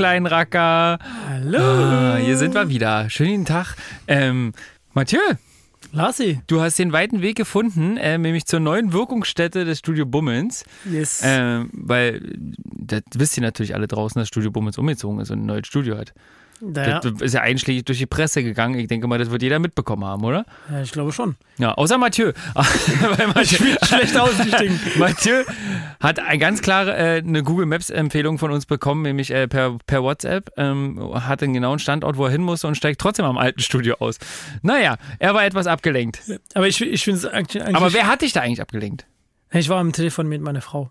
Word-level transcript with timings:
ihr 0.00 0.04
kleinen 0.04 0.26
Racker. 0.26 0.98
Hallo. 1.28 1.58
Ah, 1.58 2.16
hier 2.16 2.38
sind 2.38 2.54
wir 2.54 2.70
wieder. 2.70 3.10
Schönen 3.10 3.44
Tag. 3.44 3.76
Ähm, 4.08 4.54
Mathieu, 4.94 5.20
Lassi. 5.92 6.40
du 6.46 6.62
hast 6.62 6.78
den 6.78 6.92
weiten 6.92 7.20
Weg 7.20 7.36
gefunden, 7.36 7.98
äh, 7.98 8.16
nämlich 8.16 8.46
zur 8.46 8.60
neuen 8.60 8.94
Wirkungsstätte 8.94 9.66
des 9.66 9.78
Studio 9.78 10.06
Bummens. 10.06 10.64
Yes. 10.90 11.20
Ähm, 11.22 11.68
weil, 11.74 12.22
das 12.64 13.02
wisst 13.14 13.36
ihr 13.36 13.42
natürlich 13.42 13.74
alle 13.74 13.88
draußen, 13.88 14.18
dass 14.18 14.28
Studio 14.28 14.50
Bummens 14.50 14.78
umgezogen 14.78 15.20
ist 15.20 15.30
und 15.30 15.40
ein 15.40 15.46
neues 15.46 15.66
Studio 15.66 15.98
hat. 15.98 16.14
Ja, 16.60 17.00
Das 17.00 17.20
ist 17.20 17.34
ja 17.34 17.40
einschlägig 17.40 17.84
durch 17.84 17.98
die 17.98 18.06
Presse 18.06 18.42
gegangen. 18.42 18.78
Ich 18.78 18.88
denke 18.88 19.06
mal, 19.06 19.18
das 19.18 19.30
wird 19.30 19.42
jeder 19.42 19.58
mitbekommen 19.58 20.04
haben, 20.04 20.24
oder? 20.24 20.44
ja, 20.70 20.82
ich 20.82 20.92
glaube 20.92 21.12
schon. 21.12 21.36
Ja, 21.58 21.74
außer 21.74 21.98
Mathieu. 21.98 22.32
Weil 22.54 23.26
Mathieu, 23.34 23.76
Schlecht 23.82 24.16
ausgestiegen. 24.18 24.78
Mathieu 24.98 25.44
hat 26.00 26.18
eine 26.18 26.38
ganz 26.38 26.62
klare 26.62 26.96
äh, 26.96 27.18
eine 27.18 27.42
Google 27.42 27.66
Maps 27.66 27.90
Empfehlung 27.90 28.38
von 28.38 28.50
uns 28.50 28.66
bekommen, 28.66 29.02
nämlich 29.02 29.30
äh, 29.30 29.48
per, 29.48 29.78
per 29.86 30.02
WhatsApp. 30.02 30.50
Ähm, 30.56 31.12
hat 31.14 31.40
den 31.40 31.52
genauen 31.52 31.78
Standort, 31.78 32.16
wo 32.16 32.26
er 32.26 32.30
hin 32.30 32.42
musste 32.42 32.66
und 32.66 32.76
steigt 32.76 33.00
trotzdem 33.00 33.24
am 33.24 33.38
alten 33.38 33.60
Studio 33.60 33.96
aus. 33.98 34.18
Naja, 34.62 34.96
er 35.18 35.34
war 35.34 35.44
etwas 35.44 35.66
abgelenkt. 35.66 36.20
Aber 36.54 36.68
ich, 36.68 36.80
ich 36.80 37.04
finde 37.04 37.18
es 37.18 37.26
eigentlich. 37.26 37.64
Aber 37.64 37.92
wer 37.92 38.06
hat 38.06 38.22
dich 38.22 38.32
da 38.32 38.40
eigentlich 38.40 38.60
abgelenkt? 38.60 39.06
Ich 39.52 39.68
war 39.68 39.78
am 39.78 39.92
Telefon 39.92 40.28
mit 40.28 40.40
meiner 40.42 40.60
Frau. 40.60 40.90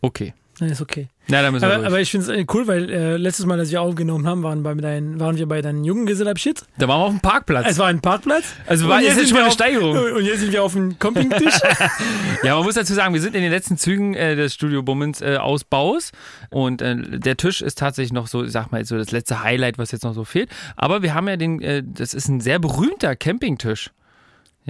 Okay. 0.00 0.32
Nein, 0.60 0.70
ist 0.70 0.80
okay. 0.80 1.08
Na, 1.30 1.42
da 1.42 1.50
müssen 1.50 1.62
wir 1.62 1.66
Aber, 1.68 1.76
durch. 1.76 1.86
aber 1.88 2.00
ich 2.00 2.10
finde 2.10 2.32
es 2.34 2.46
cool, 2.54 2.66
weil 2.66 2.90
äh, 2.90 3.16
letztes 3.18 3.44
Mal, 3.44 3.58
als 3.58 3.70
wir 3.70 3.82
aufgenommen 3.82 4.26
haben, 4.26 4.42
waren, 4.42 4.62
bei 4.62 4.72
deinen, 4.74 5.20
waren 5.20 5.36
wir 5.36 5.46
bei 5.46 5.60
deinem 5.60 5.84
Junggesellenabschied. 5.84 6.62
da 6.78 6.88
waren 6.88 7.00
wir 7.00 7.04
auf 7.04 7.10
dem 7.12 7.20
Parkplatz. 7.20 7.66
Es 7.68 7.78
war 7.78 7.86
ein 7.88 8.00
Parkplatz. 8.00 8.44
Also 8.66 8.88
war- 8.88 9.00
ist 9.02 9.16
jetzt 9.16 9.28
schon 9.28 9.34
wir 9.36 9.40
eine 9.40 9.48
auf- 9.48 9.52
Steigerung. 9.54 9.96
Und 10.16 10.24
jetzt 10.24 10.40
sind 10.40 10.52
wir 10.52 10.62
auf 10.64 10.72
dem 10.72 10.98
Campingtisch. 10.98 11.54
Ja, 12.44 12.54
man 12.54 12.64
muss 12.64 12.76
dazu 12.76 12.94
sagen, 12.94 13.14
wir 13.14 13.20
sind 13.20 13.34
in 13.34 13.42
den 13.42 13.50
letzten 13.50 13.76
Zügen 13.76 14.14
äh, 14.14 14.36
des 14.36 14.54
Studio 14.54 14.82
Bummens 14.82 15.20
äh, 15.20 15.36
Ausbaus 15.38 16.12
und 16.50 16.80
äh, 16.82 16.94
der 17.18 17.36
Tisch 17.36 17.62
ist 17.62 17.78
tatsächlich 17.78 18.12
noch 18.12 18.28
so, 18.28 18.44
ich 18.44 18.52
sag 18.52 18.70
mal, 18.70 18.84
so 18.84 18.96
das 18.96 19.10
letzte 19.10 19.42
Highlight, 19.42 19.76
was 19.76 19.90
jetzt 19.90 20.04
noch 20.04 20.14
so 20.14 20.24
fehlt. 20.24 20.48
Aber 20.76 21.02
wir 21.02 21.14
haben 21.14 21.26
ja 21.28 21.36
den, 21.36 21.60
äh, 21.60 21.82
das 21.84 22.14
ist 22.14 22.28
ein 22.28 22.40
sehr 22.40 22.58
berühmter 22.60 23.16
Campingtisch. 23.16 23.90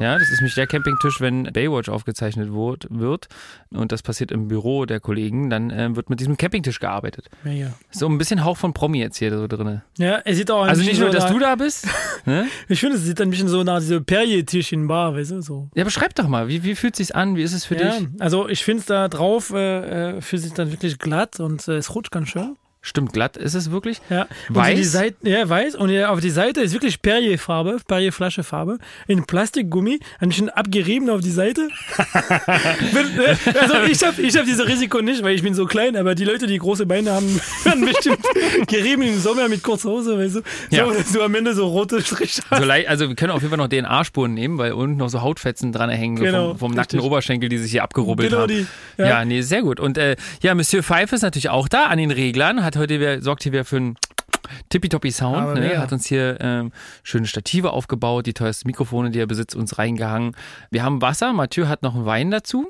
Ja, 0.00 0.18
das 0.18 0.30
ist 0.30 0.40
nämlich 0.40 0.54
der 0.54 0.66
Campingtisch, 0.66 1.20
wenn 1.20 1.44
Baywatch 1.44 1.88
aufgezeichnet 1.88 2.50
wird, 2.52 3.28
und 3.70 3.92
das 3.92 4.02
passiert 4.02 4.30
im 4.30 4.48
Büro 4.48 4.86
der 4.86 5.00
Kollegen, 5.00 5.50
dann 5.50 5.70
äh, 5.70 5.94
wird 5.94 6.10
mit 6.10 6.20
diesem 6.20 6.36
Campingtisch 6.36 6.80
gearbeitet. 6.80 7.28
ja, 7.44 7.52
ja. 7.52 7.74
So 7.90 8.06
ein 8.06 8.18
bisschen 8.18 8.44
Hauch 8.44 8.56
von 8.56 8.72
Promi 8.72 8.98
jetzt 9.00 9.16
hier 9.18 9.36
so 9.36 9.46
drin. 9.46 9.82
ja, 9.98 10.20
es 10.24 10.36
sieht 10.36 10.50
auch 10.50 10.62
ein 10.62 10.70
Also 10.70 10.82
nicht 10.82 11.00
nur, 11.00 11.08
so 11.08 11.14
dass 11.14 11.24
nach, 11.24 11.32
du 11.32 11.38
da 11.38 11.54
bist. 11.56 11.86
Ne? 12.26 12.46
Ich 12.68 12.80
finde, 12.80 12.96
es 12.96 13.04
sieht 13.04 13.18
ein 13.22 13.30
bisschen 13.30 13.48
so 13.48 13.62
nach 13.62 13.78
diesem 13.78 14.04
Perrier-Tisch 14.04 14.72
in 14.72 14.86
Bar, 14.86 15.14
weißt 15.14 15.30
du, 15.30 15.40
so. 15.40 15.70
Ja, 15.74 15.84
beschreib 15.84 16.14
doch 16.14 16.28
mal, 16.28 16.48
wie, 16.48 16.62
wie 16.62 16.74
fühlt 16.74 16.94
sich's 16.94 17.10
an? 17.10 17.36
Wie 17.36 17.42
ist 17.42 17.54
es 17.54 17.64
für 17.64 17.76
ja, 17.76 17.98
dich? 17.98 18.08
also 18.18 18.48
ich 18.48 18.64
finde 18.64 18.80
es 18.80 18.86
da 18.86 19.08
drauf, 19.08 19.50
äh, 19.50 20.16
äh, 20.16 20.20
fühlt 20.20 20.42
sich 20.42 20.52
dann 20.52 20.70
wirklich 20.70 20.98
glatt 20.98 21.40
und 21.40 21.66
äh, 21.68 21.76
es 21.76 21.94
rutscht 21.94 22.10
ganz 22.10 22.28
schön. 22.28 22.56
Stimmt, 22.80 23.12
glatt 23.12 23.36
ist 23.36 23.54
es 23.54 23.70
wirklich. 23.70 24.00
Ja. 24.08 24.26
Weiß? 24.48 24.76
Die 24.76 24.84
Seite, 24.84 25.16
ja, 25.28 25.46
weiß. 25.48 25.74
Und 25.74 25.90
auf 26.04 26.20
die 26.20 26.30
Seite 26.30 26.60
ist 26.60 26.72
wirklich 26.72 27.02
Perrier-Farbe, 27.02 27.78
Perrier-Flaschefarbe, 27.86 28.78
in 29.08 29.24
Plastikgummi, 29.24 29.98
ein 30.20 30.28
bisschen 30.28 30.48
abgerieben 30.48 31.10
auf 31.10 31.20
die 31.20 31.30
Seite. 31.32 31.68
Äh, 32.38 33.58
also 33.58 33.74
ich 33.90 34.02
habe 34.02 34.20
ich 34.22 34.36
hab 34.36 34.44
dieses 34.44 34.66
Risiko 34.66 35.00
nicht, 35.00 35.22
weil 35.22 35.34
ich 35.34 35.42
bin 35.42 35.54
so 35.54 35.66
klein, 35.66 35.96
aber 35.96 36.14
die 36.14 36.24
Leute, 36.24 36.46
die 36.46 36.58
große 36.58 36.86
Beine 36.86 37.12
haben, 37.12 37.40
werden 37.64 37.84
bestimmt 37.84 38.18
gerieben 38.66 39.02
im 39.02 39.18
Sommer 39.18 39.48
mit 39.48 39.62
kurzer 39.62 39.90
Hose, 39.90 40.18
weißt 40.18 40.36
du? 40.36 40.40
So, 40.70 40.76
Ja. 40.76 40.86
dass 40.86 41.12
du 41.12 41.22
am 41.22 41.34
Ende 41.34 41.54
so 41.54 41.66
rote 41.66 42.00
Striche 42.02 42.42
hast. 42.50 42.62
So 42.64 42.70
also 42.70 43.08
wir 43.08 43.16
können 43.16 43.32
auf 43.32 43.42
jeden 43.42 43.50
Fall 43.50 43.58
noch 43.58 43.68
DNA-Spuren 43.68 44.34
nehmen, 44.34 44.58
weil 44.58 44.72
unten 44.72 44.96
noch 44.96 45.08
so 45.08 45.22
Hautfetzen 45.22 45.72
dran 45.72 45.90
hängen 45.90 46.16
so 46.16 46.24
Genau, 46.24 46.48
vom, 46.50 46.58
vom 46.58 46.72
nackten. 46.74 47.00
Oberschenkel, 47.00 47.48
die 47.48 47.58
sich 47.58 47.70
hier 47.70 47.82
abgerubbelt 47.82 48.30
Genau 48.30 48.42
haben. 48.42 48.48
die. 48.48 48.66
Ja. 48.98 49.08
Ja. 49.08 49.24
nee, 49.24 49.42
sehr 49.42 49.62
gut. 49.62 49.80
Und 49.80 49.98
äh, 49.98 50.16
ja, 50.42 50.54
Monsieur 50.54 50.82
Pfeife 50.82 51.14
ist 51.16 51.22
natürlich 51.22 51.48
auch 51.50 51.68
da 51.68 51.84
an 51.86 51.98
den 51.98 52.10
Reglern, 52.10 52.64
hat 52.68 52.76
heute 52.76 53.00
wieder, 53.00 53.20
sorgt 53.22 53.42
hier 53.42 53.52
wieder 53.52 53.64
für 53.64 53.76
einen 53.76 53.96
tippitoppi 54.68 55.10
Sound, 55.10 55.54
ne? 55.54 55.78
hat 55.78 55.92
uns 55.92 56.06
hier 56.06 56.38
ähm, 56.40 56.72
schöne 57.02 57.26
Stative 57.26 57.70
aufgebaut, 57.72 58.26
die 58.26 58.34
teuersten 58.34 58.68
Mikrofone, 58.68 59.10
die 59.10 59.18
er 59.18 59.26
besitzt, 59.26 59.56
uns 59.56 59.78
reingehangen. 59.78 60.36
Wir 60.70 60.82
haben 60.82 61.00
Wasser, 61.02 61.32
Mathieu 61.32 61.66
hat 61.66 61.82
noch 61.82 61.94
einen 61.94 62.06
Wein 62.06 62.30
dazu. 62.30 62.68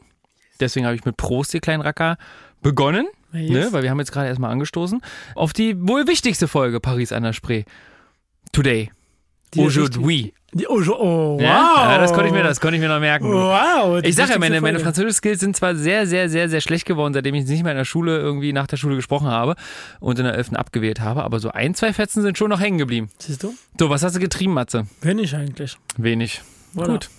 Deswegen 0.60 0.86
habe 0.86 0.96
ich 0.96 1.04
mit 1.04 1.16
Prost, 1.16 1.54
ihr 1.54 1.60
kleinen 1.60 1.82
Racker, 1.82 2.16
begonnen, 2.62 3.06
Yes. 3.32 3.50
ne? 3.50 3.72
weil 3.72 3.82
wir 3.82 3.90
haben 3.90 3.98
jetzt 3.98 4.10
gerade 4.12 4.28
erstmal 4.28 4.50
angestoßen, 4.50 5.00
auf 5.34 5.52
die 5.52 5.76
wohl 5.86 6.06
wichtigste 6.06 6.48
Folge 6.48 6.80
Paris 6.80 7.12
an 7.12 7.22
der 7.24 7.32
Spree. 7.32 7.64
Today. 8.52 8.90
Aujourd'hui. 9.56 10.32
Oh, 10.66 10.80
oh, 10.80 11.34
wow. 11.34 11.40
Ja? 11.40 11.92
Ja, 11.92 11.98
das 11.98 12.12
konnte 12.14 12.28
ich 12.28 12.32
mir, 12.32 12.42
das 12.42 12.58
konnte 12.58 12.76
ich 12.76 12.80
mir 12.80 12.88
noch 12.88 13.00
merken. 13.00 13.30
Wow. 13.30 14.00
Ich 14.02 14.16
sag 14.16 14.30
ja, 14.30 14.38
meine, 14.38 14.62
meine. 14.62 14.80
Französisch-Skills 14.80 15.40
sind 15.40 15.54
zwar 15.54 15.76
sehr, 15.76 16.06
sehr, 16.06 16.30
sehr, 16.30 16.48
sehr 16.48 16.62
schlecht 16.62 16.86
geworden, 16.86 17.12
seitdem 17.12 17.34
ich 17.34 17.46
nicht 17.46 17.62
mehr 17.62 17.72
in 17.72 17.78
der 17.78 17.84
Schule 17.84 18.16
irgendwie 18.16 18.54
nach 18.54 18.66
der 18.66 18.78
Schule 18.78 18.96
gesprochen 18.96 19.26
habe 19.26 19.56
und 20.00 20.18
in 20.18 20.24
der 20.24 20.34
11. 20.34 20.54
abgewählt 20.54 21.00
habe, 21.00 21.22
aber 21.22 21.38
so 21.38 21.50
ein, 21.50 21.74
zwei 21.74 21.92
Fetzen 21.92 22.22
sind 22.22 22.38
schon 22.38 22.48
noch 22.48 22.60
hängen 22.60 22.78
geblieben. 22.78 23.10
Siehst 23.18 23.42
du? 23.42 23.54
So, 23.78 23.90
was 23.90 24.02
hast 24.02 24.16
du 24.16 24.20
getrieben, 24.20 24.54
Matze? 24.54 24.86
Wenn 25.02 25.18
ich 25.18 25.36
eigentlich. 25.36 25.76
Wenig. 25.98 26.40
Voilà. 26.74 26.92
Gut. 26.92 27.10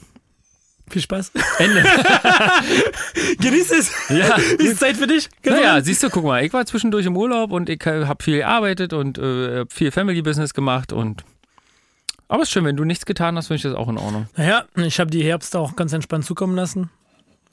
Viel 0.89 1.03
Spaß. 1.03 1.31
Ende. 1.59 1.84
Genieß 3.39 3.72
es. 3.72 3.91
ja. 4.09 4.38
Ist 4.57 4.79
Zeit 4.79 4.97
für 4.97 5.06
dich. 5.06 5.29
Ganz 5.44 5.62
Naja, 5.62 5.81
siehst 5.84 6.01
du, 6.01 6.09
guck 6.09 6.23
mal, 6.23 6.44
ich 6.44 6.51
war 6.51 6.66
zwischendurch 6.66 7.06
im 7.06 7.16
Urlaub 7.16 7.51
und 7.51 7.69
ich 7.69 7.79
habe 7.85 8.23
viel 8.23 8.38
gearbeitet 8.38 8.94
und 8.94 9.19
äh, 9.19 9.66
viel 9.69 9.91
Family-Business 9.91 10.56
gemacht 10.56 10.91
und 10.91 11.23
aber 12.29 12.44
ist 12.44 12.51
schön, 12.51 12.63
wenn 12.66 12.78
du 12.78 12.85
nichts 12.85 13.06
getan 13.06 13.35
hast, 13.35 13.47
finde 13.47 13.57
ich 13.57 13.63
das 13.63 13.73
auch 13.75 13.90
in 13.90 13.97
Ordnung. 13.97 14.28
Naja, 14.38 14.63
ich 14.78 15.00
habe 15.00 15.12
die 15.12 15.23
Herbst 15.23 15.56
auch 15.56 15.75
ganz 15.75 15.91
entspannt 15.94 16.23
zukommen 16.25 16.56
lassen. 16.56 16.90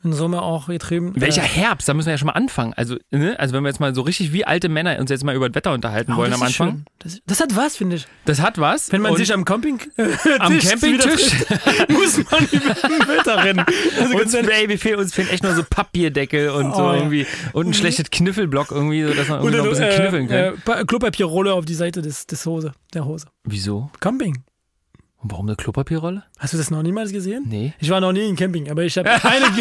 Im 0.05 0.13
Sommer 0.13 0.43
auch 0.43 0.69
getrieben. 0.69 1.15
Welcher 1.17 1.43
Äh, 1.43 1.47
Herbst? 1.47 1.89
Da 1.89 1.95
müssen 1.95 2.07
wir 2.07 2.13
ja 2.13 2.19
schon 2.19 2.27
mal 2.27 2.35
anfangen. 2.35 2.73
Also, 2.77 2.97
ne? 3.11 3.37
also 3.41 3.55
wenn 3.55 3.65
wir 3.65 3.71
jetzt 3.71 3.81
mal 3.81 3.93
so 3.93 4.03
richtig 4.03 4.33
wie 4.33 4.45
alte 4.45 4.69
Männer 4.69 4.97
uns 5.01 5.11
jetzt 5.11 5.25
mal 5.25 5.35
über 5.35 5.49
das 5.49 5.57
Wetter 5.57 5.73
unterhalten 5.73 6.13
oh, 6.13 6.19
wollen 6.19 6.31
das 6.31 6.41
am 6.41 6.47
Anfang. 6.47 6.85
Das, 7.01 7.19
das 7.27 7.41
hat 7.41 7.57
was, 7.57 7.77
finde 7.77 7.97
ich. 7.97 8.07
Das 8.25 8.41
hat 8.41 8.59
was. 8.59 8.93
Wenn 8.93 9.01
man 9.01 9.13
Und 9.13 9.17
sich 9.17 9.33
am 9.33 9.45
Camping 9.45 9.81
äh, 9.97 10.03
am 10.39 10.53
Tisch 10.53 10.69
Campingtisch 10.69 11.33
muss 11.89 12.19
man 12.31 12.45
über 12.53 12.75
den 12.75 13.09
Wetter 13.09 13.43
rennen. 13.43 13.65
Also 13.99 14.17
ganz 14.17 14.35
uns. 14.35 14.47
Baby, 14.47 14.77
fehlt, 14.79 14.99
uns 14.99 15.13
fehlen 15.13 15.29
echt 15.31 15.43
nur 15.43 15.55
so 15.55 15.65
Papierdeckel 15.69 16.51
und 16.51 16.73
so 16.77 16.83
Oh, 16.83 16.89
ja. 16.93 16.97
irgendwie 16.97 17.27
und 17.53 17.67
ein 17.69 17.75
schlechtes 17.75 18.09
Kniffelblock 18.11 18.71
irgendwie, 18.71 19.03
so 19.03 19.13
dass 19.15 19.29
man 19.29 19.41
irgendwie 19.41 19.57
noch 19.57 19.65
ein 19.65 19.71
bisschen 19.71 19.91
kniffeln 19.91 20.29
kann. 20.29 20.37
äh, 20.37 20.53
Pa- 20.65 20.85
Klopapierrolle 20.85 21.53
auf 21.53 21.65
die 21.65 21.75
Seite 21.75 22.03
des, 22.03 22.27
des 22.27 22.47
Hose, 22.47 22.73
der 22.95 23.07
Hose. 23.07 23.27
Wieso? 23.43 23.91
Camping. 23.99 24.45
Warum 25.31 25.47
eine 25.47 25.57
Klopapierrolle? 25.57 26.25
Hast 26.39 26.53
du 26.53 26.59
das 26.59 26.71
noch 26.71 26.83
niemals 26.83 27.13
gesehen? 27.13 27.45
Nee. 27.49 27.75
Ich 27.79 27.91
war 27.91 28.01
noch 28.01 28.13
nie 28.13 28.29
in 28.29 28.37
Camping, 28.37 28.71
aber 28.71 28.85
ich 28.85 28.97
habe 28.97 29.11
eine. 29.11 29.47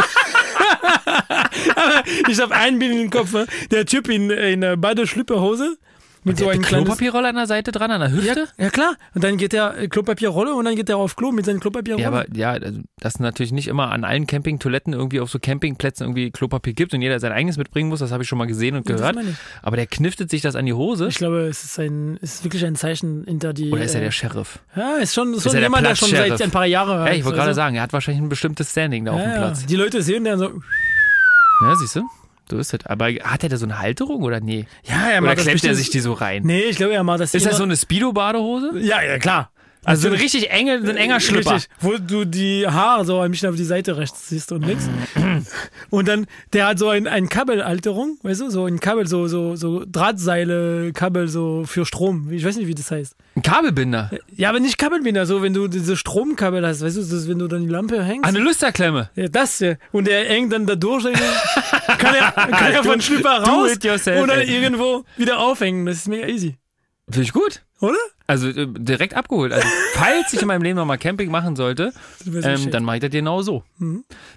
ich 2.29 2.39
habe 2.39 2.55
ein 2.55 2.79
Bild 2.79 2.95
im 2.95 3.09
Kopf. 3.09 3.33
Der 3.71 3.85
Typ 3.85 4.09
in, 4.09 4.29
in 4.29 4.63
einer 4.63 4.77
Badeschlüpperhose 4.77 5.77
mit 6.25 6.37
so 6.37 6.45
Der 6.45 6.53
hat 6.55 6.73
einem. 6.73 6.83
Klopapierrolle 6.83 7.29
an 7.29 7.35
der 7.35 7.47
Seite 7.47 7.71
dran, 7.71 7.91
an 7.91 8.01
der 8.01 8.09
Ja, 8.09 8.15
Hüfte? 8.15 8.47
ja 8.57 8.69
klar. 8.69 8.95
Und 9.13 9.23
dann 9.23 9.37
geht 9.37 9.53
der 9.53 9.77
äh, 9.77 9.87
Klopapierrolle 9.87 10.53
und 10.53 10.65
dann 10.65 10.75
geht 10.75 10.89
er 10.89 10.97
auf 10.97 11.15
Klo 11.15 11.31
mit 11.31 11.45
seinen 11.45 11.59
Klopapierrolle. 11.59 12.01
Ja, 12.01 12.09
aber 12.09 12.25
ja, 12.35 12.51
also, 12.51 12.81
dass 12.99 13.15
es 13.15 13.19
natürlich 13.19 13.51
nicht 13.51 13.67
immer 13.67 13.91
an 13.91 14.03
allen 14.03 14.27
Campingtoiletten 14.27 14.93
irgendwie 14.93 15.19
auf 15.19 15.29
so 15.29 15.39
Campingplätzen 15.39 16.05
irgendwie 16.05 16.31
Klopapier 16.31 16.73
gibt 16.73 16.93
und 16.93 17.01
jeder 17.01 17.19
sein 17.19 17.31
eigenes 17.31 17.57
mitbringen 17.57 17.89
muss, 17.89 17.99
das 17.99 18.11
habe 18.11 18.23
ich 18.23 18.29
schon 18.29 18.37
mal 18.37 18.47
gesehen 18.47 18.75
und 18.75 18.89
Ja, 18.89 18.95
gehört. 18.95 19.17
Aber 19.61 19.75
der 19.77 19.87
kniftet 19.87 20.29
sich 20.29 20.41
das 20.41 20.55
an 20.55 20.65
die 20.65 20.73
Hose. 20.73 21.07
Ich 21.07 21.15
glaube, 21.15 21.41
es 21.47 21.63
ist, 21.63 21.79
ein, 21.79 22.17
es 22.21 22.35
ist 22.35 22.43
wirklich 22.43 22.65
ein 22.65 22.75
Zeichen 22.75 23.23
hinter 23.25 23.53
die. 23.53 23.71
Oder 23.71 23.83
ist 23.83 23.93
er 23.93 24.01
äh, 24.01 24.05
der 24.05 24.11
Sheriff? 24.11 24.59
Ja, 24.75 24.95
ist 24.95 25.13
schon, 25.13 25.31
ist 25.31 25.37
Ist 25.37 25.43
schon 25.43 25.53
der 25.53 25.61
jemand, 25.61 25.85
der 25.85 25.95
schon 25.95 26.09
seit 26.09 26.41
ein 26.41 26.51
paar 26.51 26.65
Jahren. 26.65 27.05
Ja, 27.05 27.13
ich 27.13 27.23
wollte 27.23 27.37
gerade 27.37 27.49
also, 27.49 27.57
sagen, 27.57 27.75
er 27.75 27.83
hat 27.83 27.93
wahrscheinlich 27.93 28.23
ein 28.23 28.29
bestimmtes 28.29 28.71
Standing 28.71 29.05
da 29.05 29.11
auf 29.11 29.19
ja, 29.19 29.25
dem 29.25 29.31
ja. 29.31 29.37
Platz. 29.37 29.65
Die 29.65 29.75
Leute 29.75 30.01
sehen 30.01 30.23
dann 30.23 30.39
so. 30.39 30.49
Ja, 31.61 31.75
siehst 31.75 31.95
du? 31.95 32.03
So 32.49 32.57
ist 32.57 32.73
das. 32.73 32.85
Aber 32.85 33.07
hat 33.07 33.43
er 33.43 33.49
da 33.49 33.57
so 33.57 33.65
eine 33.65 33.79
Halterung 33.79 34.23
oder 34.23 34.39
nee? 34.39 34.67
Ja, 34.83 35.09
er 35.09 35.19
Oder 35.19 35.21
macht 35.21 35.37
das 35.37 35.45
klemmt 35.45 35.63
er 35.63 35.75
sich 35.75 35.89
die 35.89 35.99
so 35.99 36.13
rein? 36.13 36.43
Nee, 36.43 36.61
ich 36.61 36.77
glaube, 36.77 36.93
er 36.93 37.03
macht 37.03 37.19
das 37.19 37.33
Ist 37.33 37.45
das 37.45 37.57
so 37.57 37.63
eine 37.63 37.75
Speedo-Badehose? 37.75 38.79
Ja, 38.79 39.01
ja, 39.01 39.17
klar. 39.17 39.51
Also 39.85 40.03
so 40.03 40.07
ein 40.13 40.19
richtig 40.19 40.49
enge, 40.49 40.83
so 40.83 40.89
ein 40.89 40.97
enger 40.97 41.19
Schlüpper. 41.19 41.55
Richtig, 41.55 41.69
wo 41.79 41.97
du 41.97 42.25
die 42.25 42.67
Haare 42.67 43.05
so 43.05 43.19
ein 43.19 43.31
bisschen 43.31 43.49
auf 43.49 43.55
die 43.55 43.63
Seite 43.63 43.97
rechts 43.97 44.29
siehst 44.29 44.51
und 44.51 44.65
links. 44.65 44.89
und 45.89 46.07
dann, 46.07 46.25
der 46.53 46.67
hat 46.67 46.79
so 46.79 46.89
ein, 46.89 47.07
ein 47.07 47.29
Kabelhalterung, 47.29 48.17
weißt 48.23 48.41
du, 48.41 48.49
so 48.49 48.65
ein 48.65 48.79
Kabel, 48.79 49.07
so, 49.07 49.27
so, 49.27 49.55
so 49.55 49.83
Drahtseile, 49.85 50.91
Kabel 50.93 51.27
so 51.27 51.63
für 51.65 51.85
Strom. 51.85 52.31
Ich 52.31 52.43
weiß 52.43 52.57
nicht, 52.57 52.67
wie 52.67 52.75
das 52.75 52.91
heißt. 52.91 53.15
Ein 53.35 53.41
Kabelbinder. 53.41 54.11
Ja, 54.35 54.49
aber 54.49 54.59
nicht 54.59 54.77
Kabelbinder, 54.77 55.25
so 55.25 55.41
wenn 55.41 55.53
du 55.53 55.67
diese 55.67 55.95
Stromkabel 55.95 56.65
hast, 56.65 56.81
weißt 56.81 56.97
du, 56.97 57.01
das, 57.01 57.27
wenn 57.27 57.39
du 57.39 57.47
dann 57.47 57.61
die 57.63 57.69
Lampe 57.69 58.03
hängst. 58.03 58.25
Eine 58.25 58.39
Lüsterklemme. 58.39 59.09
Ja, 59.15 59.27
das 59.27 59.59
ja. 59.59 59.75
Und 59.91 60.07
der 60.07 60.25
hängt 60.25 60.51
dann 60.51 60.65
da 60.65 60.75
durch. 60.75 61.03
kann 61.97 62.15
er, 62.15 62.31
kann 62.31 62.71
er 62.71 62.83
von 62.83 63.01
Schlüpper 63.01 63.43
raus 63.43 63.77
yourself, 63.83 64.21
und 64.21 64.29
dann 64.29 64.39
ey. 64.39 64.55
irgendwo 64.55 65.03
wieder 65.17 65.39
aufhängen. 65.39 65.85
Das 65.85 65.97
ist 65.97 66.07
mega 66.07 66.27
easy. 66.27 66.57
Finde 67.09 67.23
ich 67.23 67.33
gut. 67.33 67.64
Oder? 67.81 67.97
Also 68.27 68.47
äh, 68.49 68.67
direkt 68.67 69.13
abgeholt. 69.13 69.51
Also 69.53 69.67
falls 69.93 70.33
ich 70.33 70.41
in 70.41 70.47
meinem 70.47 70.63
Leben 70.63 70.77
nochmal 70.77 70.97
Camping 70.97 71.29
machen 71.29 71.55
sollte, 71.55 71.93
ähm, 72.25 72.71
dann 72.71 72.83
mache 72.83 72.97
ich 72.97 73.01
das 73.01 73.11
genau 73.11 73.41
so. 73.41 73.63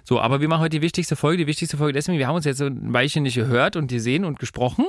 So, 0.03 0.19
aber 0.19 0.41
wir 0.41 0.47
machen 0.47 0.61
heute 0.61 0.77
die 0.77 0.81
wichtigste 0.81 1.15
Folge. 1.15 1.37
Die 1.37 1.47
wichtigste 1.47 1.77
Folge 1.77 1.93
deswegen, 1.93 2.19
wir 2.19 2.27
haben 2.27 2.35
uns 2.35 2.45
jetzt 2.45 2.57
so 2.57 2.65
ein 2.65 2.93
Weilchen 2.93 3.23
nicht 3.23 3.35
gehört 3.35 3.75
und 3.75 3.87
gesehen 3.87 4.25
und 4.25 4.39
gesprochen. 4.39 4.85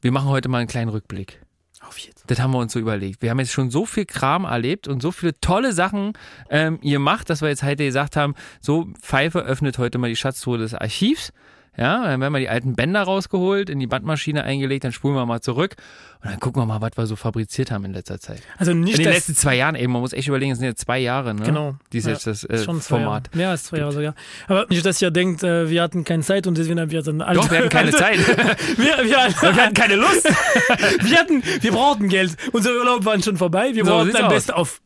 Wir 0.00 0.10
machen 0.10 0.28
heute 0.28 0.48
mal 0.48 0.58
einen 0.58 0.68
kleinen 0.68 0.88
Rückblick. 0.88 1.40
Auf 1.86 1.98
jetzt. 1.98 2.24
Das 2.28 2.40
haben 2.40 2.52
wir 2.52 2.58
uns 2.58 2.72
so 2.72 2.78
überlegt. 2.78 3.22
Wir 3.22 3.30
haben 3.30 3.40
jetzt 3.40 3.52
schon 3.52 3.70
so 3.70 3.86
viel 3.86 4.04
Kram 4.04 4.44
erlebt 4.44 4.86
und 4.88 5.02
so 5.02 5.10
viele 5.10 5.38
tolle 5.40 5.72
Sachen 5.72 6.12
ähm, 6.48 6.78
ihr 6.82 6.98
macht, 6.98 7.28
dass 7.28 7.42
wir 7.42 7.48
jetzt 7.48 7.62
heute 7.62 7.84
gesagt 7.84 8.16
haben, 8.16 8.34
so 8.60 8.86
Pfeife 9.00 9.40
öffnet 9.40 9.78
heute 9.78 9.98
mal 9.98 10.08
die 10.08 10.16
Schatztruhe 10.16 10.58
des 10.58 10.74
Archivs. 10.74 11.32
Ja, 11.76 12.04
dann 12.04 12.20
werden 12.20 12.34
wir 12.34 12.40
die 12.40 12.50
alten 12.50 12.74
Bänder 12.74 13.02
rausgeholt, 13.02 13.70
in 13.70 13.80
die 13.80 13.86
Bandmaschine 13.86 14.44
eingelegt, 14.44 14.84
dann 14.84 14.92
spulen 14.92 15.14
wir 15.14 15.24
mal 15.24 15.40
zurück 15.40 15.76
und 16.24 16.30
dann 16.30 16.40
gucken 16.40 16.62
wir 16.62 16.66
mal, 16.66 16.80
was 16.80 16.92
wir 16.96 17.06
so 17.06 17.16
fabriziert 17.16 17.70
haben 17.70 17.84
in 17.84 17.92
letzter 17.92 18.20
Zeit. 18.20 18.42
Also 18.58 18.72
nicht 18.74 18.96
in 18.98 19.04
den 19.04 19.12
letzten 19.12 19.34
zwei 19.34 19.56
Jahren 19.56 19.74
eben, 19.74 19.92
man 19.92 20.02
muss 20.02 20.12
echt 20.12 20.28
überlegen, 20.28 20.52
es 20.52 20.58
sind 20.58 20.68
jetzt 20.68 20.82
zwei 20.82 20.98
Jahre, 21.00 21.34
ne? 21.34 21.42
Genau. 21.42 21.74
Die 21.92 21.98
ist 21.98 22.06
Ja, 22.06 22.12
jetzt 22.12 22.26
das 22.26 22.44
äh, 22.44 22.58
schon 22.62 22.80
zwei 22.80 23.00
Format. 23.00 23.26
Jahre. 23.28 23.36
Mehr 23.38 23.50
als 23.50 23.64
zwei 23.64 23.78
Jahre 23.78 23.92
sogar. 23.92 24.14
Aber 24.46 24.66
nicht, 24.68 24.86
dass 24.86 25.02
ihr 25.02 25.10
denkt, 25.10 25.42
äh, 25.42 25.68
wir 25.68 25.82
hatten 25.82 26.04
keine 26.04 26.22
Zeit 26.22 26.46
und 26.46 26.56
deswegen 26.58 26.78
haben 26.80 26.90
wir 26.90 27.02
dann 27.02 27.18
Doch, 27.18 27.50
wir 27.50 27.58
hatten 27.58 27.68
keine 27.68 27.90
Zeit. 27.90 28.18
Wir, 28.76 29.04
wir, 29.04 29.16
wir 29.54 29.56
hatten 29.56 29.74
keine 29.74 29.96
Lust. 29.96 30.24
wir, 31.00 31.18
hatten, 31.18 31.42
wir 31.60 31.72
brauchten 31.72 32.08
Geld. 32.08 32.36
Unser 32.52 32.70
Urlaub 32.72 33.04
war 33.04 33.20
schon 33.22 33.36
vorbei. 33.36 33.70
Wir 33.74 33.84
So 33.84 33.90
brauchten 33.90 34.16
ein 34.16 34.24
aus. 34.24 34.32
Best-of. 34.32 34.80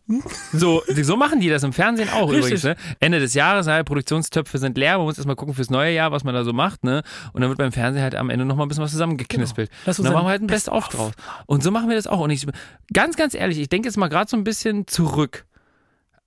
So, 0.52 0.82
so 1.02 1.16
machen 1.16 1.40
die 1.40 1.48
das 1.48 1.62
im 1.62 1.72
Fernsehen 1.72 2.08
auch 2.10 2.30
Richtig. 2.30 2.38
übrigens. 2.38 2.64
Ne? 2.64 2.76
Ende 3.00 3.20
des 3.20 3.34
Jahres, 3.34 3.66
ja, 3.66 3.82
Produktionstöpfe 3.82 4.58
sind 4.58 4.76
leer, 4.78 4.96
man 4.98 5.06
muss 5.06 5.18
erstmal 5.18 5.36
gucken 5.36 5.54
fürs 5.54 5.70
neue 5.70 5.92
Jahr, 5.92 6.12
was 6.12 6.24
man 6.24 6.34
da 6.34 6.44
so 6.44 6.52
macht, 6.52 6.84
ne? 6.84 7.02
Und 7.32 7.40
dann 7.42 7.50
wird 7.50 7.58
beim 7.58 7.72
Fernsehen 7.72 8.02
halt 8.02 8.14
am 8.14 8.30
Ende 8.30 8.44
nochmal 8.44 8.66
ein 8.66 8.68
bisschen 8.68 8.84
was 8.84 8.92
zusammengeknispelt. 8.92 9.70
Genau. 9.84 9.98
Und 9.98 10.04
dann 10.04 10.12
machen 10.14 10.26
wir 10.26 10.30
halt 10.30 10.42
ein 10.42 10.46
Best-of 10.46 10.88
draus. 10.88 11.12
Und 11.46 11.62
so 11.62 11.70
machen 11.70 11.88
wir 11.88 11.96
das 11.96 12.06
auch. 12.06 12.20
Und 12.20 12.30
ich, 12.30 12.46
ganz, 12.92 13.16
ganz 13.16 13.34
ehrlich, 13.34 13.58
ich 13.58 13.68
denke 13.68 13.88
jetzt 13.88 13.96
mal 13.96 14.08
gerade 14.08 14.30
so 14.30 14.36
ein 14.36 14.44
bisschen 14.44 14.86
zurück. 14.86 15.46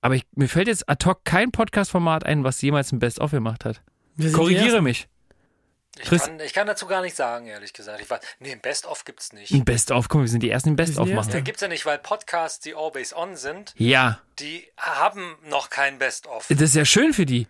Aber 0.01 0.15
ich, 0.15 0.25
mir 0.35 0.47
fällt 0.47 0.67
jetzt 0.67 0.87
ad 0.89 1.05
hoc 1.05 1.25
kein 1.25 1.51
Podcast-Format 1.51 2.25
ein, 2.25 2.43
was 2.43 2.61
jemals 2.61 2.91
ein 2.91 2.99
Best-of 2.99 3.31
gemacht 3.31 3.65
hat. 3.65 3.81
Korrigiere 4.33 4.81
mich. 4.81 5.07
Ich 6.01 6.09
kann, 6.09 6.39
ich 6.39 6.53
kann 6.53 6.67
dazu 6.67 6.85
gar 6.85 7.01
nicht 7.01 7.15
sagen, 7.15 7.47
ehrlich 7.47 7.73
gesagt. 7.73 7.99
Ich 8.01 8.09
weiß, 8.09 8.19
nee, 8.39 8.51
ein 8.53 8.61
Best-of 8.61 9.03
gibt's 9.03 9.33
nicht. 9.33 9.51
Ein 9.51 9.65
Best-of, 9.65 10.07
guck 10.07 10.19
mal, 10.19 10.23
wir 10.25 10.29
sind 10.29 10.43
die 10.43 10.49
ersten, 10.49 10.69
die 10.69 10.73
ein 10.73 10.75
Best-of 10.77 11.09
machen. 11.09 11.31
Der 11.31 11.41
gibt's 11.41 11.61
ja 11.61 11.67
nicht, 11.67 11.85
weil 11.85 11.97
Podcasts, 11.97 12.59
die 12.59 12.73
always 12.73 13.13
on 13.13 13.35
sind, 13.35 13.73
Ja, 13.77 14.19
die 14.39 14.65
haben 14.77 15.35
noch 15.49 15.69
kein 15.69 15.97
Best-of. 15.99 16.45
das 16.47 16.61
ist 16.61 16.75
ja 16.75 16.85
schön 16.85 17.11
für 17.13 17.25
die. 17.25 17.47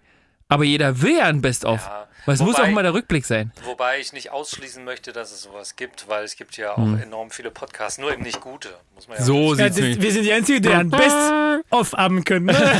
Aber 0.51 0.63
jeder 0.63 1.01
will 1.03 1.15
ja 1.17 1.25
ein 1.25 1.41
Best-of. 1.41 1.79
Ja, 1.85 2.07
Weil 2.25 2.33
es 2.35 2.41
muss 2.41 2.55
auch 2.59 2.67
mal 2.69 2.81
der 2.81 2.93
Rückblick 2.95 3.23
sein. 3.25 3.51
Wobei 3.65 3.99
ich 3.99 4.13
nicht 4.13 4.31
ausschließen 4.31 4.83
möchte, 4.83 5.13
dass 5.13 5.31
es 5.31 5.43
sowas 5.43 5.75
gibt, 5.75 6.07
weil 6.09 6.23
es 6.23 6.35
gibt 6.35 6.57
ja 6.57 6.71
auch 6.73 6.77
Hm. 6.77 6.99
enorm 7.01 7.29
viele 7.29 7.51
Podcasts, 7.51 7.99
nur 7.99 8.11
eben 8.11 8.23
nicht 8.23 8.41
gute. 8.41 8.69
Muss 8.95 9.07
man 9.07 9.17
ja 9.17 9.23
So 9.23 9.53
Ja, 9.53 9.65
sieht's 9.65 9.75
das, 9.75 9.77
nämlich. 9.77 10.01
wir 10.01 10.11
sind 10.11 10.23
die 10.23 10.33
Einzigen, 10.33 10.61
die 10.63 10.69
ein 10.69 10.89
Best-of 10.89 11.93
haben 11.93 12.23
können. 12.23 12.47
Ne? 12.47 12.55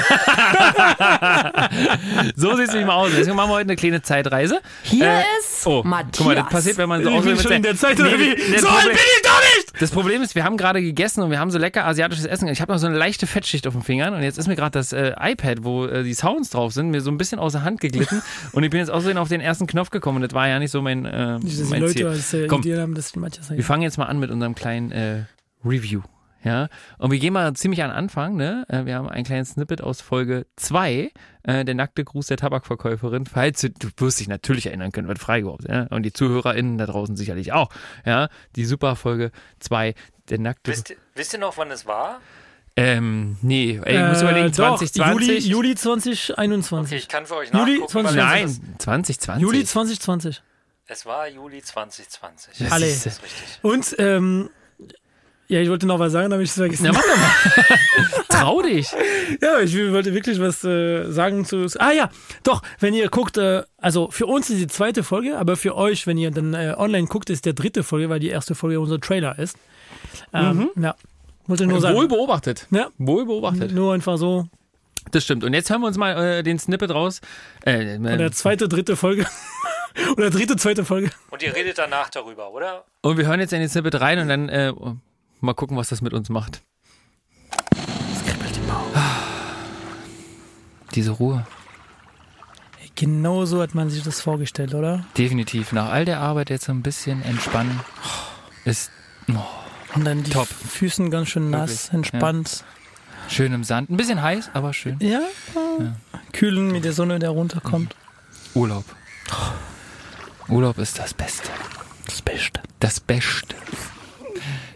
So 2.35 2.55
sieht 2.55 2.69
es 2.69 2.73
nicht 2.73 2.85
mal 2.87 2.95
aus. 2.95 3.11
Deswegen 3.15 3.35
machen 3.35 3.49
wir 3.49 3.55
heute 3.55 3.67
eine 3.69 3.75
kleine 3.75 4.01
Zeitreise. 4.01 4.61
Hier 4.83 5.05
Äh, 5.05 5.21
ist 5.39 5.65
Oh, 5.67 5.83
Matthias. 5.83 6.17
guck 6.17 6.25
mal, 6.27 6.35
das 6.35 6.49
passiert, 6.49 6.77
wenn 6.77 6.89
man 6.89 7.03
so 7.03 7.09
Ich 7.11 7.21
bin 7.21 7.39
schon 7.39 7.51
in 7.51 7.63
der 7.63 7.75
Zeit, 7.75 7.97
Nee, 7.97 8.03
oder 8.07 8.19
wie? 8.19 8.35
das 8.35 8.61
So 8.61 8.67
alt 8.67 8.77
Problem- 8.79 8.95
bin 8.95 9.05
ich 9.15 9.21
doch 9.23 9.41
nicht! 9.55 9.81
Das 9.81 9.91
Problem 9.91 10.21
ist, 10.21 10.35
wir 10.35 10.43
haben 10.43 10.57
gerade 10.57 10.81
gegessen 10.81 11.21
und 11.23 11.31
wir 11.31 11.39
haben 11.39 11.51
so 11.51 11.57
lecker 11.57 11.85
asiatisches 11.85 12.25
Essen. 12.25 12.47
Ich 12.47 12.61
habe 12.61 12.71
noch 12.71 12.79
so 12.79 12.87
eine 12.87 12.97
leichte 12.97 13.27
Fettschicht 13.27 13.67
auf 13.67 13.73
den 13.73 13.83
Fingern 13.83 14.13
und 14.13 14.21
jetzt 14.23 14.37
ist 14.37 14.47
mir 14.47 14.55
gerade 14.55 14.71
das 14.71 14.91
äh, 14.93 15.13
iPad, 15.19 15.63
wo 15.63 15.85
äh, 15.85 16.03
die 16.03 16.13
Sounds 16.13 16.49
drauf 16.49 16.73
sind, 16.73 16.89
mir 16.91 17.01
so 17.01 17.11
ein 17.11 17.17
bisschen 17.17 17.39
aus 17.39 17.53
der 17.59 17.65
Hand 17.65 17.81
geglitten 17.81 18.21
und 18.53 18.63
ich 18.63 18.69
bin 18.69 18.79
jetzt 18.79 18.89
außerdem 18.89 19.17
auf 19.17 19.29
den 19.29 19.41
ersten 19.41 19.67
Knopf 19.67 19.89
gekommen 19.89 20.17
und 20.17 20.21
das 20.23 20.33
war 20.33 20.47
ja 20.47 20.59
nicht 20.59 20.71
so 20.71 20.81
mein, 20.81 21.05
äh, 21.05 21.39
Nicht, 21.39 21.59
mein 21.69 21.81
Leute 21.81 21.93
Ziel. 21.93 22.07
als 22.07 22.33
äh, 22.33 22.47
Komm. 22.47 22.63
Haben, 22.63 22.95
Wir 22.95 23.63
fangen 23.63 23.81
jetzt 23.83 23.97
mal 23.97 24.05
an 24.05 24.19
mit 24.19 24.31
unserem 24.31 24.55
kleinen 24.55 24.91
äh, 24.91 25.23
Review. 25.63 26.01
Ja, 26.41 26.69
und 26.99 27.11
wir 27.11 27.19
gehen 27.19 27.33
mal 27.33 27.51
ziemlich 27.53 27.83
an 27.83 27.89
den 27.89 27.97
Anfang, 27.97 28.37
ne? 28.37 28.63
Äh, 28.69 28.85
Wir 28.85 28.95
haben 28.95 29.09
ein 29.09 29.25
kleines 29.25 29.49
Snippet 29.49 29.81
aus 29.81 29.99
Folge 29.99 30.45
2, 30.55 31.11
äh, 31.43 31.65
der 31.65 31.75
nackte 31.75 32.05
Gruß 32.05 32.27
der 32.27 32.37
Tabakverkäuferin. 32.37 33.25
Falls 33.25 33.59
du, 33.59 33.69
du 33.71 33.89
wirst 33.97 34.21
dich 34.21 34.29
natürlich 34.29 34.67
erinnern 34.67 34.93
können, 34.93 35.09
was 35.09 35.19
frei 35.19 35.41
überhaupt, 35.41 35.67
ja? 35.67 35.87
Und 35.89 36.03
die 36.03 36.13
ZuhörerInnen 36.13 36.77
da 36.77 36.85
draußen 36.85 37.17
sicherlich 37.17 37.51
auch, 37.51 37.69
ja? 38.05 38.29
Die 38.55 38.63
super 38.63 38.95
Folge 38.95 39.31
2, 39.59 39.93
der 40.29 40.39
nackte 40.39 40.71
Wisst, 40.71 40.91
ihr- 40.91 40.95
wisst 41.13 41.33
ihr 41.33 41.39
noch, 41.39 41.57
wann 41.57 41.71
es 41.71 41.85
war? 41.85 42.21
Ähm, 42.79 43.37
nee, 43.41 43.79
ey, 43.83 43.97
ich 44.01 44.07
muss 44.09 44.21
Äh, 44.21 44.23
überlegen, 44.23 44.51
doch, 44.55 44.77
2020. 44.77 45.27
Juli, 45.27 45.37
Juli 45.69 45.75
2021. 45.75 46.91
Okay, 46.93 46.95
ich 47.01 47.07
kann 47.07 47.25
für 47.25 47.35
euch 47.35 47.49
Juli 47.53 47.73
nachgucken. 47.79 47.91
20 47.91 48.17
weil 48.17 48.25
Nein, 48.25 48.45
es- 48.45 48.61
2020. 48.79 49.41
Juli 49.41 49.65
2020. 49.65 50.41
Es 50.87 51.05
war 51.05 51.27
Juli 51.27 51.61
2020. 51.61 52.53
Das 52.59 52.71
Alle. 52.71 52.87
ist- 52.87 53.05
Das 53.05 53.13
ist 53.13 53.23
richtig. 53.23 53.59
Und, 53.61 53.95
ähm, 53.99 54.49
ja, 55.47 55.59
ich 55.61 55.69
wollte 55.69 55.87
noch 55.87 55.99
was 55.99 56.11
sagen, 56.11 56.31
aber 56.31 56.41
ich 56.43 56.49
es 56.49 56.55
vergessen. 56.55 56.85
Na, 56.85 56.91
mach 56.93 57.01
doch 57.01 57.17
mal. 57.17 57.79
Trau 58.29 58.61
dich. 58.61 58.87
Ja, 59.41 59.59
ich 59.59 59.75
wollte 59.75 60.13
wirklich 60.13 60.39
was 60.39 60.63
äh, 60.63 61.11
sagen 61.11 61.43
zu. 61.45 61.65
Ah 61.79 61.91
ja, 61.91 62.09
doch, 62.43 62.61
wenn 62.79 62.93
ihr 62.93 63.09
guckt, 63.09 63.37
äh, 63.37 63.63
also 63.77 64.09
für 64.11 64.27
uns 64.27 64.49
ist 64.51 64.59
die 64.59 64.67
zweite 64.67 65.03
Folge, 65.03 65.37
aber 65.37 65.57
für 65.57 65.75
euch, 65.75 66.05
wenn 66.07 66.17
ihr 66.17 66.29
dann 66.31 66.53
äh, 66.53 66.75
online 66.77 67.07
guckt, 67.07 67.29
ist 67.31 67.45
der 67.45 67.53
dritte 67.53 67.83
Folge, 67.83 68.09
weil 68.09 68.19
die 68.19 68.29
erste 68.29 68.53
Folge 68.55 68.79
unser 68.79 68.99
Trailer 68.99 69.37
ist. 69.39 69.57
Ähm, 70.33 70.69
Ja, 70.79 70.95
wollte 71.49 71.67
nur 71.67 71.81
sagen. 71.81 71.95
Wohl 71.95 72.07
beobachtet. 72.07 72.67
Ja, 72.71 72.89
Wohl 72.97 73.25
beobachtet. 73.25 73.71
nur 73.71 73.93
einfach 73.93 74.17
so. 74.17 74.47
Das 75.11 75.23
stimmt. 75.23 75.43
Und 75.43 75.53
jetzt 75.53 75.69
hören 75.69 75.81
wir 75.81 75.87
uns 75.87 75.97
mal 75.97 76.11
äh, 76.39 76.43
den 76.43 76.59
Snippet 76.59 76.91
raus. 76.91 77.21
Äh, 77.65 77.95
äh, 77.95 77.99
Oder 77.99 78.31
zweite, 78.31 78.67
dritte 78.67 78.95
Folge. 78.95 79.25
Oder 80.17 80.29
dritte, 80.29 80.55
zweite 80.55 80.85
Folge. 80.85 81.09
Und 81.31 81.41
ihr 81.41 81.55
redet 81.55 81.77
danach 81.77 82.09
darüber, 82.09 82.51
oder? 82.53 82.85
Und 83.01 83.17
wir 83.17 83.25
hören 83.25 83.39
jetzt 83.39 83.53
in 83.53 83.59
den 83.59 83.69
Snippet 83.69 83.99
rein 83.99 84.19
und 84.19 84.29
dann 84.29 84.49
äh, 84.49 84.71
mal 85.41 85.53
gucken, 85.53 85.77
was 85.77 85.89
das 85.89 86.01
mit 86.01 86.13
uns 86.13 86.29
macht. 86.29 86.61
Diese 90.95 91.11
Ruhe. 91.11 91.45
Genau 92.95 93.45
so 93.45 93.61
hat 93.61 93.73
man 93.75 93.89
sich 93.89 94.03
das 94.03 94.21
vorgestellt, 94.21 94.73
oder? 94.73 95.05
Definitiv. 95.17 95.71
Nach 95.71 95.89
all 95.89 96.05
der 96.05 96.19
Arbeit 96.19 96.49
jetzt 96.49 96.65
so 96.65 96.71
ein 96.71 96.83
bisschen 96.83 97.21
entspannen 97.23 97.79
ist 98.65 98.91
oh, 99.31 99.35
Und 99.95 100.05
dann 100.05 100.23
die 100.23 100.31
Top. 100.31 100.47
Füßen 100.47 101.09
ganz 101.09 101.29
schön 101.29 101.49
nass, 101.49 101.85
Wirklich, 101.91 101.93
entspannt. 101.93 102.63
schön 103.27 103.53
im 103.53 103.63
Sand. 103.63 103.89
Ein 103.89 103.97
bisschen 103.97 104.21
heiß, 104.21 104.51
aber 104.53 104.73
schön. 104.73 104.97
Ja, 104.99 105.21
kühlen 106.31 106.71
mit 106.71 106.85
der 106.85 106.93
Sonne, 106.93 107.19
der 107.19 107.29
runterkommt. 107.31 107.95
Urlaub. 108.53 108.85
Urlaub 110.47 110.77
ist 110.79 110.97
das 110.99 111.13
Beste. 111.13 111.49
Das 112.05 112.21
Beste. 112.21 112.61
Das 112.79 112.99
Beste. 112.99 113.55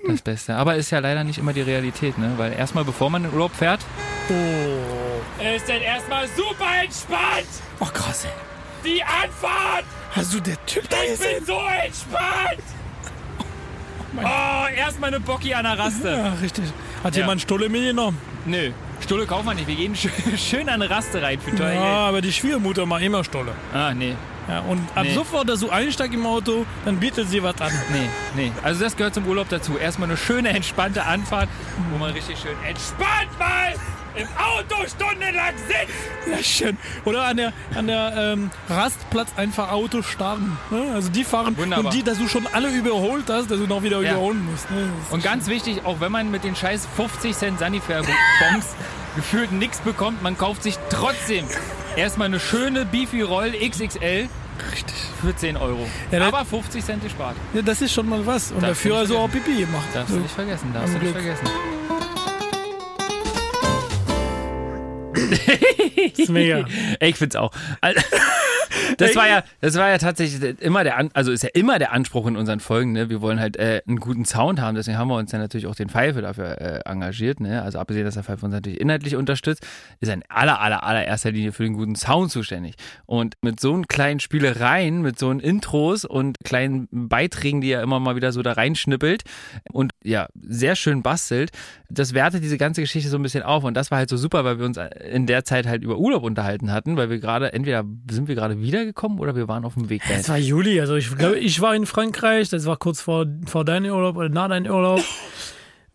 Das 0.08 0.22
Beste. 0.22 0.56
Aber 0.56 0.76
ist 0.76 0.92
ja 0.92 1.00
leider 1.00 1.24
nicht 1.24 1.38
immer 1.40 1.54
die 1.54 1.62
Realität, 1.62 2.18
ne? 2.18 2.34
Weil 2.38 2.54
erstmal, 2.54 2.84
bevor 2.84 3.10
man 3.10 3.24
in 3.24 3.30
den 3.30 3.34
Urlaub 3.36 3.56
fährt, 3.56 3.80
ist 4.30 5.70
dann 5.70 5.82
erstmal 5.82 6.28
super 6.36 6.68
entspannt. 6.84 7.48
Oh, 7.80 7.86
krass, 7.86 8.26
ey. 8.26 8.32
Die 8.84 9.02
Anfahrt. 9.04 9.86
Hast 10.12 10.34
du 10.34 10.40
der 10.42 10.64
Typ 10.66 10.88
da 10.90 10.98
gesehen? 11.06 11.46
so 11.46 11.58
entspannt. 11.58 12.62
Oh, 14.18 14.68
erstmal 14.76 15.10
eine 15.10 15.20
Bocki 15.20 15.54
an 15.54 15.64
der 15.64 15.78
Raste. 15.78 16.10
Ja, 16.10 16.34
richtig. 16.42 16.66
Hat 17.04 17.16
Ja. 17.16 17.22
jemand 17.22 17.42
Stolle 17.42 17.70
mitgenommen? 17.70 18.18
Nö, 18.46 18.72
Stulle 19.02 19.26
kaufen 19.26 19.48
wir 19.48 19.54
nicht. 19.56 19.68
Wir 19.68 19.76
gehen 19.76 19.96
schön, 19.96 20.70
an 20.70 20.82
eine 20.82 20.90
Raste 20.90 21.22
rein 21.22 21.40
für 21.40 21.56
teuer 21.56 21.74
Ja, 21.74 21.82
Geld. 21.82 21.86
aber 22.10 22.22
die 22.22 22.32
Schwiegermutter 22.34 22.86
macht 22.86 23.02
immer 23.02 23.24
Stolle. 23.24 23.54
Ah, 23.74 23.94
nee. 23.94 24.16
Ja, 24.50 24.60
und 24.60 24.80
ab 24.94 25.04
Nee. 25.04 25.14
sofort, 25.14 25.48
dass 25.48 25.62
du 25.62 25.70
einsteigst 25.70 26.14
im 26.14 26.26
Auto, 26.26 26.66
dann 26.84 26.98
bietet 27.00 27.30
sie 27.30 27.42
was 27.42 27.60
an. 27.62 27.72
Nee, 27.94 28.10
nee. 28.36 28.52
Also 28.62 28.84
das 28.84 28.96
gehört 28.98 29.14
zum 29.14 29.26
Urlaub 29.26 29.48
dazu. 29.48 29.78
Erstmal 29.78 30.10
eine 30.10 30.18
schöne, 30.18 30.50
entspannte 30.50 31.06
Anfahrt, 31.06 31.48
wo 31.92 31.98
man 31.98 32.12
richtig 32.12 32.38
schön 32.40 32.56
entspannt 32.68 33.30
mal 33.40 33.74
im 34.16 34.28
Auto 34.38 34.76
stundenlang 34.88 35.54
sitzt. 35.68 36.30
Ja, 36.32 36.44
schön. 36.44 36.78
Oder 37.06 37.24
an 37.26 37.38
der, 37.38 37.54
an 37.76 37.88
der 37.88 38.14
ähm, 38.18 38.52
Rastplatz 38.70 39.30
einfach 39.38 39.72
Auto 39.72 40.02
starten. 40.02 40.58
Ne? 40.72 40.92
Also 40.94 41.10
die 41.10 41.24
fahren 41.24 41.58
Wunderbar. 41.58 41.86
und 41.86 41.94
die, 41.94 42.04
dass 42.04 42.18
du 42.18 42.28
schon 42.28 42.48
alle 42.54 42.70
überholt 42.70 43.26
hast, 43.30 43.50
dass 43.52 43.58
du 43.60 43.68
noch 43.68 43.84
wieder 43.84 44.02
Ja. 44.02 44.12
überholen 44.12 44.44
musst. 44.50 44.70
Ne? 44.72 44.90
Das 45.06 45.14
Und 45.14 45.24
ganz 45.24 45.48
wichtig, 45.48 45.86
auch 45.86 46.00
wenn 46.00 46.12
man 46.12 46.32
mit 46.32 46.44
den 46.44 46.56
scheiß 46.56 46.88
50 46.96 47.36
Cent 47.36 47.60
Sanifair-Bonks 47.60 48.68
gefühlt 49.16 49.52
nichts 49.52 49.80
bekommt, 49.80 50.22
man 50.24 50.38
kauft 50.38 50.64
sich 50.64 50.78
trotzdem 50.90 51.46
erstmal 51.96 52.28
eine 52.28 52.40
schöne 52.40 52.86
Beefy 52.86 53.22
Roll 53.22 53.52
XXL 53.52 54.28
richtig. 54.72 54.96
für 55.22 55.36
10 55.36 55.58
Euro. 55.58 55.88
Ja, 56.12 56.20
das- 56.20 56.28
Aber 56.34 56.46
50 56.46 56.84
Cent 56.84 57.04
gespart. 57.04 57.36
Ja, 57.54 57.62
das 57.62 57.82
ist 57.82 57.94
schon 57.94 58.08
mal 58.10 58.26
was. 58.26 58.52
Und 58.52 58.66
Führer 58.76 59.00
nicht 59.02 59.10
so 59.10 59.18
auch 59.20 59.30
Pipi 59.30 59.56
gemacht. 59.62 59.86
Darfst 59.94 60.14
du 60.14 60.20
nicht 60.20 60.34
vergessen, 60.34 60.72
darfst 60.74 60.96
du 60.96 61.00
nicht 61.00 61.12
vergessen. 61.12 61.46
ist 66.18 66.30
mega. 66.30 66.66
Ich 67.00 67.16
find's 67.16 67.36
auch. 67.36 67.52
Das 68.98 69.16
war 69.16 69.28
ja, 69.28 69.44
das 69.62 69.76
war 69.76 69.90
ja 69.90 69.98
tatsächlich 69.98 70.60
immer 70.62 70.84
der, 70.84 70.98
An 70.98 71.10
also 71.14 71.32
ist 71.32 71.44
ja 71.44 71.50
immer 71.54 71.80
der 71.80 71.92
Anspruch 71.92 72.28
in 72.28 72.38
unseren 72.38 72.60
Folgen. 72.60 72.94
Ne? 72.94 73.10
Wir 73.10 73.22
wollen 73.22 73.40
halt 73.40 73.58
äh, 73.58 73.82
einen 73.88 73.98
guten 73.98 74.26
Sound 74.26 74.62
haben, 74.62 74.76
deswegen 74.76 74.98
haben 74.98 75.08
wir 75.08 75.18
uns 75.18 75.32
ja 75.32 75.40
natürlich 75.40 75.68
auch 75.68 75.76
den 75.76 75.90
Pfeife 75.90 76.22
dafür 76.22 76.62
äh, 76.62 76.80
engagiert. 76.86 77.40
Ne? 77.40 77.62
Also 77.62 77.80
abgesehen, 77.80 78.06
dass 78.06 78.14
der 78.16 78.24
Pfeife 78.24 78.46
uns 78.46 78.54
natürlich 78.54 78.80
inhaltlich 78.80 79.16
unterstützt, 79.16 79.66
ist 80.00 80.10
er 80.10 80.16
in 80.16 80.24
aller, 80.30 80.60
aller, 80.60 80.84
allererster 80.84 81.32
Linie 81.32 81.52
für 81.52 81.64
den 81.64 81.74
guten 81.74 81.96
Sound 81.96 82.32
zuständig. 82.32 82.76
Und 83.06 83.36
mit 83.42 83.60
so 83.60 83.74
einen 83.74 83.88
kleinen 83.88 84.20
Spielereien, 84.20 85.02
mit 85.02 85.20
so 85.20 85.30
einen 85.30 85.40
Intros 85.40 86.06
und 86.06 86.38
kleinen 86.44 86.88
Beiträgen, 86.92 87.62
die 87.62 87.72
er 87.72 87.82
immer 87.82 88.00
mal 88.00 88.16
wieder 88.16 88.32
so 88.32 88.42
da 88.42 88.54
reinschnippelt 88.54 89.24
und 89.72 89.92
ja, 90.04 90.28
sehr 90.42 90.76
schön 90.76 91.04
bastelt, 91.04 91.52
das 91.90 92.14
wertet 92.14 92.44
diese 92.44 92.58
ganze 92.58 92.82
Geschichte 92.82 93.10
so 93.10 93.18
ein 93.18 93.24
bisschen 93.24 93.44
auf. 93.44 93.64
Und 93.64 93.76
das 93.76 93.92
war 93.92 94.00
halt 94.00 94.10
so 94.10 94.18
super, 94.18 94.44
weil 94.44 94.60
wir 94.60 94.66
uns 94.66 94.78
in 94.78 95.28
der 95.28 95.46
Zeit 95.46 95.68
halt 95.68 95.84
über 95.84 95.98
Urlaub 95.98 96.24
unterhalten 96.24 96.72
hatten, 96.72 96.98
weil 96.98 97.10
wir 97.10 97.20
gerade, 97.20 97.54
entweder 97.54 97.84
sind 98.10 98.28
wir 98.28 98.36
gerade 98.36 98.60
wiedergekommen 98.74 99.20
oder 99.20 99.36
wir 99.36 99.48
waren 99.48 99.64
auf 99.66 99.76
dem 99.76 99.90
Weg 99.90 100.02
dahin. 100.02 100.20
Es 100.20 100.30
war 100.30 100.38
Juli, 100.38 100.82
also 100.82 100.96
ich 100.96 101.16
glaube, 101.16 101.40
ich 101.40 101.62
war 101.62 101.76
in 101.76 101.86
Frankreich, 101.86 102.50
das 102.50 102.66
war 102.66 102.78
kurz 102.78 103.02
vor, 103.02 103.26
vor 103.46 103.64
deinem 103.64 103.94
Urlaub 103.94 104.18
oder 104.18 104.30
nach 104.30 104.50
deinem 104.50 104.72
Urlaub. 104.72 105.02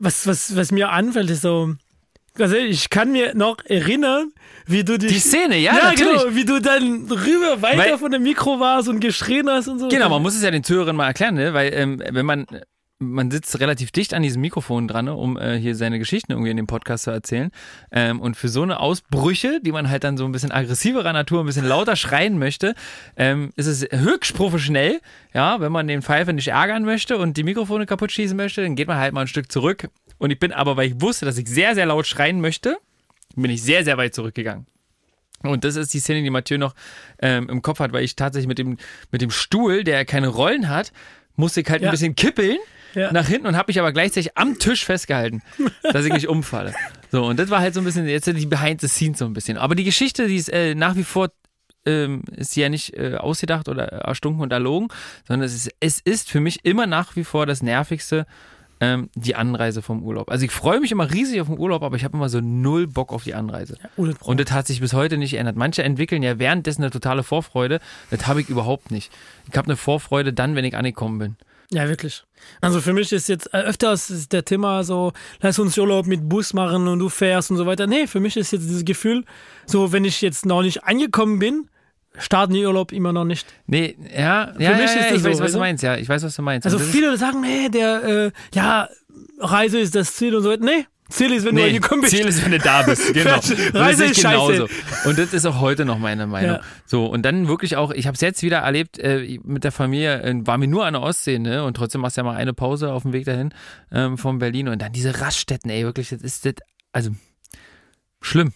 Was, 0.00 0.28
was, 0.28 0.54
was 0.54 0.70
mir 0.70 0.90
anfällt, 0.90 1.28
ist 1.28 1.42
so, 1.42 1.74
also 2.38 2.54
ich 2.54 2.88
kann 2.88 3.10
mir 3.10 3.34
noch 3.34 3.56
erinnern, 3.64 4.30
wie 4.64 4.84
du 4.84 4.96
dich. 4.96 5.12
Die 5.12 5.18
Szene, 5.18 5.58
ja, 5.58 5.76
ja 5.76 5.84
natürlich. 5.90 6.22
genau, 6.22 6.34
wie 6.36 6.44
du 6.44 6.60
dann 6.60 7.10
rüber 7.10 7.62
weiter 7.62 7.78
Weil- 7.78 7.98
von 7.98 8.12
dem 8.12 8.22
Mikro 8.22 8.60
warst 8.60 8.88
und 8.88 9.00
geschrien 9.00 9.50
hast 9.50 9.66
und 9.66 9.80
so. 9.80 9.88
Genau, 9.88 10.08
man 10.08 10.22
muss 10.22 10.36
es 10.36 10.42
ja 10.44 10.52
den 10.52 10.62
Zuhörern 10.62 10.94
mal 10.94 11.08
erklären, 11.08 11.34
ne? 11.34 11.52
weil 11.52 11.74
ähm, 11.74 12.00
wenn 12.12 12.24
man 12.24 12.46
man 13.00 13.30
sitzt 13.30 13.60
relativ 13.60 13.92
dicht 13.92 14.12
an 14.12 14.22
diesem 14.22 14.40
Mikrofon 14.42 14.88
dran, 14.88 15.04
ne, 15.04 15.14
um 15.14 15.36
äh, 15.38 15.56
hier 15.56 15.76
seine 15.76 15.98
Geschichten 16.00 16.32
irgendwie 16.32 16.50
in 16.50 16.56
dem 16.56 16.66
Podcast 16.66 17.04
zu 17.04 17.10
erzählen. 17.12 17.50
Ähm, 17.92 18.20
und 18.20 18.36
für 18.36 18.48
so 18.48 18.62
eine 18.62 18.80
Ausbrüche, 18.80 19.60
die 19.62 19.70
man 19.70 19.88
halt 19.88 20.02
dann 20.02 20.16
so 20.16 20.24
ein 20.24 20.32
bisschen 20.32 20.50
aggressiverer 20.50 21.12
Natur, 21.12 21.40
ein 21.42 21.46
bisschen 21.46 21.64
lauter 21.66 21.94
schreien 21.94 22.38
möchte, 22.38 22.74
ähm, 23.16 23.50
ist 23.54 23.66
es 23.66 23.86
höchst 23.90 24.34
professionell. 24.34 25.00
Ja, 25.32 25.60
wenn 25.60 25.70
man 25.70 25.86
den 25.86 26.02
Pfeifer 26.02 26.32
nicht 26.32 26.48
ärgern 26.48 26.84
möchte 26.84 27.18
und 27.18 27.36
die 27.36 27.44
Mikrofone 27.44 27.86
kaputt 27.86 28.10
schießen 28.10 28.36
möchte, 28.36 28.62
dann 28.62 28.74
geht 28.74 28.88
man 28.88 28.98
halt 28.98 29.14
mal 29.14 29.20
ein 29.22 29.28
Stück 29.28 29.52
zurück. 29.52 29.88
Und 30.18 30.32
ich 30.32 30.40
bin 30.40 30.50
aber, 30.52 30.76
weil 30.76 30.88
ich 30.88 31.00
wusste, 31.00 31.24
dass 31.24 31.38
ich 31.38 31.46
sehr, 31.48 31.76
sehr 31.76 31.86
laut 31.86 32.06
schreien 32.06 32.40
möchte, 32.40 32.78
bin 33.36 33.50
ich 33.52 33.62
sehr, 33.62 33.84
sehr 33.84 33.96
weit 33.96 34.14
zurückgegangen. 34.14 34.66
Und 35.44 35.62
das 35.62 35.76
ist 35.76 35.94
die 35.94 36.00
Szene, 36.00 36.22
die 36.22 36.30
Mathieu 36.30 36.58
noch 36.58 36.74
ähm, 37.20 37.48
im 37.48 37.62
Kopf 37.62 37.78
hat, 37.78 37.92
weil 37.92 38.02
ich 38.02 38.16
tatsächlich 38.16 38.48
mit 38.48 38.58
dem, 38.58 38.76
mit 39.12 39.22
dem 39.22 39.30
Stuhl, 39.30 39.84
der 39.84 40.04
keine 40.04 40.26
Rollen 40.26 40.68
hat, 40.68 40.92
musste 41.36 41.60
ich 41.60 41.70
halt 41.70 41.82
Ja. 41.82 41.90
ein 41.90 41.92
bisschen 41.92 42.16
kippeln 42.16 42.58
Ja. 42.94 43.12
nach 43.12 43.26
hinten 43.26 43.46
und 43.46 43.56
habe 43.56 43.70
mich 43.70 43.78
aber 43.78 43.92
gleichzeitig 43.92 44.36
am 44.36 44.58
Tisch 44.58 44.84
festgehalten, 44.84 45.42
dass 45.82 46.04
ich 46.04 46.12
nicht 46.12 46.28
umfalle. 46.28 46.74
So, 47.10 47.24
und 47.24 47.38
das 47.38 47.50
war 47.50 47.60
halt 47.60 47.74
so 47.74 47.80
ein 47.80 47.84
bisschen, 47.84 48.06
jetzt 48.06 48.26
die 48.26 48.46
Behind 48.46 48.80
the 48.80 48.88
Scenes 48.88 49.18
so 49.18 49.24
ein 49.24 49.32
bisschen. 49.32 49.58
Aber 49.58 49.74
die 49.74 49.84
Geschichte, 49.84 50.26
die 50.26 50.36
ist 50.36 50.48
äh, 50.48 50.74
nach 50.74 50.96
wie 50.96 51.04
vor, 51.04 51.28
ähm, 51.86 52.22
ist 52.36 52.56
ja 52.56 52.68
nicht 52.68 52.94
äh, 52.96 53.16
ausgedacht 53.16 53.68
oder 53.68 53.84
erstunken 53.84 54.42
und 54.42 54.52
erlogen, 54.52 54.88
sondern 55.26 55.46
es 55.46 55.54
ist, 55.54 55.70
es 55.80 56.00
ist 56.00 56.30
für 56.30 56.40
mich 56.40 56.64
immer 56.64 56.86
nach 56.86 57.16
wie 57.16 57.24
vor 57.24 57.46
das 57.46 57.62
Nervigste, 57.62 58.26
ähm, 58.80 59.10
die 59.14 59.34
Anreise 59.34 59.82
vom 59.82 60.02
Urlaub. 60.02 60.30
Also 60.30 60.44
ich 60.44 60.52
freue 60.52 60.80
mich 60.80 60.92
immer 60.92 61.10
riesig 61.10 61.40
auf 61.40 61.48
den 61.48 61.58
Urlaub, 61.58 61.82
aber 61.82 61.96
ich 61.96 62.04
habe 62.04 62.16
immer 62.16 62.28
so 62.28 62.40
null 62.40 62.86
Bock 62.86 63.12
auf 63.12 63.24
die 63.24 63.34
Anreise. 63.34 63.76
Ohne 63.96 64.14
Und 64.22 64.40
das 64.40 64.52
hat 64.52 64.66
sich 64.66 64.80
bis 64.80 64.92
heute 64.92 65.18
nicht 65.18 65.32
geändert. 65.32 65.56
Manche 65.56 65.82
entwickeln 65.82 66.22
ja 66.22 66.38
währenddessen 66.38 66.82
eine 66.82 66.90
totale 66.90 67.22
Vorfreude. 67.22 67.80
Das 68.10 68.26
habe 68.26 68.40
ich 68.40 68.48
überhaupt 68.48 68.90
nicht. 68.90 69.10
Ich 69.50 69.56
habe 69.56 69.66
eine 69.66 69.76
Vorfreude 69.76 70.32
dann, 70.32 70.54
wenn 70.54 70.64
ich 70.64 70.76
angekommen 70.76 71.18
bin. 71.18 71.36
Ja, 71.70 71.88
wirklich. 71.88 72.24
Also 72.60 72.80
für 72.80 72.92
mich 72.94 73.12
ist 73.12 73.28
jetzt 73.28 73.52
äh, 73.52 73.58
öfters 73.58 74.08
ist 74.08 74.32
der 74.32 74.44
Thema 74.44 74.84
so, 74.84 75.12
lass 75.40 75.58
uns 75.58 75.76
Urlaub 75.76 76.06
mit 76.06 76.28
Bus 76.28 76.54
machen 76.54 76.88
und 76.88 76.98
du 76.98 77.08
fährst 77.08 77.50
und 77.50 77.58
so 77.58 77.66
weiter. 77.66 77.86
Nee, 77.86 78.06
für 78.06 78.20
mich 78.20 78.36
ist 78.36 78.52
jetzt 78.52 78.62
dieses 78.62 78.84
Gefühl, 78.84 79.24
so 79.66 79.92
wenn 79.92 80.04
ich 80.04 80.22
jetzt 80.22 80.46
noch 80.46 80.62
nicht 80.62 80.84
angekommen 80.84 81.38
bin, 81.38 81.68
starten 82.16 82.54
die 82.54 82.64
Urlaub 82.64 82.92
immer 82.92 83.12
noch 83.12 83.24
nicht. 83.24 83.46
Nee, 83.66 83.96
ja, 84.10 84.18
ja, 84.18 84.52
mich 84.52 84.60
ja, 84.60 84.74
ist 84.76 84.94
ja, 84.94 85.02
das 85.02 85.12
ich 85.12 85.24
weiß, 85.24 85.36
so, 85.36 85.44
was 85.44 85.52
du 85.52 85.58
meinst, 85.58 85.82
ja. 85.82 85.96
Ich 85.96 86.08
weiß, 86.08 86.22
was 86.22 86.36
du 86.36 86.42
meinst. 86.42 86.66
Also 86.66 86.78
viele 86.78 87.16
sagen, 87.18 87.42
nee, 87.42 87.68
der, 87.68 88.04
äh, 88.04 88.30
ja, 88.54 88.88
Reise 89.38 89.78
ist 89.78 89.94
das 89.94 90.14
Ziel 90.14 90.34
und 90.34 90.42
so 90.42 90.50
weiter. 90.50 90.64
Nee, 90.64 90.86
Ziel 91.08 91.32
ist, 91.32 91.44
wenn 91.46 91.56
du 91.56 91.62
Nee, 91.62 91.68
angekommen 91.68 92.02
bist. 92.02 92.14
Ziel 92.14 92.26
ist, 92.26 92.44
wenn 92.44 92.52
du 92.52 92.58
da 92.58 92.82
bist. 92.82 93.14
Genau. 93.14 93.38
Reise 93.74 94.04
Und 94.04 94.10
ist 94.10 94.20
scheiße. 94.20 94.52
genauso. 94.52 94.68
Und 95.08 95.18
das 95.18 95.32
ist 95.32 95.46
auch 95.46 95.60
heute 95.60 95.84
noch 95.84 95.98
meine 95.98 96.26
Meinung. 96.26 96.56
Ja. 96.56 96.60
So, 96.84 97.06
und 97.06 97.22
dann 97.22 97.48
wirklich 97.48 97.76
auch, 97.76 97.90
ich 97.92 98.06
habe 98.06 98.14
es 98.14 98.20
jetzt 98.20 98.42
wieder 98.42 98.58
erlebt 98.58 98.98
äh, 98.98 99.38
mit 99.42 99.64
der 99.64 99.72
Familie, 99.72 100.22
äh, 100.22 100.34
war 100.46 100.58
mir 100.58 100.68
nur 100.68 100.84
an 100.84 100.92
der 100.92 101.02
Ostsee, 101.02 101.38
ne? 101.38 101.64
Und 101.64 101.74
trotzdem 101.78 102.02
machst 102.02 102.16
du 102.16 102.20
ja 102.20 102.24
mal 102.24 102.36
eine 102.36 102.52
Pause 102.52 102.92
auf 102.92 103.02
dem 103.02 103.12
Weg 103.12 103.24
dahin 103.24 103.54
ähm, 103.90 104.18
von 104.18 104.38
Berlin. 104.38 104.68
Und 104.68 104.82
dann 104.82 104.92
diese 104.92 105.20
Raststätten, 105.20 105.70
ey, 105.70 105.84
wirklich, 105.84 106.10
das 106.10 106.20
ist 106.20 106.44
das, 106.44 106.54
also 106.92 107.10
schlimm. 108.20 108.52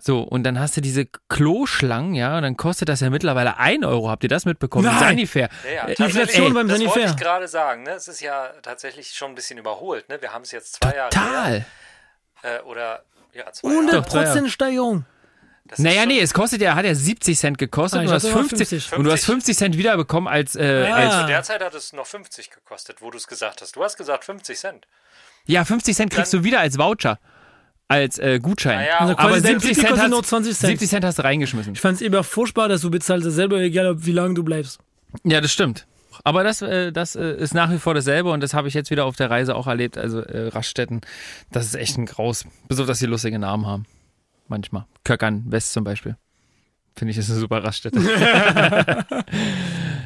So, 0.00 0.20
und 0.22 0.44
dann 0.44 0.58
hast 0.60 0.76
du 0.76 0.80
diese 0.80 1.06
Kloschlangen, 1.28 2.14
ja, 2.14 2.36
und 2.36 2.42
dann 2.42 2.56
kostet 2.56 2.88
das 2.88 3.00
ja 3.00 3.10
mittlerweile 3.10 3.56
1 3.58 3.84
Euro. 3.84 4.10
Habt 4.10 4.22
ihr 4.22 4.28
das 4.28 4.44
mitbekommen? 4.44 4.84
Nein. 4.86 4.98
Sanifair. 4.98 5.48
Ja, 5.64 5.72
ja, 5.74 5.84
Äh, 5.88 6.02
Inflation 6.04 6.54
beim 6.54 6.68
das 6.68 6.78
wollte 6.80 6.90
Sanifair. 6.92 7.10
ich 7.10 7.16
gerade 7.22 7.48
sagen. 7.48 7.82
Ne? 7.84 7.90
Es 7.92 8.08
ist 8.08 8.20
ja 8.20 8.48
tatsächlich 8.62 9.10
schon 9.12 9.30
ein 9.32 9.34
bisschen 9.34 9.58
überholt. 9.58 10.08
Ne? 10.08 10.20
Wir 10.20 10.32
haben 10.32 10.42
es 10.42 10.52
jetzt 10.52 10.74
zwei 10.74 10.94
Jahre 10.96 11.10
Total. 11.10 11.64
Äh, 12.42 12.60
oder 12.60 13.02
ja, 13.32 13.50
zwei 13.52 13.68
100 13.70 14.12
Jahre. 14.12 14.48
Steigerung. 14.48 15.04
Das 15.68 15.80
Naja, 15.80 16.06
nee, 16.06 16.20
es 16.20 16.32
kostet 16.32 16.60
ja, 16.60 16.76
hat 16.76 16.84
ja 16.84 16.94
70 16.94 17.36
Cent 17.36 17.58
gekostet 17.58 17.98
Ah, 17.98 18.02
und, 18.02 18.06
du 18.08 18.12
hast 18.14 18.22
hatte 18.22 18.32
immer 18.38 18.48
50, 18.48 18.68
50. 18.68 18.98
und 18.98 19.04
du 19.04 19.10
hast 19.10 19.24
50 19.24 19.56
Cent 19.56 19.76
wiederbekommen 19.76 20.28
als, 20.32 20.54
äh, 20.54 20.88
Ja. 20.88 20.94
als 20.94 21.20
Zu 21.22 21.26
der 21.26 21.42
Zeit 21.42 21.60
hat 21.60 21.74
es 21.74 21.92
noch 21.92 22.06
50 22.06 22.50
gekostet, 22.50 23.02
wo 23.02 23.10
du 23.10 23.16
es 23.16 23.26
gesagt 23.26 23.62
hast. 23.62 23.74
Du 23.74 23.82
hast 23.82 23.96
gesagt 23.96 24.24
50 24.24 24.56
Cent. 24.58 24.86
Ja, 25.46 25.64
50 25.64 25.96
Cent 25.96 26.12
kriegst 26.12 26.32
du 26.32 26.44
wieder 26.44 26.60
als 26.60 26.78
Voucher. 26.78 27.18
Als 27.88 28.18
äh, 28.18 28.40
Gutschein. 28.40 28.78
Naja, 28.80 28.98
Also 28.98 29.12
aber 29.12 29.20
Aber 29.22 29.30
quasi 29.30 29.42
der 29.42 29.50
70 29.60 29.70
Ticket 29.76 29.88
Cent, 29.90 30.02
hast, 30.02 30.10
nur 30.10 30.22
20 30.24 30.56
Cent. 30.56 30.70
70 30.70 30.88
Cent 30.88 31.04
hast 31.04 31.18
du 31.18 31.22
reingeschmissen. 31.24 31.72
Ich 31.74 31.80
fand 31.80 31.94
es 31.96 32.02
immer 32.02 32.24
furchtbar, 32.24 32.68
dass 32.68 32.80
du 32.80 32.90
bezahlst 32.90 33.30
selber, 33.30 33.58
egal 33.60 33.86
ob- 33.92 34.04
wie 34.06 34.12
lange 34.12 34.34
du 34.34 34.42
bleibst. 34.42 34.78
Ja, 35.24 35.40
das 35.40 35.52
stimmt. 35.52 35.86
Aber 36.24 36.42
das, 36.42 36.62
äh, 36.62 36.90
das 36.92 37.14
äh, 37.14 37.36
ist 37.36 37.54
nach 37.54 37.70
wie 37.70 37.78
vor 37.78 37.94
dasselbe 37.94 38.30
und 38.32 38.42
das 38.42 38.54
habe 38.54 38.66
ich 38.68 38.74
jetzt 38.74 38.90
wieder 38.90 39.04
auf 39.04 39.16
der 39.16 39.30
Reise 39.30 39.54
auch 39.54 39.66
erlebt. 39.66 39.98
Also 39.98 40.20
äh, 40.20 40.48
Raststätten, 40.48 41.02
das 41.52 41.66
ist 41.66 41.74
echt 41.74 41.96
ein 41.98 42.06
Graus. 42.06 42.44
Bis 42.68 42.80
auf, 42.80 42.86
dass 42.86 42.98
sie 42.98 43.06
lustige 43.06 43.38
Namen 43.38 43.66
haben. 43.66 43.84
Manchmal. 44.48 44.86
Köckern 45.04 45.44
West 45.46 45.72
zum 45.72 45.84
Beispiel. 45.84 46.16
Finde 46.96 47.12
ich, 47.12 47.18
ist 47.18 47.30
eine 47.30 47.38
super 47.38 47.62
Raststätte. 47.62 48.00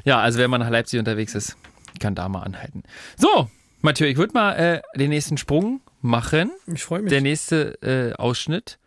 ja, 0.04 0.18
also 0.20 0.38
wenn 0.38 0.50
man 0.50 0.60
nach 0.60 0.70
Leipzig 0.70 0.98
unterwegs 0.98 1.34
ist, 1.34 1.56
kann 2.00 2.14
da 2.14 2.28
mal 2.28 2.42
anhalten. 2.42 2.82
So, 3.16 3.48
Mathieu, 3.80 4.06
ich 4.06 4.16
würde 4.16 4.32
mal 4.34 4.52
äh, 4.54 4.82
den 4.98 5.10
nächsten 5.10 5.36
Sprung 5.38 5.80
machen. 6.00 6.52
Ich 6.72 6.84
freue 6.84 7.02
mich. 7.02 7.10
Der 7.10 7.20
nächste 7.20 7.82
äh, 7.82 8.14
Ausschnitt 8.14 8.78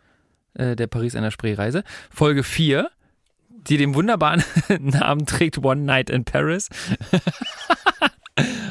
äh, 0.54 0.76
der 0.76 0.86
Paris 0.86 1.14
einer 1.14 1.30
Spree-Reise. 1.30 1.84
Folge 2.10 2.42
4, 2.42 2.90
die 3.48 3.76
den 3.76 3.94
wunderbaren 3.94 4.42
Namen 4.80 5.26
trägt 5.26 5.58
One 5.58 5.82
Night 5.82 6.10
in 6.10 6.24
Paris. 6.24 6.68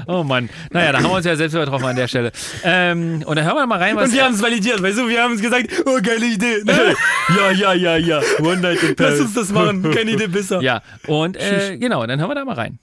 oh 0.08 0.24
Mann. 0.24 0.50
Naja, 0.72 0.92
da 0.92 1.00
haben 1.00 1.10
wir 1.10 1.16
uns 1.16 1.26
ja 1.26 1.36
selbst 1.36 1.54
übertroffen 1.54 1.88
an 1.88 1.96
der 1.96 2.08
Stelle. 2.08 2.32
Ähm, 2.64 3.24
und 3.26 3.36
dann 3.36 3.46
hören 3.46 3.56
wir 3.56 3.68
mal 3.68 3.80
rein, 3.80 3.96
was. 3.96 4.10
Und 4.10 4.16
wir 4.16 4.24
haben 4.24 4.34
es 4.34 4.42
validiert, 4.42 4.82
weißt 4.82 4.98
du, 4.98 5.08
wir 5.08 5.22
haben 5.22 5.34
es 5.34 5.42
gesagt, 5.42 5.68
oh, 5.86 6.00
geile 6.02 6.26
Idee. 6.26 6.64
Ne? 6.64 6.96
ja, 7.38 7.52
ja, 7.52 7.74
ja, 7.74 7.98
ja. 7.98 8.22
One 8.40 8.58
Night 8.58 8.84
in 8.84 8.96
Lass 8.98 9.20
uns 9.20 9.34
das 9.34 9.52
machen, 9.52 9.92
keine 9.92 10.12
Idee 10.12 10.28
besser. 10.28 10.62
Ja, 10.62 10.82
und 11.08 11.38
äh, 11.38 11.78
genau, 11.78 12.06
dann 12.06 12.20
hören 12.20 12.30
wir 12.30 12.36
da 12.36 12.46
mal 12.46 12.56
rein. 12.56 12.80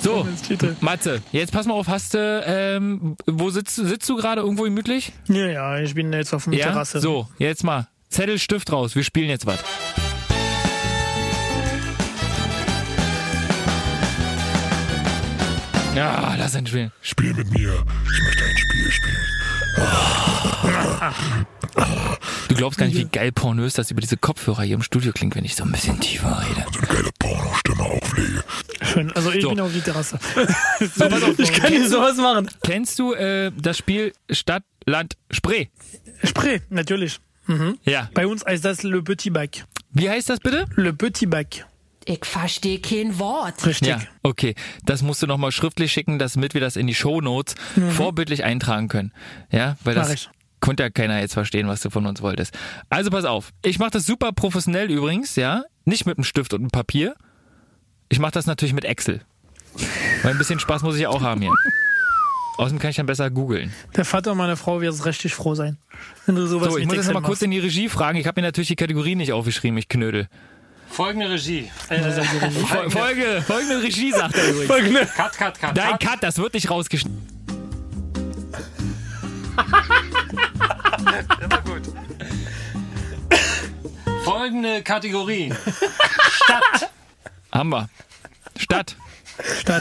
So, 0.00 0.22
Das 0.30 0.42
Titel. 0.42 0.76
Mathe, 0.80 1.20
jetzt 1.32 1.52
pass 1.52 1.66
mal 1.66 1.74
auf, 1.74 1.88
hast 1.88 2.14
du, 2.14 2.42
ähm, 2.46 3.16
wo 3.26 3.50
sitzt 3.50 3.76
du? 3.78 3.84
Sitzt 3.86 4.08
du 4.08 4.16
gerade 4.16 4.40
irgendwo 4.40 4.62
gemütlich? 4.64 5.12
Ja, 5.28 5.46
ja, 5.46 5.78
ich 5.78 5.94
bin 5.94 6.12
jetzt 6.12 6.32
auf 6.32 6.44
der 6.44 6.54
Ja, 6.54 6.66
Terrasse. 6.68 7.00
so, 7.00 7.28
jetzt 7.38 7.64
mal. 7.64 7.88
Zettel, 8.08 8.38
Stift 8.38 8.70
raus. 8.72 8.94
Wir 8.94 9.02
spielen 9.02 9.28
jetzt 9.30 9.46
was. 9.46 9.58
Ja, 15.94 16.34
lass 16.36 16.54
uns 16.56 16.68
spielen. 16.68 16.90
Spiel 17.02 17.32
mit 17.34 17.50
mir. 17.52 17.72
Ich 17.72 18.22
möchte 18.24 18.44
ein 18.44 18.56
Spiel 18.56 18.90
spielen. 18.90 19.16
Du 22.48 22.54
glaubst 22.54 22.78
gar 22.78 22.86
nicht, 22.86 22.96
wie 22.96 23.04
geil 23.06 23.32
pornös 23.32 23.74
das 23.74 23.90
über 23.90 24.00
diese 24.00 24.16
Kopfhörer 24.16 24.62
hier 24.62 24.74
im 24.76 24.82
Studio 24.82 25.12
klingt, 25.12 25.34
wenn 25.34 25.44
ich 25.44 25.56
so 25.56 25.64
ein 25.64 25.72
bisschen 25.72 25.98
tiefer 26.00 26.40
rede. 26.48 26.64
So 26.72 26.78
eine 26.78 26.86
geile 26.88 27.10
Pornostimme 27.18 27.82
auflege. 27.82 28.44
Schön. 28.82 29.12
Also 29.12 29.32
ich 29.32 29.42
So. 29.42 29.48
bin 29.50 29.60
auf 29.60 29.72
die 29.72 29.80
Terrasse. 29.80 30.18
So, 30.94 31.08
pass 31.08 31.22
auf, 31.22 31.38
Ich 31.38 31.52
kann 31.52 31.72
nicht 31.72 31.88
sowas 31.88 32.16
machen. 32.16 32.48
Kennst 32.62 32.98
du 32.98 33.12
äh, 33.14 33.50
das 33.56 33.78
Spiel 33.78 34.12
Stadt, 34.30 34.62
Land, 34.86 35.16
Spree? 35.30 35.66
Spree, 36.22 36.60
natürlich. 36.70 37.18
Ja. 37.84 38.08
Bei 38.14 38.26
uns 38.26 38.44
heißt 38.44 38.64
das 38.64 38.82
Le 38.82 39.02
Petit 39.02 39.32
Bac. 39.32 39.64
Wie 39.92 40.08
heißt 40.08 40.30
das 40.30 40.40
bitte? 40.40 40.66
Le 40.76 40.92
Petit 40.92 41.28
Bac. 41.28 41.66
Ich 42.06 42.24
verstehe 42.24 42.78
kein 42.80 43.18
Wort. 43.18 43.64
Richtig. 43.66 43.88
Ja, 43.88 43.98
okay. 44.22 44.54
Das 44.84 45.02
musst 45.02 45.22
du 45.22 45.26
nochmal 45.26 45.52
schriftlich 45.52 45.90
schicken, 45.92 46.18
damit 46.18 46.52
wir 46.54 46.60
das 46.60 46.76
in 46.76 46.86
die 46.86 46.94
Shownotes 46.94 47.54
vorbildlich 47.90 48.44
eintragen 48.44 48.88
können. 48.88 49.12
Ja, 49.50 49.76
weil 49.84 49.94
Mach 49.96 50.02
das 50.04 50.12
ich. 50.14 50.30
Konnte 50.60 50.82
ja 50.82 50.90
keiner 50.90 51.20
jetzt 51.20 51.34
verstehen, 51.34 51.68
was 51.68 51.80
du 51.80 51.90
von 51.90 52.06
uns 52.06 52.22
wolltest. 52.22 52.56
Also 52.88 53.10
pass 53.10 53.24
auf. 53.24 53.50
Ich 53.62 53.78
mache 53.78 53.90
das 53.90 54.06
super 54.06 54.32
professionell 54.32 54.90
übrigens, 54.90 55.36
ja. 55.36 55.64
Nicht 55.84 56.06
mit 56.06 56.16
einem 56.18 56.24
Stift 56.24 56.54
und 56.54 56.60
einem 56.60 56.70
Papier. 56.70 57.14
Ich 58.08 58.18
mache 58.18 58.32
das 58.32 58.46
natürlich 58.46 58.74
mit 58.74 58.84
Excel. 58.84 59.20
Weil 60.22 60.32
ein 60.32 60.38
bisschen 60.38 60.58
Spaß 60.60 60.82
muss 60.82 60.94
ich 60.94 61.02
ja 61.02 61.08
auch 61.10 61.22
haben 61.22 61.40
hier. 61.42 61.52
Außerdem 62.56 62.78
kann 62.78 62.90
ich 62.90 62.96
dann 62.96 63.06
besser 63.06 63.30
googeln. 63.30 63.72
Der 63.96 64.04
Vater 64.04 64.34
meiner 64.36 64.56
Frau 64.56 64.80
wird 64.80 65.04
richtig 65.04 65.34
froh 65.34 65.56
sein, 65.56 65.76
wenn 66.26 66.36
du 66.36 66.46
sowas 66.46 66.72
So, 66.72 66.78
ich 66.78 66.86
muss 66.86 66.94
jetzt 66.96 67.12
mal 67.12 67.20
kurz 67.22 67.42
in 67.42 67.50
die 67.50 67.58
Regie 67.58 67.88
fragen. 67.88 68.16
Ich 68.16 68.28
habe 68.28 68.40
mir 68.40 68.46
natürlich 68.46 68.68
die 68.68 68.76
Kategorien 68.76 69.18
nicht 69.18 69.32
aufgeschrieben, 69.32 69.76
ich 69.76 69.88
Knödel. 69.88 70.28
Folgende 70.88 71.28
Regie. 71.28 71.68
Äh, 71.88 72.00
Fol- 72.00 72.90
Folge, 72.90 73.42
folgende 73.44 73.82
Regie 73.82 74.12
sagt 74.12 74.36
er 74.36 74.48
übrigens. 74.48 74.66
Folgende. 74.68 75.06
cut, 75.16 75.32
cut, 75.36 75.58
cut. 75.60 75.74
Nein, 75.74 75.90
cut. 75.98 76.00
Cut, 76.00 76.22
das 76.22 76.38
wird 76.38 76.54
nicht 76.54 76.70
rausgeschnitten. 76.70 77.20
Immer 81.42 81.60
gut. 81.62 81.82
Folgende 84.24 84.82
Kategorien. 84.82 85.54
Stadt, 86.44 86.90
Haben 87.52 87.68
wir. 87.70 87.88
Stadt, 88.56 88.96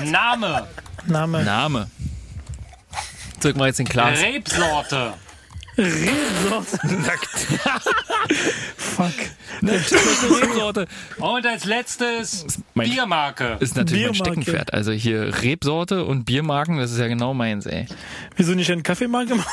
Name, 0.06 0.68
Name. 1.06 1.44
Name. 1.44 1.90
Drück 3.40 3.56
mal 3.56 3.68
jetzt 3.68 3.80
den 3.80 3.86
Glas. 3.86 4.20
Rebsorte, 4.22 5.14
Fuck. 8.78 9.14
Rebsorte. 9.64 10.88
und 11.18 11.46
als 11.48 11.66
letztes 11.66 12.46
mein- 12.74 12.90
Biermarke. 12.90 13.58
Ist 13.60 13.76
natürlich 13.76 14.04
mein 14.06 14.12
Biermarke. 14.14 14.42
Steckenpferd. 14.42 14.74
Also 14.74 14.92
hier 14.92 15.42
Rebsorte 15.42 16.06
und 16.06 16.26
Biermarken, 16.26 16.78
das 16.78 16.92
ist 16.92 17.00
ja 17.00 17.08
genau 17.08 17.34
meins, 17.34 17.66
ey. 17.66 17.88
Wieso 18.36 18.54
nicht 18.54 18.72
einen 18.72 18.84
Kaffeemarkt 18.84 19.30
gemacht? 19.30 19.48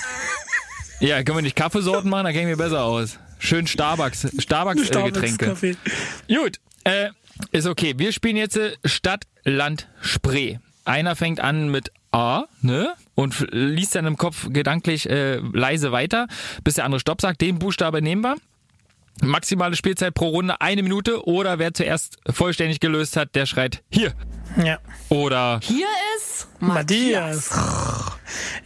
Ja, 1.01 1.23
können 1.23 1.39
wir 1.39 1.43
nicht 1.43 1.57
Kaffeesorten 1.57 2.11
machen? 2.11 2.25
Da 2.25 2.33
käme 2.33 2.47
mir 2.47 2.57
besser 2.57 2.85
aus. 2.85 3.19
Schön 3.39 3.67
Starbucks, 3.67 4.29
Starbucks, 4.39 4.87
äh. 4.87 5.77
Gut, 6.29 6.61
äh, 6.85 7.09
ist 7.53 7.67
okay. 7.67 7.95
Wir 7.97 8.13
spielen 8.13 8.37
jetzt 8.37 8.59
äh, 8.59 8.73
Stadt, 8.85 9.25
Land, 9.45 9.89
Spree. 10.03 10.59
Einer 10.85 11.17
fängt 11.17 11.41
an 11.41 11.71
mit 11.71 11.91
A, 12.13 12.45
ne? 12.61 12.93
Und 13.15 13.47
liest 13.51 13.95
dann 13.95 14.05
im 14.05 14.19
Kopf 14.19 14.49
gedanklich 14.51 15.09
äh, 15.09 15.37
leise 15.37 15.91
weiter, 15.91 16.27
bis 16.65 16.75
der 16.75 16.85
andere 16.85 17.01
Stopp 17.01 17.23
sagt. 17.23 17.41
Den 17.41 17.59
Buchstabe 17.59 18.03
nehmen 18.03 18.23
wir. 18.23 18.37
Maximale 19.23 19.77
Spielzeit 19.77 20.13
pro 20.15 20.29
Runde 20.29 20.61
eine 20.61 20.83
Minute 20.83 21.27
oder 21.27 21.59
wer 21.59 21.73
zuerst 21.73 22.19
vollständig 22.29 22.81
gelöst 22.81 23.17
hat, 23.17 23.35
der 23.35 23.47
schreit 23.47 23.83
hier. 23.91 24.13
Ja. 24.63 24.79
Oder 25.09 25.61
Hier 25.63 25.87
ist 26.17 26.49
Matthias. 26.61 27.51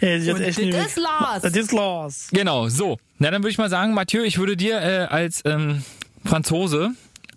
Ey, 0.01 0.25
das 0.25 0.39
ist 0.59 0.97
Lars. 0.97 1.43
Das 1.43 1.55
ist 1.55 1.73
Lars. 1.73 2.29
genau, 2.33 2.69
so. 2.69 2.99
Na, 3.19 3.31
dann 3.31 3.43
würde 3.43 3.51
ich 3.51 3.59
mal 3.59 3.71
sagen, 3.71 3.95
Mathieu, 3.95 4.23
ich 4.23 4.39
würde 4.39 4.57
dir 4.57 4.81
äh, 4.81 5.05
als 5.07 5.43
ähm, 5.45 5.85
Franzose 6.25 6.91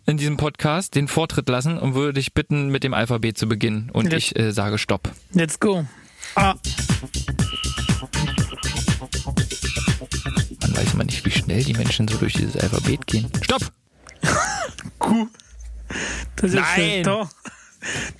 in 0.05 0.17
diesem 0.17 0.37
Podcast 0.37 0.95
den 0.95 1.07
Vortritt 1.07 1.49
lassen 1.49 1.77
und 1.77 1.93
würde 1.93 2.13
dich 2.13 2.33
bitten, 2.33 2.69
mit 2.69 2.83
dem 2.83 2.93
Alphabet 2.93 3.37
zu 3.37 3.47
beginnen. 3.47 3.89
Und 3.93 4.11
Ja. 4.11 4.17
ich 4.17 4.37
äh, 4.37 4.51
sage 4.51 4.77
Stopp. 4.77 5.09
Let's 5.33 5.59
go. 5.59 5.85
Ah, 6.35 6.55
Man 10.61 10.75
weiß 10.75 10.93
immer 10.93 11.03
nicht, 11.03 11.25
wie 11.25 11.31
schnell 11.31 11.63
die 11.63 11.73
Menschen 11.73 12.07
so 12.07 12.17
durch 12.17 12.33
dieses 12.33 12.57
Alphabet 12.57 13.05
gehen. 13.07 13.29
Stopp! 13.41 13.61
Kuh. 14.99 15.27
Das 16.35 16.51
ist 16.51 16.55
Nein. 16.55 16.75
schön. 16.75 17.03
Doch. 17.03 17.29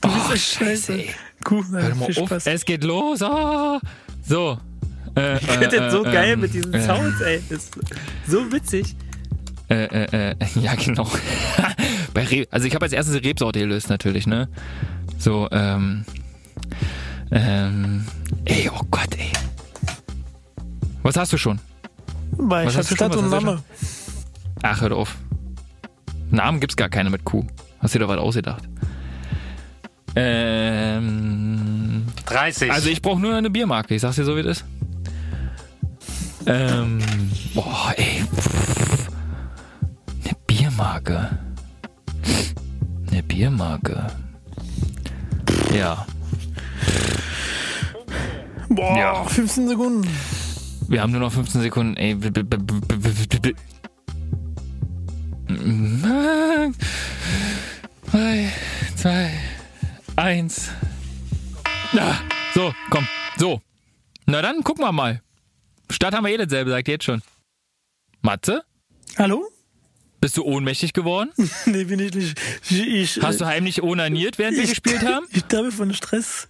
Du 0.01 0.09
bist 0.09 0.31
echt 0.33 0.53
scheiße. 0.59 0.93
ey. 0.93 1.09
Kuh. 1.43 1.63
Hör 1.71 1.95
mal 1.95 2.09
auf, 2.17 2.45
es 2.47 2.65
geht 2.65 2.83
los. 2.83 3.21
Ah. 3.21 3.79
So. 4.27 4.57
Äh, 5.15 5.37
Ich 5.37 5.43
finde 5.43 5.65
äh, 5.65 5.79
das 5.79 5.91
so 5.93 6.05
äh, 6.05 6.11
geil 6.11 6.33
ähm, 6.33 6.39
mit 6.41 6.53
diesen 6.53 6.73
äh, 6.73 6.81
Sounds, 6.85 7.21
ey. 7.21 7.41
Das 7.49 7.57
ist 7.65 7.75
so 8.27 8.51
witzig. 8.51 8.95
Äh, 9.69 9.83
äh, 9.85 10.31
äh, 10.31 10.35
ja, 10.61 10.75
genau. 10.75 11.09
Bei 12.13 12.23
Re 12.23 12.47
also 12.51 12.67
ich 12.67 12.73
habe 12.75 12.85
als 12.85 12.93
erstes 12.93 13.19
die 13.19 13.27
Rebsorte 13.27 13.59
gelöst 13.59 13.89
natürlich, 13.89 14.25
ne? 14.27 14.47
So, 15.17 15.47
ähm, 15.51 16.05
ähm, 17.31 18.05
ey, 18.45 18.69
oh 18.73 18.81
Gott, 18.91 19.09
ey. 19.17 19.31
Was 21.03 21.17
hast 21.17 21.33
du 21.33 21.37
schon? 21.37 21.59
Weil 22.31 22.65
Was 22.67 22.73
ich 22.73 22.77
hab 22.77 22.83
hast 22.83 22.91
du 22.91 22.95
schon? 22.95 23.11
Stadt 23.11 23.15
und 23.15 23.25
du 23.25 23.29
Name. 23.29 23.63
Ach, 24.63 24.81
hör 24.81 24.89
doch 24.89 24.97
auf. 24.99 25.15
Namen 26.29 26.59
gibt's 26.59 26.75
gar 26.75 26.89
keine 26.89 27.09
mit 27.09 27.23
Q. 27.23 27.45
Hast 27.79 27.95
dir 27.95 27.99
da 27.99 28.07
was 28.07 28.17
ausgedacht? 28.17 28.63
Ähm, 30.19 32.05
30. 32.25 32.71
also 32.71 32.89
ich 32.89 33.01
brauche 33.01 33.19
nur 33.19 33.35
eine 33.35 33.49
Biermarke. 33.51 33.93
Ich 33.95 34.01
sag's 34.01 34.15
dir 34.15 34.23
so, 34.25 34.35
wie 34.35 34.39
es 34.41 34.45
ist. 34.47 34.65
Ähm, 36.47 36.99
boah, 37.53 37.93
ey. 37.97 38.23
Pff. 38.35 39.09
Eine 40.25 40.33
Biermarke. 40.47 41.37
Eine 43.11 43.23
Biermarke. 43.23 44.07
Ja, 45.73 46.05
Boah, 48.69 48.97
Ja. 48.97 49.23
15 49.25 49.67
Sekunden. 49.67 50.07
wir 50.87 51.01
haben 51.01 51.11
nur 51.11 51.21
noch 51.21 51.31
15 51.31 51.61
Sekunden. 51.61 51.95
Ey. 51.97 52.15
Drei, 58.11 58.51
zwei, 58.95 59.31
eins. 60.17 60.69
Ah, 61.97 62.15
so, 62.53 62.73
komm. 62.89 63.07
So. 63.37 63.61
Na 64.25 64.41
dann 64.41 64.63
gucken 64.63 64.83
wir 64.83 64.91
mal. 64.91 65.21
Stadt 65.89 66.13
haben 66.13 66.25
wir 66.25 66.33
eh 66.33 66.37
dasselbe, 66.37 66.71
sagt 66.71 66.87
jetzt 66.87 67.05
schon. 67.05 67.21
Matze? 68.21 68.63
Hallo? 69.17 69.47
Bist 70.19 70.35
du 70.35 70.43
ohnmächtig 70.43 70.93
geworden? 70.93 71.31
Nee, 71.65 71.85
bin 71.85 71.99
ich 71.99 72.13
nicht. 72.13 72.39
Ich, 72.69 72.87
ich, 72.87 73.21
Hast 73.21 73.39
du 73.39 73.45
heimlich 73.45 73.83
onaniert, 73.83 74.37
während 74.37 74.57
wir 74.57 74.63
ich, 74.63 74.71
gespielt 74.71 75.01
haben? 75.05 75.27
Ich 75.31 75.41
sterbe 75.41 75.71
von 75.71 75.93
Stress. 75.93 76.49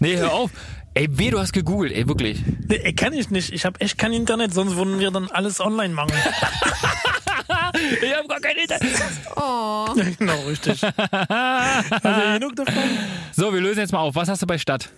Nee, 0.00 0.16
hör 0.16 0.32
auf. 0.32 0.50
Ey, 0.94 1.06
weh, 1.10 1.30
du 1.30 1.38
hast 1.38 1.52
gegoogelt, 1.52 1.92
ey, 1.92 2.08
wirklich. 2.08 2.42
Nee, 2.68 2.92
kann 2.94 3.12
ich 3.12 3.28
nicht. 3.28 3.52
Ich 3.52 3.66
habe 3.66 3.78
echt 3.82 3.98
kein 3.98 4.14
Internet, 4.14 4.54
sonst 4.54 4.76
würden 4.76 4.98
wir 4.98 5.10
dann 5.10 5.30
alles 5.30 5.60
online 5.60 5.92
machen. 5.92 6.12
Ich 8.02 8.14
hab 8.14 8.28
gar 8.28 8.40
kein 8.40 8.56
Internet. 8.56 8.92
Oh. 9.36 9.86
Genau, 10.18 10.40
richtig. 10.48 10.80
Hast 10.82 12.04
du 12.04 12.32
genug 12.38 12.56
davon? 12.56 12.74
So, 13.32 13.52
wir 13.52 13.60
lösen 13.60 13.80
jetzt 13.80 13.92
mal 13.92 13.98
auf. 14.00 14.14
Was 14.14 14.28
hast 14.28 14.42
du 14.42 14.46
bei 14.46 14.58
Stadt? 14.58 14.90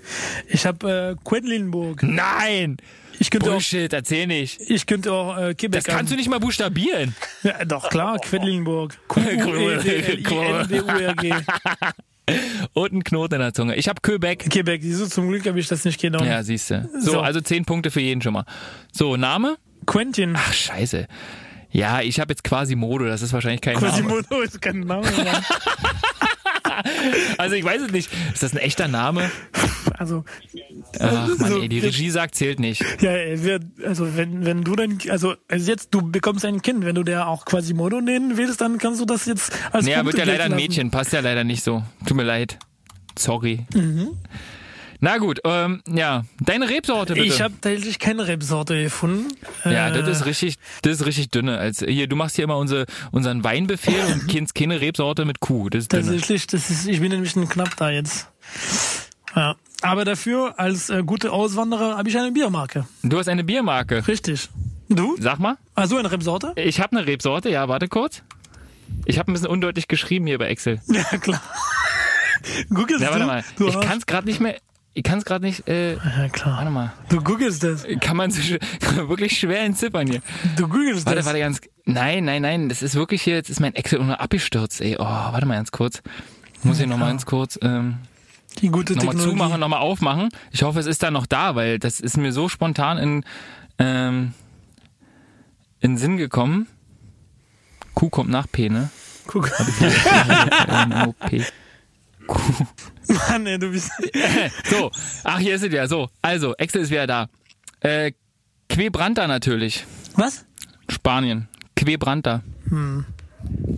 Ich 0.48 0.66
habe 0.66 1.16
äh, 1.18 1.24
Quedlinburg. 1.28 2.02
Nein! 2.02 2.76
Ich 3.20 3.30
könnte 3.30 3.48
auch, 3.48 3.54
Bullshit, 3.54 3.92
erzähl 3.92 4.28
nicht. 4.28 4.60
ich 4.60 4.86
könnte 4.86 5.12
auch 5.12 5.36
äh, 5.36 5.52
Quebec 5.54 5.82
Das 5.84 5.92
kannst 5.92 6.12
du 6.12 6.16
nicht 6.16 6.28
mal 6.30 6.38
buchstabieren. 6.38 7.16
Ja, 7.42 7.64
doch, 7.64 7.90
klar, 7.90 8.18
Quedlinburg. 8.20 8.96
Q-U-E-D-L-I-N-B-U-R-G. 9.08 11.34
Und 12.74 12.92
ein 12.92 13.04
Knoten 13.04 13.34
in 13.36 13.40
der 13.40 13.54
Zunge. 13.54 13.74
Ich 13.76 13.88
hab 13.88 14.02
Quebec. 14.02 14.50
Quebec, 14.50 14.82
du, 14.82 15.08
zum 15.08 15.28
Glück 15.28 15.46
habe 15.46 15.58
ich 15.58 15.66
das 15.66 15.84
nicht 15.84 16.00
genommen. 16.00 16.26
Ja, 16.28 16.42
siehst 16.42 16.70
du. 16.70 16.88
So, 17.00 17.12
So. 17.12 17.20
also 17.20 17.40
10 17.40 17.64
Punkte 17.64 17.90
für 17.90 18.00
jeden 18.00 18.20
schon 18.22 18.34
mal. 18.34 18.44
So, 18.92 19.16
Name? 19.16 19.56
Quentin. 19.86 20.34
Ach, 20.36 20.52
scheiße. 20.52 21.06
Ja, 21.70 22.00
ich 22.00 22.18
habe 22.20 22.32
jetzt 22.32 22.44
Quasimodo, 22.44 23.04
das 23.06 23.22
ist 23.22 23.32
wahrscheinlich 23.32 23.60
kein 23.60 23.74
Name. 23.74 23.86
Quasimodo 23.88 24.40
ist 24.40 24.60
kein 24.60 24.80
Name. 24.80 25.06
Also 27.38 27.56
ich 27.56 27.64
weiß 27.64 27.82
es 27.82 27.90
nicht. 27.90 28.08
Ist 28.32 28.42
das 28.42 28.52
ein 28.52 28.58
echter 28.58 28.86
Name? 28.86 29.30
Also, 29.98 30.24
Ach 31.00 31.28
Mann, 31.28 31.48
So, 31.48 31.60
ey, 31.60 31.68
die 31.68 31.80
Regie 31.80 32.10
sagt, 32.10 32.36
zählt 32.36 32.60
nicht. 32.60 32.84
ja, 33.00 33.12
also 33.84 34.16
wenn, 34.16 34.44
wenn 34.44 34.62
du 34.62 34.76
dann, 34.76 34.98
also, 35.08 35.34
also 35.48 35.70
jetzt, 35.70 35.88
du 35.92 36.02
bekommst 36.02 36.44
ein 36.44 36.62
Kind, 36.62 36.84
wenn 36.84 36.94
du 36.94 37.02
der 37.02 37.26
auch 37.26 37.44
Quasimodo 37.46 38.00
nennen 38.00 38.36
willst, 38.36 38.60
dann 38.60 38.78
kannst 38.78 39.00
du 39.00 39.06
das 39.06 39.26
jetzt 39.26 39.52
als 39.72 39.86
Naja, 39.86 40.04
wird 40.04 40.18
ja 40.18 40.24
leider 40.24 40.44
ein. 40.44 40.54
Mädchen, 40.54 40.90
passt 40.92 41.12
ja 41.12 41.20
leider 41.20 41.42
nicht 41.42 41.64
so. 41.64 41.82
Tut 42.06 42.16
mir 42.16 42.22
leid. 42.22 42.58
Sorry. 43.18 43.66
Mhm. 43.74 44.10
Na 45.00 45.18
gut, 45.18 45.40
ähm, 45.44 45.82
ja, 45.88 46.24
deine 46.40 46.68
Rebsorte 46.68 47.14
bitte. 47.14 47.26
Ich 47.26 47.40
habe 47.40 47.54
tatsächlich 47.60 47.98
keine 48.00 48.26
Rebsorte 48.26 48.82
gefunden. 48.82 49.28
ja, 49.64 49.88
Äh, 49.88 50.02
das 50.02 50.18
ist 50.20 50.26
richtig, 50.26 50.56
das 50.82 50.94
ist 51.00 51.06
richtig 51.06 51.30
dünne. 51.30 51.56
Als 51.58 51.78
hier, 51.86 52.08
du 52.08 52.16
machst 52.16 52.34
hier 52.36 52.44
immer 52.44 52.56
unsere, 52.56 52.86
unseren 53.12 53.44
Weinbefehl 53.44 54.04
und 54.12 54.26
kennst 54.28 54.54
keine 54.56 54.80
Rebsorte 54.80 55.24
mit 55.24 55.38
Kuh. 55.40 55.68
Das 55.70 55.82
ist 55.82 55.92
dünne. 55.92 56.02
Tatsächlich, 56.02 56.46
das 56.48 56.68
ist, 56.70 56.86
ich 56.88 57.00
bin 57.00 57.12
ein 57.12 57.22
bisschen 57.22 57.48
knapp 57.48 57.76
da 57.76 57.90
jetzt. 57.90 58.28
Ja. 59.36 59.54
Aber 59.82 60.04
dafür, 60.04 60.58
als 60.58 60.90
äh, 60.90 61.04
gute 61.04 61.30
Auswanderer, 61.30 61.96
habe 61.96 62.08
ich 62.08 62.18
eine 62.18 62.32
Biermarke. 62.32 62.88
Du 63.04 63.18
hast 63.18 63.28
eine 63.28 63.44
Biermarke. 63.44 64.08
Richtig. 64.08 64.48
Du? 64.88 65.16
Sag 65.20 65.38
mal, 65.38 65.58
Also 65.76 65.96
eine 65.98 66.10
Rebsorte? 66.10 66.54
ich 66.56 66.80
habe 66.80 66.96
eine 66.96 67.06
Rebsorte. 67.06 67.50
Ja, 67.50 67.68
warte 67.68 67.86
kurz. 67.86 68.22
Ich 69.04 69.18
habe 69.18 69.30
ein 69.30 69.34
bisschen 69.34 69.48
undeutlich 69.48 69.86
geschrieben 69.86 70.26
hier 70.26 70.38
bei 70.38 70.48
Excel. 70.48 70.80
Ja, 70.88 71.04
klar. 71.18 71.40
Googelst 72.70 73.02
Ja, 73.04 73.10
warte 73.10 73.26
mal. 73.26 73.44
du 73.58 73.68
Ich 73.68 73.78
kann 73.80 73.98
es 73.98 74.06
gerade 74.06 74.26
nicht 74.26 74.40
mehr. 74.40 74.56
Ich 74.94 75.02
kann 75.04 75.18
es 75.18 75.24
gerade 75.24 75.44
nicht. 75.44 75.68
Äh, 75.68 75.94
Ja, 75.94 76.28
klar. 76.28 76.56
warte 76.58 76.70
mal. 76.70 76.92
Du 77.08 77.22
googelst 77.22 77.62
das. 77.62 77.86
Kann 78.00 78.16
man 78.16 78.30
so 78.30 78.40
sch- 78.40 78.60
wirklich 79.08 79.38
schwer 79.38 79.60
entziffern 79.60 80.08
hier. 80.08 80.22
Du 80.56 80.66
googelst 80.66 81.06
Warte, 81.06 81.16
das. 81.18 81.26
warte 81.26 81.38
ganz. 81.38 81.60
Nein, 81.84 82.24
nein, 82.24 82.42
nein. 82.42 82.68
Das 82.68 82.82
ist 82.82 82.94
wirklich 82.96 83.22
hier. 83.22 83.36
Jetzt 83.36 83.48
ist 83.50 83.60
mein 83.60 83.74
Excel 83.76 84.00
nur 84.02 84.20
abgestürzt. 84.20 84.80
Ey, 84.80 84.96
oh, 84.98 85.04
warte 85.04 85.46
mal 85.46 85.54
ganz 85.54 85.70
kurz. 85.70 86.02
Muss 86.64 86.80
ich 86.80 86.86
noch 86.88 86.98
mal 86.98 87.06
ganz 87.08 87.24
kurz 87.26 87.58
ähm, 87.62 87.98
Die 88.60 88.68
gute 88.70 88.94
nochmal 88.94 89.14
Technologie. 89.14 89.38
zumachen, 89.38 89.60
nochmal 89.60 89.78
aufmachen. 89.80 90.30
Ich 90.50 90.64
hoffe, 90.64 90.80
es 90.80 90.86
ist 90.86 91.02
da 91.04 91.12
noch 91.12 91.26
da, 91.26 91.54
weil 91.54 91.78
das 91.78 92.00
ist 92.00 92.16
mir 92.16 92.32
so 92.32 92.48
spontan 92.48 92.98
in 92.98 93.24
ähm, 93.78 94.34
in 95.78 95.96
Sinn 95.96 96.16
gekommen. 96.16 96.66
Q 97.94 98.08
kommt 98.10 98.30
nach 98.30 98.46
P, 98.50 98.68
ne? 98.68 98.90
Guck. 99.28 99.48
N-O-P. 100.66 101.44
Mann, 103.28 103.46
ey, 103.46 103.58
du 103.58 103.70
bist. 103.70 103.90
So, 104.64 104.90
ach, 105.24 105.38
hier 105.38 105.54
ist 105.54 105.64
es 105.64 105.72
ja. 105.72 105.86
So, 105.86 106.08
also, 106.22 106.54
Excel 106.56 106.82
ist 106.82 106.90
wieder 106.90 107.06
da. 107.06 107.28
Äh, 107.80 108.12
Quebranta 108.68 109.26
natürlich. 109.26 109.84
Was? 110.14 110.44
Spanien. 110.88 111.48
Quebranta. 111.76 112.42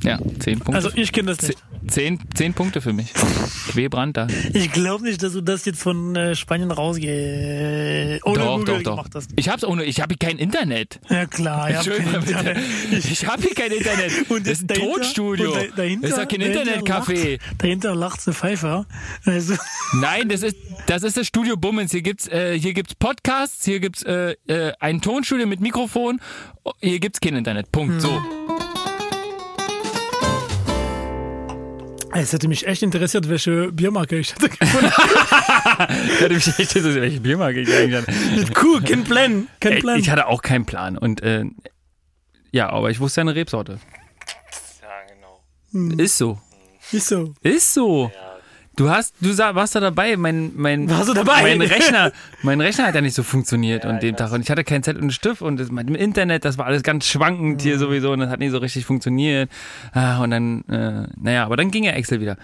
Ja, 0.02 0.18
zehn 0.38 0.58
Punkte. 0.58 0.74
Also 0.74 0.90
ich 0.94 1.12
kenne 1.12 1.34
das 1.34 1.42
nicht. 1.46 1.62
Zehn, 1.88 2.18
zehn 2.34 2.54
Punkte 2.54 2.80
für 2.80 2.92
mich. 2.92 3.12
Quebranta. 3.70 4.26
Ich 4.52 4.72
glaube 4.72 5.04
nicht, 5.04 5.22
dass 5.22 5.32
du 5.32 5.40
das 5.40 5.64
jetzt 5.64 5.80
von 5.82 6.14
äh, 6.16 6.34
Spanien 6.34 6.70
rausgehst. 6.70 8.24
Ohne 8.26 8.38
doch, 8.38 8.58
Google 8.58 8.82
doch, 8.82 9.08
doch. 9.08 9.22
Ich 9.36 9.48
hab's 9.48 9.64
ohne, 9.64 9.84
ich 9.84 10.00
habe 10.00 10.14
hier 10.18 10.28
kein 10.28 10.38
Internet. 10.38 11.00
Ja 11.08 11.26
klar, 11.26 11.70
ich 11.70 11.76
hab 11.76 11.84
kein. 11.86 12.14
Internet. 12.14 12.58
Ich 12.92 13.26
habe 13.26 13.42
hier 13.42 13.54
kein 13.54 13.72
Internet. 13.72 14.12
Und 14.30 14.46
das 14.46 14.52
ist 14.54 14.62
ein 14.62 14.66
dahinter- 14.68 14.94
Tonstudio. 14.94 15.52
da- 15.52 15.76
dahinter- 15.76 16.08
das 16.08 16.18
ist 16.18 16.24
doch 16.24 16.28
kein 16.28 16.40
Internetcafé. 16.42 17.38
Dahinter 17.58 17.94
lacht 17.94 18.26
der 18.26 18.34
Pfeifer. 18.34 18.86
Also, 19.24 19.54
Nein, 20.00 20.28
das 20.28 20.42
ist 20.42 20.56
das 20.86 21.02
ist 21.02 21.16
das 21.16 21.26
Studio 21.26 21.56
Bummens. 21.56 21.92
Hier 21.92 22.02
gibt's 22.02 22.26
äh, 22.28 22.58
hier 22.58 22.72
gibt's 22.74 22.94
Podcasts, 22.94 23.64
hier 23.64 23.80
gibt's 23.80 24.02
äh, 24.02 24.34
äh, 24.48 24.72
ein 24.80 25.00
Tonstudio 25.00 25.46
mit 25.46 25.60
Mikrofon. 25.60 26.20
Hier 26.80 27.00
gibt's 27.00 27.20
kein 27.20 27.36
Internet. 27.36 27.70
Punkt. 27.72 28.00
So. 28.00 28.20
Es 32.12 32.32
hätte 32.32 32.48
mich 32.48 32.66
echt 32.66 32.82
interessiert, 32.82 33.28
welche 33.28 33.70
Biermarke 33.72 34.18
ich 34.18 34.34
hätte 34.34 34.48
gefunden. 34.48 34.90
Hätte 36.18 36.34
mich 36.34 36.46
echt 36.48 36.58
interessiert, 36.58 36.94
welche 37.02 37.20
Biermarke 37.20 37.60
ich 37.60 37.72
eigentlich 37.72 38.02
hatte. 38.02 38.12
cool, 38.64 38.82
kein 38.82 39.04
Plan. 39.04 39.46
Kein 39.60 39.72
Ey, 39.72 39.80
Plan. 39.80 39.98
Ich 40.00 40.10
hatte 40.10 40.26
auch 40.26 40.42
keinen 40.42 40.66
Plan. 40.66 40.98
Und 40.98 41.22
äh, 41.22 41.44
ja, 42.50 42.68
aber 42.70 42.90
ich 42.90 42.98
wusste 43.00 43.20
ja 43.20 43.22
eine 43.22 43.34
Rebsorte. 43.34 43.78
Ja, 44.82 45.14
genau. 45.14 46.02
Ist 46.02 46.18
so. 46.18 46.40
Ist 46.92 47.06
so. 47.06 47.34
Ist 47.42 47.74
so. 47.74 48.10
Du 48.80 48.88
hast, 48.88 49.14
du 49.20 49.30
sa- 49.34 49.54
warst 49.54 49.74
da 49.74 49.80
dabei, 49.80 50.16
mein, 50.16 50.52
mein, 50.56 50.88
Warst 50.88 51.10
du 51.10 51.12
dabei? 51.12 51.42
mein 51.42 51.60
Rechner, 51.60 52.12
mein 52.42 52.62
Rechner 52.62 52.86
hat 52.86 52.94
ja 52.94 53.02
nicht 53.02 53.14
so 53.14 53.22
funktioniert 53.22 53.84
Ja, 53.84 53.90
an 53.90 54.00
dem. 54.00 54.16
Tag 54.16 54.32
und 54.32 54.40
ich 54.40 54.50
hatte 54.50 54.64
keinen 54.64 54.82
Zettel 54.82 54.96
und 55.00 55.02
einen 55.02 55.10
Stift 55.10 55.42
und 55.42 55.60
das, 55.60 55.70
mit 55.70 55.86
dem 55.86 55.94
Internet, 55.94 56.46
das 56.46 56.56
war 56.56 56.64
alles 56.64 56.82
ganz 56.82 57.04
schwankend 57.06 57.58
Mhm. 57.58 57.62
hier 57.62 57.78
sowieso 57.78 58.10
und 58.12 58.20
das 58.20 58.30
hat 58.30 58.38
nicht 58.38 58.52
so 58.52 58.56
richtig 58.56 58.86
funktioniert. 58.86 59.50
Ah, 59.92 60.22
und 60.22 60.30
dann, 60.30 60.64
äh, 60.70 61.06
naja, 61.20 61.44
aber 61.44 61.58
dann 61.58 61.70
ging 61.70 61.84
ja 61.84 61.92
Excel 61.92 62.22
wieder. 62.22 62.38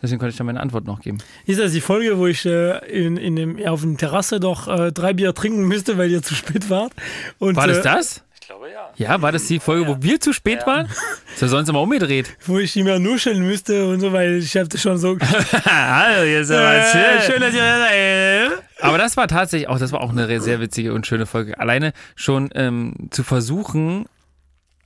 Deswegen 0.00 0.20
konnte 0.20 0.30
ich 0.30 0.36
dann 0.36 0.46
meine 0.46 0.60
Antwort 0.60 0.84
noch 0.86 1.00
geben. 1.00 1.18
Ist 1.46 1.58
das 1.58 1.72
die 1.72 1.80
Folge, 1.80 2.16
wo 2.16 2.28
ich 2.28 2.46
äh, 2.46 2.78
in, 2.88 3.16
in 3.16 3.34
dem, 3.34 3.66
auf 3.66 3.82
der 3.82 3.96
Terrasse 3.96 4.38
doch 4.38 4.68
äh, 4.68 4.92
drei 4.92 5.12
Bier 5.14 5.34
trinken 5.34 5.64
müsste, 5.66 5.98
weil 5.98 6.12
ihr 6.12 6.22
zu 6.22 6.36
spät 6.36 6.70
wart? 6.70 6.92
Und, 7.40 7.56
War 7.56 7.66
das 7.66 7.78
äh, 7.78 7.82
das? 7.82 8.22
Glaube 8.52 8.70
ja. 8.70 8.90
Ja, 8.96 9.22
war 9.22 9.32
das 9.32 9.46
die 9.46 9.58
Folge, 9.60 9.88
wo 9.88 9.96
wir 10.02 10.20
zu 10.20 10.34
spät 10.34 10.60
Ja. 10.60 10.66
waren? 10.66 10.86
Ist 11.32 11.40
ja 11.40 11.48
sonst 11.48 11.70
immer 11.70 11.80
umgedreht. 11.80 12.36
Wo 12.46 12.58
ich 12.58 12.76
nicht 12.76 12.84
mehr 12.84 12.98
nuscheln 12.98 13.40
müsste 13.40 13.88
und 13.88 14.00
so, 14.00 14.12
weil 14.12 14.38
ich 14.38 14.54
hatte 14.56 14.76
schon 14.76 14.98
so. 14.98 15.16
Hallo, 15.64 16.24
hier 16.24 16.40
ist 16.40 16.50
aber 16.50 16.74
äh, 16.76 16.82
schön. 16.84 17.32
schön, 17.32 17.40
dass 17.40 17.54
ihr 17.54 17.60
da 17.62 17.78
seid. 17.78 18.62
Aber 18.82 18.98
das 18.98 19.16
war 19.16 19.26
tatsächlich 19.26 19.68
auch, 19.70 19.78
das 19.78 19.90
war 19.92 20.02
auch 20.02 20.10
eine 20.10 20.38
sehr 20.40 20.60
witzige 20.60 20.92
und 20.92 21.06
schöne 21.06 21.24
Folge. 21.24 21.58
Alleine 21.58 21.94
schon 22.14 22.50
ähm, 22.54 23.08
zu 23.10 23.22
versuchen, 23.22 24.04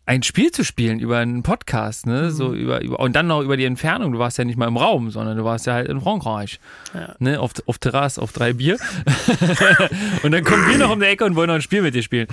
ein 0.09 0.23
Spiel 0.23 0.53
zu 0.53 0.65
spielen 0.65 1.01
über 1.01 1.19
einen 1.19 1.43
Podcast, 1.43 2.07
ne? 2.07 2.31
So 2.31 2.55
über, 2.55 2.81
über 2.81 3.01
und 3.01 3.15
dann 3.17 3.27
noch 3.27 3.41
über 3.43 3.57
die 3.57 3.65
Entfernung. 3.65 4.13
Du 4.13 4.19
warst 4.21 4.39
ja 4.39 4.45
nicht 4.45 4.57
mal 4.57 4.69
im 4.69 4.77
Raum, 4.77 5.11
sondern 5.11 5.37
du 5.37 5.45
warst 5.45 5.67
ja 5.67 5.73
halt 5.75 5.89
in 5.89 6.01
Frankreich. 6.01 6.61
Ja. 6.95 7.15
Ne? 7.19 7.41
Auf, 7.41 7.53
auf 7.67 7.79
Terrasse, 7.79 8.23
auf 8.23 8.33
drei 8.33 8.53
Bier. 8.53 8.79
und 10.23 10.31
dann 10.33 10.45
kommen 10.45 10.69
wir 10.69 10.79
noch 10.79 10.91
um 10.93 11.01
die 11.01 11.07
Ecke 11.07 11.25
und 11.25 11.35
wollen 11.35 11.49
noch 11.49 11.57
ein 11.57 11.63
Spiel 11.63 11.83
mit 11.83 11.95
dir 11.95 12.03
spielen. 12.03 12.29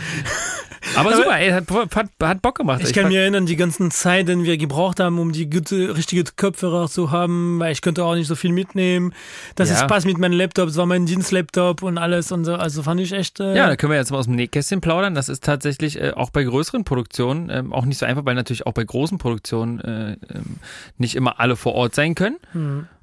Aber 0.96 1.16
super, 1.16 1.40
ey, 1.40 1.50
hat, 1.50 1.64
hat, 1.96 2.10
hat 2.22 2.42
Bock 2.42 2.56
gemacht. 2.58 2.82
Ich 2.84 2.94
kann 2.94 3.04
fand- 3.04 3.14
mich 3.14 3.18
erinnern, 3.18 3.46
die 3.46 3.56
ganzen 3.56 3.90
Zeit, 3.90 4.28
die 4.28 4.44
wir 4.44 4.58
gebraucht 4.58 5.00
haben, 5.00 5.18
um 5.18 5.32
die 5.32 5.50
gute, 5.50 5.96
richtige 5.96 6.24
Kopfhörer 6.36 6.88
zu 6.90 7.10
haben, 7.10 7.58
weil 7.60 7.72
ich 7.72 7.82
könnte 7.82 8.04
auch 8.04 8.16
nicht 8.16 8.28
so 8.28 8.36
viel 8.36 8.52
mitnehmen. 8.52 9.14
Dass 9.56 9.70
Ja. 9.70 9.76
es 9.78 9.88
passt 9.88 10.06
mit 10.06 10.18
meinem 10.18 10.34
Laptop, 10.38 10.68
es 10.70 10.76
war 10.78 10.86
mein 10.86 11.06
Dienstlaptop 11.06 11.82
und 11.84 11.98
alles 11.98 12.32
und 12.32 12.46
so. 12.46 12.56
Also 12.56 12.84
fand 12.84 13.00
ich 13.00 13.14
echt. 13.14 13.40
Äh, 13.40 13.56
Ja, 13.56 13.68
da 13.68 13.76
können 13.78 13.92
wir 13.92 13.98
jetzt 13.98 14.12
mal 14.12 14.18
aus 14.20 14.26
dem 14.26 14.36
Nähkästchen 14.36 14.82
plaudern. 14.82 15.16
Das 15.16 15.30
ist 15.30 15.44
tatsächlich 15.44 16.00
äh, 16.00 16.12
auch 16.12 16.30
bei 16.30 16.44
größeren 16.44 16.84
Produktionen 16.84 17.50
ähm, 17.66 17.74
auch 17.74 17.86
nicht 17.86 17.98
so 17.98 18.06
einfach, 18.06 18.26
weil 18.26 18.36
natürlich 18.36 18.66
auch 18.66 18.74
bei 18.74 18.84
großen 18.84 19.18
Produktionen 19.18 19.80
äh, 19.82 20.12
ähm, 20.34 20.58
nicht 20.98 21.16
immer 21.16 21.40
alle 21.40 21.56
vor 21.56 21.74
Ort 21.76 21.96
sein 21.96 22.16
können. 22.16 22.38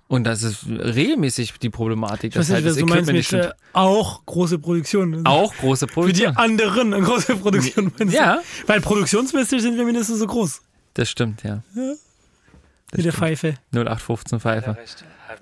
Und 0.08 0.24
das 0.24 0.42
ist 0.42 0.66
regelmäßig 0.66 1.58
die 1.60 1.70
Problematik. 1.70 2.32
Dass 2.32 2.48
nicht, 2.48 2.54
halt 2.56 2.66
das 2.66 2.76
du 2.76 2.86
meinst 2.86 3.12
mit 3.12 3.24
stimmt. 3.24 3.44
äh, 3.44 3.52
auch 3.74 4.26
große 4.26 4.58
Produktion. 4.58 5.24
Auch 5.24 5.54
große 5.54 5.86
Für 5.86 5.90
die 5.90 5.94
Produktionen. 5.94 6.36
anderen 6.36 6.92
eine 6.94 7.04
große 7.04 7.36
Produktion. 7.36 7.92
meinst 7.98 8.14
du? 8.14 8.18
Ja. 8.18 8.40
Weil 8.66 8.80
produktionsmäßig 8.80 9.62
sind 9.62 9.76
wir 9.76 9.84
mindestens 9.84 10.18
so 10.18 10.26
groß. 10.26 10.62
Das 10.94 11.08
stimmt, 11.08 11.44
ja. 11.44 11.62
Wie 12.92 13.02
der 13.02 13.12
Pfeife. 13.12 13.54
0815 13.72 14.38
Ja, 14.38 14.40
Pfeife. 14.40 14.76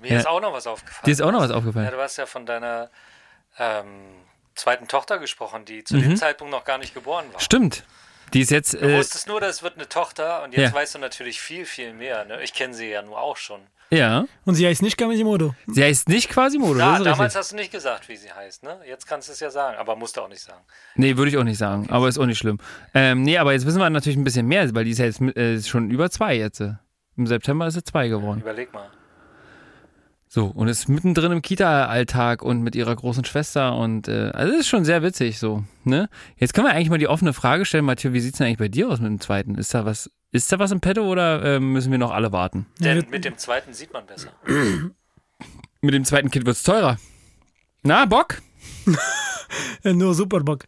Mir 0.01 0.11
Ja. 0.11 0.19
ist 0.19 0.27
auch 0.27 0.39
noch 0.39 0.53
was 0.53 0.67
aufgefallen. 0.67 1.03
Dir 1.05 1.11
ist 1.11 1.21
auch 1.23 1.31
noch 1.31 1.39
was 1.39 1.49
Ja, 1.49 1.55
aufgefallen. 1.57 1.89
du 1.91 1.97
hast 1.97 2.17
ja 2.17 2.27
von 2.27 2.45
deiner 2.45 2.89
ähm, 3.57 3.87
zweiten 4.53 4.87
Tochter 4.87 5.17
gesprochen, 5.17 5.65
die 5.65 5.83
zu 5.83 5.95
Mhm. 5.95 6.01
dem 6.01 6.15
Zeitpunkt 6.15 6.51
noch 6.51 6.63
gar 6.63 6.77
nicht 6.77 6.93
geboren 6.93 7.25
war. 7.33 7.39
Stimmt. 7.41 7.83
Die 8.33 8.41
ist 8.41 8.51
jetzt. 8.51 8.73
Du 8.73 8.77
Äh, 8.79 8.97
wusstest 8.97 9.27
nur, 9.27 9.39
das 9.41 9.63
wird 9.63 9.75
eine 9.75 9.87
Tochter 9.89 10.43
und 10.43 10.53
jetzt 10.53 10.71
Ja. 10.71 10.73
weißt 10.73 10.95
du 10.95 10.99
natürlich 10.99 11.39
viel, 11.41 11.65
viel 11.65 11.93
mehr. 11.93 12.25
Ne? 12.25 12.41
Ich 12.43 12.53
kenne 12.53 12.73
sie 12.73 12.89
ja 12.89 13.01
nur 13.01 13.19
auch 13.19 13.37
schon. 13.37 13.61
ja. 13.91 14.25
Und 14.45 14.55
sie 14.55 14.67
heißt 14.67 14.81
nicht 14.81 14.97
Gamesimodo. 14.97 15.55
Sie 15.67 15.83
heißt 15.83 16.09
nicht 16.09 16.29
Quasimodo. 16.29 16.73
Ist 16.73 16.79
damals 16.79 17.07
richtig. 17.19 17.35
hast 17.35 17.51
du 17.51 17.55
nicht 17.55 17.71
gesagt, 17.71 18.07
wie 18.09 18.15
sie 18.17 18.31
heißt. 18.31 18.63
Ne? 18.63 18.79
Jetzt 18.87 19.07
kannst 19.07 19.27
du 19.29 19.31
es 19.33 19.39
ja 19.39 19.49
sagen, 19.49 19.77
aber 19.77 19.95
musst 19.95 20.15
du 20.17 20.21
auch 20.21 20.27
nicht 20.29 20.41
sagen. 20.41 20.61
Nee, 20.95 21.17
würde 21.17 21.31
ich 21.31 21.37
auch 21.37 21.43
nicht 21.43 21.57
sagen. 21.57 21.87
Aber 21.89 22.07
ist 22.07 22.19
auch 22.19 22.25
nicht 22.27 22.37
schlimm. 22.37 22.59
Ähm, 22.93 23.23
nee, 23.23 23.37
aber 23.37 23.53
jetzt 23.53 23.65
wissen 23.65 23.79
wir 23.79 23.89
natürlich 23.89 24.17
ein 24.17 24.23
bisschen 24.23 24.45
mehr, 24.47 24.73
weil 24.75 24.83
die 24.85 24.91
ist 24.91 24.99
ja 24.99 25.05
jetzt 25.05 25.21
äh, 25.21 25.61
schon 25.61 25.89
über 25.89 26.09
zwei 26.11 26.35
jetzt. 26.35 26.61
Im 27.17 27.25
September 27.27 27.67
ist 27.67 27.73
sie 27.73 27.83
zwei 27.83 28.07
geworden. 28.09 28.41
Überleg 28.41 28.71
mal. 28.73 28.89
So, 30.31 30.45
und 30.45 30.67
ist 30.67 30.87
mittendrin 30.87 31.31
im 31.31 31.41
Kita-Alltag 31.41 32.43
und 32.43 32.61
mit 32.61 32.75
ihrer 32.75 32.95
großen 32.95 33.25
Schwester 33.25 33.75
und 33.75 34.07
äh, 34.07 34.29
also 34.31 34.51
das 34.51 34.61
ist 34.61 34.67
schon 34.67 34.85
sehr 34.85 35.01
witzig 35.01 35.39
so, 35.39 35.63
ne? 35.85 36.07
Jetzt 36.37 36.53
können 36.53 36.67
wir 36.67 36.73
eigentlich 36.75 36.91
mal 36.91 36.99
die 36.99 37.07
offene 37.07 37.33
Frage 37.33 37.65
stellen, 37.65 37.85
Matthias, 37.85 38.13
wie 38.13 38.19
sieht's 38.19 38.37
denn 38.37 38.45
eigentlich 38.45 38.59
bei 38.59 38.67
dir 38.67 38.89
aus 38.89 38.99
mit 38.99 39.09
dem 39.09 39.19
zweiten? 39.19 39.55
Ist 39.55 39.73
da 39.73 39.85
was, 39.85 40.11
ist 40.31 40.51
da 40.51 40.59
was 40.59 40.69
im 40.69 40.81
Petto 40.81 41.01
oder 41.01 41.43
ähm, 41.43 41.73
müssen 41.73 41.89
wir 41.89 41.97
noch 41.97 42.11
alle 42.11 42.31
warten? 42.31 42.67
Denn 42.77 43.07
mit 43.09 43.25
dem 43.25 43.39
zweiten 43.39 43.73
sieht 43.73 43.91
man 43.91 44.05
besser. 44.05 44.29
Mit 45.81 45.95
dem 45.95 46.05
zweiten 46.05 46.29
Kind 46.29 46.45
wird's 46.45 46.61
teurer. 46.61 46.99
Na, 47.81 48.05
Bock? 48.05 48.39
Nur 49.83 50.13
Superbock. 50.13 50.65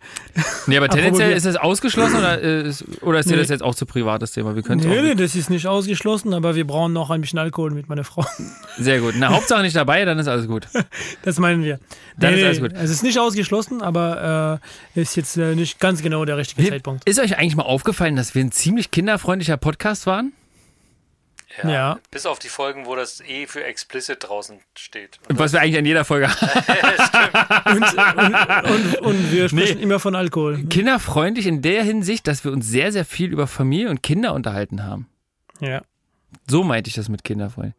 Nee, 0.68 0.78
aber 0.78 0.88
tendenziell 0.90 1.34
ist 1.34 1.46
es 1.46 1.56
ausgeschlossen 1.56 2.18
oder, 2.18 2.42
äh, 2.42 2.68
ist, 2.68 2.84
oder 3.02 3.20
ist 3.20 3.30
dir 3.30 3.34
Nee. 3.36 3.42
das 3.42 3.50
jetzt 3.50 3.62
auch 3.62 3.76
zu 3.76 3.86
privates 3.86 4.32
Thema? 4.32 4.56
Wir 4.56 4.64
können 4.64 4.82
Nee, 4.82 5.02
nee, 5.02 5.16
das 5.16 5.36
ist 5.36 5.50
nicht 5.50 5.68
ausgeschlossen, 5.68 6.34
aber 6.34 6.56
wir 6.56 6.66
brauchen 6.66 6.94
noch 6.94 7.10
ein 7.10 7.22
bisschen 7.22 7.38
Alkohol 7.40 7.72
mit 7.72 7.90
meiner 7.90 8.04
Frau. 8.04 8.26
Sehr 8.80 9.00
gut. 9.00 9.16
Na, 9.18 9.30
Hauptsache 9.30 9.62
nicht 9.62 9.76
dabei, 9.76 10.06
dann 10.06 10.18
ist 10.18 10.28
alles 10.28 10.48
gut. 10.48 10.68
Das 11.24 11.38
meinen 11.40 11.64
wir. 11.64 11.80
Dann 12.18 12.34
ist 12.34 12.44
alles 12.44 12.60
gut. 12.60 12.72
Es 12.74 12.90
ist 12.90 13.04
nicht 13.04 13.20
ausgeschlossen, 13.20 13.82
aber 13.82 14.60
äh, 14.96 15.02
ist 15.02 15.16
jetzt 15.16 15.38
äh, 15.38 15.56
nicht 15.56 15.80
ganz 15.80 16.02
genau 16.02 16.26
der 16.26 16.38
richtige 16.38 16.68
Zeitpunkt. 16.70 17.08
Ist 17.08 17.20
euch 17.20 17.38
eigentlich 17.38 17.56
mal 17.56 17.64
aufgefallen, 17.64 18.16
dass 18.16 18.34
wir 18.34 18.44
ein 18.44 18.52
ziemlich 18.52 18.92
kinderfreundlicher 18.92 19.58
Podcast 19.58 20.08
waren? 20.08 20.34
Ja. 21.64 22.00
Bis 22.12 22.26
auf 22.26 22.40
die 22.40 22.50
Folgen, 22.50 22.86
wo 22.86 22.96
das 22.96 23.22
E 23.22 23.48
für 23.48 23.64
explicit 23.64 24.28
draußen 24.28 24.60
steht. 24.76 25.20
Was 25.30 25.54
wir 25.54 25.62
eigentlich 25.62 25.78
an 25.78 25.86
jeder 25.86 26.06
Folge 26.06 26.30
haben. 26.30 26.52
Und, 27.72 27.84
und, 27.84 28.72
und, 28.72 29.00
und 29.00 29.32
wir 29.32 29.50
sprechen 29.50 29.80
immer 29.80 30.00
von 30.00 30.16
Alkohol. 30.16 30.64
Kinderfreundlich 30.66 31.48
in 31.48 31.62
der 31.62 31.84
Hinsicht, 31.84 32.28
dass 32.28 32.44
wir 32.44 32.52
uns 32.52 32.68
sehr, 32.68 32.92
sehr 32.92 33.06
viel 33.06 33.32
über 33.32 33.48
Familie 33.48 33.90
und 33.90 34.04
Kinder 34.04 34.34
unterhalten 34.34 34.84
haben. 34.84 35.08
Ja. 35.60 35.82
So 36.50 36.64
meinte 36.64 36.90
ich 36.90 36.96
das 36.96 37.10
mit 37.10 37.24
kinderfreundlich. 37.24 37.76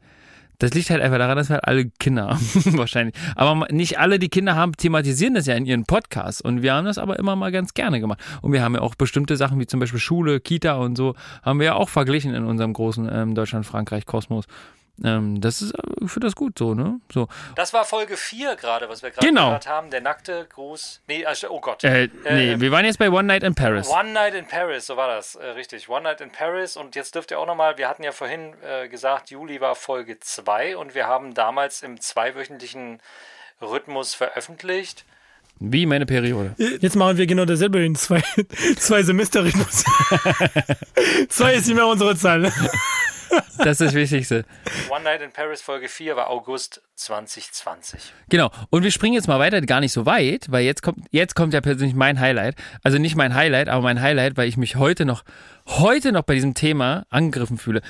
Das 0.63 0.75
liegt 0.75 0.91
halt 0.91 1.03
einfach 1.03 1.19
daran, 1.19 1.37
dass 1.37 1.49
wir 1.49 1.55
halt 1.55 1.65
alle 1.65 1.87
Kinder 1.99 2.29
haben, 2.29 2.39
wahrscheinlich. 2.79 3.17
Aber 3.35 3.67
nicht 3.73 3.99
alle, 3.99 4.21
die 4.21 4.29
Kinder 4.29 4.55
haben, 4.55 4.77
thematisieren 4.77 5.35
das 5.35 5.47
ja 5.47 5.57
in 5.57 5.67
ihren 5.67 5.87
Podcasts. 5.87 6.41
Und 6.41 6.63
wir 6.63 6.73
haben 6.73 6.85
das 6.85 6.99
aber 6.99 7.19
immer 7.19 7.35
mal 7.35 7.51
ganz 7.51 7.75
gerne 7.75 7.99
gemacht. 7.99 8.21
Und 8.43 8.53
wir 8.53 8.63
haben 8.63 8.77
ja 8.77 8.81
auch 8.81 8.95
bestimmte 8.95 9.37
Sachen 9.37 9.59
wie 9.59 9.67
zum 9.67 9.81
Beispiel 9.81 9.99
Schule, 9.99 10.39
Kita 10.39 10.75
und 10.75 10.97
so, 10.97 11.17
haben 11.43 11.59
wir 11.59 11.67
ja 11.67 11.75
auch 11.75 11.89
verglichen 11.89 12.33
in 12.33 12.45
unserem 12.45 12.75
großen 12.75 13.11
ähm, 13.13 13.35
Deutschland-Frankreich-Kosmos. 13.35 14.45
Ähm, 15.05 15.41
das 15.41 15.63
ist 15.63 15.73
äh, 15.75 16.07
für 16.07 16.21
das 16.21 16.35
gut 16.37 16.59
so, 16.59 16.75
ne? 16.75 17.01
So. 17.13 17.27
Das 17.57 17.73
war 17.73 17.85
Folge 17.85 18.17
4 18.17 18.57
gerade, 18.57 18.89
was 18.89 19.03
wir 19.03 19.11
gerade 19.11 19.27
Genau. 19.27 19.47
gehört 19.47 19.67
haben. 19.67 19.91
Der 19.91 20.01
nackte 20.03 20.47
Gruß. 20.53 21.01
Nee, 21.09 21.25
also- 21.25 21.49
oh 21.51 21.61
Gott. 21.61 21.83
Äh, 21.83 22.09
nee, 22.25 22.53
Äh, 22.53 22.61
wir 22.61 22.71
waren 22.71 22.85
jetzt 22.85 22.99
bei 22.99 23.09
One 23.11 23.25
Night 23.25 23.43
in 23.43 23.55
Paris. 23.55 23.89
One 23.89 24.13
Night 24.13 24.35
in 24.35 24.47
Paris, 24.47 24.87
so 24.87 24.97
war 24.97 25.09
das, 25.09 25.35
äh, 25.35 25.45
richtig. 25.47 25.89
One 25.89 26.03
Night 26.03 26.21
in 26.21 26.31
Paris 26.31 26.77
und 26.77 26.95
jetzt 26.95 27.15
dürft 27.15 27.31
ihr 27.31 27.39
auch 27.39 27.47
nochmal, 27.47 27.79
wir 27.79 27.89
hatten 27.89 28.03
ja 28.05 28.13
vorhin 28.13 28.53
äh, 28.63 28.89
gesagt, 28.89 29.31
Juli 29.31 29.61
war 29.61 29.75
Folge 29.75 30.21
2 30.21 30.77
und 30.77 30.95
wir 30.95 31.07
haben 31.07 31.33
damals 31.35 31.83
im 31.83 31.99
zweiwöchentlichen 32.01 33.01
Rhythmus 33.61 34.15
veröffentlicht. 34.15 35.05
Wie 35.65 35.87
meine 35.87 36.07
Periode. 36.07 36.55
Jetzt 36.81 36.97
machen 36.97 37.17
wir 37.19 37.27
genau 37.27 37.45
dasselbe 37.45 37.85
in 37.85 37.95
zwei, 37.95 38.21
zwei 38.79 39.03
Semesterrhythmus. 39.03 39.85
zwei 41.29 41.55
ist 41.55 41.67
nicht 41.67 41.77
mehr 41.77 41.87
unsere 41.87 42.17
Zahl. 42.17 42.53
Das 43.59 43.81
ist 43.81 43.81
das 43.81 43.95
Wichtigste. 43.95 44.45
One 44.91 45.05
Night 45.05 45.23
in 45.23 45.31
Paris 45.31 45.63
Folge 45.63 45.89
4 45.89 46.17
war 46.17 46.31
August 46.31 46.83
2020. 46.97 48.13
Genau. 48.29 48.51
Und 48.71 48.83
wir 48.83 48.91
springen 48.91 49.15
jetzt 49.15 49.29
mal 49.29 49.39
weiter, 49.39 49.61
gar 49.61 49.81
nicht 49.81 49.93
so 49.93 50.07
weit, 50.07 50.51
weil 50.51 50.65
jetzt 50.65 50.83
kommt, 50.83 51.07
jetzt 51.11 51.35
kommt 51.35 51.55
ja 51.55 51.61
persönlich 51.61 51.95
mein 51.95 52.21
Highlight. 52.21 52.57
Also 52.83 52.99
nicht 52.99 53.17
mein 53.17 53.35
Highlight, 53.35 53.69
aber 53.69 53.83
mein 53.83 54.01
Highlight, 54.01 54.37
weil 54.37 54.49
ich 54.49 54.57
mich 54.57 54.77
heute 54.77 55.05
noch, 55.05 55.25
heute 55.67 56.13
noch 56.13 56.23
bei 56.23 56.35
diesem 56.35 56.55
Thema 56.55 57.07
angegriffen 57.11 57.59
fühle. 57.59 57.83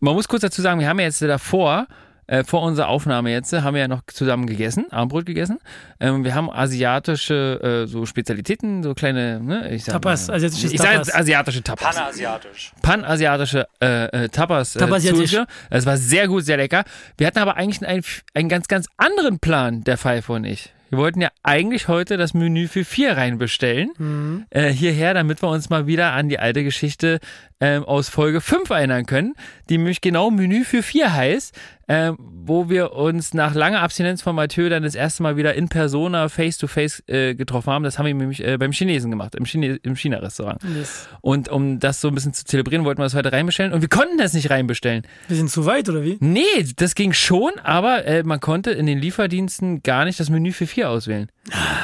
Man 0.00 0.14
muss 0.14 0.28
kurz 0.28 0.42
dazu 0.42 0.62
sagen, 0.62 0.80
wir 0.80 0.88
haben 0.88 0.98
ja 0.98 1.06
jetzt 1.06 1.22
davor, 1.22 1.86
äh, 2.30 2.44
vor 2.44 2.62
unserer 2.62 2.88
Aufnahme 2.88 3.32
jetzt, 3.32 3.52
haben 3.52 3.74
wir 3.74 3.80
ja 3.80 3.88
noch 3.88 4.02
zusammen 4.06 4.46
gegessen, 4.46 4.86
Abendbrot 4.90 5.26
gegessen. 5.26 5.58
Ähm, 5.98 6.22
wir 6.22 6.34
haben 6.36 6.48
asiatische 6.48 7.82
äh, 7.84 7.86
so 7.88 8.06
Spezialitäten, 8.06 8.84
so 8.84 8.94
kleine, 8.94 9.40
ne, 9.40 9.68
ich 9.74 9.82
sag 9.82 9.94
Tapas, 9.94 10.28
mal, 10.28 10.36
asiatisches 10.36 10.72
ich 10.72 10.78
sag 10.78 10.92
Tapas. 10.92 11.08
jetzt 11.08 11.16
asiatische 11.16 11.62
Tapas. 11.62 11.96
Panasiatisch. 11.96 12.72
panasiatische 12.82 13.66
äh, 13.82 14.04
äh, 14.04 14.28
Tapas. 14.28 14.76
Äh, 14.76 14.78
Tapasiatisch. 14.78 15.30
Zuge. 15.32 15.46
Es 15.70 15.86
war 15.86 15.96
sehr 15.96 16.28
gut, 16.28 16.44
sehr 16.44 16.56
lecker. 16.56 16.84
Wir 17.18 17.26
hatten 17.26 17.40
aber 17.40 17.56
eigentlich 17.56 17.84
einen, 17.84 18.04
einen 18.34 18.48
ganz, 18.48 18.68
ganz 18.68 18.86
anderen 18.96 19.40
Plan, 19.40 19.82
der 19.82 19.98
Pfeife 19.98 20.32
und 20.32 20.44
ich. 20.44 20.72
Wir 20.90 20.98
wollten 20.98 21.20
ja 21.20 21.30
eigentlich 21.44 21.86
heute 21.86 22.16
das 22.16 22.34
Menü 22.34 22.66
für 22.66 22.84
vier 22.84 23.16
reinbestellen. 23.16 24.46
Äh, 24.50 24.70
hierher, 24.70 25.14
damit 25.14 25.40
wir 25.40 25.48
uns 25.48 25.70
mal 25.70 25.86
wieder 25.86 26.12
an 26.12 26.28
die 26.28 26.40
alte 26.40 26.64
Geschichte 26.64 27.20
ähm, 27.60 27.84
aus 27.84 28.08
Folge 28.08 28.40
5 28.40 28.68
erinnern 28.70 29.06
können, 29.06 29.34
die 29.68 29.78
nämlich 29.78 30.00
genau 30.00 30.32
Menü 30.32 30.64
für 30.64 30.82
vier 30.82 31.12
heißt. 31.12 31.56
Äh, 31.90 32.12
wo 32.18 32.68
wir 32.68 32.92
uns 32.92 33.34
nach 33.34 33.52
langer 33.52 33.82
Abstinenz 33.82 34.22
von 34.22 34.36
Mathieu 34.36 34.68
dann 34.68 34.84
das 34.84 34.94
erste 34.94 35.24
Mal 35.24 35.36
wieder 35.36 35.54
in 35.54 35.68
Persona 35.68 36.28
face-to-face 36.28 37.02
äh, 37.08 37.34
getroffen 37.34 37.72
haben. 37.72 37.82
Das 37.82 37.98
haben 37.98 38.06
wir 38.06 38.14
nämlich 38.14 38.44
äh, 38.44 38.58
beim 38.58 38.70
Chinesen 38.70 39.10
gemacht, 39.10 39.34
im, 39.34 39.44
Chine 39.44 39.80
im 39.82 39.96
China-Restaurant. 39.96 40.62
Yes. 40.62 41.08
Und 41.20 41.48
um 41.48 41.80
das 41.80 42.00
so 42.00 42.06
ein 42.06 42.14
bisschen 42.14 42.32
zu 42.32 42.44
zelebrieren, 42.44 42.84
wollten 42.84 43.00
wir 43.00 43.06
das 43.06 43.14
heute 43.14 43.32
reinbestellen. 43.32 43.72
Und 43.72 43.80
wir 43.80 43.88
konnten 43.88 44.18
das 44.18 44.34
nicht 44.34 44.50
reinbestellen. 44.50 45.04
Wir 45.26 45.36
sind 45.36 45.50
zu 45.50 45.66
weit, 45.66 45.88
oder 45.88 46.04
wie? 46.04 46.16
Nee, 46.20 46.64
das 46.76 46.94
ging 46.94 47.12
schon, 47.12 47.58
aber 47.64 48.04
äh, 48.04 48.22
man 48.22 48.38
konnte 48.38 48.70
in 48.70 48.86
den 48.86 48.98
Lieferdiensten 48.98 49.82
gar 49.82 50.04
nicht 50.04 50.20
das 50.20 50.30
Menü 50.30 50.52
für 50.52 50.68
vier 50.68 50.90
auswählen. 50.90 51.28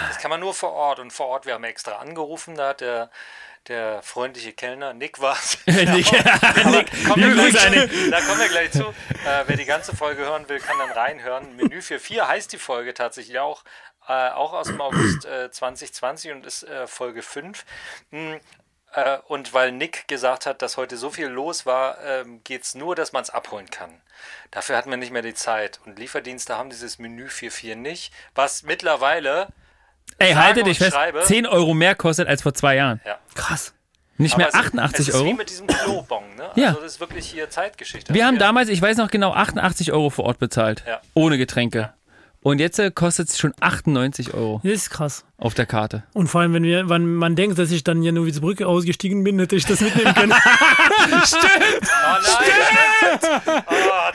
Das 0.09 0.19
kann 0.19 0.31
man 0.31 0.38
nur 0.38 0.55
vor 0.55 0.73
Ort. 0.73 1.01
Und 1.01 1.12
vor 1.12 1.27
Ort, 1.27 1.47
wir 1.47 1.55
haben 1.55 1.64
extra 1.64 1.97
angerufen, 1.97 2.55
da 2.55 2.69
hat 2.69 2.81
der, 2.81 3.11
der 3.69 4.03
freundliche 4.03 4.53
Kellner, 4.53 4.95
Nick 4.95 5.21
war 5.21 5.37
es. 5.37 5.59
Nick. 5.67 6.11
Da 8.11 8.21
kommen 8.21 8.41
wir 8.41 8.49
gleich 8.49 8.73
zu. 8.73 8.85
Äh, 8.85 9.45
wer 9.47 9.57
die 9.57 9.65
ganze 9.65 9.95
Folge 9.95 10.23
hören 10.23 10.49
will, 10.49 10.61
kann 10.61 10.79
dann 10.79 10.91
reinhören. 10.91 11.57
Menü 11.57 11.83
für 11.83 11.99
vier 11.99 12.29
heißt 12.29 12.53
die 12.53 12.59
Folge 12.59 12.95
tatsächlich 12.95 13.39
auch. 13.39 13.65
Äh, 14.09 14.31
auch 14.31 14.53
aus 14.53 14.69
dem 14.69 14.81
August 14.81 15.25
äh, 15.25 15.51
2020 15.51 16.33
und 16.33 16.47
ist 16.47 16.63
äh, 16.63 16.87
Folge 16.87 17.23
5. 17.23 17.65
Hm, 18.11 18.41
äh, 18.93 19.19
und 19.27 19.53
weil 19.53 19.73
Nick 19.73 20.07
gesagt 20.09 20.47
hat, 20.47 20.63
dass 20.63 20.77
heute 20.77 20.97
so 20.97 21.11
viel 21.11 21.27
los 21.27 21.67
war, 21.67 22.01
ähm, 22.03 22.43
geht 22.45 22.63
es 22.63 22.75
nur, 22.75 22.95
dass 22.95 23.13
man 23.13 23.23
es 23.23 23.31
abholen 23.31 23.69
kann. 23.69 24.01
Dafür 24.53 24.77
hatten 24.77 24.91
wir 24.91 24.97
nicht 24.97 25.13
mehr 25.13 25.23
die 25.23 25.35
Zeit. 25.35 25.81
Und 25.85 25.99
Lieferdienste 25.99 26.57
haben 26.57 26.71
dieses 26.71 26.99
Menü 26.99 27.29
für 27.29 27.51
vier 27.51 27.77
nicht, 27.77 28.13
was 28.35 28.63
mittlerweile 28.63 29.49
Ey, 30.19 30.33
halte 30.35 30.62
dich 30.62 30.79
fest, 30.79 30.95
schreibe. 30.95 31.23
10 31.23 31.47
Euro 31.47 31.75
mehr 31.75 31.95
kostet 31.95 32.27
als 32.29 32.42
vor 32.42 32.55
zwei 32.55 32.77
Jahren. 32.77 33.01
Ja. 33.05 33.19
Krass. 33.35 33.75
Nicht 34.19 34.33
Aber 34.35 34.45
mehr 34.45 34.49
es 34.49 34.55
ist- 34.55 34.61
88 34.61 35.01
es 35.01 35.09
ist 35.09 35.14
Euro. 35.14 35.27
wie 35.27 35.35
mit 35.35 35.51
diesem 35.51 35.66
Klobon, 35.66 36.23
ne? 36.37 36.51
Ja. 36.55 36.69
Also 36.69 36.81
das 36.81 36.92
ist 36.95 37.01
wirklich 37.01 37.27
hier 37.27 37.51
Zeitgeschichte. 37.51 38.14
Wir 38.14 38.25
haben 38.27 38.35
Ja. 38.37 38.40
damals, 38.40 38.71
ich 38.71 38.81
weiß 38.81 38.97
noch 38.97 39.11
genau, 39.11 39.33
88 39.35 39.92
Euro 39.92 40.09
vor 40.09 40.25
Ort 40.25 40.38
bezahlt. 40.38 40.83
Ja. 40.87 41.01
Ohne 41.12 41.37
Getränke. 41.37 41.92
Und 42.47 42.61
jetzt 42.61 42.81
kostet 42.95 43.29
es 43.29 43.39
schon 43.41 43.53
98 43.59 44.33
Euro 44.33 44.61
Das 44.63 44.73
ist 44.73 44.91
krass. 44.91 45.25
auf 45.37 45.55
der 45.55 45.67
Karte. 45.67 46.05
Und 46.13 46.29
vor 46.29 46.43
allem, 46.43 46.55
wenn, 46.55 46.63
wir, 46.63 46.89
wenn 46.89 47.17
man 47.17 47.35
denkt, 47.35 47.59
dass 47.59 47.73
ich 47.73 47.83
dann 47.83 48.05
ja 48.05 48.13
nur 48.13 48.25
wie 48.25 48.33
zur 48.33 48.43
Brücke 48.43 48.69
ausgestiegen 48.69 49.25
bin, 49.25 49.37
hätte 49.41 49.57
ich 49.57 49.67
das 49.67 49.81
mitnehmen 49.81 50.15
können. 50.15 50.33
Oh 50.99 51.09
nein, 51.11 51.23
stimmt! 51.25 51.91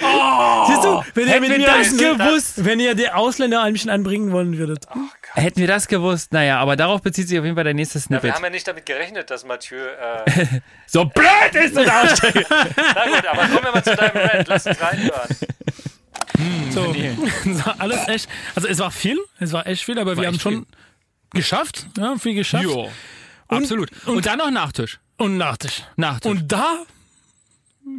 Oh, 0.02 0.66
Siehst 0.68 0.84
du, 0.84 1.04
wenn 1.14 1.28
ihr 1.28 1.34
Hätten 1.34 1.42
mit 1.42 1.52
wir 1.52 1.58
mir 1.60 1.66
das 1.66 1.92
ein- 1.92 1.98
gewusst. 1.98 2.66
wenn 2.66 2.80
ihr 2.80 2.96
die 2.96 3.10
Ausländer 3.10 3.62
ein 3.64 3.74
bisschen 3.74 3.90
anbringen 3.90 4.32
wollen 4.32 4.58
würdet. 4.58 4.86
Hätten 5.34 5.60
wir 5.60 5.68
das 5.68 5.88
gewusst, 5.88 6.32
naja, 6.34 6.60
aber 6.60 6.76
darauf 6.76 7.02
bezieht 7.02 7.28
sich 7.28 7.38
auf 7.38 7.46
jeden 7.46 7.56
Fall 7.56 7.64
der 7.66 7.74
nächste 7.74 8.00
ja, 8.00 8.04
Snippet. 8.06 8.24
wir 8.24 8.34
haben 8.34 8.44
ja 8.44 8.50
nicht 8.50 8.68
damit 8.68 8.86
gerechnet, 8.86 9.30
dass 9.30 9.46
Mathieu. 9.46 9.78
Äh, 9.78 10.46
so 10.88 11.06
blöd 11.06 11.26
ist 11.66 11.76
das 11.76 11.88
Aussteigen. 12.12 12.46
na 12.50 13.06
gut, 13.06 13.28
aber 13.28 13.42
kommen 13.44 13.64
wir 13.64 13.72
mal 13.74 13.84
zu 13.84 13.96
deinem 13.96 14.18
Rant. 14.18 14.48
Lass 14.48 14.68
uns 14.68 14.82
reinhören. 14.82 15.36
So, 16.72 16.94
das 17.46 17.66
war 17.66 17.76
alles 17.80 18.08
echt. 18.08 18.30
Also 18.56 18.68
es 18.68 18.80
war 18.80 18.92
viel, 18.92 19.18
es 19.40 19.52
war 19.52 19.68
echt 19.68 19.84
viel, 19.84 20.00
aber 20.00 20.18
wir 20.18 20.28
haben 20.28 20.40
schon 20.40 20.66
geschafft, 21.32 21.88
ja, 21.98 22.16
viel 22.18 22.34
geschafft. 22.34 22.64
jo, 22.64 22.92
absolut. 23.48 23.90
Und, 24.06 24.26
dann 24.26 24.40
noch 24.40 24.52
Nachtisch. 24.52 25.00
Und 25.18 25.38
Nachtisch. 25.38 25.84
Nachtisch. 25.98 26.32
Und 26.32 26.52
da, 26.52 26.84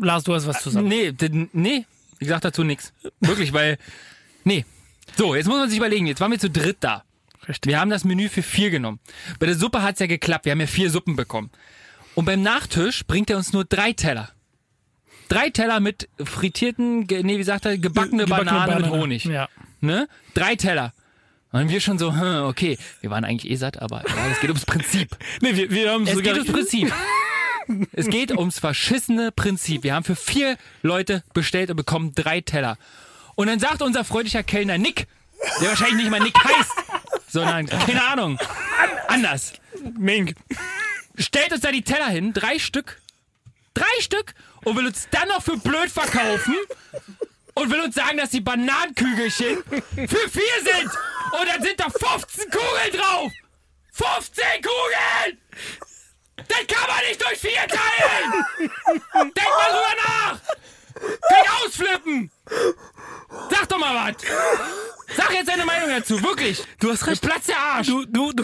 Lars, 0.00 0.24
du 0.24 0.35
hast 0.35 0.46
was 0.46 0.62
zu 0.62 0.70
sagen. 0.70 0.88
nee, 0.88 1.12
nee, 1.52 1.87
ich 2.18 2.28
sag 2.28 2.40
dazu 2.40 2.64
nichts. 2.64 2.92
Wirklich, 3.20 3.52
weil, 3.52 3.78
nee. 4.44 4.64
So, 5.16 5.35
jetzt 5.35 5.46
muss 5.46 5.58
man 5.58 5.68
sich 5.68 5.78
überlegen, 5.78 6.06
jetzt 6.06 6.20
waren 6.20 6.30
wir 6.30 6.38
zu 6.38 6.50
dritt 6.50 6.78
da. 6.80 7.04
Richtig. 7.48 7.70
Wir 7.70 7.80
haben 7.80 7.90
das 7.90 8.04
Menü 8.04 8.28
für 8.28 8.42
vier 8.42 8.70
genommen. 8.70 9.00
Bei 9.38 9.46
der 9.46 9.56
Suppe 9.56 9.82
hat's 9.82 10.00
ja 10.00 10.06
geklappt, 10.06 10.44
wir 10.44 10.52
haben 10.52 10.61
ja 10.61 10.66
vier 10.66 10.90
Suppen 10.90 11.16
bekommen. 11.16 11.50
Und 12.14 12.24
beim 12.24 12.42
Nachtisch 12.42 13.04
bringt 13.06 13.30
er 13.30 13.37
uns 13.37 13.52
nur 13.52 13.64
drei 13.64 13.92
Teller. 13.92 14.30
Drei 15.33 15.49
Teller 15.51 15.81
mit 15.81 16.09
frittierten, 16.23 17.07
ge- 17.07 17.23
nee, 17.23 17.38
wie 17.38 17.42
sagt 17.42 17.64
er, 17.64 17.79
gebackene, 17.79 18.25
Gebackene 18.25 18.51
Banane, 18.51 18.81
mit. 18.81 18.90
Honig. 18.90 19.25
Ja. 19.25 19.49
Ne? 19.81 20.07
Drei 20.35 20.57
Teller. 20.57 20.92
Und 21.53 21.68
wir 21.71 21.81
schon 21.81 21.99
so, 21.99 22.12
hm, 22.14 22.45
okay, 22.45 22.77
wir 23.01 23.09
waren 23.11 23.25
eigentlich 23.25 23.51
eh 23.51 23.57
satt, 23.57 23.81
aber 23.81 24.03
ja, 24.07 24.29
es 24.31 24.40
geht 24.40 24.51
ums 24.51 24.66
Prinzip. 24.66 25.16
Nee, 25.40 25.57
wir, 25.57 25.71
wir 25.71 25.90
haben 25.90 26.07
Es 26.07 26.12
sogar. 26.14 26.35
geht 26.35 26.42
ums 26.42 26.53
Prinzip. 26.53 26.92
Es 27.92 28.09
geht 28.09 28.33
ums 28.37 28.59
verschissene 28.59 29.31
Prinzip. 29.33 29.85
Wir 29.85 29.95
haben 29.95 30.05
für 30.05 30.16
vier 30.16 30.59
Leute 30.83 31.23
bestellt 31.33 31.71
und 31.71 31.77
bekommen 31.77 32.12
drei 32.14 32.40
Teller. 32.40 32.77
Und 33.37 33.47
dann 33.47 33.61
sagt 33.61 33.81
unser 33.83 34.05
freundlicher 34.05 34.42
Kellner 34.42 34.77
Nick, 34.79 35.07
der 35.61 35.68
wahrscheinlich 35.68 35.97
nicht 35.97 36.11
mal 36.11 36.21
Nick 36.21 36.35
heißt, 36.42 36.73
sondern, 37.29 37.66
keine 37.66 38.03
Ahnung, 38.05 38.38
anders. 39.09 39.53
Mink. 39.97 40.35
Stellt 41.16 41.53
uns 41.53 41.61
da 41.62 41.71
die 41.71 41.83
Teller 41.83 42.09
hin, 42.09 42.33
drei 42.33 42.59
Stück, 42.59 43.01
drei 43.75 43.85
Stück, 44.01 44.35
und 44.64 44.77
will 44.77 44.87
uns 44.87 45.09
dann 45.11 45.29
noch 45.29 45.42
für 45.42 45.57
blöd 45.57 45.90
verkaufen 45.90 46.57
und 47.55 47.70
will 47.70 47.81
uns 47.81 47.94
sagen, 47.94 48.18
dass 48.18 48.31
die 48.31 48.40
Bananenkügelchen 48.40 49.62
für 49.64 50.29
vier 50.29 50.59
sind. 50.64 50.90
Und 51.33 51.48
dann 51.48 51.62
sind 51.62 51.79
da 51.79 51.87
15 51.88 52.51
Kugeln 52.51 52.92
drauf. 52.92 53.33
15 53.92 54.44
Kugeln! 54.62 55.38
Das 56.37 56.66
kann 56.66 56.88
man 56.88 57.05
nicht 57.07 57.22
durch 57.22 57.38
vier 57.38 57.66
teilen! 57.68 58.44
Denk 59.12 59.48
mal 59.48 59.70
drüber 59.70 59.94
nach! 60.07 60.40
Kann 61.29 61.64
ausflippen! 61.64 62.31
Sag 63.50 63.68
doch 63.68 63.78
mal 63.78 63.94
was! 63.94 64.16
Sag 65.16 65.33
jetzt 65.33 65.48
deine 65.48 65.64
Meinung 65.64 65.88
dazu, 65.90 66.22
wirklich! 66.22 66.62
Du 66.81 66.90
hast 66.90 67.07
recht. 67.07 67.22
Platz 67.22 67.46
der 67.46 67.59
Arsch! 67.59 67.87
Du, 67.87 68.05
du, 68.07 68.33
du, 68.33 68.42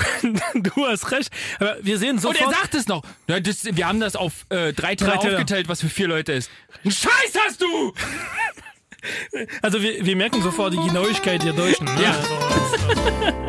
du 0.55 0.87
hast 0.87 1.11
recht. 1.11 1.31
Aber 1.59 1.77
wir 1.81 1.99
sehen 1.99 2.17
Und 2.17 2.21
sofort. 2.21 2.41
er 2.41 2.51
sagt 2.51 2.75
es 2.75 2.87
noch. 2.89 3.03
Ja, 3.27 3.41
das, 3.41 3.65
wir 3.65 3.87
haben 3.87 4.01
das 4.01 4.17
auf 4.17 4.47
äh, 4.51 4.73
drei 4.73 4.95
Teller. 4.95 5.19
aufgeteilt, 5.19 5.69
was 5.69 5.81
für 5.81 5.89
vier 5.89 6.09
Leute 6.09 6.33
ist. 6.33 6.51
Einen 6.85 6.93
Scheiß 6.93 7.33
hast 7.47 7.63
du! 7.63 7.93
Also 9.63 9.81
wir, 9.81 10.05
wir 10.05 10.17
merken 10.17 10.43
sofort 10.43 10.73
die 10.73 10.77
Genauigkeit 10.77 11.45
der 11.45 11.53
Deutschen. 11.53 11.85
Ne? 11.85 12.03
Ja. 12.03 12.17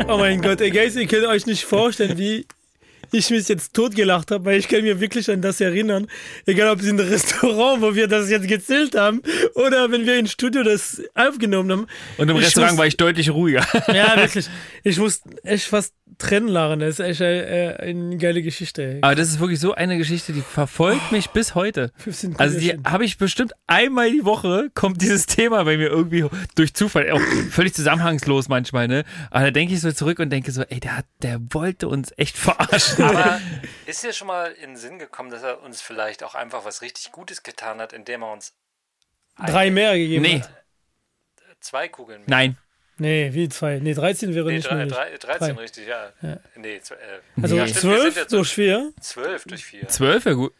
Oh 0.07 0.19
mein 0.19 0.43
Gott, 0.43 0.62
ey 0.62 0.69
Guys, 0.69 0.95
ihr 0.95 1.07
könnt 1.07 1.25
euch 1.25 1.47
nicht 1.47 1.65
vorstellen, 1.65 2.19
wie 2.19 2.45
ich 3.12 3.30
mich 3.30 3.48
jetzt 3.48 3.74
totgelacht 3.74 4.32
habe, 4.32 4.45
weil 4.45 4.60
ich 4.60 4.67
kann 4.67 4.82
mir 4.84 5.00
wirklich 5.00 5.30
an 5.30 5.41
das 5.41 5.60
erinnern. 5.62 6.08
Egal 6.45 6.69
ob 6.69 6.80
es 6.80 6.88
in 6.88 7.00
einem 7.00 7.10
Restaurant, 7.10 7.82
wo 7.82 7.95
wir 7.95 8.08
das 8.08 8.30
jetzt 8.30 8.48
gezählt 8.48 8.95
haben, 8.95 9.22
oder 9.56 9.91
wenn 9.91 10.06
wir 10.06 10.17
im 10.17 10.28
Studio 10.28 10.63
das 10.63 11.02
aufgenommen 11.15 11.72
haben. 11.72 11.88
Und 12.17 12.30
im 12.30 12.38
Restaurant 12.38 12.74
muss- 12.74 12.80
war 12.80 12.88
ich 12.88 12.98
deutlich 12.98 13.30
ruhiger. 13.30 13.65
Ja, 13.88 14.15
wirklich. 14.17 14.48
Ich 14.84 14.98
muss 14.98 15.22
echt 15.43 15.65
fast 15.65 15.93
trennen 16.17 16.48
lachen. 16.48 16.80
Das 16.80 17.00
ist 17.00 17.00
echt 17.00 17.22
äh, 17.22 17.76
eine 17.80 18.17
geile 18.17 18.41
Geschichte. 18.41 18.84
Ey. 18.84 18.98
Aber 19.02 19.15
das 19.15 19.30
ist 19.30 19.39
wirklich 19.39 19.60
so 19.60 19.74
eine 19.74 19.98
Geschichte, 19.98 20.34
die 20.34 20.41
verfolgt 20.41 21.12
mich 21.12 21.30
bis 21.30 21.56
heute. 21.56 21.91
15 21.98 22.36
Also 22.38 22.60
die 22.60 22.74
habe 22.86 23.06
ich 23.06 23.17
bestimmt 23.17 23.54
einmal 23.67 24.12
die 24.12 24.26
Woche 24.26 24.69
kommt 24.74 25.02
dieses 25.02 25.26
Thema 25.28 25.63
bei 25.63 25.78
mir 25.78 25.88
irgendwie 25.88 26.26
durch 26.56 26.74
Zufall, 26.74 27.10
auch 27.12 27.22
völlig 27.52 27.74
zusammenhangslos 27.74 28.50
manchmal, 28.50 28.88
ne? 28.88 29.06
Aber 29.32 29.45
da 29.45 29.52
denke 29.52 29.74
ich 29.74 29.82
so 29.82 29.91
zurück 29.91 30.19
und 30.19 30.30
denke 30.30 30.52
so, 30.52 30.63
ey, 30.63 30.80
der 30.80 30.98
hat, 30.98 31.06
der 31.22 31.39
wollte 31.52 31.88
uns 31.88 32.13
echt 32.17 32.38
verarschen. 32.38 33.04
Aber 33.04 33.39
ist 33.86 34.04
dir 34.04 34.12
schon 34.13 34.28
mal 34.28 34.52
in 34.52 34.72
den 34.72 34.78
Sinn 34.78 35.00
gekommen, 35.00 35.30
dass 35.30 35.43
er 35.43 35.62
uns 35.63 35.82
vielleicht 35.82 36.24
auch 36.24 36.36
einfach 36.36 36.65
was 36.65 36.82
richtig 36.82 37.12
Gutes 37.12 37.43
getan 37.43 37.80
hat, 37.80 37.93
indem 37.93 38.24
er 38.24 38.34
uns 38.34 38.54
Drei 39.45 39.72
mehr 39.72 39.98
gegeben 39.98 40.24
Nee, 40.24 40.41
hat. 40.41 40.52
zwei 41.62 41.88
Kugeln 41.88 42.19
mit 42.22 42.30
nein. 42.30 42.58
Nee, 42.99 43.29
wie 43.33 43.47
zwei? 43.49 43.79
Nee, 43.79 43.93
13 43.93 44.33
wäre 44.35 44.47
Nee, 44.47 44.55
nicht 44.57 44.69
drei, 44.69 44.75
möglich. 44.75 44.93
drei, 44.93 45.17
13, 45.17 45.55
Drei. 45.55 45.62
richtig, 45.62 45.88
ja. 45.88 46.09
Nee, 46.55 46.79
zw- 46.83 46.93
äh, 46.93 46.97
Also 47.41 47.55
ja, 47.55 47.65
stimmt, 47.67 47.83
wir 47.83 47.91
12 47.97 48.03
sind 48.13 48.21
jetzt 48.21 48.33
durch 48.33 48.53
4. 48.53 48.91
12 49.01 49.43
durch 49.45 49.65
4. 49.65 49.88
Zwölf 49.88 50.25
wäre 50.25 50.35
gut. 50.35 50.53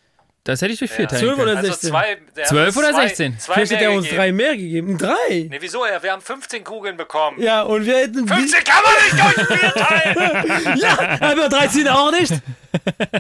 Das 0.46 0.62
hätte 0.62 0.72
ich 0.72 0.80
durch 0.80 0.90
vier 0.90 1.02
Ja. 1.04 1.08
teilen 1.10 1.20
12 1.22 1.36
können. 1.36 1.48
oder 1.50 1.58
Also 1.58 1.72
16? 1.72 1.90
zwei, 1.90 2.18
der 2.36 2.44
hat 2.44 2.50
12 2.50 2.68
uns 2.70 2.78
oder 2.78 2.92
zwei, 2.94 3.08
16? 3.08 3.40
Zwei 3.40 3.54
Vielleicht 3.54 3.72
mehr 3.74 3.82
er 3.82 3.92
uns 3.92 4.04
gegeben. 4.06 4.18
drei 4.18 4.32
mehr 4.32 4.56
gegeben. 4.58 4.98
Drei! 4.98 5.48
Nee, 5.50 5.58
wieso? 5.60 5.86
Ja, 5.86 6.02
wir 6.02 6.12
haben 6.14 6.22
15 6.22 6.64
Kugeln 6.64 6.96
bekommen. 6.98 7.42
Ja, 7.42 7.62
und 7.64 7.86
wir 7.86 7.98
hätten. 7.98 8.26
15 8.28 8.64
kann 8.64 8.82
man 8.84 8.94
nicht 9.04 9.20
durch 9.38 9.48
4 9.60 9.74
teilen! 9.74 10.78
Ja, 11.20 11.20
aber 11.22 11.50
13 11.50 11.88
auch 11.90 12.12
nicht. 12.12 12.34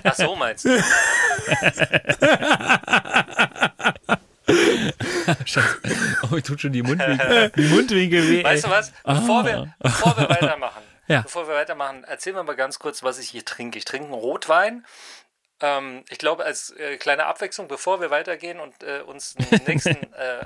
Ach 0.03 0.15
so, 0.15 0.36
meinst 0.38 0.63
du? 0.65 0.69
Oh, 6.32 6.39
tut 6.39 6.62
schon 6.62 6.72
die 6.74 6.84
Mundwinkel, 6.84 7.50
die 7.56 7.68
Mundwinkel 7.68 8.30
weh. 8.30 8.44
Weißt 8.44 8.65
du 8.65 8.70
was? 8.70 8.92
Bevor, 9.04 9.46
wir, 9.46 9.74
bevor 9.80 10.18
wir 10.18 10.30
weitermachen, 10.30 10.82
Ja. 11.08 11.22
bevor 11.22 11.48
wir 11.48 11.56
weitermachen, 11.56 12.04
erzähl 12.08 12.34
mir 12.34 12.44
mal 12.44 12.56
ganz 12.56 12.78
kurz, 12.80 13.02
was 13.04 13.18
ich 13.20 13.30
hier 13.30 13.44
trinke. 13.44 13.78
Ich 13.78 13.86
trinke 13.86 14.06
einen 14.06 14.13
Rotwein. 14.13 14.86
Ähm, 15.62 16.04
ich 16.10 16.20
glaube, 16.20 16.46
als 16.46 16.70
äh, 16.72 16.98
kleine 16.98 17.26
Abwechslung, 17.26 17.68
bevor 17.68 18.00
wir 18.00 18.12
weitergehen 18.12 18.60
und 18.60 18.82
äh, 18.84 19.02
uns 19.02 19.36
einen 19.38 19.62
nächsten, 19.65 20.13
äh, 20.13 20.39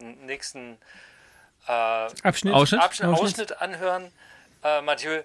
ähm, 0.00 0.26
nächsten 0.26 0.78
äh, 1.66 1.72
Abschnitt. 2.22 2.52
Ausschnitt? 2.54 2.80
Abschnitt, 2.82 3.08
Ausschnitt. 3.08 3.60
Anhören. 3.62 4.12
Äh, 4.62 4.82
Mathieu, 4.82 5.22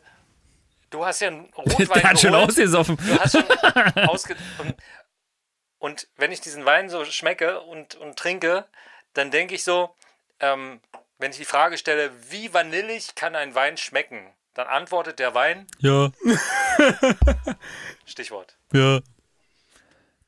du 0.90 1.06
hast 1.06 1.20
ja 1.20 1.28
einen 1.28 1.46
Rotwein 1.56 1.88
Der 2.02 2.04
hat 2.10 2.20
schon 2.20 2.32
geholt. 2.32 2.50
ausgesoffen. 2.50 2.98
Du 2.98 3.20
hast 3.20 3.32
schon 3.34 4.08
ausge... 4.08 4.36
Und, 4.60 4.76
und 5.80 6.08
wenn 6.18 6.32
ich 6.32 6.42
diesen 6.42 6.66
Wein 6.66 6.90
so 6.90 7.06
schmecke 7.06 7.62
und, 7.62 7.96
und 7.96 8.18
trinke, 8.18 8.66
dann 9.14 9.32
denke 9.32 9.56
ich 9.56 9.64
so, 9.64 9.96
ähm, 10.40 10.80
wenn 11.18 11.32
ich 11.32 11.38
die 11.38 11.46
Frage 11.46 11.78
stelle, 11.78 12.12
wie 12.30 12.54
vanillig 12.54 13.16
kann 13.16 13.36
ein 13.36 13.56
Wein 13.56 13.78
schmecken, 13.78 14.34
dann 14.54 14.68
antwortet 14.68 15.20
der 15.20 15.34
Wein, 15.34 15.68
Ja, 15.80 16.10
Stichwort. 18.06 18.56
ja. 18.74 19.00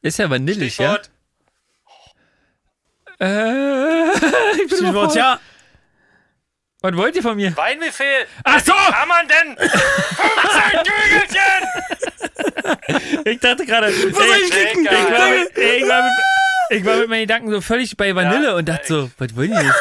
Ist 0.02 0.17
ja 0.20 0.30
vanillig, 0.30 0.74
Stichwort, 0.74 1.12
ja? 3.20 3.26
Äh, 3.28 4.12
ich 4.54 4.67
bin 4.67 4.78
Stichwort, 4.78 5.15
ja. 5.15 5.39
Was 6.84 6.96
wollt 6.98 7.15
ihr 7.15 7.22
von 7.22 7.36
mir? 7.36 7.56
Weinbefehl! 7.56 8.26
Ach 8.44 8.60
so! 8.60 8.72
Wie 8.74 8.91
kann 8.91 9.08
man 9.08 9.28
denn 9.28 9.56
15 9.58 10.84
Kügelchen? 10.84 11.62
Ich 13.26 13.39
dachte 13.39 13.65
gerade, 13.67 13.91
ich, 13.91 14.04
ich, 14.06 14.15
soll 14.15 14.26
ich 14.44 14.50
klicken? 14.50 14.86
ich, 14.86 14.91
war 14.91 15.30
mit, 15.30 15.56
ich, 15.58 15.88
war 15.88 16.02
mit, 16.02 16.12
ich 16.72 16.86
war 16.86 16.98
mit 16.98 17.10
meinen 17.10 17.22
Gedanken 17.22 17.52
so 17.52 17.62
völlig 17.62 17.98
bei 17.98 18.16
Vanille 18.16 18.48
Ja, 18.48 18.56
und 18.56 18.68
dachte 18.68 18.88
so, 18.88 19.12
was 19.18 19.36
wollen 19.36 19.52
die 19.52 19.58
jetzt? 19.58 19.76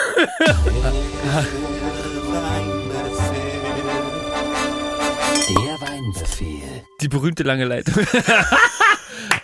Der 5.48 5.88
Weinbefehl. 5.88 6.84
Die 7.00 7.08
berühmte 7.08 7.42
lange 7.42 7.64
Leitung. 7.64 7.94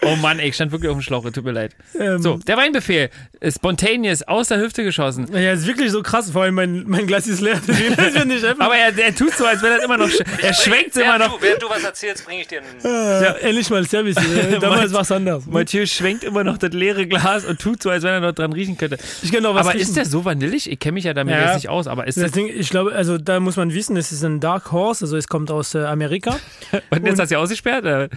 oh 0.02 0.16
Mann, 0.16 0.38
ey, 0.38 0.48
ich 0.48 0.54
stand 0.54 0.72
wirklich 0.72 0.90
auf 0.90 0.96
dem 0.96 1.02
Schlauch, 1.02 1.28
tut 1.30 1.44
mir 1.44 1.52
leid. 1.52 1.74
Ähm, 1.98 2.20
So, 2.22 2.36
der 2.46 2.56
Weinbefehl. 2.56 3.10
äh, 3.40 3.50
Spontaneous, 3.52 4.22
aus 4.22 4.48
der 4.48 4.58
Hüfte 4.60 4.84
geschossen. 4.84 5.26
Ja, 5.32 5.52
ist 5.52 5.66
wirklich 5.66 5.90
so 5.90 6.02
krass. 6.02 6.30
Vor 6.30 6.42
allem 6.42 6.54
mein, 6.54 6.84
mein 6.86 7.06
Glas 7.06 7.26
ist 7.26 7.40
leer. 7.40 7.60
Das 7.66 8.14
wird 8.14 8.26
nicht 8.26 8.44
einfach. 8.44 8.64
Aber 8.66 8.76
er, 8.76 8.96
er 8.98 9.14
tut 9.14 9.32
so, 9.34 9.44
als 9.44 9.62
wenn 9.62 9.72
er 9.72 9.82
immer 9.84 9.96
noch. 9.96 10.08
Er 10.42 10.52
schwenkt 10.54 10.96
immer 10.96 11.06
während 11.06 11.18
noch. 11.20 11.38
Du, 11.38 11.44
während 11.44 11.62
du 11.62 11.68
was 11.68 11.82
erzählst, 11.84 12.24
bringe 12.24 12.42
ich 12.42 12.48
dir 12.48 12.60
einen. 12.60 13.22
ja, 13.22 13.32
endlich 13.32 13.68
mal 13.70 13.84
Service. 13.86 14.16
hier. 14.18 14.58
Damals 14.60 14.92
war 14.92 15.02
es 15.02 15.12
anders. 15.12 15.44
Mathieu 15.46 15.86
schwenkt 15.86 16.24
immer 16.24 16.44
noch 16.44 16.58
das 16.58 16.72
leere 16.72 17.06
Glas 17.06 17.44
und 17.44 17.60
tut 17.60 17.82
so, 17.82 17.90
als 17.90 18.02
wenn 18.02 18.12
er 18.14 18.20
noch 18.20 18.32
dran 18.32 18.52
riechen 18.52 18.76
könnte. 18.76 18.98
Ich 19.22 19.32
kann 19.32 19.42
noch 19.42 19.54
was 19.54 19.62
aber 19.66 19.74
riechen. 19.74 19.82
ist 19.88 19.96
der 19.96 20.04
so 20.06 20.24
vanillig? 20.24 20.70
Ich 20.70 20.78
kenne 20.78 20.92
mich 20.94 21.04
ja 21.04 21.14
damit 21.14 21.34
Ja. 21.34 21.44
jetzt 21.46 21.54
nicht 21.54 21.68
aus, 21.68 21.86
aber 21.86 22.06
ist 22.06 22.16
Das 22.16 22.24
das. 22.24 22.32
Ding, 22.32 22.50
ich 22.54 22.70
glaube, 22.70 22.92
also 22.94 23.18
da 23.18 23.40
muss 23.40 23.56
man 23.56 23.72
wissen, 23.74 23.96
es 23.96 24.12
ist 24.12 24.22
ein 24.24 24.40
Dark 24.40 24.72
Horse, 24.72 25.04
also 25.04 25.16
es 25.16 25.28
kommt 25.28 25.50
aus 25.50 25.74
äh, 25.74 25.78
Amerika. 25.84 26.38
Und 26.90 27.06
jetzt 27.06 27.18
hast 27.18 27.30
du 27.30 27.34
ja 27.36 27.40
ausgesperrt? 27.40 27.84
Äh, 27.84 28.08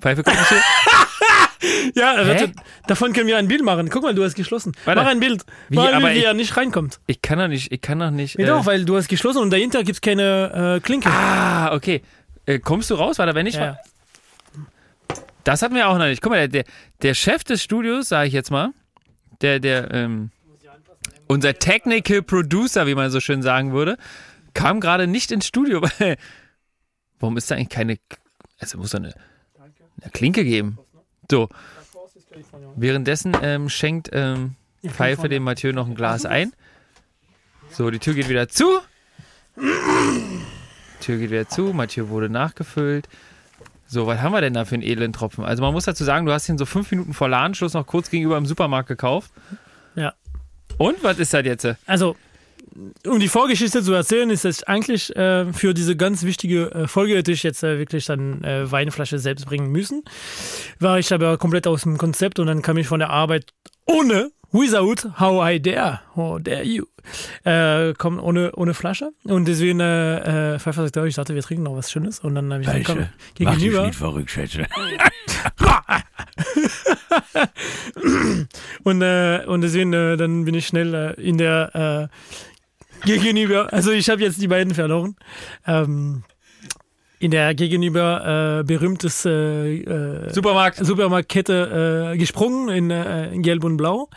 Pfeife 0.00 0.22
kommt 0.22 0.38
nicht 0.38 0.48
hin? 0.48 0.58
Ja, 1.94 2.14
Hä? 2.16 2.28
warte, 2.28 2.52
davon 2.86 3.12
können 3.12 3.26
wir 3.26 3.36
ein 3.36 3.48
Bild 3.48 3.64
machen. 3.64 3.88
Guck 3.90 4.04
mal, 4.04 4.14
du 4.14 4.22
hast 4.22 4.34
geschlossen. 4.36 4.72
Warte. 4.84 5.00
Mach 5.02 5.08
ein 5.10 5.18
Bild. 5.18 5.42
Wie, 5.68 5.76
Mach 5.76 5.86
ein 5.88 5.94
aber 5.94 6.04
Bild, 6.06 6.14
wie 6.14 6.18
ich- 6.20 6.24
er 6.26 6.34
nicht 6.34 6.56
reinkommt. 6.56 7.00
Ich 7.06 7.20
kann 7.20 7.38
doch 7.38 7.48
nicht, 7.48 7.72
ich 7.72 7.80
kann 7.80 7.98
doch 7.98 8.10
nicht. 8.10 8.38
Ja, 8.38 8.44
äh, 8.44 8.46
doch, 8.46 8.66
weil 8.66 8.84
du 8.84 8.96
hast 8.96 9.08
geschlossen 9.08 9.38
und 9.42 9.50
dahinter 9.50 9.82
gibt 9.82 9.96
es 9.96 10.00
keine 10.00 10.76
äh, 10.76 10.80
Klinke. 10.80 11.08
ah, 11.10 11.74
okay. 11.74 12.02
Äh, 12.46 12.60
kommst 12.60 12.90
du 12.90 12.94
raus? 12.94 13.18
War 13.18 13.26
da, 13.26 13.34
wenn 13.34 13.44
nicht? 13.44 13.56
ja. 13.58 13.76
Das 15.44 15.62
hatten 15.62 15.74
wir 15.74 15.88
auch 15.88 15.96
noch 15.98 16.06
nicht. 16.06 16.20
Guck 16.22 16.32
mal, 16.32 16.48
der, 16.48 16.64
der, 17.02 17.14
Chef 17.14 17.42
des 17.42 17.62
Studios, 17.62 18.08
sage 18.08 18.28
ich 18.28 18.34
jetzt 18.34 18.50
mal, 18.50 18.70
der, 19.40 19.60
der, 19.60 19.92
ähm, 19.94 20.30
unser 21.26 21.54
Technical 21.54 22.22
Producer, 22.22 22.86
wie 22.86 22.94
man 22.94 23.10
so 23.10 23.18
schön 23.20 23.42
sagen 23.42 23.72
würde, 23.72 23.96
kam 24.52 24.80
gerade 24.80 25.06
nicht 25.06 25.32
ins 25.32 25.46
Studio. 25.46 25.80
Warum 27.20 27.36
ist 27.36 27.50
da 27.50 27.54
eigentlich 27.54 27.68
keine, 27.70 27.98
also 28.58 28.78
muss 28.78 28.90
da 28.90 28.98
eine, 28.98 29.14
eine 30.00 30.10
Klinke 30.10 30.44
geben. 30.44 30.78
So. 31.30 31.48
Währenddessen 32.76 33.36
ähm, 33.42 33.68
schenkt 33.68 34.10
ähm, 34.12 34.54
Pfeife 34.86 35.28
dem 35.28 35.42
Mathieu 35.42 35.72
noch 35.72 35.86
ein 35.86 35.94
Glas 35.94 36.24
ein. 36.24 36.52
So, 37.70 37.90
die 37.90 37.98
Tür 37.98 38.14
geht 38.14 38.28
wieder 38.28 38.48
zu. 38.48 38.80
Tür 41.00 41.18
geht 41.18 41.30
wieder 41.30 41.48
zu. 41.48 41.72
Mathieu 41.72 42.08
wurde 42.08 42.28
nachgefüllt. 42.28 43.08
So, 43.86 44.06
was 44.06 44.20
haben 44.20 44.32
wir 44.32 44.40
denn 44.40 44.54
da 44.54 44.64
für 44.64 44.74
einen 44.74 44.82
edlen 44.82 45.12
Tropfen? 45.12 45.44
Also 45.44 45.62
man 45.62 45.72
muss 45.72 45.84
dazu 45.84 46.04
sagen, 46.04 46.26
du 46.26 46.32
hast 46.32 46.48
ihn 46.48 46.58
so 46.58 46.66
fünf 46.66 46.90
Minuten 46.90 47.14
vor 47.14 47.28
Ladenschluss 47.28 47.72
noch 47.72 47.86
kurz 47.86 48.10
gegenüber 48.10 48.36
im 48.36 48.46
Supermarkt 48.46 48.88
gekauft. 48.88 49.32
Ja. 49.94 50.12
Und 50.76 51.02
was 51.02 51.18
ist 51.18 51.32
das 51.32 51.44
jetzt? 51.44 51.66
Also, 51.86 52.14
um 53.06 53.18
die 53.18 53.28
Vorgeschichte 53.28 53.82
zu 53.82 53.92
erzählen, 53.92 54.30
ist 54.30 54.44
es 54.44 54.62
eigentlich 54.64 55.14
äh, 55.16 55.52
für 55.52 55.74
diese 55.74 55.96
ganz 55.96 56.22
wichtige 56.22 56.70
äh, 56.72 56.88
Folge 56.88 57.16
hätte 57.16 57.32
ich 57.32 57.42
jetzt 57.42 57.62
äh, 57.62 57.78
wirklich 57.78 58.06
dann 58.06 58.42
äh, 58.44 58.70
Weinflasche 58.70 59.18
selbst 59.18 59.46
bringen 59.46 59.70
müssen. 59.70 60.02
War 60.78 60.98
ich 60.98 61.12
aber 61.12 61.38
komplett 61.38 61.66
aus 61.66 61.82
dem 61.82 61.98
Konzept 61.98 62.38
und 62.38 62.46
dann 62.46 62.62
kam 62.62 62.76
ich 62.76 62.86
von 62.86 63.00
der 63.00 63.10
Arbeit 63.10 63.52
ohne, 63.86 64.30
without, 64.52 65.18
how 65.18 65.42
I 65.42 65.60
dare, 65.60 66.00
how 66.14 66.38
dare 66.40 66.62
you, 66.62 66.84
äh, 67.44 67.94
komm, 67.96 68.18
ohne, 68.22 68.52
ohne 68.54 68.74
Flasche. 68.74 69.10
Und 69.24 69.48
deswegen, 69.48 69.80
äh, 69.80 70.54
äh, 70.54 70.58
Pfeffer 70.58 70.82
sagt, 70.82 70.96
ich 70.96 71.14
dachte, 71.14 71.34
wir 71.34 71.42
trinken 71.42 71.64
noch 71.64 71.76
was 71.76 71.90
Schönes. 71.90 72.20
Und 72.20 72.34
dann 72.34 72.52
habe 72.52 72.62
ich 72.62 72.68
dann 72.68 72.82
komm, 72.84 72.98
Mach 73.40 73.54
gegenüber. 73.54 73.86
nicht 73.86 73.96
verrückt, 73.96 74.30
Schätze. 74.30 74.66
Und, 78.84 79.02
äh, 79.02 79.44
und 79.46 79.60
deswegen, 79.60 79.92
äh, 79.92 80.16
dann 80.16 80.44
bin 80.44 80.54
ich 80.54 80.66
schnell 80.66 80.94
äh, 80.94 81.20
in 81.20 81.38
der 81.38 82.08
äh, 82.10 82.47
Gegenüber, 83.04 83.72
also 83.72 83.90
ich 83.90 84.08
habe 84.10 84.22
jetzt 84.22 84.40
die 84.40 84.48
beiden 84.48 84.74
verloren. 84.74 85.16
Ähm, 85.66 86.24
in 87.20 87.30
der 87.30 87.54
gegenüber 87.54 88.60
äh, 88.60 88.64
berühmtes 88.64 89.24
äh, 89.24 90.30
Supermarkt. 90.30 90.84
Supermarktkette 90.84 92.12
äh, 92.12 92.16
gesprungen 92.16 92.68
in, 92.68 92.90
äh, 92.90 93.32
in 93.32 93.42
Gelb 93.42 93.64
und 93.64 93.76
Blau 93.76 94.08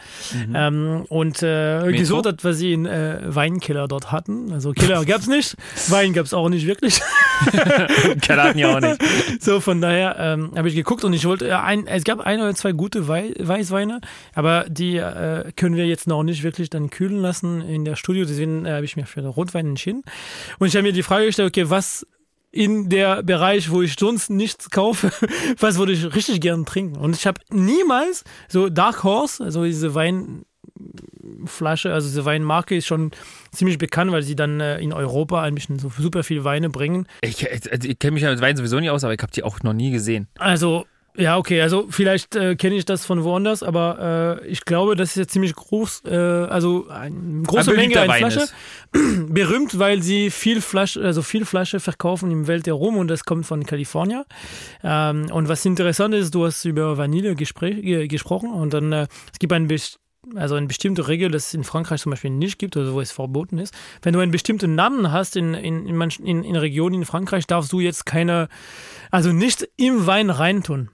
ähm, 0.54 1.06
und 1.10 1.42
äh, 1.42 1.92
gesucht 1.92 2.26
hat, 2.26 2.44
was 2.44 2.58
sie 2.58 2.74
in 2.74 2.86
äh, 2.86 3.20
Weinkeller 3.24 3.88
dort 3.88 4.12
hatten. 4.12 4.52
Also 4.52 4.72
Keller 4.74 5.04
gab's 5.06 5.28
nicht, 5.28 5.56
Wein 5.90 6.14
gab's 6.14 6.34
auch 6.34 6.50
nicht 6.50 6.68
wirklich. 6.68 7.02
Keller 8.22 8.44
hatten 8.44 8.60
ja 8.60 8.76
auch 8.76 8.80
nicht. 8.80 9.02
So, 9.40 9.60
von 9.60 9.82
daher 9.82 10.18
ähm, 10.20 10.52
habe 10.56 10.68
ich 10.68 10.76
geguckt 10.76 11.04
und 11.04 11.14
ich 11.14 11.26
wollte, 11.26 11.48
äh, 11.48 11.54
ein, 11.54 11.88
es 11.88 12.04
gab 12.04 12.20
ein 12.20 12.40
oder 12.40 12.54
zwei 12.54 12.74
gute 12.74 13.08
Wei 13.08 13.34
Weißweine, 13.40 14.02
aber 14.36 14.66
die 14.70 14.98
äh, 14.98 15.52
können 15.56 15.76
wir 15.76 15.88
jetzt 15.88 16.08
noch 16.08 16.24
nicht 16.24 16.44
wirklich 16.44 16.70
dann 16.70 16.90
kühlen 16.90 17.18
lassen 17.18 17.62
in 17.62 17.86
der 17.86 17.96
Studio, 17.96 18.26
deswegen 18.26 18.66
äh, 18.66 18.74
habe 18.74 18.86
ich 18.86 18.96
mich 18.96 19.08
für 19.08 19.22
den 19.22 19.30
Rotwein 19.30 19.68
entschieden. 19.68 20.04
Und 20.60 20.68
ich 20.68 20.76
habe 20.76 20.84
mir 20.84 20.94
die 20.94 21.04
Frage 21.04 21.26
gestellt, 21.26 21.50
okay, 21.50 21.70
was 21.70 22.06
in 22.52 22.90
der 22.90 23.24
Bereich, 23.24 23.72
wo 23.72 23.82
ich 23.82 23.96
sonst 23.98 24.30
nichts 24.30 24.70
kaufe, 24.70 25.12
was 25.58 25.78
würde 25.78 25.94
ich 25.94 26.14
richtig 26.14 26.42
gern 26.42 26.66
trinken? 26.66 26.98
Und 26.98 27.16
ich 27.16 27.26
habe 27.26 27.40
niemals 27.50 28.26
so 28.50 28.70
Dark 28.70 29.04
Horse, 29.04 29.44
also 29.44 29.64
diese 29.64 29.96
Weinflasche, 29.96 31.94
also 31.94 32.08
diese 32.10 32.26
Weinmarke 32.26 32.76
ist 32.76 32.88
schon 32.88 33.12
ziemlich 33.52 33.78
bekannt, 33.78 34.12
weil 34.12 34.24
sie 34.24 34.36
dann 34.36 34.60
äh, 34.60 34.80
in 34.80 34.92
Europa 34.92 35.42
ein 35.42 35.56
bisschen 35.56 35.80
so 35.80 35.90
super 35.98 36.24
viel 36.24 36.44
Weine 36.44 36.70
bringen. 36.70 37.08
Ich, 37.22 37.50
also 37.50 37.88
ich 37.88 38.00
kenne 38.00 38.12
mich 38.14 38.24
ja 38.24 38.32
mit 38.32 38.42
Wein 38.42 38.58
sowieso 38.58 38.80
nicht 38.80 38.90
aus, 38.90 39.06
aber 39.06 39.14
ich 39.14 39.22
habe 39.22 39.32
die 39.32 39.44
auch 39.44 39.64
noch 39.64 39.74
nie 39.74 39.92
gesehen. 39.92 40.28
Also, 40.38 40.86
ja, 41.18 41.38
okay, 41.38 41.62
also 41.62 41.88
vielleicht 41.90 42.36
äh, 42.36 42.56
kenne 42.56 42.76
ich 42.76 42.86
das 42.86 43.06
von 43.06 43.24
woanders, 43.24 43.64
aber 43.64 44.40
äh, 44.42 44.48
ich 44.48 44.64
glaube, 44.64 44.96
das 44.96 45.10
ist 45.10 45.16
ja 45.18 45.28
ziemlich 45.28 45.54
groß, 45.54 46.04
äh, 46.06 46.16
also 46.16 46.88
eine 46.88 47.44
große 47.44 47.72
Ein 47.72 47.78
Menge 47.78 48.00
an 48.00 48.12
Flasche. 48.12 48.48
Berühmt, 49.28 49.78
weil 49.78 50.02
sie 50.02 50.30
viel 50.30 50.62
Flasche, 50.62 51.04
also 51.04 51.22
viel 51.22 51.46
Flasche 51.46 51.80
verkaufen 51.80 52.32
im 52.32 52.48
Welt 52.48 52.66
herum 52.66 52.98
und 52.98 53.10
das 53.10 53.26
kommt 53.26 53.46
von 53.46 53.66
Kalifornien. 53.66 54.24
Ähm, 54.84 55.28
und 55.32 55.50
was 55.50 55.66
interessant 55.66 56.14
ist, 56.16 56.34
du 56.34 56.46
hast 56.46 56.64
über 56.64 56.98
Vanille 56.98 57.36
gespräch, 57.36 57.82
ge 57.82 58.08
gesprochen 58.08 58.52
und 58.52 58.74
dann 58.74 58.92
äh, 58.94 59.08
es 59.34 59.40
gibt 59.40 59.52
ein 59.54 59.68
best 59.68 60.00
also 60.36 60.56
eine 60.56 60.68
bestimmte 60.68 61.08
Regel, 61.08 61.32
das 61.32 61.48
es 61.48 61.54
in 61.56 61.64
Frankreich 61.64 62.02
zum 62.02 62.12
Beispiel 62.12 62.30
nicht 62.30 62.60
gibt, 62.60 62.78
also 62.78 62.94
wo 62.94 63.02
es 63.02 63.12
verboten 63.12 63.58
ist. 63.58 63.74
Wenn 64.04 64.14
du 64.14 64.20
einen 64.20 64.32
bestimmten 64.32 64.76
Namen 64.76 65.12
hast 65.12 65.36
in, 65.36 65.56
in, 65.56 65.88
in, 65.88 65.96
manchen, 65.96 66.26
in, 66.26 66.44
in 66.44 66.56
Regionen 66.56 67.02
in 67.02 67.06
Frankreich, 67.06 67.48
darfst 67.48 67.72
du 67.74 67.80
jetzt 67.80 68.06
keine, 68.06 68.48
also 69.10 69.32
nicht 69.32 69.68
im 69.78 70.06
Wein 70.06 70.30
reintun. 70.30 70.90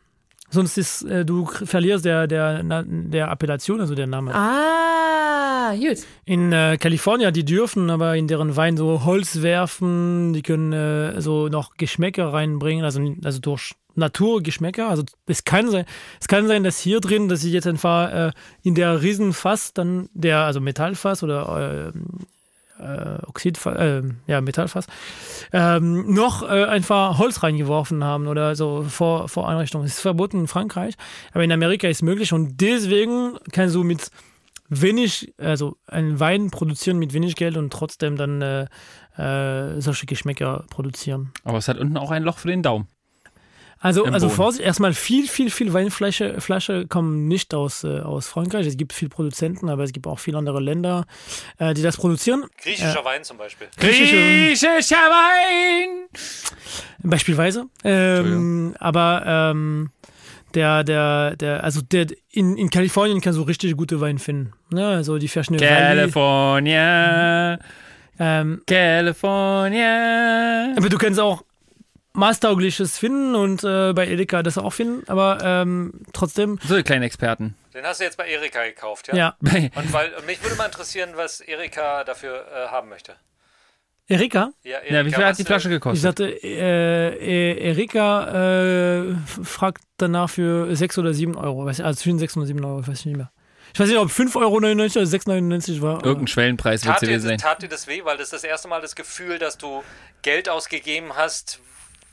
Sonst 0.50 0.78
ist, 0.78 1.04
äh, 1.04 1.26
du 1.26 1.46
verlierst 1.46 2.06
der, 2.06 2.28
der, 2.28 2.64
der 2.64 3.30
Appellation, 3.30 3.82
also 3.82 3.96
der 3.96 4.08
Name. 4.08 4.34
Ah, 4.34 5.74
gut. 5.76 5.98
In 6.26 6.54
äh, 6.54 6.78
Kalifornien, 6.80 7.34
die 7.34 7.44
dürfen 7.44 7.90
aber 7.90 8.16
in 8.16 8.28
deren 8.28 8.56
Wein 8.56 8.78
so 8.78 9.04
Holz 9.04 9.42
werfen, 9.42 10.32
die 10.34 10.42
können 10.42 10.72
äh, 10.72 11.20
so 11.22 11.50
noch 11.50 11.76
Geschmäcker 11.76 12.32
reinbringen, 12.32 12.86
also, 12.86 13.02
also 13.24 13.40
durch 13.40 13.74
Naturgeschmäcker. 13.96 14.88
Also 14.88 15.04
es 15.26 15.44
kann 15.44 15.70
sein, 15.70 15.86
es 16.22 16.28
kann 16.28 16.48
sein, 16.48 16.64
dass 16.64 16.80
hier 16.80 17.02
drin, 17.02 17.28
dass 17.28 17.44
ich 17.44 17.52
jetzt 17.52 17.68
einfach 17.68 18.12
äh, 18.14 18.32
in 18.64 18.76
der 18.76 19.02
Riesenfass 19.02 19.74
dann 19.74 20.08
der, 20.14 20.40
also 20.40 20.62
Metallfass 20.62 21.24
oder 21.24 21.92
äh, 22.80 23.26
Oxidfass, 23.26 23.78
äh, 23.78 24.04
ja, 24.28 24.42
Metallfass, 24.42 24.88
ähm, 25.54 26.14
noch 26.14 26.44
äh, 26.44 26.66
einfach 26.66 27.18
Holz 27.18 27.44
reingeworfen 27.44 28.04
haben 28.04 28.28
oder 28.28 28.56
so 28.56 28.84
vor, 28.84 29.30
vor 29.30 29.50
Einrichtung. 29.50 29.84
Es 29.84 29.96
ist 29.96 30.02
verboten 30.02 30.42
in 30.42 30.48
Frankreich, 30.48 30.96
aber 31.34 31.44
in 31.44 31.52
Amerika 31.52 31.88
ist 31.88 32.04
möglich 32.04 32.34
und 32.34 32.62
deswegen 32.62 33.38
kannst 33.52 33.76
du 33.76 33.84
mit 33.84 34.12
wenig, 34.70 35.34
also 35.38 35.78
einen 35.88 36.20
Wein 36.20 36.52
produzieren 36.52 36.98
mit 37.00 37.14
wenig 37.14 37.36
Geld 37.36 37.58
und 37.58 37.72
trotzdem 37.72 38.18
dann 38.18 38.42
äh, 38.42 38.68
äh, 39.18 39.82
solche 39.82 40.06
Geschmäcker 40.06 40.66
produzieren. 40.70 41.32
Aber 41.44 41.58
es 41.58 41.68
hat 41.68 41.78
unten 41.78 41.98
auch 41.98 42.12
ein 42.12 42.24
Loch 42.24 42.38
für 42.38 42.50
den 42.50 42.64
Daumen. 42.64 42.88
Also, 43.80 44.06
Im 44.06 44.14
also 44.14 44.28
Boden. 44.28 44.36
Vorsicht, 44.36 44.66
erstmal 44.66 44.94
viel, 44.94 45.28
viel, 45.28 45.52
viel 45.52 45.72
Weinflasche 45.74 46.42
Flasche 46.42 46.88
kommen 46.88 47.28
nicht 47.28 47.54
aus, 47.54 47.84
äh, 47.84 48.00
aus 48.00 48.28
Frankreich. 48.28 48.66
Es 48.66 48.76
gibt 48.78 48.92
viele 48.94 49.10
Produzenten, 49.10 49.70
aber 49.70 49.84
es 49.84 49.94
gibt 49.94 50.08
auch 50.08 50.18
viele 50.20 50.38
andere 50.40 50.60
Länder, 50.60 51.06
äh, 51.60 51.74
die 51.76 51.84
das 51.84 51.98
produzieren. 51.98 52.46
Griechischer 52.62 53.06
Wein 53.06 53.24
zum 53.24 53.38
Beispiel. 53.38 53.68
Griechische- 53.80 54.16
Griechischer 54.16 54.96
Wein! 54.96 56.08
Beispielsweise. 57.04 57.66
Ähm, 57.84 58.76
aber 58.80 59.24
ähm, 59.52 59.92
der, 60.56 60.84
der, 60.84 61.36
der, 61.36 61.64
also 61.64 61.82
der, 61.82 62.08
in, 62.32 62.58
in 62.58 62.70
Kalifornien 62.72 63.22
kannst 63.22 63.38
du 63.38 63.44
richtig 63.44 63.78
gute 63.78 64.02
Wein 64.02 64.18
finden. 64.18 64.54
Ne? 64.72 64.88
Also 64.88 65.20
die 65.20 65.28
verschiedenen 65.28 65.60
California, 65.68 67.60
Ähm, 68.20 68.64
California. 68.66 70.74
aber 70.76 70.90
du 70.90 70.98
kannst 70.98 71.20
auch 71.20 71.44
maßtaugliches 72.18 72.98
finden 72.98 73.36
und 73.36 73.64
äh, 73.64 73.94
bei 73.94 74.08
Edeka 74.08 74.44
das 74.44 74.58
auch 74.58 74.74
finden, 74.74 75.08
aber 75.08 75.40
ähm, 75.44 75.94
trotzdem, 76.14 76.60
So, 76.64 76.76
die 76.76 76.84
kleinen 76.84 77.04
Experten. 77.04 77.56
Den 77.74 77.86
hast 77.86 78.00
du 78.00 78.06
jetzt 78.06 78.18
bei 78.18 78.28
Erika 78.28 78.64
gekauft, 78.64 79.08
ja? 79.10 79.16
ja. 79.16 79.36
Und 79.76 79.94
weil 79.94 80.12
und 80.16 80.26
mich 80.26 80.42
würde 80.44 80.56
mal 80.56 80.66
interessieren, 80.66 81.12
was 81.16 81.42
Erika 81.42 82.04
dafür 82.04 82.46
äh, 82.52 82.68
haben 82.70 82.90
möchte. 82.90 83.14
Erika? 84.10 84.52
Ja, 84.64 84.80
wie 85.06 85.12
viel 85.14 85.26
hat 85.26 85.38
die 85.38 85.44
Flasche 85.44 85.68
Ich 85.68 85.74
gekostet? 85.76 86.02
sagte, 86.02 86.44
äh, 86.44 87.52
äh, 87.54 87.70
Erika 87.70 89.02
äh, 89.02 89.16
fragt 89.44 89.84
danach 89.98 90.30
für 90.30 90.74
6 90.76 90.98
oder 90.98 91.14
7 91.14 91.36
Euro. 91.36 91.68
Also 91.68 91.94
zwischen 91.94 92.18
6 92.18 92.38
und 92.38 92.46
7 92.46 92.64
Euro, 92.64 92.80
ich 92.80 92.88
weiß 92.88 93.06
nicht 93.06 93.18
mehr. 93.18 93.32
Ich 93.74 93.80
weiß 93.80 93.90
nicht, 93.90 93.98
ob 93.98 94.10
5,99 94.10 94.38
Euro 94.38 94.56
oder 94.56 94.72
6,99 94.72 95.82
war. 95.82 96.04
Irgendein 96.06 96.28
Schwellenpreis 96.28 96.86
wird 96.86 97.02
dir 97.02 97.20
sein. 97.20 97.38
tat 97.38 97.62
dir 97.62 97.68
das 97.70 97.88
weh, 97.88 98.04
weil 98.06 98.18
das 98.18 98.28
ist 98.28 98.34
das 98.34 98.44
erste 98.46 98.70
Mal 98.70 98.82
das 98.82 98.96
Gefühl, 98.96 99.40
dass 99.40 99.58
du 99.58 99.84
Geld 100.22 100.48
ausgegeben 100.50 101.16
hast, 101.16 101.60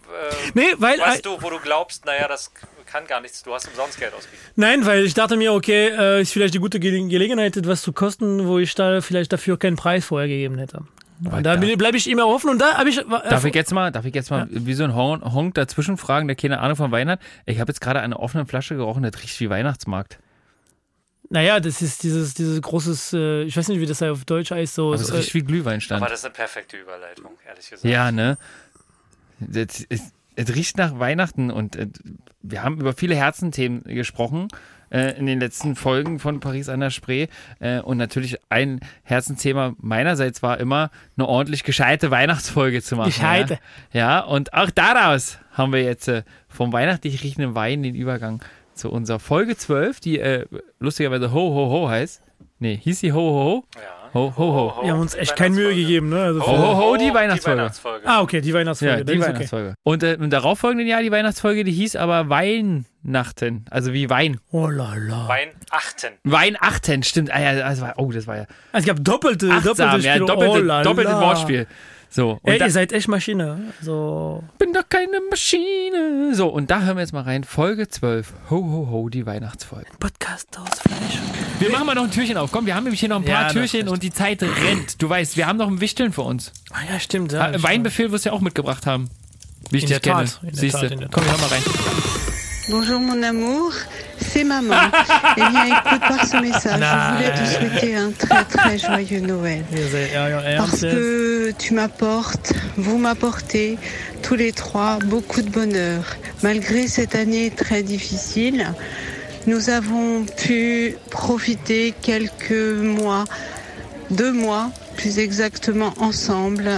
äh, 0.09 0.51
Nee, 0.55 0.75
weil, 0.79 0.99
weißt 0.99 1.25
du, 1.27 1.41
wo 1.43 1.51
du 1.51 1.59
glaubst, 1.61 2.05
naja, 2.07 2.29
das 2.29 2.51
kann 2.87 3.07
gar 3.07 3.21
nichts, 3.21 3.43
du 3.43 3.53
hast 3.55 3.67
umsonst 3.69 3.99
Geld 3.99 4.13
ausgegeben. 4.15 4.43
nein, 4.57 4.87
weil 4.87 5.05
ich 5.05 5.15
dachte 5.15 5.37
mir, 5.37 5.53
okay, 5.53 5.89
äh, 5.89 6.23
ist 6.23 6.33
vielleicht 6.33 6.55
die 6.55 6.59
gute 6.59 6.79
Ge 6.81 7.09
Gelegenheit, 7.09 7.57
etwas 7.57 7.83
zu 7.83 7.93
kosten, 7.93 8.47
wo 8.47 8.59
ich 8.59 8.75
da 8.75 9.01
vielleicht 9.01 9.33
dafür 9.33 9.59
keinen 9.59 9.77
Preis 9.77 10.05
vorher 10.05 10.29
gegeben 10.29 10.59
hätte. 10.59 10.83
Und 11.31 11.45
da 11.45 11.57
bleibe 11.57 11.97
ich 11.97 12.11
immer 12.11 12.27
offen 12.27 12.51
und 12.51 12.59
da 12.59 12.77
habe 12.77 12.89
ich. 12.91 12.99
Äh, 12.99 13.05
Darf 13.31 13.45
ich 13.45 13.55
jetzt 13.55 13.73
mal, 13.73 13.91
darf 13.93 14.05
ich 14.05 14.15
jetzt 14.15 14.31
mal 14.31 14.47
wie 14.51 14.75
so 14.75 14.85
ein 14.85 14.95
Hon- 14.95 15.23
Honk 15.33 15.55
dazwischen 15.55 15.97
fragen, 15.97 16.27
der 16.27 16.37
keine 16.37 16.59
Ahnung 16.61 16.77
von 16.77 16.91
Wein 16.93 17.09
hat? 17.09 17.21
Ich 17.47 17.61
habe 17.61 17.71
jetzt 17.71 17.81
gerade 17.81 18.01
eine 18.01 18.19
offene 18.19 18.47
Flasche 18.47 18.75
gerochen, 18.77 19.05
das 19.05 19.23
riecht 19.23 19.39
wie 19.41 19.49
Weihnachtsmarkt. 19.49 20.19
naja, 21.31 21.59
das 21.61 21.83
ist 21.83 22.03
dieses, 22.03 22.35
dieses 22.35 22.61
großes, 22.61 23.13
äh, 23.15 23.43
ich 23.45 23.57
weiß 23.57 23.69
nicht, 23.69 23.81
wie 23.81 23.87
das 23.87 24.03
auf 24.03 24.25
Deutsch 24.25 24.51
heißt, 24.51 24.75
so. 24.75 24.89
Aber 24.89 24.97
es 25.01 25.07
so, 25.07 25.15
riecht 25.15 25.33
wie 25.35 25.43
Glühweinstand. 25.43 26.03
Aber 26.03 26.11
das 26.11 26.21
ist 26.21 26.27
eine 26.27 26.35
perfekte 26.35 26.77
Überleitung, 26.77 27.31
ehrlich 27.49 27.71
gesagt. 27.71 27.85
Ja, 27.85 28.13
ne? 28.13 28.37
Das, 29.49 29.85
es, 29.89 30.13
es 30.37 30.55
riecht 30.55 30.79
nach 30.79 30.99
Weihnachten 30.99 31.51
und 31.51 31.77
äh, 31.77 31.89
wir 32.43 32.63
haben 32.63 32.81
über 32.81 32.93
viele 32.93 33.15
Herzenthemen 33.15 33.83
gesprochen 33.85 34.49
äh, 34.91 35.19
in 35.19 35.27
den 35.27 35.41
letzten 35.41 35.77
Folgen 35.77 36.19
von 36.19 36.41
Paris 36.41 36.69
an 36.69 36.81
der 36.81 36.91
Spree. 36.91 37.27
Äh, 37.59 37.81
und 37.81 37.97
natürlich 37.97 38.37
ein 38.49 38.81
Herzensthema 39.03 39.75
meinerseits 39.79 40.43
war 40.43 40.61
immer, 40.61 40.91
eine 41.17 41.27
ordentlich 41.27 41.65
gescheite 41.65 42.11
Weihnachtsfolge 42.11 42.83
zu 42.83 42.97
machen. 42.97 43.11
Gescheite. 43.11 43.59
Ja? 43.93 44.01
ja, 44.01 44.21
und 44.21 44.55
auch 44.55 44.71
daraus 44.71 45.39
haben 45.53 45.73
wir 45.73 45.83
jetzt 45.83 46.09
äh, 46.09 46.23
vom 46.49 46.73
weihnachtlich 46.73 47.23
riechenden 47.23 47.55
Wein 47.55 47.83
den 47.83 47.95
Übergang 47.95 48.43
zu 48.75 48.91
unserer 48.91 49.21
Folge 49.21 49.57
12, 49.57 50.01
die 50.01 50.19
äh, 50.19 50.47
lustigerweise 50.79 51.33
Ho 51.33 51.55
Ho 51.55 51.71
Ho 51.71 51.89
heißt. 51.89 52.23
Nee, 52.59 52.77
hieß 52.77 53.01
sie 53.01 53.13
Ho 53.13 53.19
Ho 53.19 53.45
Ho? 53.45 53.65
Ja. 53.77 54.04
Ho 54.15 54.33
Ho 54.37 54.77
Ho. 54.77 54.83
wir 54.85 54.93
haben 54.93 55.01
uns 55.01 55.15
echt 55.15 55.35
keine 55.37 55.57
Mühe 55.57 55.75
gegeben, 55.75 56.09
ne? 56.09 56.23
Also 56.23 56.41
Ho 56.41 56.57
Ho 56.57 56.77
Ho, 56.77 56.97
die 56.97 57.13
Weihnachtsfolge. 57.13 57.59
Weihnachtsfolge. 57.63 58.07
Ah, 58.07 58.21
okay, 58.23 58.41
die 58.41 58.55
Weihnachtsfolge. 58.55 58.99
Ja, 58.99 59.05
die 59.05 59.13
ist 59.13 59.19
okay. 59.19 59.29
Weihnachtsfolge. 59.29 59.75
Und 59.83 60.03
äh, 60.03 60.15
im 60.15 60.31
darauffolgenden 60.31 60.87
Jahr 60.87 61.03
die 61.03 61.11
Weihnachtsfolge, 61.11 61.65
die 61.65 61.73
hieß 61.73 61.97
aber 61.97 62.29
Weihnachten. 62.29 63.65
Also 63.71 63.93
wie 63.93 64.09
Wein. 64.09 64.39
Oh 64.53 64.69
la 64.69 64.95
la. 64.95 65.29
Weihnachten. 65.29 66.13
Weihnachten, 66.23 67.03
stimmt. 67.03 67.35
Ah, 67.35 67.41
ja, 67.41 67.55
das 67.55 67.81
war, 67.81 67.95
oh, 67.97 68.13
das 68.13 68.27
war 68.27 68.37
ja 68.37 68.47
Also, 68.73 68.85
es 68.85 68.87
gab 68.87 69.05
doppelte, 69.05 69.51
achtsam, 69.51 69.75
doppelte 69.91 70.07
ja, 70.07 70.19
doppelte, 70.19 70.51
oh 70.51 70.59
la 70.59 70.83
doppelte 70.83 71.11
la. 71.11 71.21
Wortspiel. 71.21 71.67
So, 72.09 72.39
und 72.43 72.53
Ey, 72.53 72.59
da, 72.59 72.67
ihr 72.67 72.71
seid 72.71 72.93
echt 72.93 73.09
Maschine. 73.09 73.59
So. 73.83 74.45
bin 74.59 74.73
doch 74.73 74.89
keine 74.89 75.19
Maschine. 75.29 76.33
So, 76.35 76.47
und 76.47 76.71
da 76.71 76.83
hören 76.83 76.97
wir 76.97 77.01
jetzt 77.01 77.13
mal 77.13 77.23
rein. 77.23 77.43
Folge 77.43 77.89
12. 77.89 78.33
Ho, 78.51 78.57
ho, 78.57 78.89
ho, 78.93 79.09
die 79.09 79.27
Weihnachtsfolge. 79.27 79.89
Podcast 79.99 80.57
aus 80.57 80.79
Fleisch. 80.79 81.19
Wir 81.61 81.71
machen 81.71 81.87
mal 81.87 81.95
noch 81.95 82.05
ein 82.05 82.11
Türchen 82.11 82.37
auf. 82.37 82.51
Komm, 82.53 82.67
wir 82.67 82.75
haben 82.75 82.85
nämlich 82.85 83.01
hier 83.01 83.09
noch 83.09 83.21
ein 83.21 83.27
Ja, 83.27 83.35
paar 83.37 83.45
das 83.45 83.53
Türchen 83.53 83.89
und 83.89 84.03
die 84.03 84.11
Zeit 84.13 84.43
rennt. 84.43 85.01
Du 85.01 85.09
weißt, 85.09 85.37
wir 85.37 85.47
haben 85.47 85.57
noch 85.59 85.69
ein 85.69 85.81
Wichteln 85.81 86.13
für 86.13 86.23
uns. 86.23 86.53
Ah 86.73 86.79
ja, 86.93 86.99
stimmt. 87.01 87.33
Ja, 87.33 87.53
Ah, 87.55 87.63
Weinbefehl 87.63 88.11
wirst 88.13 88.25
du 88.25 88.31
ja 88.31 88.35
auch 88.35 88.41
mitgebracht 88.41 88.87
haben. 88.87 89.09
Wie 89.71 89.79
ich 89.79 89.85
In 89.85 89.89
dich 89.91 90.01
der 90.01 90.15
kenne. 90.15 90.29
Siehst 90.53 90.75
du. 90.83 90.89
Komm, 91.11 91.25
wir 91.25 91.31
hören 91.33 91.41
mal 91.41 91.49
rein. 91.49 91.63
Bonjour 92.71 92.99
mon 92.99 93.23
amour, 93.23 93.73
c'est 94.19 94.43
maman. 94.43 94.91
eh 95.37 95.41
bien 95.51 95.67
écoute, 95.67 96.01
par 96.01 96.25
ce 96.27 96.37
message, 96.39 96.81
je 96.81 97.15
voulais 97.15 97.35
te 97.35 97.47
souhaiter 97.47 97.97
un 97.97 98.11
très 98.13 98.45
très 98.45 98.79
joyeux 98.79 99.21
Noël. 99.21 99.65
Ja, 100.15 100.29
ja, 100.31 100.57
Parce 100.57 100.81
que 100.81 101.53
tu 101.59 101.75
m'apportes, 101.75 102.55
vous 102.79 102.97
m'apportez, 102.97 103.77
tous 104.23 104.35
les 104.35 104.53
trois, 104.53 104.99
beaucoup 105.05 105.43
de 105.43 105.51
bonheur. 105.51 106.05
Malgré 106.43 106.89
cette 106.89 107.15
année 107.15 107.51
très 107.51 107.83
difficile, 107.83 108.73
nous 109.47 109.71
avons 109.71 110.25
pu 110.25 110.97
profiter 111.11 111.95
quelques 112.01 112.53
mois, 112.53 113.25
deux 114.11 114.33
mois 114.33 114.71
plus 114.97 115.19
exactement 115.19 115.93
ensemble, 115.99 116.71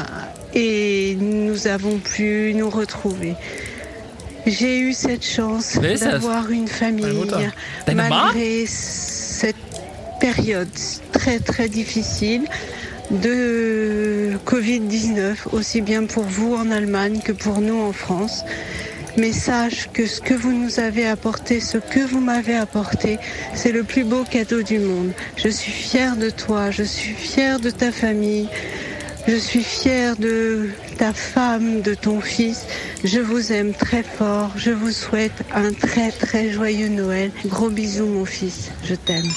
et 0.55 1.17
nous 1.21 1.67
avons 1.67 1.99
pu 1.99 2.55
nous 2.55 2.71
retrouver. 2.71 3.35
J'ai 4.47 4.79
eu 4.79 4.93
cette 4.93 5.25
chance 5.25 5.79
d'avoir 6.01 6.51
une 6.51 6.69
famille 6.69 7.29
malgré 7.95 8.65
cette 8.67 9.57
période 10.21 10.69
très 11.13 11.41
très 11.41 11.69
difficile 11.69 12.45
de 13.11 14.33
Covid-19, 14.47 15.53
aussi 15.53 15.81
bien 15.81 16.05
pour 16.07 16.25
vous 16.25 16.55
en 16.55 16.71
Allemagne 16.71 17.21
que 17.25 17.33
pour 17.33 17.61
nous 17.61 17.81
en 17.81 17.93
France. 17.93 18.45
Mais 19.19 19.33
sache 19.33 19.89
que 19.93 20.07
ce 20.07 20.21
que 20.21 20.35
vous 20.35 20.53
nous 20.53 20.79
avez 20.79 21.07
apporté, 21.09 21.61
ce 21.61 21.79
que 21.79 22.01
vous 22.01 22.21
m'avez 22.21 22.57
apporté, 22.57 23.19
c'est 23.55 23.73
le 23.73 23.83
plus 23.83 24.05
beau 24.05 24.25
cadeau 24.25 24.63
du 24.63 24.79
monde. 24.79 25.13
Je 25.37 25.49
suis 25.49 25.73
fière 25.73 26.17
de 26.17 26.29
toi, 26.29 26.71
je 26.71 26.83
suis 26.83 27.15
fière 27.15 27.59
de 27.59 27.71
ta 27.71 27.93
famille, 27.93 28.49
je 29.27 29.37
suis 29.37 29.65
fière 29.65 30.17
de 30.17 30.69
ta 30.99 31.13
femme, 31.13 31.81
de 31.83 31.95
ton 31.95 32.21
fils. 32.21 32.67
Je 33.05 33.19
vous 33.19 33.53
aime 33.53 33.73
très 33.73 34.03
fort. 34.03 34.51
Je 34.57 34.71
vous 34.71 34.93
souhaite 34.93 35.45
un 35.55 35.73
très 35.73 36.11
très 36.13 36.53
joyeux 36.53 36.89
Noël. 36.89 37.31
Gros 37.47 37.71
bisous 37.71 38.07
mon 38.07 38.25
fils. 38.25 38.71
Je 38.85 38.95
t'aime. 38.95 39.31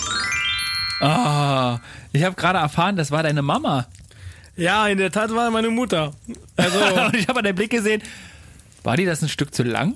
Ah, 1.01 1.80
ich 2.13 2.23
habe 2.23 2.36
gerade 2.36 2.59
erfahren, 2.59 2.97
das 2.97 3.11
war 3.11 3.23
deine 3.23 3.41
Mama. 3.41 3.88
Ja, 4.57 4.88
in 4.88 4.97
der 4.97 5.11
Tat 5.11 5.34
war 5.34 5.49
meine 5.51 5.69
Mutter. 5.69 6.11
Also, 6.57 6.77
ich 7.13 7.27
habe 7.30 7.39
an 7.39 7.45
deinem 7.45 7.55
Blick 7.55 7.71
gesehen, 7.71 8.01
war 8.84 8.97
die 8.97 9.05
das 9.05 9.21
ein 9.21 9.30
Stück 9.30 9.53
zu 9.53 9.63
lang? 9.63 9.95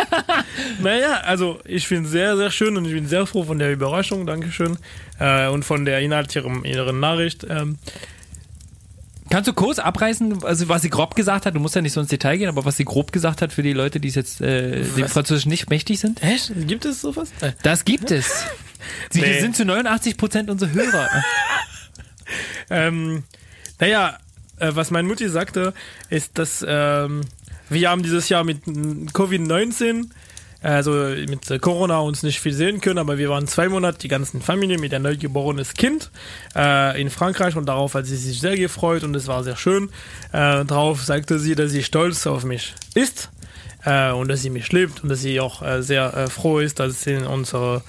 naja, 0.82 1.20
also 1.24 1.60
ich 1.64 1.86
finde 1.86 2.06
es 2.06 2.12
sehr, 2.12 2.36
sehr 2.36 2.50
schön 2.50 2.76
und 2.76 2.84
ich 2.86 2.92
bin 2.92 3.06
sehr 3.08 3.26
froh 3.26 3.44
von 3.44 3.58
der 3.58 3.72
Überraschung, 3.72 4.26
Dankeschön. 4.26 4.78
Äh, 5.18 5.48
und 5.48 5.64
von 5.64 5.84
der 5.84 6.00
Inhalt 6.00 6.34
ihrer, 6.34 6.64
ihrer 6.64 6.92
Nachricht. 6.92 7.46
Ähm, 7.48 7.78
Kannst 9.32 9.46
du 9.46 9.52
kurz 9.52 9.78
abreißen, 9.78 10.42
also 10.42 10.68
was 10.68 10.82
sie 10.82 10.90
grob 10.90 11.14
gesagt 11.14 11.46
hat? 11.46 11.54
Du 11.54 11.60
musst 11.60 11.76
ja 11.76 11.82
nicht 11.82 11.92
so 11.92 12.00
ins 12.00 12.10
Detail 12.10 12.36
gehen, 12.36 12.48
aber 12.48 12.64
was 12.64 12.76
sie 12.76 12.84
grob 12.84 13.12
gesagt 13.12 13.42
hat 13.42 13.52
für 13.52 13.62
die 13.62 13.72
Leute, 13.72 14.00
die 14.00 14.08
es 14.08 14.16
jetzt 14.16 14.40
äh, 14.40 14.82
dem 14.82 15.06
Französisch 15.06 15.46
nicht 15.46 15.70
mächtig 15.70 16.00
sind? 16.00 16.20
echt? 16.22 16.50
Gibt 16.66 16.84
es 16.84 17.00
sowas? 17.00 17.28
Äh, 17.40 17.52
Das 17.62 17.84
gibt 17.84 18.10
es. 18.10 18.26
Sie 19.10 19.20
Nee. 19.20 19.38
sind 19.40 19.54
zu 19.54 19.64
89 19.64 20.16
Prozent 20.16 20.50
unsere 20.50 20.72
Hörer. 20.72 21.08
Ähm, 22.70 23.24
naja, 23.80 24.16
äh, 24.58 24.70
was 24.72 24.92
meine 24.92 25.08
Mutti 25.08 25.28
sagte, 25.28 25.74
ist, 26.10 26.38
dass 26.38 26.64
ähm, 26.66 27.22
wir 27.70 27.88
haben 27.88 28.02
dieses 28.02 28.28
Jahr 28.28 28.44
mit 28.44 28.66
mm, 28.66 29.08
Covid-19, 29.12 30.10
also 30.62 30.90
mit 30.92 31.62
Corona 31.62 32.00
uns 32.00 32.22
nicht 32.22 32.38
viel 32.38 32.52
sehen 32.52 32.82
können, 32.82 32.98
aber 32.98 33.16
wir 33.16 33.30
waren 33.30 33.46
zwei 33.46 33.68
Monate 33.70 33.98
die 33.98 34.08
ganzen 34.08 34.42
Familie 34.42 34.76
mit 34.76 34.92
ein 34.92 35.02
neugeborenes 35.02 35.72
Kind 35.72 36.10
äh, 36.54 37.00
in 37.00 37.08
Frankreich 37.08 37.56
und 37.56 37.66
darauf 37.66 37.94
hat 37.94 38.04
sie 38.04 38.16
sich 38.16 38.40
sehr 38.40 38.56
gefreut 38.56 39.02
und 39.02 39.14
es 39.14 39.26
war 39.26 39.42
sehr 39.42 39.56
schön. 39.56 39.88
Äh, 40.32 40.66
darauf 40.66 41.02
sagte 41.02 41.38
sie, 41.38 41.54
dass 41.54 41.70
sie 41.70 41.82
stolz 41.82 42.26
auf 42.26 42.44
mich 42.44 42.74
ist 42.94 43.30
äh, 43.84 44.10
und 44.10 44.28
dass 44.28 44.42
sie 44.42 44.50
mich 44.50 44.70
liebt 44.70 45.02
und 45.02 45.08
dass 45.08 45.20
sie 45.20 45.40
auch 45.40 45.62
äh, 45.62 45.82
sehr 45.82 46.12
äh, 46.14 46.26
froh 46.28 46.58
ist, 46.58 46.78
dass 46.78 47.02
sie 47.02 47.12
in 47.12 47.26
unsere, 47.26 47.82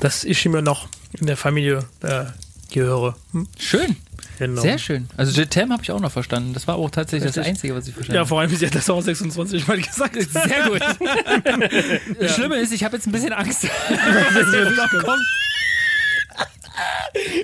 dass 0.00 0.24
ich 0.24 0.44
immer 0.44 0.60
noch 0.60 0.88
in 1.18 1.26
der 1.26 1.38
Familie 1.38 1.84
äh, 2.02 2.26
gehöre. 2.70 3.16
Hm? 3.32 3.46
Schön. 3.58 3.96
Genau. 4.38 4.62
Sehr 4.62 4.78
schön. 4.78 5.08
Also 5.16 5.32
Jetem 5.32 5.72
habe 5.72 5.82
ich 5.82 5.90
auch 5.90 5.98
noch 6.00 6.12
verstanden. 6.12 6.54
Das 6.54 6.68
war 6.68 6.76
auch 6.76 6.90
tatsächlich 6.90 7.28
das 7.30 7.36
Richtig. 7.38 7.50
Einzige, 7.54 7.74
was 7.74 7.88
ich 7.88 7.94
verstanden 7.94 8.14
Ja, 8.14 8.20
habe. 8.20 8.28
vor 8.28 8.40
allem, 8.40 8.54
sie 8.54 8.64
hat 8.66 8.74
das 8.74 8.88
auch 8.88 9.00
26 9.02 9.66
Mal 9.66 9.80
gesagt. 9.80 10.14
Sehr 10.32 10.68
gut. 10.68 10.80
Das 12.20 12.34
Schlimme 12.34 12.56
ist, 12.56 12.72
ich 12.72 12.84
habe 12.84 12.96
jetzt 12.96 13.06
ein 13.06 13.12
bisschen 13.12 13.32
Angst, 13.32 13.64
dass 13.64 13.70
das 14.34 14.76
noch 14.76 15.04
kommt. 15.04 15.22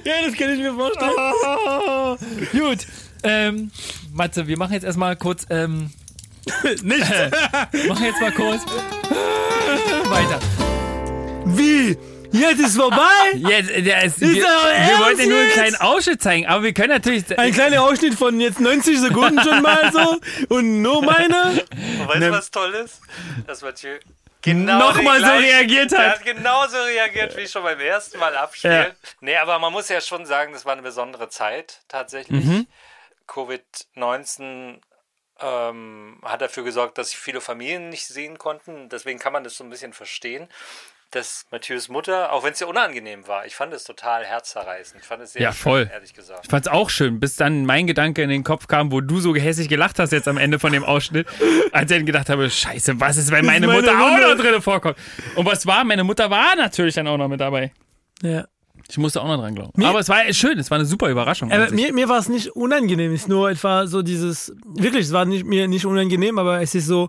ja, 0.04 0.12
das 0.26 0.34
kann 0.38 0.50
ich 0.52 0.60
mir 0.60 0.72
vorstellen. 0.74 2.50
Gut. 2.52 2.86
Ähm, 3.24 3.70
Matze, 4.12 4.46
wir 4.46 4.56
machen 4.58 4.74
jetzt 4.74 4.84
erstmal 4.84 5.16
kurz, 5.16 5.46
ähm, 5.50 5.90
Nicht. 6.82 7.10
machen 7.88 8.04
jetzt 8.04 8.20
mal 8.20 8.32
kurz 8.32 8.62
weiter. 10.10 10.38
Wie? 11.46 11.96
Jetzt 12.34 12.60
ist 12.60 12.76
vorbei? 12.76 13.00
Jetzt, 13.34 13.70
der 13.70 14.04
ist, 14.04 14.20
wir, 14.20 14.34
wir 14.34 14.98
wollten 14.98 15.28
nur 15.28 15.38
einen 15.38 15.50
kleinen 15.50 15.76
Ausschnitt 15.76 16.22
zeigen, 16.22 16.46
aber 16.46 16.62
wir 16.64 16.74
können 16.74 16.88
natürlich. 16.90 17.38
Ein 17.38 17.52
kleiner 17.52 17.82
Ausschnitt 17.82 18.14
von 18.14 18.40
jetzt 18.40 18.60
90 18.60 18.98
Sekunden 19.00 19.40
schon 19.42 19.62
mal 19.62 19.92
so. 19.92 20.18
Und 20.48 20.82
nur 20.82 21.02
meine. 21.02 21.62
Und 22.00 22.08
weißt 22.08 22.18
Ne. 22.20 22.26
du, 22.26 22.32
was 22.32 22.50
toll 22.50 22.74
ist? 22.74 23.00
Dass 23.46 23.62
Mathieu 23.62 23.98
genau 24.42 24.78
Nochmal 24.78 25.20
so 25.20 25.26
reagiert 25.26 25.92
Er 25.92 25.98
hat. 26.10 26.18
hat 26.18 26.24
genauso 26.24 26.76
reagiert 26.76 27.36
wie 27.36 27.46
schon 27.48 27.62
beim 27.62 27.80
ersten 27.80 28.18
Mal 28.18 28.36
abspielen. 28.36 28.86
Ja. 28.88 28.92
Nee, 29.20 29.36
aber 29.36 29.58
man 29.58 29.72
muss 29.72 29.88
ja 29.88 30.00
schon 30.00 30.26
sagen, 30.26 30.52
das 30.52 30.64
war 30.66 30.72
eine 30.74 30.82
besondere 30.82 31.28
Zeit 31.28 31.80
tatsächlich. 31.88 32.44
Mhm. 32.44 32.66
Covid-19 33.26 34.80
ähm, 35.40 36.18
hat 36.24 36.40
dafür 36.42 36.62
gesorgt, 36.64 36.98
dass 36.98 37.10
sich 37.10 37.18
viele 37.18 37.40
Familien 37.40 37.88
nicht 37.88 38.06
sehen 38.06 38.38
konnten. 38.38 38.88
Deswegen 38.88 39.18
kann 39.18 39.32
man 39.32 39.44
das 39.44 39.56
so 39.56 39.64
ein 39.64 39.70
bisschen 39.70 39.92
verstehen. 39.92 40.48
Dass 41.14 41.46
Mathieu's 41.50 41.88
Mutter, 41.88 42.32
auch 42.32 42.44
wenn 42.44 42.52
es 42.52 42.60
ja 42.60 42.66
unangenehm 42.66 43.26
war, 43.28 43.46
ich 43.46 43.54
fand 43.54 43.72
es 43.72 43.84
total 43.84 44.24
herzzerreißend. 44.24 45.00
Ich 45.02 45.06
fand 45.06 45.22
es 45.22 45.32
sehr 45.32 45.42
Ja, 45.42 45.52
schön, 45.52 45.62
voll. 45.62 45.90
ehrlich 45.92 46.12
gesagt. 46.14 46.40
Ich 46.44 46.50
fand's 46.50 46.68
auch 46.68 46.90
schön, 46.90 47.20
bis 47.20 47.36
dann 47.36 47.64
mein 47.66 47.86
Gedanke 47.86 48.22
in 48.22 48.28
den 48.30 48.44
Kopf 48.44 48.66
kam, 48.66 48.90
wo 48.92 49.00
du 49.00 49.20
so 49.20 49.32
gehässig 49.32 49.68
gelacht 49.68 49.98
hast 49.98 50.12
jetzt 50.12 50.28
am 50.28 50.36
Ende 50.38 50.58
von 50.58 50.72
dem 50.72 50.84
Ausschnitt, 50.84 51.26
als 51.72 51.90
ich 51.90 51.96
dann 51.98 52.06
gedacht 52.06 52.28
habe, 52.28 52.50
scheiße, 52.50 52.98
was 53.00 53.16
ist, 53.16 53.30
wenn 53.30 53.44
meine 53.46 53.66
meine 53.66 53.80
Mutter 53.80 53.92
auch 54.00 54.18
noch 54.36 54.36
drin 54.42 54.60
vorkommt? 54.60 54.96
Und 55.36 55.46
was 55.46 55.66
war? 55.66 55.84
Meine 55.84 56.04
Mutter 56.04 56.30
war 56.30 56.56
natürlich 56.56 56.94
dann 56.94 57.06
auch 57.08 57.16
noch 57.18 57.28
mit 57.28 57.40
dabei. 57.40 57.72
Ja. 58.22 58.46
Ich 58.86 58.98
musste 58.98 59.22
auch 59.22 59.26
noch 59.28 59.38
dran 59.38 59.54
glauben. 59.54 59.72
Mir- 59.76 59.88
Aber 59.88 60.00
es 60.00 60.08
war 60.10 60.30
schön, 60.34 60.58
es 60.58 60.70
war 60.70 60.76
eine 60.76 60.84
super 60.84 61.08
Überraschung. 61.08 61.50
Aber 61.50 61.70
mir, 61.70 61.92
mir 61.94 62.06
war 62.08 62.18
es 62.18 62.28
nicht 62.28 62.48
unangenehm, 62.50 63.14
es 63.14 63.22
ist 63.22 63.28
nur 63.28 63.48
etwa 63.50 63.86
so 63.86 64.02
dieses, 64.02 64.54
wirklich, 64.66 65.06
es 65.06 65.12
war 65.12 65.24
nicht, 65.24 65.46
mir 65.46 65.68
nicht 65.68 65.86
unangenehm, 65.86 66.38
aber 66.38 66.60
es 66.60 66.74
ist 66.74 66.86
so, 66.86 67.08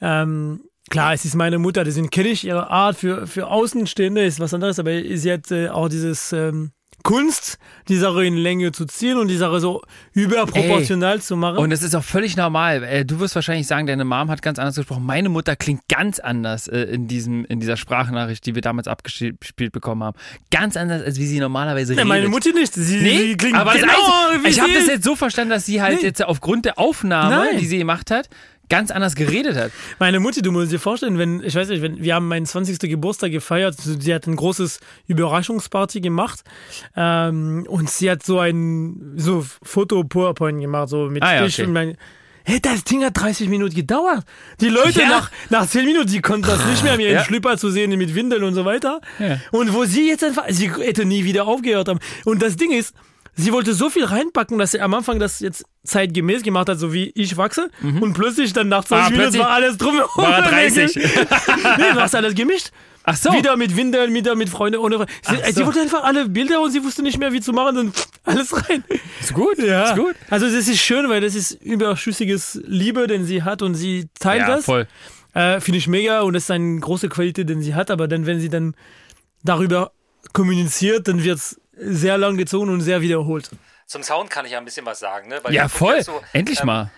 ähm, 0.00 0.60
klar, 0.94 1.12
es 1.12 1.24
ist 1.24 1.34
meine 1.34 1.58
Mutter, 1.58 1.82
deswegen 1.82 2.08
kenne 2.08 2.28
ich 2.28 2.44
ihre 2.46 2.70
Art 2.70 2.96
für, 2.96 3.26
für 3.26 3.48
Außenstehende, 3.48 4.24
ist 4.24 4.38
was 4.38 4.54
anderes, 4.54 4.78
aber 4.78 4.92
sie 5.16 5.32
hat 5.32 5.50
äh, 5.50 5.68
auch 5.68 5.88
dieses 5.88 6.32
ähm, 6.32 6.70
Kunst, 7.02 7.58
die 7.88 7.96
Sache 7.96 8.24
in 8.24 8.36
Länge 8.36 8.70
zu 8.72 8.86
ziehen 8.86 9.18
und 9.18 9.26
die 9.28 9.36
Sache 9.36 9.58
so 9.60 9.82
überproportional 10.12 11.20
zu 11.20 11.36
machen. 11.36 11.58
Und 11.58 11.72
es 11.72 11.82
ist 11.82 11.94
auch 11.94 12.04
völlig 12.04 12.36
normal. 12.36 12.82
Äh, 12.84 13.04
Du 13.04 13.20
wirst 13.20 13.34
wahrscheinlich 13.34 13.66
sagen, 13.66 13.86
deine 13.86 14.04
Mom 14.04 14.30
hat 14.30 14.40
ganz 14.40 14.58
anders 14.58 14.76
gesprochen. 14.76 15.04
Meine 15.04 15.28
Mutter 15.28 15.56
klingt 15.56 15.82
ganz 15.88 16.18
anders 16.18 16.68
äh, 16.68 16.82
in, 16.84 17.06
diesem, 17.08 17.44
in 17.44 17.60
dieser 17.60 17.76
Sprachnachricht, 17.76 18.46
die 18.46 18.54
wir 18.54 18.62
damals 18.62 18.88
abgespielt 18.88 19.72
bekommen 19.72 20.02
haben. 20.04 20.16
Ganz 20.50 20.76
anders, 20.76 21.02
als 21.02 21.18
wie 21.18 21.26
sie 21.26 21.40
normalerweise 21.40 21.92
ja, 21.92 21.98
redet. 21.98 22.08
meine 22.08 22.28
Mutter 22.28 22.52
nicht, 22.52 22.72
sie, 22.72 23.00
Nee, 23.02 23.18
sie 23.18 23.36
klingt 23.36 23.56
aber 23.58 23.72
das 23.72 23.82
genau 23.82 23.92
Einzige- 24.30 24.44
wie 24.44 24.48
ich 24.48 24.60
habe 24.60 24.72
das 24.72 24.86
jetzt 24.86 25.04
so 25.04 25.16
verstanden, 25.16 25.50
dass 25.50 25.66
sie 25.66 25.82
halt 25.82 25.98
Nee. 26.00 26.06
jetzt 26.06 26.24
aufgrund 26.24 26.64
der 26.64 26.78
Aufnahme, 26.78 27.34
Nein. 27.50 27.58
die 27.58 27.66
sie 27.66 27.78
gemacht 27.78 28.10
hat, 28.10 28.28
ganz 28.68 28.90
anders 28.90 29.14
geredet 29.14 29.56
hat. 29.56 29.72
Meine 29.98 30.20
Mutter, 30.20 30.42
du 30.42 30.50
musst 30.52 30.72
dir 30.72 30.78
vorstellen, 30.80 31.18
wenn, 31.18 31.42
ich 31.42 31.54
weiß 31.54 31.68
nicht, 31.68 31.82
wenn, 31.82 32.02
wir 32.02 32.14
haben 32.14 32.28
meinen 32.28 32.46
20. 32.46 32.78
Geburtstag 32.80 33.30
gefeiert, 33.30 33.76
sie 33.78 34.14
hat 34.14 34.26
ein 34.26 34.36
großes 34.36 34.80
Überraschungsparty 35.06 36.00
gemacht 36.00 36.40
ähm, 36.96 37.66
und 37.68 37.90
sie 37.90 38.10
hat 38.10 38.22
so 38.24 38.38
ein 38.38 39.14
so 39.16 39.44
Foto-PowerPoint 39.62 40.60
gemacht, 40.60 40.88
so 40.88 41.06
mit 41.10 41.22
Ah 41.22 41.34
ja, 41.36 41.46
ich 41.46 41.54
okay. 41.54 41.66
und 41.66 41.72
mein 41.72 41.96
Hey, 42.46 42.60
das 42.60 42.84
Ding 42.84 43.02
hat 43.02 43.18
30 43.18 43.48
Minuten 43.48 43.74
gedauert. 43.74 44.22
Die 44.60 44.68
Leute 44.68 45.00
Ja. 45.00 45.08
nach, 45.08 45.30
nach 45.48 45.66
10 45.66 45.86
Minuten, 45.86 46.08
die 46.10 46.20
konnten 46.20 46.46
das 46.46 46.62
nicht 46.66 46.82
mehr, 46.84 46.98
mir 46.98 47.10
Ja. 47.10 47.20
in 47.20 47.24
Schlüpper 47.24 47.56
zu 47.56 47.70
sehen 47.70 47.96
mit 47.96 48.14
Windeln 48.14 48.44
und 48.44 48.52
so 48.52 48.66
weiter. 48.66 49.00
Ja. 49.18 49.38
Und 49.50 49.72
wo 49.72 49.86
sie 49.86 50.08
jetzt 50.08 50.22
einfach, 50.22 50.44
sie 50.50 50.70
hätte 50.70 51.06
nie 51.06 51.24
wieder 51.24 51.46
aufgehört 51.46 51.88
haben. 51.88 52.00
Und 52.26 52.42
das 52.42 52.56
Ding 52.56 52.70
ist, 52.70 52.92
sie 53.36 53.52
wollte 53.52 53.74
so 53.74 53.90
viel 53.90 54.04
reinpacken, 54.04 54.58
dass 54.58 54.72
sie 54.72 54.80
am 54.80 54.94
Anfang 54.94 55.18
das 55.18 55.40
jetzt 55.40 55.64
zeitgemäß 55.84 56.42
gemacht 56.42 56.68
hat, 56.68 56.78
so 56.78 56.92
wie 56.92 57.10
ich 57.14 57.36
wachse. 57.36 57.70
Und 57.82 58.14
plötzlich 58.14 58.52
dann 58.52 58.68
nach 58.68 58.84
20 58.84 59.06
Ah, 59.06 59.18
Minuten 59.18 59.38
war 59.38 59.50
alles 59.50 59.76
drumherum. 59.76 60.24
war 60.24 60.38
er 60.38 60.50
30. 60.50 60.94
nee, 60.96 61.02
du 61.92 62.00
hast 62.00 62.14
alles 62.14 62.34
gemischt. 62.34 62.70
Ach 63.06 63.16
so. 63.16 63.30
Wieder 63.34 63.56
mit 63.58 63.76
Windeln, 63.76 64.14
wieder 64.14 64.34
mit 64.34 64.48
Freunden, 64.48 64.78
ohne 64.78 64.96
Freunden. 64.96 65.12
Sie, 65.28 65.36
so. 65.52 65.58
sie 65.60 65.66
wollte 65.66 65.80
einfach 65.82 66.04
alle 66.04 66.26
Bilder 66.26 66.62
und 66.62 66.70
sie 66.70 66.82
wusste 66.82 67.02
nicht 67.02 67.18
mehr, 67.18 67.32
wie 67.34 67.40
zu 67.42 67.52
machen 67.52 67.76
und 67.76 67.94
alles 68.24 68.54
rein. 68.68 68.82
Ist 69.20 69.34
gut, 69.34 69.58
Ja. 69.58 69.90
ist 69.90 69.96
gut. 69.98 70.14
Also 70.30 70.46
das 70.46 70.66
ist 70.68 70.78
schön, 70.80 71.10
weil 71.10 71.20
das 71.20 71.34
ist 71.34 71.50
überschüssiges 71.62 72.62
Liebe, 72.66 73.06
den 73.06 73.26
sie 73.26 73.42
hat 73.42 73.60
und 73.60 73.74
sie 73.74 74.08
teilt 74.18 74.40
Ja, 74.42 74.56
das. 74.56 74.64
voll. 74.64 74.86
Äh, 75.34 75.60
Finde 75.60 75.76
ich 75.78 75.86
mega 75.86 76.20
und 76.22 76.32
das 76.32 76.44
ist 76.44 76.50
eine 76.50 76.80
große 76.80 77.10
Qualität, 77.10 77.48
den 77.50 77.60
sie 77.60 77.74
hat. 77.74 77.90
Aber 77.90 78.08
dann, 78.08 78.24
wenn 78.24 78.40
sie 78.40 78.48
dann 78.48 78.74
darüber 79.42 79.92
kommuniziert, 80.32 81.06
dann 81.08 81.22
wird 81.22 81.38
es 81.38 81.60
sehr 81.76 82.18
lang 82.18 82.36
gezogen 82.36 82.70
und 82.70 82.80
sehr 82.80 83.00
wiederholt. 83.00 83.50
Zum 83.86 84.02
Sound 84.02 84.30
kann 84.30 84.46
ich 84.46 84.52
ja 84.52 84.58
ein 84.58 84.64
bisschen 84.64 84.86
was 84.86 84.98
sagen, 84.98 85.28
ne? 85.28 85.40
Weil 85.42 85.52
Ja, 85.52 85.68
voll. 85.68 86.02
so, 86.02 86.22
Endlich 86.32 86.60
ähm, 86.60 86.66
mal. 86.66 86.90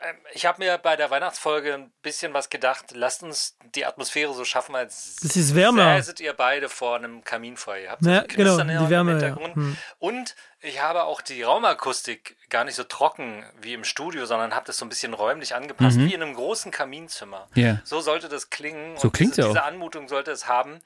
Ähm, 0.00 0.16
Ich 0.34 0.44
habe 0.44 0.58
mir 0.62 0.76
bei 0.78 0.96
der 0.96 1.10
Weihnachtsfolge 1.10 1.72
ein 1.74 1.92
bisschen 2.02 2.34
was 2.34 2.50
gedacht. 2.50 2.86
Lasst 2.92 3.22
uns 3.22 3.56
die 3.74 3.86
Atmosphäre 3.86 4.34
so 4.34 4.44
schaffen, 4.44 4.74
als 4.74 5.16
Das 5.22 5.36
ist 5.36 5.54
wärmer. 5.54 5.96
säßet 5.96 6.20
ihr 6.20 6.32
beide 6.32 6.68
vor 6.68 6.96
einem 6.96 7.22
Kaminfeuer. 7.24 7.78
Ihr 7.82 7.90
habt 7.90 8.02
Ja, 8.04 8.22
genau, 8.26 8.58
im 8.58 8.68
die 8.68 8.90
Wärme, 8.90 9.12
ja. 9.12 9.18
Hintergrund. 9.18 9.54
Hm. 9.54 9.76
Und 9.98 10.34
ich 10.60 10.82
habe 10.82 11.04
auch 11.04 11.20
die 11.22 11.42
Raumakustik 11.42 12.36
gar 12.50 12.64
nicht 12.64 12.74
so 12.74 12.84
trocken 12.84 13.44
wie 13.60 13.72
im 13.74 13.84
Studio, 13.84 14.26
sondern 14.26 14.54
habe 14.54 14.66
das 14.66 14.78
so 14.78 14.84
ein 14.84 14.88
bisschen 14.88 15.14
räumlich 15.14 15.54
angepasst, 15.54 15.98
wie 15.98 16.12
in 16.12 16.22
einem 16.22 16.34
großen 16.34 16.72
Kaminzimmer. 16.72 17.48
Mhm. 17.54 17.62
Ja. 17.62 17.80
So 17.84 18.00
sollte 18.00 18.28
das 18.28 18.50
klingen. 18.50 18.96
So 18.98 19.08
diese, 19.08 19.40
ja 19.42 19.46
auch. 19.46 19.50
Diese 19.52 19.62
Anmutung 19.62 20.08
sollte 20.08 20.32
es 20.32 20.48
haben. 20.48 20.80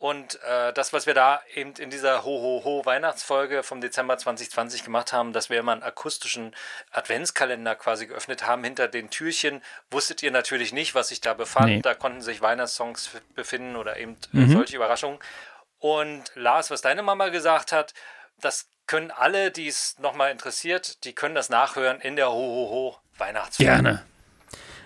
Und 0.00 0.42
äh, 0.44 0.72
das, 0.72 0.94
was 0.94 1.04
wir 1.06 1.12
da 1.12 1.42
eben 1.54 1.74
in 1.74 1.90
dieser 1.90 2.24
Ho-Ho-Ho-Weihnachtsfolge 2.24 3.62
vom 3.62 3.82
Dezember 3.82 4.16
2020 4.16 4.82
gemacht 4.82 5.12
haben, 5.12 5.34
dass 5.34 5.50
wir 5.50 5.60
immer 5.60 5.72
einen 5.72 5.82
akustischen 5.82 6.56
Adventskalender 6.90 7.74
quasi 7.74 8.06
geöffnet 8.06 8.46
haben. 8.46 8.64
Hinter 8.64 8.88
den 8.88 9.10
Türchen 9.10 9.60
wusstet 9.90 10.22
ihr 10.22 10.30
natürlich 10.30 10.72
nicht, 10.72 10.94
was 10.94 11.08
sich 11.08 11.20
da 11.20 11.34
befand. 11.34 11.66
Nee. 11.66 11.80
Da 11.82 11.92
konnten 11.94 12.22
sich 12.22 12.40
Weihnachtssongs 12.40 13.10
befinden 13.34 13.76
oder 13.76 13.98
eben 13.98 14.14
äh, 14.32 14.38
Mhm. 14.38 14.52
solche 14.52 14.76
Überraschungen. 14.76 15.18
Und 15.80 16.24
Lars, 16.34 16.70
was 16.70 16.80
deine 16.80 17.02
Mama 17.02 17.28
gesagt 17.28 17.70
hat, 17.70 17.92
das 18.40 18.68
können 18.86 19.10
alle, 19.10 19.50
die 19.50 19.68
es 19.68 19.98
nochmal 19.98 20.30
interessiert, 20.30 21.04
die 21.04 21.14
können 21.14 21.34
das 21.34 21.50
nachhören 21.50 22.00
in 22.00 22.16
der 22.16 22.32
Ho-Ho-Ho-Weihnachtsfolge. 22.32 23.70
Gerne. 23.70 24.06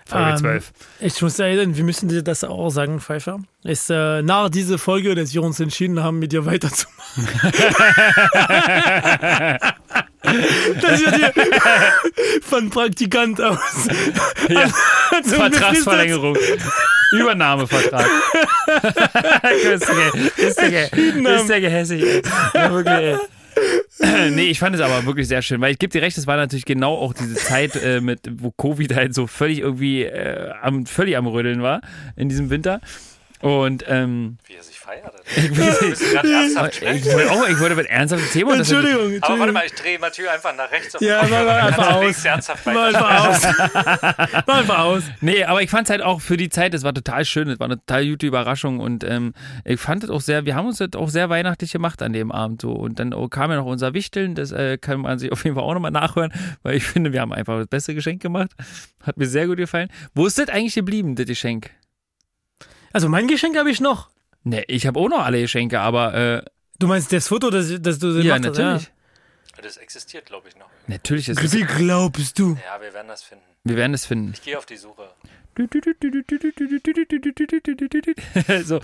Folge 0.06 0.30
Ähm, 0.30 0.36
12. 0.36 0.72
Ich 1.00 1.22
muss 1.22 1.38
erinnern, 1.38 1.76
wir 1.76 1.84
müssen 1.84 2.08
dir 2.08 2.22
das 2.22 2.44
auch 2.44 2.70
sagen, 2.70 3.00
Pfeiffer. 3.00 3.38
Ist 3.62 3.90
äh, 3.90 4.20
nach 4.22 4.50
dieser 4.50 4.78
Folge, 4.78 5.14
dass 5.14 5.32
wir 5.32 5.42
uns 5.42 5.60
entschieden 5.60 6.02
haben, 6.02 6.18
mit 6.18 6.32
dir 6.32 6.44
weiterzumachen. 6.44 7.28
dass 10.80 11.00
wir 11.00 11.10
dir 11.12 11.32
von 12.42 12.70
Praktikant 12.70 13.40
aus 13.40 13.58
Ja. 14.48 14.64
an 15.10 15.24
so 15.24 15.36
Vertragsverlängerung. 15.36 16.36
Übernahmevertrag. 17.12 18.06
ist 19.62 19.88
der 19.88 20.48
ist 20.48 20.58
der 20.58 20.92
ist 21.36 21.48
der 21.48 21.60
gehässig. 21.60 22.22
Ja, 22.54 22.72
wirklich, 22.72 22.94
ey. 22.94 23.16
Nee, 24.30 24.46
ich 24.46 24.58
fand 24.58 24.74
es 24.74 24.80
aber 24.80 25.06
wirklich 25.06 25.28
sehr 25.28 25.42
schön, 25.42 25.60
weil 25.60 25.72
ich 25.72 25.78
gebe 25.78 25.92
dir 25.92 26.02
recht, 26.02 26.18
es 26.18 26.26
war 26.26 26.36
natürlich 26.36 26.64
genau 26.64 26.94
auch 26.94 27.14
diese 27.14 27.34
Zeit, 27.34 27.76
äh, 27.76 28.00
mit, 28.00 28.20
wo 28.38 28.50
Covid 28.50 28.94
halt 28.94 29.14
so 29.14 29.26
völlig 29.26 29.60
irgendwie 29.60 30.02
äh, 30.02 30.50
am, 30.62 30.86
völlig 30.86 31.16
am 31.16 31.26
Rödeln 31.26 31.62
war 31.62 31.80
in 32.16 32.28
diesem 32.28 32.50
Winter. 32.50 32.80
Und 33.44 33.84
ähm, 33.88 34.38
Wie 34.46 34.54
er 34.54 34.62
sich 34.62 34.78
feiert. 34.78 35.12
ich, 35.36 35.50
wollte 37.12 37.30
auch, 37.30 37.48
ich 37.48 37.60
wollte 37.60 37.74
mit 37.74 37.86
ernsthaftem 37.86 38.30
Thema. 38.30 38.52
und 38.52 38.58
das- 38.60 38.70
Entschuldigung, 38.70 39.00
Aber 39.00 39.10
warte 39.10 39.14
Entschuldigung. 39.16 39.52
mal, 39.54 39.66
ich 39.66 39.74
drehe 39.74 39.98
Mathieu 39.98 40.28
einfach 40.30 40.56
nach 40.56 40.70
rechts. 40.70 40.94
auf 40.94 41.02
Ja, 41.02 41.22
mach 41.22 41.30
mal 41.30 41.48
einfach 41.48 41.92
aus. 41.96 42.24
weiter. 42.24 42.38
einfach 42.64 43.28
aus. 43.28 43.42
Mach 44.46 44.58
einfach 44.58 44.78
aus. 44.78 45.02
Nee, 45.20 45.44
aber 45.44 45.60
ich 45.62 45.68
fand 45.70 45.86
es 45.86 45.90
halt 45.90 46.02
auch 46.02 46.20
für 46.20 46.36
die 46.36 46.48
Zeit, 46.48 46.72
es 46.74 46.82
war 46.84 46.94
total 46.94 47.24
schön, 47.24 47.48
es 47.48 47.58
war 47.60 47.66
eine 47.66 47.76
total 47.78 48.06
gute 48.08 48.26
Überraschung 48.26 48.80
und 48.80 49.04
ähm, 49.04 49.34
ich 49.64 49.78
fand 49.80 50.04
es 50.04 50.10
auch 50.10 50.20
sehr, 50.22 50.46
wir 50.46 50.54
haben 50.54 50.66
uns 50.66 50.78
das 50.78 50.90
auch 50.96 51.08
sehr 51.10 51.28
weihnachtlich 51.28 51.72
gemacht 51.72 52.00
an 52.02 52.12
dem 52.12 52.32
Abend 52.32 52.62
so 52.62 52.72
und 52.72 52.98
dann 52.98 53.10
kam 53.30 53.50
ja 53.50 53.56
noch 53.58 53.66
unser 53.66 53.92
Wichteln, 53.94 54.34
das 54.34 54.52
äh, 54.52 54.78
kann 54.78 55.00
man 55.00 55.18
sich 55.18 55.32
auf 55.32 55.44
jeden 55.44 55.56
Fall 55.56 55.64
auch 55.64 55.74
nochmal 55.74 55.90
nachhören, 55.90 56.32
weil 56.62 56.76
ich 56.76 56.84
finde, 56.84 57.12
wir 57.12 57.20
haben 57.20 57.32
einfach 57.32 57.58
das 57.58 57.66
beste 57.68 57.94
Geschenk 57.94 58.22
gemacht, 58.22 58.52
hat 59.02 59.16
mir 59.18 59.26
sehr 59.26 59.46
gut 59.46 59.58
gefallen. 59.58 59.88
Wo 60.14 60.26
ist 60.26 60.38
das 60.38 60.48
eigentlich 60.48 60.74
geblieben, 60.74 61.14
das 61.14 61.26
Geschenk? 61.26 61.70
Also 62.94 63.08
mein 63.10 63.28
Geschenk 63.28 63.56
habe 63.58 63.70
ich 63.70 63.80
noch. 63.80 64.08
Ne, 64.44 64.62
ich 64.68 64.86
habe 64.86 64.98
auch 65.00 65.08
noch 65.08 65.24
alle 65.24 65.40
Geschenke, 65.42 65.80
aber 65.80 66.14
äh, 66.14 66.42
Du 66.78 66.86
meinst 66.88 67.12
das 67.12 67.28
Foto, 67.28 67.50
das, 67.50 67.72
das 67.80 67.98
du 67.98 68.08
ja, 68.20 68.36
gemacht 68.38 68.56
hast? 68.58 68.58
natürlich. 68.58 68.90
Das 69.62 69.76
existiert, 69.78 70.26
glaube 70.26 70.48
ich, 70.48 70.56
noch. 70.56 70.66
Natürlich 70.88 71.28
ist 71.28 71.38
Ja. 71.38 71.44
es, 71.44 71.52
Wie 71.54 71.62
glaubst 71.62 72.38
du? 72.38 72.56
Ja, 72.66 72.80
wir 72.80 72.92
werden 72.92 73.08
das 73.08 73.22
finden. 73.22 73.44
wir 73.64 73.76
werden 73.76 73.94
es 73.94 74.04
finden. 74.06 74.32
Ich 74.34 74.42
gehe 74.42 74.58
auf 74.58 74.66
die 74.66 74.76
Suche. 74.76 75.08
so. 78.64 78.80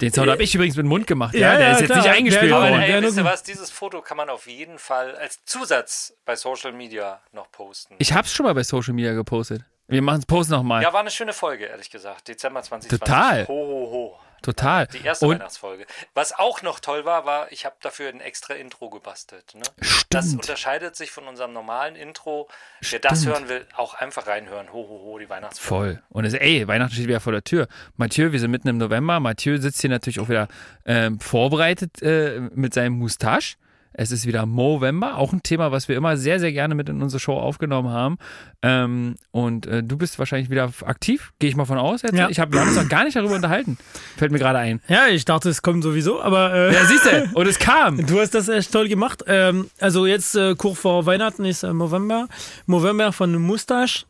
Den 0.00 0.12
Sound 0.12 0.28
habe 0.28 0.42
ich 0.42 0.52
übrigens 0.54 0.76
mit 0.76 0.84
dem 0.84 0.88
Mund 0.88 1.06
gemacht, 1.06 1.34
Ja, 1.34 1.52
ja, 1.52 1.58
der 1.58 1.66
ja, 1.68 1.72
ist 1.74 1.80
jetzt 1.82 1.90
klar. 1.92 2.02
nicht 2.02 2.10
eingespielt 2.16 2.50
Ja, 2.50 2.56
Aber 2.56 2.68
worden. 2.70 2.82
ey, 2.82 2.90
Ja, 2.90 3.02
wisst 3.02 3.16
ihr 3.16 3.24
was? 3.24 3.42
Dieses 3.44 3.70
Foto 3.70 4.00
kann 4.02 4.16
man 4.16 4.28
auf 4.28 4.48
jeden 4.48 4.78
Fall 4.78 5.14
als 5.16 5.44
Zusatz 5.44 6.14
bei 6.24 6.34
Social 6.34 6.72
Media 6.72 7.20
noch 7.32 7.50
posten. 7.52 7.94
Ich 7.98 8.12
hab's 8.12 8.32
schon 8.34 8.44
mal 8.44 8.54
bei 8.54 8.64
Social 8.64 8.92
Media 8.92 9.12
gepostet. 9.12 9.62
Wir 9.94 10.02
machen 10.02 10.18
es 10.18 10.26
Post 10.26 10.50
nochmal. 10.50 10.82
ja, 10.82 10.92
war 10.92 11.00
eine 11.00 11.10
schöne 11.10 11.32
Folge, 11.32 11.66
ehrlich 11.66 11.90
gesagt. 11.90 12.28
Dezember 12.28 12.62
2020. 12.62 13.00
Total. 13.00 13.48
Ho, 13.48 13.52
ho, 13.52 13.90
ho. 13.90 14.18
Total. 14.42 14.86
Die 14.88 15.02
erste 15.02 15.26
Und 15.26 15.36
Weihnachtsfolge. 15.36 15.86
Was 16.12 16.38
auch 16.38 16.60
noch 16.60 16.78
toll 16.80 17.06
war, 17.06 17.24
war, 17.24 17.50
ich 17.50 17.64
habe 17.64 17.76
dafür 17.80 18.10
ein 18.10 18.20
extra 18.20 18.52
Intro 18.52 18.90
gebastelt. 18.90 19.54
Ne? 19.54 19.62
Das 20.10 20.26
Stimmt. 20.26 20.42
unterscheidet 20.42 20.96
sich 20.96 21.10
von 21.12 21.26
unserem 21.26 21.54
normalen 21.54 21.96
Intro. 21.96 22.48
Wer 22.82 22.98
das 22.98 23.20
Stimmt. 23.20 23.34
hören 23.34 23.48
will, 23.48 23.66
auch 23.74 23.94
einfach 23.94 24.26
reinhören. 24.26 24.70
Ho, 24.70 24.86
ho, 24.86 25.00
ho, 25.02 25.18
die 25.18 25.30
Weihnachtsfolge. 25.30 25.94
Voll. 25.94 26.02
Und 26.10 26.26
es, 26.26 26.34
ey, 26.34 26.68
Weihnachten 26.68 26.92
steht 26.92 27.08
wieder 27.08 27.20
vor 27.20 27.32
der 27.32 27.42
Tür. 27.42 27.68
Mathieu, 27.96 28.32
wir 28.32 28.40
sind 28.40 28.50
mitten 28.50 28.68
im 28.68 28.76
November. 28.76 29.18
Mathieu 29.18 29.56
sitzt 29.56 29.80
hier 29.80 29.88
natürlich 29.88 30.20
auch 30.20 30.28
wieder 30.28 30.48
ähm, 30.84 31.20
vorbereitet 31.20 32.02
äh, 32.02 32.40
mit 32.54 32.74
seinem 32.74 32.98
Moustache. 32.98 33.56
Es 33.96 34.10
ist 34.10 34.26
wieder 34.26 34.44
Movember, 34.44 35.16
auch 35.18 35.32
ein 35.32 35.42
Thema, 35.42 35.70
was 35.70 35.88
wir 35.88 35.96
immer 35.96 36.16
sehr, 36.16 36.40
sehr 36.40 36.52
gerne 36.52 36.74
mit 36.74 36.88
in 36.88 37.00
unsere 37.00 37.20
Show 37.20 37.38
aufgenommen 37.38 37.90
haben. 37.90 38.18
Ähm, 38.60 39.14
und 39.30 39.66
äh, 39.66 39.84
du 39.84 39.96
bist 39.96 40.18
wahrscheinlich 40.18 40.50
wieder 40.50 40.70
aktiv, 40.84 41.32
gehe 41.38 41.48
ich 41.48 41.56
mal 41.56 41.64
von 41.64 41.78
aus. 41.78 42.02
Jetzt. 42.02 42.14
Ja. 42.14 42.28
Ich 42.28 42.40
hab, 42.40 42.52
wir 42.52 42.60
haben 42.60 42.68
uns 42.68 42.76
noch 42.76 42.88
gar 42.88 43.04
nicht 43.04 43.16
darüber 43.16 43.36
unterhalten. 43.36 43.78
Fällt 44.16 44.32
mir 44.32 44.40
gerade 44.40 44.58
ein. 44.58 44.80
Ja, 44.88 45.06
ich 45.06 45.24
dachte, 45.24 45.48
es 45.48 45.62
kommt 45.62 45.84
sowieso, 45.84 46.20
aber 46.20 46.52
äh, 46.52 46.74
Ja, 46.74 46.84
siehst 46.86 47.06
du, 47.06 47.30
und 47.34 47.46
es 47.46 47.58
kam. 47.58 48.04
du 48.06 48.18
hast 48.18 48.34
das 48.34 48.48
echt 48.48 48.72
toll 48.72 48.88
gemacht. 48.88 49.22
Ähm, 49.28 49.70
also 49.78 50.06
jetzt 50.06 50.34
äh, 50.34 50.56
kurz 50.56 50.80
vor 50.80 51.06
Weihnachten 51.06 51.44
ist 51.44 51.62
äh, 51.62 51.72
November. 51.72 52.26
November 52.66 53.12
von 53.12 53.40
Mustache 53.40 54.06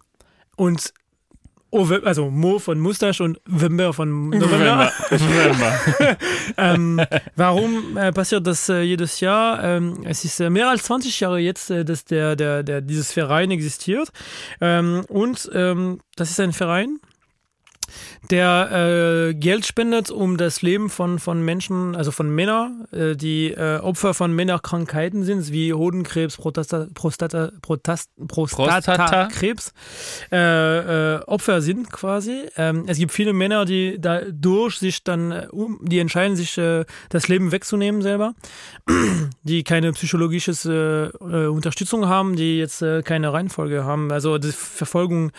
und 0.57 0.95
Ove, 1.75 2.03
also 2.05 2.31
Mo 2.31 2.61
von 2.61 2.79
Mustache 2.79 3.21
und 3.25 3.41
Wember 3.47 3.93
von 3.93 4.29
November. 4.31 4.93
ähm, 6.57 7.01
warum 7.35 7.97
äh, 7.97 8.13
passiert 8.13 8.47
das 8.47 8.69
äh, 8.69 8.83
jedes 8.83 9.19
Jahr? 9.19 9.63
Ähm, 9.65 10.05
es 10.05 10.25
ist 10.25 10.39
äh, 10.39 10.51
mehr 10.51 10.69
als 10.69 10.85
20 10.85 11.19
Jahre 11.19 11.41
jetzt, 11.41 11.71
äh, 11.71 11.85
dass 11.85 12.05
der, 12.05 12.37
der, 12.37 12.63
der, 12.63 12.81
dieses 12.81 13.11
Verein 13.11 13.51
existiert. 13.51 14.11
Ähm, 14.61 15.05
und 15.09 15.51
ähm, 15.53 15.99
das 16.15 16.31
ist 16.31 16.39
ein 16.39 16.53
Verein, 16.53 17.01
der 18.31 19.29
äh, 19.31 19.35
Geld 19.35 19.67
spendet, 19.67 20.11
um 20.11 20.37
das 20.37 20.63
Leben 20.63 20.91
von, 20.91 21.19
von 21.19 21.45
Menschen, 21.45 21.95
also 21.95 22.11
von 22.11 22.35
Männern, 22.35 22.87
äh, 22.93 23.17
die 23.17 23.51
äh, 23.51 23.79
Opfer 23.79 24.15
von 24.15 24.33
Männerkrankheiten 24.33 25.25
sind, 25.25 25.53
wie 25.53 25.73
Hodenkrebs, 25.73 26.37
Prostata, 26.37 26.87
Prostata, 26.95 27.51
Protast, 27.61 28.11
Prostatakrebs, 28.27 29.73
äh, 30.33 31.17
äh, 31.17 31.21
Opfer 31.27 31.61
sind 31.61 31.91
quasi. 31.91 32.45
Ähm, 32.57 32.85
es 32.87 32.99
gibt 32.99 33.13
viele 33.13 33.33
Männer, 33.33 33.65
die 33.65 33.99
dadurch 34.01 34.79
sich 34.79 35.05
dann, 35.05 35.33
äh, 35.33 35.47
um, 35.51 35.81
die 35.83 35.99
entscheiden 35.99 36.37
sich, 36.37 36.55
das 37.09 37.29
Leben 37.29 37.53
wegzunehmen 37.53 38.01
selber, 38.01 38.35
die 39.43 39.65
keine 39.65 39.93
psychologische 39.93 41.13
Unterstützung 41.19 42.07
haben, 42.07 42.37
die 42.37 42.59
jetzt 42.59 42.85
keine 43.05 43.33
Reihenfolge 43.33 43.85
haben, 43.85 44.13
also 44.13 44.39
die 44.39 44.53
Verfolgung 44.53 45.33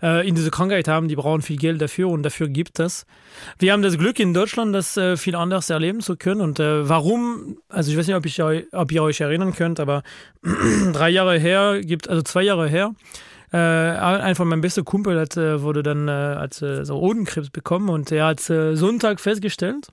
in 0.00 0.34
diese 0.34 0.50
Krankheit 0.50 0.88
haben, 0.88 1.08
die 1.08 1.16
brauchen 1.16 1.42
viel 1.42 1.56
Geld 1.56 1.80
dafür 1.86 2.08
und 2.08 2.22
dafür 2.22 2.48
gibt 2.48 2.80
es. 2.80 3.06
Wir 3.58 3.72
haben 3.72 3.82
das 3.82 3.98
Glück 3.98 4.18
in 4.18 4.34
Deutschland, 4.34 4.74
das 4.74 4.96
äh, 4.96 5.16
viel 5.16 5.36
anders 5.36 5.70
erleben 5.70 6.00
zu 6.00 6.16
können. 6.16 6.40
Und 6.40 6.60
äh, 6.60 6.88
warum, 6.88 7.58
also 7.68 7.90
ich 7.90 7.96
weiß 7.96 8.06
nicht, 8.06 8.16
ob, 8.16 8.26
ich, 8.26 8.42
ob 8.72 8.92
ihr 8.92 9.02
euch 9.02 9.20
erinnern 9.20 9.54
könnt, 9.54 9.80
aber 9.80 10.02
drei 10.92 11.10
Jahre 11.10 11.38
her, 11.38 11.80
gibt, 11.82 12.08
also 12.08 12.22
zwei 12.22 12.42
Jahre 12.42 12.68
her, 12.68 12.92
äh, 13.52 13.56
ein 13.58 14.34
von 14.34 14.48
meinem 14.48 14.60
besten 14.60 14.84
Kumpel 14.84 15.18
hat, 15.20 15.36
äh, 15.36 15.62
wurde 15.62 15.82
dann 15.82 16.08
äh, 16.08 16.10
als 16.10 16.60
äh, 16.62 16.84
so 16.84 16.96
Hodenkrebs 16.96 17.50
bekommen 17.50 17.88
und 17.88 18.10
er 18.10 18.26
hat 18.26 18.40
Sonntag 18.40 19.20
festgestellt. 19.20 19.88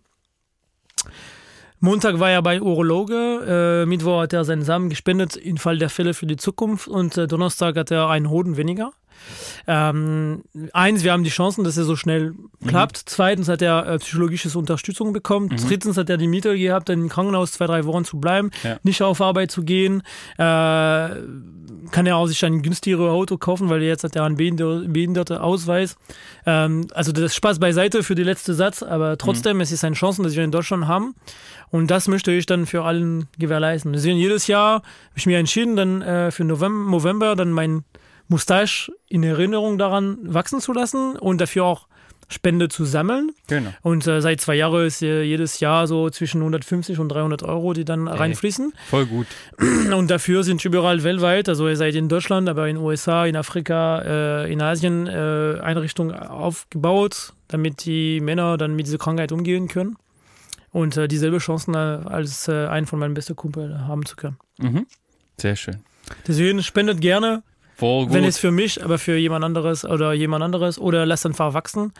Montag 1.84 2.18
war 2.18 2.32
er 2.32 2.42
bei 2.42 2.62
Urologe, 2.62 3.84
äh, 3.84 3.86
Mittwoch 3.86 4.22
hat 4.22 4.32
er 4.32 4.46
seinen 4.46 4.64
Samen 4.64 4.90
gespendet 4.90 5.36
im 5.36 5.58
Fall 5.58 5.78
der 5.78 5.90
Fälle 5.90 6.14
für 6.14 6.26
die 6.26 6.38
Zukunft 6.38 6.88
und 6.88 7.18
äh, 7.18 7.28
Donnerstag 7.28 7.76
hat 7.76 7.92
er 7.92 8.08
einen 8.10 8.30
Hoden 8.30 8.56
weniger. 8.56 8.94
Ähm, 9.68 10.44
eins, 10.74 11.04
wir 11.04 11.12
haben 11.12 11.24
die 11.24 11.30
Chancen, 11.30 11.64
dass 11.64 11.78
er 11.78 11.84
so 11.84 11.96
schnell 11.96 12.34
klappt. 12.68 12.98
Mhm. 12.98 13.02
Zweitens 13.06 13.48
hat 13.48 13.62
er 13.62 13.88
äh, 13.88 13.98
psychologische 14.00 14.58
Unterstützung 14.58 15.14
bekommen. 15.14 15.50
Mhm. 15.52 15.58
Drittens 15.68 15.98
hat 15.98 16.10
er 16.10 16.18
die 16.18 16.28
Mittel 16.28 16.58
gehabt, 16.58 16.90
im 16.90 17.10
Krankenhaus 17.10 17.54
zwei, 17.54 17.68
drei 17.68 17.86
Wochen 17.86 18.06
zu 18.06 18.20
bleiben, 18.20 18.52
ja. 18.64 18.78
nicht 18.84 19.02
auf 19.02 19.22
Arbeit 19.22 19.52
zu 19.52 19.64
gehen. 19.64 20.04
Äh, 20.38 21.10
kann 21.92 22.06
er 22.06 22.18
auch 22.18 22.28
sich 22.28 22.44
ein 22.44 22.62
günstigeres 22.62 23.10
Auto 23.10 23.38
kaufen, 23.38 23.70
weil 23.70 23.82
jetzt 23.84 24.04
hat 24.04 24.16
er 24.16 24.24
einen 24.24 24.36
behinderten 24.36 25.38
Ausweis. 25.38 25.96
Ähm, 26.46 26.88
also 26.94 27.12
das 27.12 27.36
Spaß 27.36 27.60
beiseite 27.60 28.04
für 28.04 28.16
den 28.16 28.26
letzten 28.26 28.54
Satz, 28.54 28.84
aber 28.84 29.18
trotzdem, 29.18 29.58
mhm. 29.58 29.62
es 29.62 29.72
ist 29.72 29.84
eine 29.84 29.96
Chance, 29.96 30.24
dass 30.24 30.36
wir 30.36 30.44
in 30.44 30.52
Deutschland 30.52 30.88
haben. 30.88 31.16
Und 31.70 31.90
das 31.90 32.08
möchte 32.08 32.32
ich 32.32 32.46
dann 32.46 32.66
für 32.66 32.84
allen 32.84 33.28
gewährleisten. 33.40 33.94
Deswegen 33.94 34.18
jedes 34.18 34.48
Jahr 34.48 34.76
habe 34.76 34.84
ich 35.16 35.26
mir 35.26 35.40
entschieden, 35.40 35.76
dann 35.76 36.02
äh, 36.02 36.32
für 36.32 36.44
November, 36.44 36.92
November 36.92 37.36
dann 37.36 37.52
mein 37.52 37.84
Mustache 38.28 38.92
in 39.08 39.24
Erinnerung 39.24 39.78
daran 39.78 40.18
wachsen 40.22 40.60
zu 40.60 40.74
lassen 40.74 41.16
und 41.16 41.40
dafür 41.40 41.66
auch 41.66 41.88
Spende 42.30 42.70
zu 42.70 42.86
sammeln. 42.86 43.32
Genau. 43.48 43.72
Und 43.82 44.08
äh, 44.08 44.22
seit 44.22 44.42
zwei 44.42 44.56
Jahren 44.56 44.86
ist 44.86 45.02
äh, 45.02 45.24
jedes 45.24 45.60
Jahr 45.60 45.88
so 45.88 46.10
zwischen 46.10 46.42
150 46.42 47.00
und 47.00 47.10
300 47.10 47.44
Euro, 47.44 47.74
die 47.74 47.86
dann 47.86 48.08
Ey, 48.08 48.18
reinfließen. 48.18 48.74
Voll 48.90 49.06
gut. 49.06 49.28
Und 49.94 50.10
dafür 50.10 50.44
sind 50.44 50.64
überall 50.66 51.04
weltweit, 51.04 51.50
also 51.50 51.68
ihr 51.68 51.78
seid 51.78 51.96
in 51.96 52.10
Deutschland, 52.10 52.50
aber 52.50 52.68
in 52.68 52.78
den 52.78 52.84
USA, 52.84 53.26
in 53.26 53.36
Afrika, 53.36 54.02
äh, 54.02 54.52
in 54.52 54.62
Asien 54.62 55.08
äh, 55.08 55.60
Einrichtungen 55.62 56.16
aufgebaut, 56.16 57.34
damit 57.48 57.86
die 57.86 58.20
Männer 58.20 58.58
dann 58.58 58.76
mit 58.76 58.88
dieser 58.88 58.98
Krankheit 58.98 59.32
umgehen 59.32 59.68
können 59.68 59.96
und 60.72 60.98
äh, 60.98 61.08
dieselbe 61.08 61.38
Chancen 61.38 61.76
äh, 61.76 61.78
als 61.78 62.50
einen 62.50 62.88
von 62.88 63.00
meinen 63.00 63.14
besten 63.14 63.36
Kumpel 63.36 63.80
haben 63.88 64.06
zu 64.06 64.16
können. 64.16 64.38
Mhm. 64.58 64.88
Sehr 65.38 65.56
schön. 65.56 65.84
Deswegen 66.28 66.62
spendet 66.64 67.00
gerne 67.00 67.44
Voll 67.76 68.06
gut. 68.06 68.14
Wenn 68.14 68.24
es 68.24 68.38
für 68.38 68.52
mich, 68.52 68.84
aber 68.84 68.98
für 68.98 69.18
jemand 69.18 69.44
anderes 69.44 69.84
oder 69.86 70.14
jemand 70.14 70.44
anderes 70.44 70.78
oder 70.78 71.06
lässt 71.06 71.26
einfach 71.26 71.54
wachsen. 71.54 71.92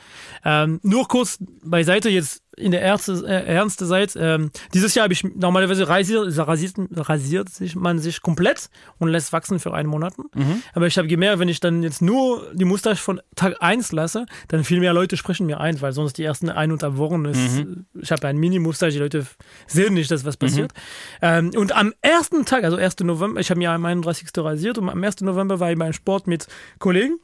Ähm, 0.46 0.80
nur 0.84 1.08
kurz 1.08 1.40
beiseite 1.64 2.10
jetzt 2.10 2.43
in 2.58 2.72
der 2.72 2.82
ernste, 2.82 3.24
äh, 3.26 3.46
ernste 3.46 3.86
Seite. 3.86 4.20
Ähm, 4.20 4.52
dieses 4.74 4.94
Jahr 4.96 5.04
habe 5.04 5.14
ich 5.14 5.24
normalerweise 5.24 5.88
rasiert, 5.88 6.38
rasiert, 6.38 6.76
rasiert 6.96 7.50
sich 7.50 7.76
man 7.76 8.00
sich 8.00 8.22
komplett 8.22 8.70
und 9.00 9.10
lässt 9.10 9.34
wachsen 9.34 9.60
für 9.60 9.74
einen 9.74 9.90
Monat. 9.90 10.18
Mhm. 10.18 10.62
Aber 10.74 10.88
ich 10.88 10.98
habe 10.98 11.08
gemerkt, 11.08 11.40
wenn 11.40 11.50
ich 11.50 11.60
dann 11.60 11.84
jetzt 11.84 12.02
nur 12.02 12.52
die 12.54 12.66
Mustache 12.66 12.96
von 12.96 13.22
Tag 13.36 13.56
1 13.60 13.92
lasse, 13.92 14.26
dann 14.48 14.64
viel 14.64 14.80
mehr 14.80 14.94
Leute 14.94 15.18
sprechen 15.18 15.46
mir 15.46 15.60
ein, 15.60 15.82
weil 15.82 15.94
sonst 15.94 16.18
die 16.18 16.24
ersten 16.24 16.50
ein 16.50 16.72
oder 16.72 16.98
Wochen 16.98 17.26
ist, 17.26 17.58
mhm. 17.58 17.86
ich 18.00 18.12
habe 18.12 18.28
ein 18.28 18.38
Mini-Mustache, 18.38 18.92
die 18.92 19.00
Leute 19.00 19.26
sehen 19.68 19.94
nicht, 19.94 20.12
dass 20.12 20.26
was 20.26 20.38
passiert. 20.38 20.72
Mhm. 20.74 20.78
Ähm, 21.22 21.52
und 21.56 21.76
am 21.76 21.94
ersten 22.02 22.46
Tag, 22.46 22.64
also 22.64 22.78
1. 22.78 23.00
November, 23.00 23.40
ich 23.40 23.50
habe 23.50 23.60
mir 23.60 23.72
am 23.72 23.86
31. 23.86 24.30
rasiert 24.38 24.78
und 24.78 24.90
am 24.90 25.04
1. 25.04 25.22
November 25.22 25.60
war 25.60 25.72
ich 25.72 25.78
beim 25.78 25.94
Sport 25.94 26.28
mit 26.28 26.48
Kollegen. 26.80 27.20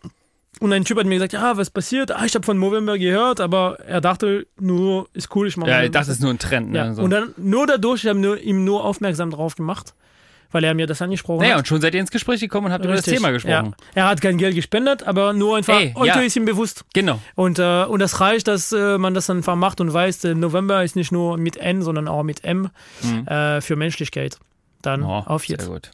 Und 0.59 0.73
ein 0.73 0.83
Typ 0.83 0.97
hat 0.97 1.05
mir 1.05 1.15
gesagt, 1.15 1.33
ja, 1.33 1.55
was 1.57 1.69
passiert? 1.69 2.11
Ah, 2.11 2.25
ich 2.25 2.35
habe 2.35 2.45
von 2.45 2.57
Movember 2.57 2.97
gehört, 2.97 3.39
aber 3.39 3.79
er 3.81 4.01
dachte 4.01 4.47
nur, 4.59 5.07
ist 5.13 5.33
cool, 5.35 5.47
ich 5.47 5.55
mache 5.55 5.69
Ja, 5.69 5.87
das 5.87 6.09
ist 6.09 6.21
nur 6.21 6.31
ein 6.31 6.39
Trend. 6.39 6.71
Ne? 6.71 6.77
Ja. 6.77 7.01
Und 7.01 7.11
dann 7.11 7.33
nur 7.37 7.67
dadurch, 7.67 8.03
ich 8.03 8.09
habe 8.09 8.19
nur, 8.19 8.37
ihm 8.39 8.65
nur 8.65 8.83
aufmerksam 8.83 9.29
drauf 9.29 9.55
gemacht, 9.55 9.93
weil 10.51 10.63
er 10.63 10.73
mir 10.73 10.87
das 10.87 11.01
angesprochen 11.01 11.41
naja, 11.41 11.53
hat. 11.53 11.59
und 11.59 11.67
schon 11.67 11.79
seid 11.79 11.93
ihr 11.93 12.01
ins 12.01 12.11
Gespräch 12.11 12.41
gekommen 12.41 12.67
und 12.67 12.73
habt 12.73 12.83
über 12.83 12.95
das 12.95 13.05
Thema 13.05 13.31
gesprochen. 13.31 13.73
Ja. 13.77 13.85
Er 13.93 14.07
hat 14.09 14.19
kein 14.21 14.37
Geld 14.37 14.55
gespendet, 14.55 15.03
aber 15.03 15.31
nur 15.31 15.55
einfach, 15.55 15.79
Ey, 15.79 15.93
heute 15.95 16.19
ja. 16.19 16.21
ist 16.21 16.35
ihm 16.35 16.45
bewusst. 16.45 16.83
Genau. 16.93 17.21
Und, 17.35 17.59
äh, 17.59 17.85
und 17.85 17.99
das 17.99 18.19
reicht, 18.19 18.47
dass 18.47 18.71
äh, 18.71 18.97
man 18.97 19.13
das 19.13 19.29
einfach 19.29 19.55
macht 19.55 19.79
und 19.79 19.93
weiß, 19.93 20.25
äh, 20.25 20.35
November 20.35 20.83
ist 20.83 20.95
nicht 20.95 21.11
nur 21.11 21.37
mit 21.37 21.55
N, 21.57 21.83
sondern 21.83 22.07
auch 22.07 22.23
mit 22.23 22.43
M 22.43 22.69
mhm. 23.01 23.27
äh, 23.27 23.61
für 23.61 23.75
Menschlichkeit. 23.75 24.39
Dann 24.81 25.03
oh, 25.03 25.23
auf 25.25 25.45
jetzt. 25.45 25.65
Sehr 25.65 25.73
gut. 25.73 25.91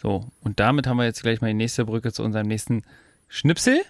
So, 0.00 0.26
und 0.42 0.60
damit 0.60 0.86
haben 0.86 0.96
wir 0.96 1.04
jetzt 1.04 1.22
gleich 1.22 1.40
mal 1.40 1.48
die 1.48 1.54
nächste 1.54 1.84
Brücke 1.84 2.12
zu 2.12 2.22
unserem 2.22 2.46
nächsten 2.46 2.82
Schnipsel, 3.28 3.80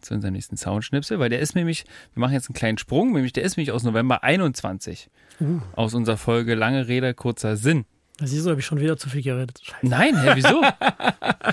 zu 0.00 0.14
unserem 0.14 0.34
nächsten 0.34 0.56
Soundschnipsel, 0.56 1.18
weil 1.18 1.30
der 1.30 1.40
ist 1.40 1.54
nämlich, 1.54 1.84
wir 2.14 2.20
machen 2.20 2.32
jetzt 2.32 2.48
einen 2.48 2.54
kleinen 2.54 2.78
Sprung, 2.78 3.12
nämlich 3.12 3.32
der 3.32 3.42
ist 3.42 3.56
nämlich 3.56 3.72
aus 3.72 3.82
November 3.82 4.22
21. 4.22 5.08
Uh. 5.40 5.60
Aus 5.74 5.94
unserer 5.94 6.16
Folge 6.16 6.54
Lange 6.54 6.86
Rede, 6.88 7.14
kurzer 7.14 7.56
Sinn. 7.56 7.84
Siehst 8.20 8.46
du, 8.46 8.50
habe 8.50 8.60
ich 8.60 8.66
schon 8.66 8.80
wieder 8.80 8.96
zu 8.96 9.08
viel 9.08 9.22
geredet. 9.22 9.58
Scheiße. 9.60 9.86
Nein, 9.86 10.16
hä, 10.22 10.32
wieso? 10.34 10.62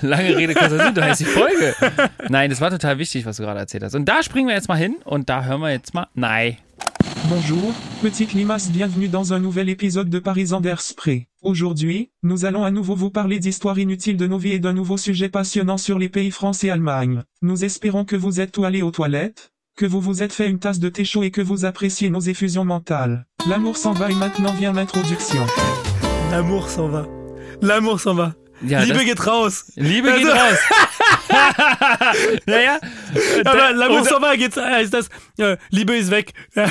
Lange 0.06 0.36
Rede, 0.36 0.54
kurzer 0.54 0.78
Sinn, 0.78 0.94
du 0.94 1.02
heißt 1.02 1.20
die 1.20 1.24
Folge. 1.24 1.74
Nein, 2.28 2.50
das 2.50 2.60
war 2.60 2.70
total 2.70 2.98
wichtig, 2.98 3.26
was 3.26 3.38
du 3.38 3.42
gerade 3.42 3.58
erzählt 3.58 3.82
hast. 3.82 3.96
Und 3.96 4.04
da 4.04 4.22
springen 4.22 4.46
wir 4.46 4.54
jetzt 4.54 4.68
mal 4.68 4.76
hin 4.76 4.96
und 5.04 5.28
da 5.28 5.44
hören 5.44 5.60
wir 5.60 5.70
jetzt 5.70 5.92
mal 5.92 6.06
Nein. 6.14 6.58
Bonjour, 7.34 7.72
petit 8.02 8.26
limace, 8.26 8.70
bienvenue 8.70 9.08
dans 9.08 9.32
un 9.32 9.38
nouvel 9.38 9.70
épisode 9.70 10.10
de 10.10 10.18
Paris 10.18 10.48
Spray. 10.76 11.28
Aujourd'hui, 11.40 12.10
nous 12.22 12.44
allons 12.44 12.62
à 12.62 12.70
nouveau 12.70 12.94
vous 12.94 13.08
parler 13.08 13.38
d'histoires 13.38 13.78
inutiles 13.78 14.18
de 14.18 14.26
nos 14.26 14.36
vies 14.36 14.52
et 14.52 14.58
d'un 14.58 14.74
nouveau 14.74 14.98
sujet 14.98 15.30
passionnant 15.30 15.78
sur 15.78 15.98
les 15.98 16.10
pays 16.10 16.30
France 16.30 16.62
et 16.62 16.68
Allemagne. 16.68 17.22
Nous 17.40 17.64
espérons 17.64 18.04
que 18.04 18.16
vous 18.16 18.42
êtes 18.42 18.52
tout 18.52 18.64
allé 18.64 18.82
aux 18.82 18.90
toilettes, 18.90 19.54
que 19.78 19.86
vous 19.86 20.02
vous 20.02 20.22
êtes 20.22 20.34
fait 20.34 20.50
une 20.50 20.58
tasse 20.58 20.78
de 20.78 20.90
thé 20.90 21.06
chaud 21.06 21.22
et 21.22 21.30
que 21.30 21.40
vous 21.40 21.64
appréciez 21.64 22.10
nos 22.10 22.20
effusions 22.20 22.66
mentales. 22.66 23.26
L'amour 23.48 23.78
s'en 23.78 23.94
va 23.94 24.10
et 24.10 24.14
maintenant 24.14 24.52
vient 24.52 24.74
l'introduction. 24.74 25.46
L'amour 26.30 26.68
s'en 26.68 26.88
va. 26.88 27.06
L'amour 27.62 27.98
s'en 27.98 28.12
va. 28.12 28.34
Ja, 28.66 28.82
Liebe 28.82 29.04
geht 29.04 29.26
raus. 29.26 29.72
Liebe 29.74 30.12
geht 30.12 30.28
raus. 30.28 30.58
naja. 32.46 32.78
Aber 33.44 33.72
L'amour 33.72 34.04
s'en 34.04 34.22
va 34.22 34.36
geht, 34.36 34.56
heißt 34.56 34.94
das, 34.94 35.08
äh, 35.38 35.56
Liebe 35.70 35.96
ist 35.96 36.10
weg. 36.10 36.32
das 36.54 36.70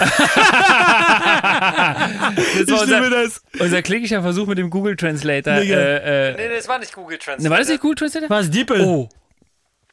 ich 2.65 2.71
unser, 2.71 2.99
liebe 2.99 3.09
das. 3.09 3.41
Unser 3.59 3.81
kläglicher 3.81 4.21
Versuch 4.21 4.47
mit 4.47 4.57
dem 4.57 4.69
Google 4.69 4.95
Translator. 4.95 5.55
Nee, 5.55 5.71
äh, 5.71 6.31
äh, 6.31 6.35
nee, 6.37 6.55
das 6.55 6.67
war 6.67 6.79
nicht 6.79 6.93
Google 6.93 7.17
Translator. 7.17 7.51
war 7.51 7.59
das 7.59 7.67
nicht 7.67 7.81
Google 7.81 7.95
Translator? 7.95 8.29
War 8.29 8.39
es 8.39 8.49
Diepel? 8.49 8.81
Oh. 8.81 9.09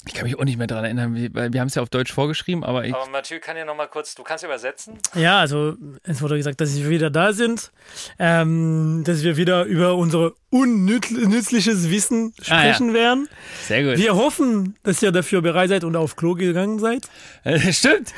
Ich 0.07 0.15
kann 0.15 0.25
mich 0.25 0.39
auch 0.39 0.45
nicht 0.45 0.59
mehr 0.59 0.69
daran 0.69 0.85
erinnern, 0.85 1.29
weil 1.35 1.53
wir 1.53 1.61
haben 1.61 1.67
es 1.67 1.75
ja 1.75 1.83
auf 1.83 1.89
Deutsch 1.89 2.13
vorgeschrieben, 2.13 2.63
aber 2.63 2.85
ich. 2.85 2.95
Aber 2.95 3.11
Mathieu 3.11 3.41
kann 3.41 3.57
ja 3.57 3.65
nochmal 3.65 3.89
kurz, 3.89 4.15
du 4.15 4.23
kannst 4.23 4.45
übersetzen? 4.45 4.97
Ja, 5.15 5.41
also 5.41 5.75
es 6.05 6.23
wurde 6.23 6.37
gesagt, 6.37 6.61
dass 6.61 6.77
wir 6.77 6.89
wieder 6.89 7.11
da 7.11 7.33
sind, 7.33 7.73
ähm, 8.21 9.03
dass 9.05 9.25
wir 9.25 9.37
wieder 9.37 9.65
über 9.65 9.97
unser 9.97 10.33
unnützliches 10.51 11.91
Wissen 11.91 12.33
sprechen 12.41 12.91
ah, 12.91 12.93
ja. 12.93 12.95
werden. 12.95 13.29
Sehr 13.65 13.83
gut. 13.83 13.99
Wir 13.99 14.15
hoffen, 14.15 14.77
dass 14.85 15.03
ihr 15.03 15.11
dafür 15.11 15.43
bereit 15.43 15.69
seid 15.71 15.83
und 15.83 15.97
auf 15.97 16.15
Klo 16.15 16.35
gegangen 16.35 16.79
seid. 16.79 17.09
Äh, 17.43 17.73
stimmt. 17.73 18.15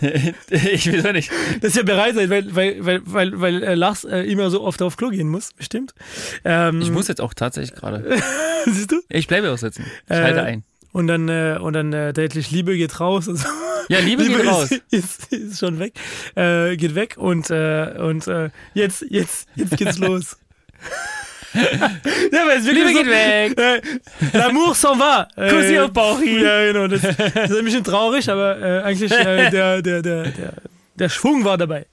ich 0.50 0.90
will 0.90 1.02
doch 1.02 1.12
nicht. 1.12 1.30
Dass 1.60 1.76
ihr 1.76 1.84
bereit 1.84 2.16
seid, 2.16 2.30
weil, 2.30 2.54
weil, 2.54 2.84
weil, 2.84 3.00
weil, 3.04 3.40
weil 3.40 3.62
äh, 3.62 3.74
Lars 3.74 4.04
äh, 4.04 4.22
immer 4.22 4.50
so 4.50 4.60
oft 4.62 4.82
auf 4.82 4.96
Klo 4.96 5.10
gehen 5.10 5.28
muss, 5.28 5.52
bestimmt. 5.52 5.94
Ähm, 6.44 6.82
ich 6.82 6.90
muss 6.90 7.06
jetzt 7.06 7.20
auch 7.20 7.32
tatsächlich 7.32 7.78
gerade. 7.78 8.20
Siehst 8.66 8.90
du? 8.90 9.00
Ich 9.08 9.28
bleibe 9.28 9.52
auch 9.52 9.58
sitzen. 9.58 9.86
Ich 10.08 10.16
halte 10.16 10.42
ein 10.42 10.64
und 10.92 11.06
dann 11.06 11.28
äh, 11.28 11.58
und 11.60 11.72
dann 11.72 11.92
äh, 11.92 12.12
deutlich 12.12 12.50
Liebe 12.50 12.76
geht 12.76 13.00
raus 13.00 13.28
und 13.28 13.36
so. 13.36 13.48
Ja, 13.88 13.98
Liebe, 13.98 14.22
Liebe 14.22 14.38
geht 14.42 14.46
raus. 14.46 14.70
Ist, 14.90 15.32
ist, 15.32 15.58
schon 15.58 15.78
weg, 15.78 15.94
äh, 16.36 16.76
geht 16.76 16.94
weg 16.94 17.16
und 17.16 17.50
äh, 17.50 17.94
und 17.98 18.26
äh, 18.28 18.50
jetzt 18.74 19.04
jetzt 19.08 19.48
jetzt 19.56 19.76
geht's 19.76 19.98
los. 19.98 20.36
Ja, 21.54 22.42
aber 22.42 22.56
es 22.56 22.64
Liebe 22.64 22.88
so, 22.88 23.02
geht 23.02 23.06
weg. 23.06 23.58
Äh, 23.58 23.82
L'amour 24.38 24.74
s'en 24.74 24.98
va. 24.98 25.28
Äh, 25.36 25.50
Kussi 25.50 25.78
auf 25.78 25.92
Bauchi. 25.92 26.42
Ja, 26.42 26.72
genau. 26.72 26.86
Das, 26.86 27.02
das 27.02 27.50
ist 27.50 27.58
ein 27.58 27.64
bisschen 27.64 27.84
traurig, 27.84 28.28
aber 28.30 28.58
äh, 28.58 28.82
eigentlich 28.82 29.12
äh, 29.12 29.50
der, 29.50 29.82
der, 29.82 30.02
der, 30.02 30.22
der, 30.28 30.54
der 30.94 31.08
Schwung 31.08 31.44
war 31.44 31.58
dabei. 31.58 31.86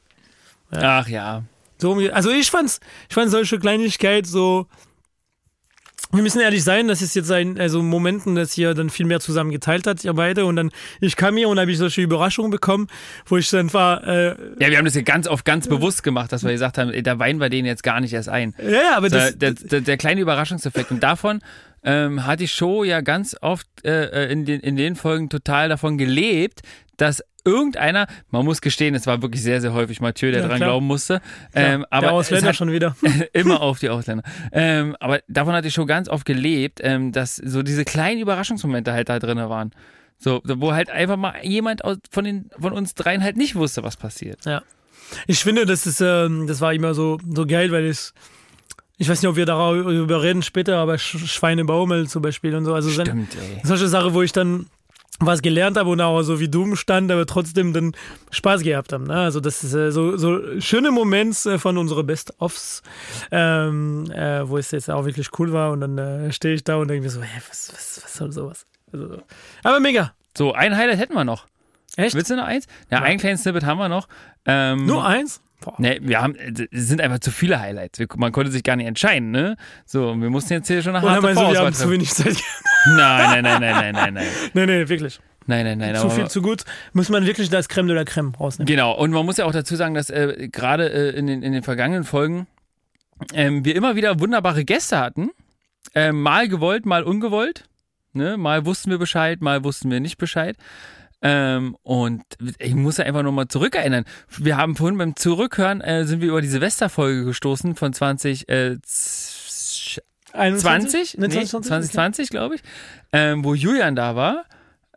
Ach 0.71 1.07
ja. 1.07 1.43
So, 1.77 1.97
also 2.11 2.29
ich 2.29 2.51
fand's, 2.51 2.79
ich 3.09 3.15
fand 3.15 3.31
solche 3.31 3.59
Kleinigkeit 3.59 4.27
so. 4.27 4.67
Wir 6.12 6.24
müssen 6.24 6.41
ehrlich 6.41 6.64
sein, 6.64 6.88
das 6.88 7.03
ist 7.03 7.16
jetzt 7.16 7.32
ein, 7.32 7.60
also 7.60 7.84
Momenten, 7.84 8.34
dass 8.34 8.57
ihr 8.57 8.74
dann 8.74 8.89
viel 8.89 9.05
mehr 9.05 9.20
zusammen 9.20 9.51
geteilt 9.51 9.86
hat, 9.86 10.03
ihr 10.03 10.14
beide. 10.14 10.45
Und 10.45 10.55
dann, 10.55 10.72
ich 11.01 11.16
kam 11.16 11.38
hier 11.38 11.49
und 11.49 11.60
habe 11.60 11.72
ich 11.72 11.78
solche 11.78 12.01
Überraschungen 12.01 12.49
bekommen, 12.49 12.88
wo 13.28 13.38
ich 13.38 13.47
dann 13.51 13.72
war, 13.74 14.07
äh, 14.07 14.30
Ja, 14.60 14.70
wir 14.72 14.78
haben 14.78 14.86
das 14.86 14.95
ja 14.95 15.03
ganz 15.03 15.28
oft 15.28 15.45
ganz 15.45 15.68
bewusst 15.68 16.01
gemacht, 16.01 16.32
dass 16.32 16.43
wir 16.43 16.51
gesagt 16.51 16.80
haben, 16.80 16.89
ey, 16.89 17.03
da 17.03 17.20
weinen 17.20 17.39
wir 17.39 17.49
denen 17.49 17.68
jetzt 17.68 17.84
gar 17.84 17.99
nicht 17.99 18.14
erst 18.14 18.28
ein. 18.28 18.55
ja, 18.57 18.70
ja, 18.70 18.97
aber 18.97 19.10
das, 19.10 19.38
der, 19.38 19.53
der, 19.53 19.82
der 19.82 19.97
kleine 19.97 20.22
Überraschungseffekt. 20.22 20.89
Und 20.89 21.03
davon 21.03 21.41
ähm, 21.84 22.26
hat 22.26 22.39
die 22.39 22.47
Show 22.47 22.84
ja 22.84 23.01
ganz 23.01 23.36
oft 23.41 23.68
äh, 23.86 24.32
in, 24.32 24.45
den, 24.45 24.62
in 24.62 24.78
den 24.78 24.95
Folgen 24.95 25.30
total 25.30 25.70
davon 25.70 25.99
gelebt, 25.99 26.62
dass 26.97 27.24
irgendeiner, 27.49 28.07
man 28.31 28.45
muss 28.45 28.61
gestehen, 28.61 28.95
es 28.95 29.05
war 29.07 29.21
wirklich 29.21 29.41
sehr, 29.43 29.59
sehr 29.61 29.73
häufig 29.73 29.99
Mathieu, 30.01 30.31
der 30.31 30.41
Ja, 30.41 30.47
dran 30.47 30.57
klar. 30.57 30.69
glauben 30.69 30.87
musste. 30.87 31.21
Ähm, 31.53 31.85
aber 31.89 32.07
der 32.07 32.13
Ausländer 32.13 32.53
schon 32.53 32.71
wieder. 32.71 32.95
immer 33.33 33.61
auf 33.61 33.79
die 33.79 33.89
Ausländer. 33.89 34.23
Ähm, 34.51 34.95
aber 34.99 35.19
davon 35.27 35.53
hat 35.53 35.65
die 35.65 35.71
Show 35.71 35.85
ganz 35.85 36.07
oft 36.09 36.25
gelebt, 36.25 36.79
ähm, 36.83 37.11
dass 37.11 37.35
so 37.35 37.63
diese 37.63 37.85
kleinen 37.85 38.19
Überraschungsmomente 38.21 38.93
halt 38.93 39.09
da 39.09 39.19
drin 39.19 39.37
waren. 39.37 39.71
So, 40.17 40.41
wo 40.43 40.73
halt 40.73 40.89
einfach 40.89 41.15
mal 41.17 41.35
jemand 41.43 41.85
aus, 41.85 41.97
von, 42.11 42.25
den, 42.25 42.49
von 42.59 42.73
uns 42.73 42.93
dreien 42.93 43.23
halt 43.23 43.37
nicht 43.37 43.55
wusste, 43.55 43.83
was 43.83 43.95
passiert. 43.97 44.43
Ja. 44.45 44.61
Ich 45.27 45.39
finde, 45.43 45.65
das 45.65 45.85
ist, 45.85 46.01
ähm, 46.01 46.45
das 46.45 46.59
war 46.61 46.73
immer 46.73 46.93
so, 46.93 47.17
so 47.33 47.45
geil, 47.47 47.71
weil 47.71 47.85
es, 47.85 48.13
ich 48.97 49.07
weiß 49.07 49.21
nicht, 49.21 49.29
ob 49.29 49.37
wir 49.37 49.45
darüber 49.45 50.21
reden 50.21 50.41
später, 50.43 50.77
aber 50.77 50.97
Sch 50.97 51.17
Schweinebaumel 51.25 52.07
zum 52.09 52.21
Beispiel 52.21 52.53
und 52.53 52.65
so. 52.65 52.73
Also 52.73 52.89
sein- 52.89 53.05
Stimmt, 53.05 53.35
ey. 53.35 53.61
solche 53.63 53.87
Sachen, 53.87 54.13
wo 54.13 54.21
ich 54.21 54.33
dann 54.33 54.65
was 55.20 55.41
gelernt 55.41 55.78
habe 55.78 55.89
und 55.89 56.01
auch 56.01 56.22
so 56.22 56.39
wie 56.39 56.49
dumm 56.49 56.76
stand, 56.76 57.11
aber 57.11 57.26
trotzdem 57.26 57.74
dann 57.74 57.93
Spaß 58.32 58.61
gehabt 58.61 58.93
haben. 58.93 59.05
Ne? 59.05 59.15
Also 59.15 59.39
das 59.39 59.63
ist 59.63 59.74
äh, 59.74 59.91
so, 59.91 60.17
so 60.17 60.59
schöne 60.59 60.91
Moments 60.91 61.45
äh, 61.45 61.57
von 61.57 61.78
unseren 61.78 62.05
Best-Offs, 62.05 62.82
ähm, 63.32 64.09
äh, 64.11 64.47
wo 64.47 64.57
es 64.57 64.72
jetzt 64.72 64.89
auch 64.89 65.05
wirklich 65.05 65.30
cool 65.39 65.51
war 65.53 65.72
und 65.72 65.82
dann 65.82 65.97
äh, 65.97 66.32
stehe 66.32 66.55
ich 66.55 66.63
da 66.63 66.78
und 66.78 66.88
denke 66.88 67.03
mir 67.03 67.09
so, 67.09 67.22
hä, 67.22 67.41
was, 67.49 67.72
was, 67.74 68.01
was 68.03 68.13
soll 68.13 68.32
sowas? 68.32 68.65
Also, 68.91 69.07
so. 69.07 69.22
aber 69.63 69.80
mega. 69.80 70.13
So, 70.38 70.53
ein 70.53 70.76
Highlight 70.76 70.99
hätten 70.99 71.13
wir 71.13 71.26
noch. 71.26 71.47
Echt? 71.97 72.15
Willst 72.15 72.30
du 72.30 72.36
noch 72.36 72.45
eins? 72.45 72.65
Ja, 72.89 73.01
ein 73.01 73.17
kleines 73.17 73.41
Snippet 73.41 73.65
haben 73.65 73.78
wir 73.78 73.89
noch. 73.89 74.07
Ähm, 74.45 74.86
Nur 74.86 75.05
eins? 75.05 75.41
Boah. 75.59 75.76
Ne, 75.78 75.99
wir 76.01 76.22
haben, 76.22 76.36
es 76.36 76.88
sind 76.88 77.01
einfach 77.01 77.20
zu 77.20 77.32
viele 77.32 77.59
Highlights. 77.59 77.99
Wir, 77.99 78.07
man 78.15 78.32
konnte 78.32 78.51
sich 78.51 78.63
gar 78.63 78.78
nicht 78.78 78.88
entscheiden, 78.88 79.32
ne? 79.32 79.57
So, 79.86 80.15
wir 80.15 80.30
mussten 80.30 80.53
jetzt 80.53 80.67
hier 80.67 80.82
schon 80.82 80.93
harte 80.93 81.22
meinst 81.22 81.41
du, 81.41 81.51
wir 81.51 81.59
haben 81.59 81.74
zu 81.74 81.91
wenig 81.91 82.09
Zeit? 82.13 82.38
Nein, 82.95 83.43
nein, 83.43 83.43
nein, 83.43 83.61
nein, 83.61 83.75
nein, 83.75 83.93
nein, 83.93 84.13
nein. 84.13 84.27
nee, 84.53 84.65
nee, 84.65 84.89
wirklich. 84.89 85.19
Nein, 85.47 85.65
nein, 85.65 85.77
nein. 85.79 85.95
zu 85.95 86.09
viel, 86.09 86.27
zu 86.27 86.41
gut. 86.41 86.63
Muss 86.93 87.09
man 87.09 87.25
wirklich 87.25 87.49
das 87.49 87.69
Creme 87.69 87.87
de 87.87 87.95
la 87.95 88.03
Creme 88.03 88.33
rausnehmen. 88.39 88.67
Genau, 88.67 88.93
und 88.93 89.11
man 89.11 89.25
muss 89.25 89.37
ja 89.37 89.45
auch 89.45 89.51
dazu 89.51 89.75
sagen, 89.75 89.95
dass 89.95 90.09
äh, 90.11 90.47
gerade 90.51 90.91
äh, 90.91 91.17
in, 91.17 91.25
den, 91.25 91.41
in 91.41 91.53
den 91.53 91.63
vergangenen 91.63 92.03
Folgen 92.03 92.45
ähm, 93.33 93.65
wir 93.65 93.75
immer 93.75 93.95
wieder 93.95 94.19
wunderbare 94.19 94.63
Gäste 94.63 94.99
hatten. 94.99 95.31
Ähm, 95.95 96.21
mal 96.21 96.47
gewollt, 96.47 96.85
mal 96.85 97.03
ungewollt. 97.03 97.63
Ne? 98.13 98.37
Mal 98.37 98.65
wussten 98.65 98.91
wir 98.91 98.99
Bescheid, 98.99 99.41
mal 99.41 99.63
wussten 99.63 99.89
wir 99.89 99.99
nicht 99.99 100.17
Bescheid. 100.17 100.55
Ähm, 101.21 101.75
und 101.83 102.23
ich 102.59 102.75
muss 102.75 102.97
ja 102.97 103.05
einfach 103.05 103.23
nochmal 103.23 103.47
zurückerinnern. 103.49 104.05
Wir 104.37 104.55
haben 104.55 104.75
vorhin 104.75 104.97
beim 104.97 105.15
Zurückhören, 105.15 105.81
äh, 105.81 106.05
sind 106.05 106.21
wir 106.21 106.29
über 106.29 106.41
die 106.41 106.47
Silvesterfolge 106.47 107.25
gestoßen 107.25 107.75
von 107.75 107.91
20, 107.91 108.47
äh, 108.47 108.77
20, 110.32 110.65
21? 110.65 111.17
nee, 111.17 111.27
2020? 111.30 111.91
2020, 111.91 112.30
glaube 112.30 112.55
ich, 112.55 112.61
ähm, 113.13 113.43
wo 113.43 113.53
Julian 113.55 113.95
da 113.95 114.15
war. 114.15 114.45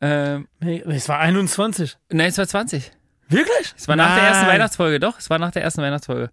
Ähm, 0.01 0.49
Nee, 0.61 0.83
es 0.87 1.09
war 1.09 1.19
21. 1.21 1.97
nein, 2.11 2.29
es 2.29 2.39
war 2.39 2.47
20. 2.47 2.91
Wirklich? 3.29 3.75
Es 3.77 3.89
war 3.89 3.97
nach 3.97 4.15
der 4.15 4.25
ersten 4.25 4.45
Nein. 4.47 4.55
Weihnachtsfolge, 4.55 5.01
doch, 5.01 5.19
es 5.19 5.31
war 5.31 5.39
nach 5.39 5.53
der 5.53 5.63
ersten 5.63 5.81
Weihnachtsfolge. 5.83 6.31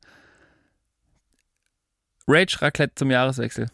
Rage 2.27 2.61
Raclette 2.61 2.93
zum 2.95 3.09
Jahreswechsel 3.11 3.67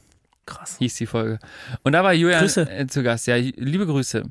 Krass. 0.46 0.78
hieß 0.78 0.96
die 0.96 1.08
Folge. 1.08 1.40
Und 1.84 1.94
da 1.94 2.04
war 2.04 2.14
Julian 2.14 2.42
Grüße. 2.42 2.70
äh, 2.70 2.88
zu 2.88 3.04
Gast. 3.04 3.28
Ja, 3.28 3.36
liebe 3.36 3.86
Grüße. 3.86 4.24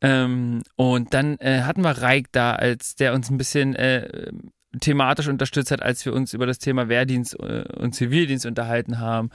Ähm, 0.00 0.62
und 0.76 1.14
dann 1.14 1.38
äh, 1.38 1.60
hatten 1.62 1.82
wir 1.82 1.90
Reik 1.92 2.26
da, 2.32 2.54
als 2.54 2.96
der 2.96 3.14
uns 3.14 3.30
ein 3.30 3.38
bisschen 3.38 3.76
äh, 3.76 4.32
thematisch 4.80 5.28
unterstützt 5.28 5.70
hat, 5.70 5.80
als 5.82 6.04
wir 6.04 6.12
uns 6.12 6.34
über 6.34 6.46
das 6.46 6.58
Thema 6.58 6.88
Wehrdienst 6.88 7.38
äh, 7.38 7.64
und 7.76 7.94
Zivildienst 7.94 8.44
unterhalten 8.44 8.98
haben. 8.98 9.30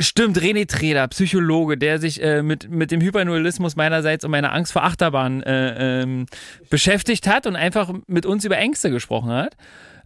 Stimmt, 0.00 0.38
René 0.38 0.66
Treder, 0.68 1.08
Psychologe, 1.08 1.76
der 1.76 1.98
sich 1.98 2.22
äh, 2.22 2.42
mit, 2.42 2.70
mit 2.70 2.90
dem 2.92 3.00
Hypernualismus 3.00 3.74
meinerseits 3.74 4.24
und 4.24 4.30
meiner 4.30 4.52
Angst 4.52 4.72
vor 4.72 4.84
Achterbahn 4.84 5.42
äh, 5.42 6.02
ähm, 6.02 6.26
beschäftigt 6.70 7.26
hat 7.26 7.46
und 7.46 7.56
einfach 7.56 7.92
mit 8.06 8.24
uns 8.24 8.44
über 8.44 8.58
Ängste 8.58 8.90
gesprochen 8.90 9.30
hat. 9.30 9.56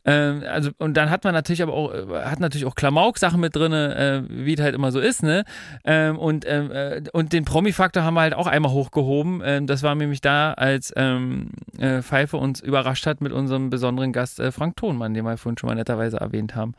Ähm, 0.05 0.43
also, 0.49 0.71
und 0.79 0.97
dann 0.97 1.11
hat 1.11 1.25
man 1.25 1.33
natürlich 1.35 1.63
aber 1.63 1.75
auch, 1.75 1.93
äh, 1.93 2.25
hat 2.25 2.41
natürlich 2.41 2.67
auch 2.67 2.75
Klamauk-Sachen 2.75 3.41
mit 3.41 3.55
drin, 3.55 3.73
äh, 3.73 4.23
wie 4.29 4.55
es 4.55 4.61
halt 4.61 4.75
immer 4.75 4.91
so 4.91 4.99
ist, 4.99 5.23
ne? 5.23 5.45
Ähm, 5.85 6.19
und, 6.19 6.45
ähm, 6.49 6.73
äh, 6.73 7.03
und 7.13 7.33
den 7.33 7.45
Promi-Faktor 7.45 8.03
haben 8.03 8.15
wir 8.15 8.23
halt 8.23 8.35
auch 8.35 8.47
einmal 8.47 8.73
hochgehoben. 8.73 9.43
Ähm, 9.45 9.67
das 9.67 9.83
war 9.83 9.95
nämlich 9.95 10.21
da, 10.21 10.55
als 10.55 10.93
ähm, 10.97 11.51
äh, 11.79 12.03
Pfeife 12.03 12.37
uns 12.37 12.61
überrascht 12.61 13.07
hat 13.07 13.21
mit 13.21 13.33
unserem 13.33 13.71
besonderen 13.71 14.13
Gast 14.13 14.41
äh, 14.41 14.51
Frank 14.51 14.77
Thonmann, 14.77 15.15
den 15.15 15.25
wir 15.25 15.37
vorhin 15.37 15.59
schon 15.59 15.69
mal 15.69 15.75
netterweise 15.75 16.17
erwähnt 16.17 16.57
haben. 16.57 16.75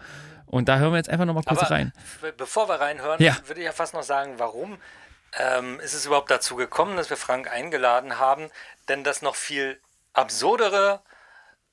Und 0.53 0.69
da 0.69 0.77
hören 0.77 0.91
wir 0.91 0.97
jetzt 0.97 1.09
einfach 1.09 1.25
nochmal 1.25 1.43
kurz 1.43 1.59
Aber 1.61 1.71
rein. 1.71 1.93
bevor 2.37 2.69
wir 2.69 2.75
reinhören, 2.75 3.21
Ja. 3.21 3.35
würde 3.47 3.61
ich 3.61 3.65
ja 3.65 3.71
fast 3.71 3.93
noch 3.93 4.03
sagen, 4.03 4.35
warum 4.37 4.77
ähm, 5.39 5.79
ist 5.79 5.93
es 5.93 6.05
überhaupt 6.05 6.29
dazu 6.29 6.55
gekommen, 6.55 6.95
dass 6.95 7.09
wir 7.09 7.17
Frank 7.17 7.51
eingeladen 7.51 8.19
haben? 8.19 8.51
Denn 8.87 9.03
das 9.03 9.21
noch 9.23 9.35
viel 9.35 9.79
absurdere 10.13 11.01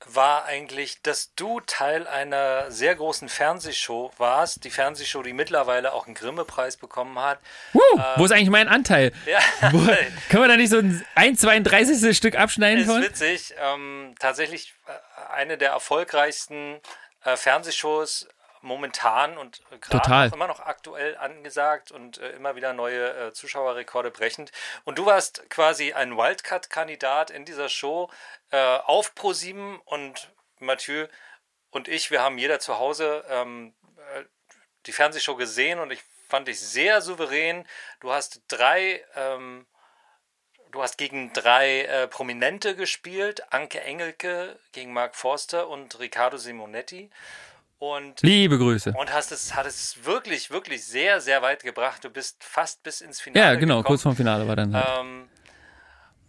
war 0.07 0.45
eigentlich, 0.45 1.03
dass 1.03 1.35
du 1.35 1.59
Teil 1.59 2.07
einer 2.07 2.71
sehr 2.71 2.95
großen 2.95 3.29
Fernsehshow 3.29 4.11
warst. 4.17 4.63
Die 4.63 4.71
Fernsehshow, 4.71 5.21
die 5.21 5.31
mittlerweile 5.33 5.93
auch 5.93 6.07
einen 6.07 6.15
Grimme-Preis 6.15 6.77
bekommen 6.77 7.19
hat. 7.19 7.37
Woo, 7.73 7.81
wo 8.15 8.25
ist 8.25 8.31
eigentlich 8.31 8.49
mein 8.49 8.67
Anteil? 8.67 9.11
Ja, 9.27 9.37
Wo, 9.71 9.77
können 10.29 10.43
wir 10.43 10.47
da 10.47 10.57
nicht 10.57 10.71
so 10.71 10.79
ein 10.79 11.05
1, 11.13 11.39
32. 11.41 12.17
Stück 12.17 12.35
abschneiden 12.35 12.81
ist 12.83 12.89
von? 12.89 12.99
witzig. 13.03 13.53
Ähm, 13.61 14.15
tatsächlich 14.19 14.73
äh, 14.87 15.33
eine 15.33 15.59
der 15.59 15.69
erfolgreichsten 15.69 16.79
äh, 17.23 17.37
Fernsehshows 17.37 18.27
momentan 18.61 19.37
und 19.37 19.61
äh, 19.71 19.77
gerade 19.77 20.33
immer 20.33 20.47
noch 20.47 20.59
aktuell 20.59 21.17
angesagt 21.17 21.91
und 21.91 22.17
äh, 22.17 22.31
immer 22.31 22.55
wieder 22.55 22.73
neue 22.73 23.27
äh, 23.27 23.33
Zuschauerrekorde 23.33 24.11
brechend. 24.11 24.51
Und 24.83 24.97
du 24.97 25.05
warst 25.05 25.49
quasi 25.49 25.93
ein 25.93 26.17
Wildcard-Kandidat 26.17 27.31
in 27.31 27.45
dieser 27.45 27.69
Show 27.69 28.09
äh, 28.51 28.77
auf 28.77 29.13
Pro7 29.13 29.79
und 29.85 30.31
Mathieu 30.59 31.07
und 31.71 31.87
ich, 31.87 32.11
wir 32.11 32.21
haben 32.21 32.37
jeder 32.37 32.59
zu 32.59 32.77
Hause 32.77 33.23
ähm, 33.29 33.73
äh, 34.15 34.23
die 34.85 34.91
Fernsehshow 34.91 35.35
gesehen 35.35 35.79
und 35.79 35.91
ich 35.91 36.03
fand 36.27 36.47
dich 36.47 36.59
sehr 36.59 37.01
souverän. 37.01 37.65
Du 37.99 38.11
hast 38.11 38.41
drei 38.47 39.03
ähm, 39.15 39.65
Du 40.71 40.81
hast 40.81 40.97
gegen 40.97 41.33
drei 41.33 41.81
äh, 41.81 42.07
Prominente 42.07 42.77
gespielt, 42.77 43.51
Anke 43.51 43.81
Engelke 43.81 44.57
gegen 44.71 44.93
Mark 44.93 45.17
Forster 45.17 45.67
und 45.67 45.99
Riccardo 45.99 46.37
Simonetti. 46.37 47.09
Und, 47.83 48.21
Liebe 48.21 48.59
Grüße. 48.59 48.93
und 48.95 49.11
hast 49.11 49.31
es, 49.31 49.55
hat 49.55 49.65
es 49.65 50.05
wirklich, 50.05 50.51
wirklich 50.51 50.85
sehr, 50.85 51.19
sehr 51.19 51.41
weit 51.41 51.63
gebracht. 51.63 52.03
Du 52.03 52.11
bist 52.11 52.43
fast 52.43 52.83
bis 52.83 53.01
ins 53.01 53.19
Finale 53.19 53.43
Ja, 53.43 53.55
genau, 53.59 53.77
gekommen. 53.77 53.85
kurz 53.87 54.03
vorm 54.03 54.15
Finale 54.15 54.47
war 54.47 54.55
dann. 54.55 54.75
Halt. 54.75 54.87
Ähm, 54.99 55.29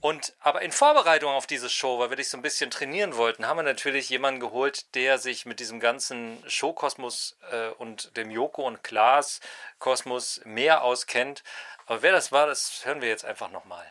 und 0.00 0.32
aber 0.40 0.62
in 0.62 0.72
Vorbereitung 0.72 1.30
auf 1.30 1.46
diese 1.46 1.68
Show, 1.68 1.98
weil 1.98 2.08
wir 2.08 2.16
dich 2.16 2.30
so 2.30 2.38
ein 2.38 2.42
bisschen 2.42 2.70
trainieren 2.70 3.18
wollten, 3.18 3.46
haben 3.46 3.58
wir 3.58 3.64
natürlich 3.64 4.08
jemanden 4.08 4.40
geholt, 4.40 4.94
der 4.94 5.18
sich 5.18 5.44
mit 5.44 5.60
diesem 5.60 5.78
ganzen 5.78 6.38
Showkosmos 6.46 7.36
äh, 7.50 7.68
und 7.76 8.16
dem 8.16 8.30
Joko 8.30 8.66
und 8.66 8.82
Klaas 8.82 9.40
Kosmos 9.78 10.40
mehr 10.46 10.82
auskennt. 10.82 11.42
Aber 11.84 12.00
wer 12.00 12.12
das 12.12 12.32
war, 12.32 12.46
das 12.46 12.80
hören 12.84 13.02
wir 13.02 13.08
jetzt 13.10 13.26
einfach 13.26 13.50
nochmal. 13.50 13.84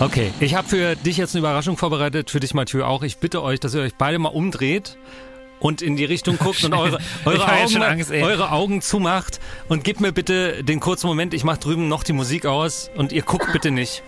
Okay, 0.00 0.32
ich 0.40 0.54
habe 0.54 0.66
für 0.66 0.96
dich 0.96 1.18
jetzt 1.18 1.34
eine 1.34 1.40
Überraschung 1.40 1.76
vorbereitet, 1.76 2.30
für 2.30 2.40
dich 2.40 2.54
Mathieu 2.54 2.84
auch. 2.86 3.02
Ich 3.02 3.18
bitte 3.18 3.42
euch, 3.42 3.60
dass 3.60 3.74
ihr 3.74 3.82
euch 3.82 3.96
beide 3.98 4.18
mal 4.18 4.30
umdreht 4.30 4.96
und 5.62 5.80
in 5.80 5.94
die 5.94 6.04
Richtung 6.04 6.36
guckt 6.38 6.64
und 6.64 6.74
eure, 6.74 6.98
eure, 7.24 7.46
Augen, 7.46 7.68
schon 7.70 7.82
Angst, 7.82 8.10
eure 8.10 8.50
Augen 8.50 8.82
zumacht 8.82 9.38
und 9.68 9.84
gebt 9.84 10.00
mir 10.00 10.10
bitte 10.12 10.64
den 10.64 10.80
kurzen 10.80 11.06
Moment, 11.06 11.32
ich 11.34 11.44
mache 11.44 11.60
drüben 11.60 11.86
noch 11.86 12.02
die 12.02 12.12
Musik 12.12 12.46
aus 12.46 12.90
und 12.96 13.12
ihr 13.12 13.22
guckt 13.22 13.52
bitte 13.52 13.70
nicht. 13.70 14.02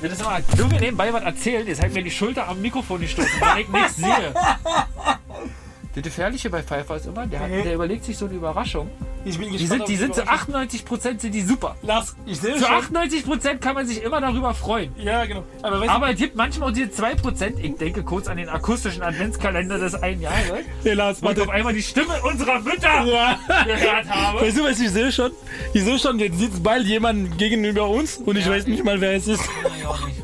Das 0.00 0.12
ist 0.12 0.24
mal, 0.24 0.44
du 0.56 0.66
mir 0.68 0.78
nebenbei 0.78 1.12
was 1.12 1.24
erzählen, 1.24 1.66
jetzt 1.66 1.82
halt 1.82 1.92
mir 1.92 2.04
die 2.04 2.10
Schulter 2.10 2.46
am 2.46 2.62
Mikrofon 2.62 3.00
gestoßen, 3.00 3.40
weil 3.40 3.62
ich 3.62 3.68
nichts 3.68 3.96
sehe. 3.96 4.32
Das 5.96 6.02
Gefährliche 6.02 6.50
bei 6.50 6.62
Pfeiffer 6.62 6.96
ist 6.96 7.06
immer, 7.06 7.26
der, 7.26 7.40
hat, 7.40 7.50
der 7.50 7.74
überlegt 7.74 8.04
sich 8.04 8.18
so 8.18 8.26
eine 8.26 8.34
Überraschung. 8.34 8.90
Ich 9.24 9.38
bin 9.38 9.50
Die 9.50 9.56
gespannt. 9.56 9.86
sind, 9.86 9.88
die 9.88 9.96
sind 9.96 10.14
zu 10.14 10.20
Überraschung. 10.20 10.54
98% 10.54 11.20
sind 11.20 11.34
die 11.34 11.40
super. 11.40 11.74
Lars, 11.82 12.14
ich 12.26 12.38
sehe 12.38 12.54
Zu 12.56 12.66
schon. 12.66 12.96
98% 12.96 13.56
kann 13.60 13.74
man 13.74 13.86
sich 13.86 14.02
immer 14.02 14.20
darüber 14.20 14.52
freuen. 14.52 14.94
Ja, 14.98 15.24
genau. 15.24 15.42
Aber 15.62 15.80
weißt 15.80 15.90
Aber 15.90 16.10
es 16.10 16.18
gibt 16.18 16.36
manchmal 16.36 16.68
auch 16.68 16.74
diese 16.74 16.90
2%, 16.90 17.58
ich 17.62 17.76
denke 17.76 18.02
kurz 18.02 18.28
an 18.28 18.36
den 18.36 18.50
akustischen 18.50 19.02
Adventskalender 19.02 19.78
des 19.78 19.94
einen 19.94 20.20
Jahres, 20.20 20.46
du, 20.82 20.88
hey, 20.90 20.92
Lars, 20.92 21.22
wo 21.22 21.30
ich 21.30 21.36
warte. 21.38 21.42
auf 21.44 21.48
einmal 21.48 21.72
die 21.72 21.82
Stimme 21.82 22.12
unserer 22.22 22.60
Mütter 22.60 23.04
Ja. 23.06 23.38
gehört 23.64 24.06
habe. 24.10 24.42
Weißt 24.42 24.58
du, 24.58 24.64
was 24.64 24.78
ich 24.78 24.90
sehe 24.90 25.10
schon? 25.10 25.30
Ich 25.72 25.82
sehe 25.82 25.98
schon, 25.98 26.18
jetzt 26.18 26.38
sitzt 26.38 26.62
bald 26.62 26.84
jemand 26.86 27.38
gegenüber 27.38 27.88
uns 27.88 28.18
und 28.18 28.36
ich 28.36 28.46
weiß 28.46 28.66
nicht 28.66 28.84
mal, 28.84 29.00
wer 29.00 29.14
es 29.14 29.26
ist. 29.28 29.42
Ich 29.78 29.86
auch 29.86 30.06
nicht. 30.06 30.22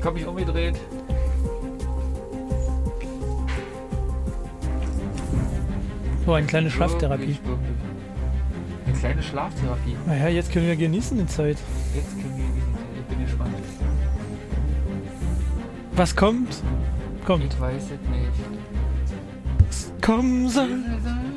Ich 0.00 0.06
hab 0.06 0.14
mich 0.14 0.26
umgedreht. 0.26 0.76
So, 6.26 6.34
eine 6.34 6.46
kleine 6.46 6.70
Schlaftherapie. 6.70 7.20
Wirklich, 7.20 7.46
wirklich. 7.46 7.76
Eine 8.86 8.98
kleine 8.98 9.22
Schlaftherapie. 9.22 9.96
Naja, 10.06 10.28
jetzt 10.28 10.52
können 10.52 10.66
wir 10.66 10.76
genießen 10.76 11.16
die 11.18 11.26
Zeit. 11.26 11.56
Jetzt 11.94 12.10
können 12.10 12.36
wir 12.36 12.44
genießen. 12.44 12.74
Ich 12.98 13.04
bin 13.06 13.24
gespannt. 13.24 13.54
Was 15.92 16.14
kommt? 16.14 16.62
Kommt. 17.26 17.52
Ich 17.52 17.60
weiß 17.60 17.82
es 17.82 17.90
nicht. 17.90 18.30
Kommen 20.02 20.48
soll, 20.48 20.78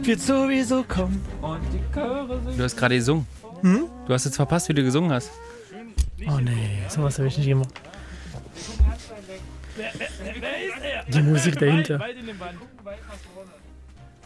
wird 0.03 0.21
sowieso 0.21 0.83
kommen. 0.83 1.23
Und 1.41 1.59
die 1.73 1.81
Chöre 1.93 2.39
singen. 2.39 2.57
Du 2.57 2.63
hast 2.63 2.77
gerade 2.77 2.95
gesungen. 2.95 3.27
Hm? 3.61 3.85
Du 4.07 4.13
hast 4.13 4.25
jetzt 4.25 4.35
verpasst, 4.35 4.69
wie 4.69 4.73
du 4.73 4.83
gesungen 4.83 5.11
hast. 5.11 5.31
Oh 6.27 6.39
nee, 6.39 6.79
sowas 6.87 7.17
habe 7.17 7.27
ich 7.27 7.37
nicht 7.37 7.47
gemacht. 7.47 7.73
Die 11.09 11.21
Musik 11.21 11.59
dahinter. 11.59 11.99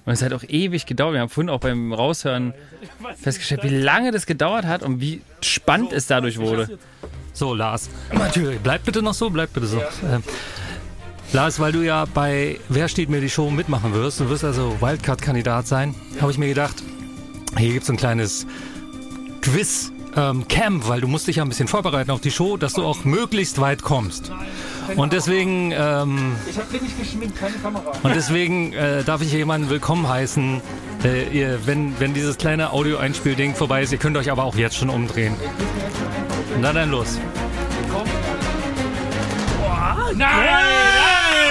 Und 0.08 0.14
es 0.14 0.22
hat 0.22 0.32
auch 0.32 0.44
ewig 0.48 0.86
gedauert. 0.86 1.16
Wir 1.16 1.20
haben 1.20 1.28
vorhin 1.28 1.50
auch 1.50 1.60
beim 1.60 1.92
Raushören 1.92 2.54
festgestellt, 3.22 3.64
wie 3.64 3.78
lange 3.78 4.12
das 4.12 4.26
gedauert 4.26 4.66
hat 4.66 4.82
und 4.82 5.02
wie 5.02 5.22
spannend 5.42 5.92
es 5.92 6.08
dadurch 6.08 6.40
wurde. 6.40 6.80
So, 7.34 7.54
Lars. 7.54 7.90
Natürlich, 8.14 8.58
bleib 8.62 8.86
bitte 8.86 9.02
noch 9.02 9.14
so, 9.14 9.30
bleib 9.30 9.52
bitte 9.52 9.68
so. 9.68 9.82
Ähm, 10.10 10.24
Lars, 11.34 11.60
weil 11.60 11.74
du 11.74 11.82
ja 11.82 12.06
bei 12.06 12.58
Wer 12.70 12.88
steht 12.88 13.10
mir 13.10 13.20
die 13.20 13.30
Show 13.30 13.50
mitmachen 13.50 13.94
wirst, 13.94 14.22
du 14.22 14.30
wirst 14.30 14.46
also 14.46 14.78
Wildcard-Kandidat 14.80 15.68
sein, 15.68 15.94
habe 16.22 16.32
ich 16.32 16.38
mir 16.38 16.48
gedacht, 16.48 16.82
hier 17.58 17.74
gibt 17.74 17.84
es 17.84 17.90
ein 17.90 17.98
kleines 17.98 18.48
Quiz. 19.42 19.92
Ähm, 20.18 20.48
Camp, 20.48 20.88
weil 20.88 21.00
du 21.00 21.08
musst 21.08 21.28
dich 21.28 21.36
ja 21.36 21.44
ein 21.44 21.50
bisschen 21.50 21.68
vorbereiten 21.68 22.10
auf 22.10 22.22
die 22.22 22.32
Show, 22.32 22.58
dass 22.58 22.74
du 22.74 22.84
auch 22.84 23.06
möglichst 23.06 23.62
weit 23.62 23.84
kommst. 23.84 24.32
Und 24.96 25.14
deswegen, 25.14 25.72
ähm, 25.72 26.36
Ich 26.50 26.58
habe 26.58 26.84
nicht 26.84 27.00
geschminkt, 27.00 27.38
keine 27.40 27.56
Kamera. 27.58 27.92
und 28.02 28.16
deswegen 28.16 28.74
äh, 28.74 29.04
darf 29.04 29.22
ich 29.22 29.30
hier 29.30 29.38
jemanden 29.40 29.70
willkommen 29.70 30.10
heißen. 30.10 30.62
Äh, 31.04 31.30
ihr, 31.30 31.68
wenn, 31.68 32.00
wenn 32.00 32.16
dieses 32.16 32.38
kleine 32.38 32.72
Audio-Einspielding 32.74 33.54
vorbei 33.54 33.84
ist, 33.84 33.92
ihr 33.92 34.00
könnt 34.00 34.18
euch 34.18 34.32
aber 34.32 34.44
auch 34.44 34.56
jetzt 34.56 34.76
schon 34.78 34.90
umdrehen. 34.90 35.36
Na 36.60 36.74
dann 36.74 36.90
los. 36.90 37.20
Nein! 40.16 40.30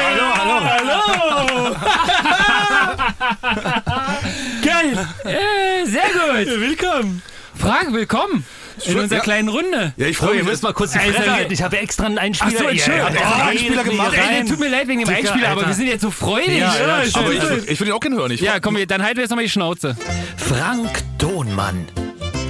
Hallo, 0.02 0.34
hallo, 0.34 0.60
hallo! 0.64 1.76
Geil! 4.64 5.06
Äh, 5.24 5.84
sehr 5.86 6.02
gut! 6.02 6.46
Willkommen! 6.60 7.22
Frank, 7.66 7.92
willkommen 7.92 8.44
in 8.84 8.96
unserer 8.96 9.18
Ja. 9.18 9.24
kleinen 9.24 9.48
Runde. 9.48 9.92
Ja, 9.96 10.06
ich 10.06 10.16
freue 10.16 10.36
ihr 10.36 10.42
mich. 10.44 10.50
müsst 10.52 10.62
mal 10.62 10.72
kurz 10.72 10.92
die 10.92 11.00
Fresse 11.00 11.32
halten. 11.32 11.52
Ich 11.52 11.62
habe 11.62 11.78
extra 11.78 12.06
einen 12.06 12.16
Einspieler. 12.18 12.52
Ach 12.54 12.62
so, 12.62 12.68
Entschuldigung. 12.68 13.08
Ihr- 13.08 13.14
Ihr 13.14 13.18
extra 13.18 13.32
einen 13.34 13.48
redet 13.48 13.60
Einspieler 13.60 13.84
gemacht. 13.84 14.12
Ey, 14.30 14.44
tut 14.44 14.60
mir 14.60 14.68
leid 14.68 14.88
wegen 14.88 15.00
dem 15.00 15.08
Einspieler, 15.08 15.48
aber 15.48 15.66
wir 15.66 15.74
sind 15.74 15.88
jetzt 15.88 16.02
so 16.02 16.10
freudig. 16.12 16.58
Ja, 16.60 16.74
ja, 16.76 16.94
Aber 17.14 17.32
ich, 17.32 17.42
will- 17.42 17.64
ich 17.66 17.80
will 17.80 17.88
ihn 17.88 17.92
auch 17.92 18.00
gerne 18.00 18.16
hören. 18.16 18.30
Ich 18.30 18.40
Ja, 18.40 18.60
komm, 18.60 18.76
dann 18.86 19.02
halten 19.02 19.16
wir 19.16 19.22
jetzt 19.22 19.30
nochmal 19.30 19.44
die 19.44 19.50
Schnauze. 19.50 19.96
Frank 20.36 21.02
Thonmann. 21.18 21.86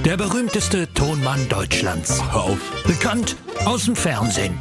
Der 0.05 0.17
berühmteste 0.17 0.87
Tonmann 0.93 1.49
Deutschlands. 1.49 2.21
Hör 2.31 2.43
auf. 2.43 2.57
Bekannt 2.85 3.35
aus 3.65 3.85
dem 3.85 3.95
Fernsehen. 3.95 4.59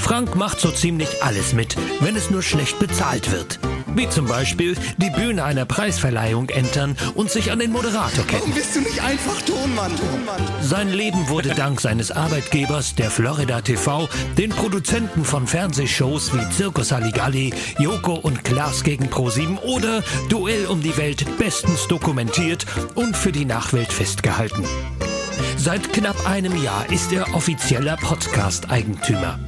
Frank 0.00 0.36
macht 0.36 0.60
so 0.60 0.70
ziemlich 0.70 1.08
alles 1.22 1.54
mit, 1.54 1.74
wenn 2.00 2.14
es 2.16 2.28
nur 2.30 2.42
schlecht 2.42 2.78
bezahlt 2.78 3.32
wird. 3.32 3.58
Wie 3.96 4.08
zum 4.10 4.26
Beispiel 4.26 4.76
die 4.98 5.08
Bühne 5.08 5.42
einer 5.42 5.64
Preisverleihung 5.64 6.50
entern 6.50 6.96
und 7.14 7.30
sich 7.30 7.50
an 7.50 7.58
den 7.58 7.72
Moderator 7.72 8.26
ketten. 8.26 8.52
Bist 8.52 8.76
du 8.76 8.80
nicht 8.80 9.02
einfach 9.02 9.40
Tonmann? 9.40 9.96
Tonmann. 9.96 10.42
Sein 10.60 10.92
Leben 10.92 11.30
wurde 11.30 11.54
dank 11.54 11.80
seines 11.80 12.10
Arbeitgebers, 12.10 12.94
der 12.94 13.10
Florida 13.10 13.62
TV, 13.62 14.06
den 14.36 14.50
Produzenten 14.50 15.24
von 15.24 15.46
Fernsehshows 15.46 16.34
wie 16.34 16.52
Circus 16.52 16.92
Halligalli, 16.92 17.54
Joko 17.78 18.16
und 18.16 18.44
Klaas 18.44 18.84
gegen 18.84 19.06
Pro7 19.06 19.60
oder 19.62 20.02
Duell 20.28 20.66
um 20.66 20.82
die 20.82 20.96
Welt 20.98 21.24
bestens 21.38 21.88
dokumentiert 21.88 22.66
und 22.94 23.16
für 23.16 23.32
die 23.32 23.46
Nachwelt 23.46 23.92
festgehalten. 23.92 24.64
Seit 25.56 25.92
knapp 25.94 26.28
einem 26.28 26.62
Jahr 26.62 26.84
ist 26.92 27.12
er 27.12 27.34
offizieller 27.34 27.96
Podcast-Eigentümer. 27.96 29.38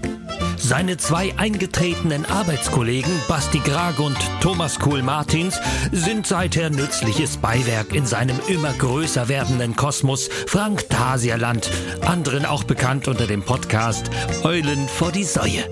Seine 0.58 0.96
zwei 0.96 1.32
eingetretenen 1.36 2.26
Arbeitskollegen 2.26 3.12
Basti 3.28 3.60
Grag 3.60 3.98
und 3.98 4.16
Thomas 4.40 4.78
Kuhl-Martins 4.78 5.58
sind 5.92 6.26
seither 6.26 6.70
nützliches 6.70 7.38
Beiwerk 7.38 7.94
in 7.94 8.06
seinem 8.06 8.38
immer 8.48 8.72
größer 8.72 9.28
werdenden 9.28 9.76
Kosmos 9.76 10.28
Frank 10.46 10.88
Tasierland, 10.90 11.70
anderen 12.04 12.44
auch 12.44 12.64
bekannt 12.64 13.08
unter 13.08 13.26
dem 13.26 13.42
Podcast 13.42 14.10
Eulen 14.42 14.88
vor 14.88 15.12
die 15.12 15.24
Säue. 15.24 15.64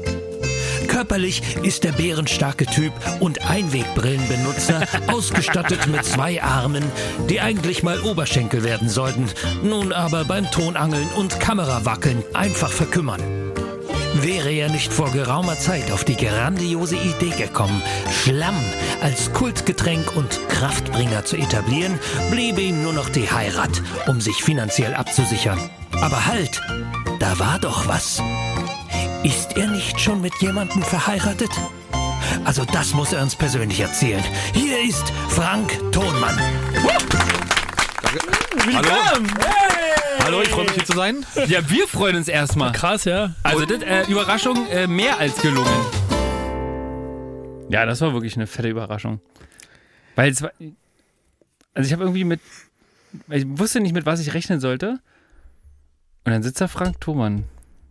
Körperlich 0.89 1.43
ist 1.63 1.85
der 1.85 1.93
bärenstarke 1.93 2.65
Typ 2.65 2.93
und 3.21 3.49
Einwegbrillenbenutzer 3.51 4.87
ausgestattet 5.09 5.87
mit 5.89 6.05
zwei 6.05 6.43
Armen, 6.43 6.85
die 7.29 7.41
eigentlich 7.41 7.83
mal 7.83 8.01
Oberschenkel 8.01 8.63
werden 8.63 8.89
sollten, 8.89 9.29
nun 9.63 9.93
aber 9.93 10.25
beim 10.25 10.51
Tonangeln 10.51 11.09
und 11.17 11.39
Kamerawackeln 11.41 12.23
einfach 12.35 12.71
verkümmern. 12.71 13.46
Wäre 14.27 14.51
er 14.51 14.69
nicht 14.69 14.93
vor 14.93 15.13
geraumer 15.13 15.57
Zeit 15.57 15.93
auf 15.93 16.03
die 16.03 16.17
grandiose 16.17 16.97
Idee 16.97 17.31
gekommen, 17.31 17.81
Schlamm 18.11 18.57
als 19.01 19.33
Kultgetränk 19.33 20.17
und 20.17 20.41
Kraftbringer 20.49 21.25
zu 21.25 21.37
etablieren, 21.37 22.01
bliebe 22.33 22.61
ihm 22.61 22.83
nur 22.83 22.93
noch 22.93 23.09
die 23.09 23.31
Heirat, 23.31 23.81
um 24.09 24.21
sich 24.21 24.43
finanziell 24.43 24.95
abzusichern. 24.95 25.61
Aber 26.03 26.27
halt, 26.27 26.61
da 27.21 27.39
war 27.39 27.61
doch 27.61 27.87
was. 27.87 28.21
Ist 29.23 29.57
er 29.57 29.69
nicht 29.69 30.01
schon 30.01 30.23
mit 30.23 30.35
jemandem 30.41 30.83
verheiratet? 30.83 31.51
Also 32.45 32.65
das 32.65 32.95
muss 32.95 33.13
er 33.13 33.23
uns 33.23 33.37
persönlich 33.37 33.79
erzählen. 33.79 34.25
Hier 34.53 34.81
ist 34.81 35.13
Frank 35.29 35.71
Thonmann. 35.93 36.37
Hallo. 38.75 39.27
Hallo, 40.25 40.43
ich 40.43 40.49
freue 40.49 40.65
mich 40.65 40.75
hier 40.75 40.85
zu 40.85 40.93
sein. 40.93 41.25
Ja, 41.47 41.69
wir 41.69 41.87
freuen 41.87 42.17
uns 42.17 42.29
erstmal. 42.29 42.73
Krass, 42.73 43.05
ja. 43.05 43.35
Also, 43.43 43.65
das, 43.65 43.83
äh, 43.83 44.11
Überraschung 44.11 44.67
äh, 44.69 44.87
mehr 44.87 45.19
als 45.19 45.41
gelungen. 45.41 45.87
Ja, 47.69 47.85
das 47.87 48.01
war 48.01 48.13
wirklich 48.13 48.37
eine 48.37 48.47
fette 48.47 48.69
Überraschung. 48.69 49.21
Weil 50.15 50.31
es 50.33 50.43
war. 50.43 50.53
Also, 51.75 51.87
ich 51.87 51.93
habe 51.93 52.05
irgendwie 52.05 52.25
mit. 52.25 52.41
Ich 53.29 53.45
wusste 53.47 53.81
nicht, 53.81 53.93
mit 53.93 54.07
was 54.07 54.21
ich 54.21 54.35
rechnen 54.35 54.61
sollte. 54.61 54.99
Und 56.25 56.33
dann 56.33 56.43
sitzt 56.43 56.61
da 56.61 56.69
Frank 56.69 57.01
Thomann. 57.01 57.45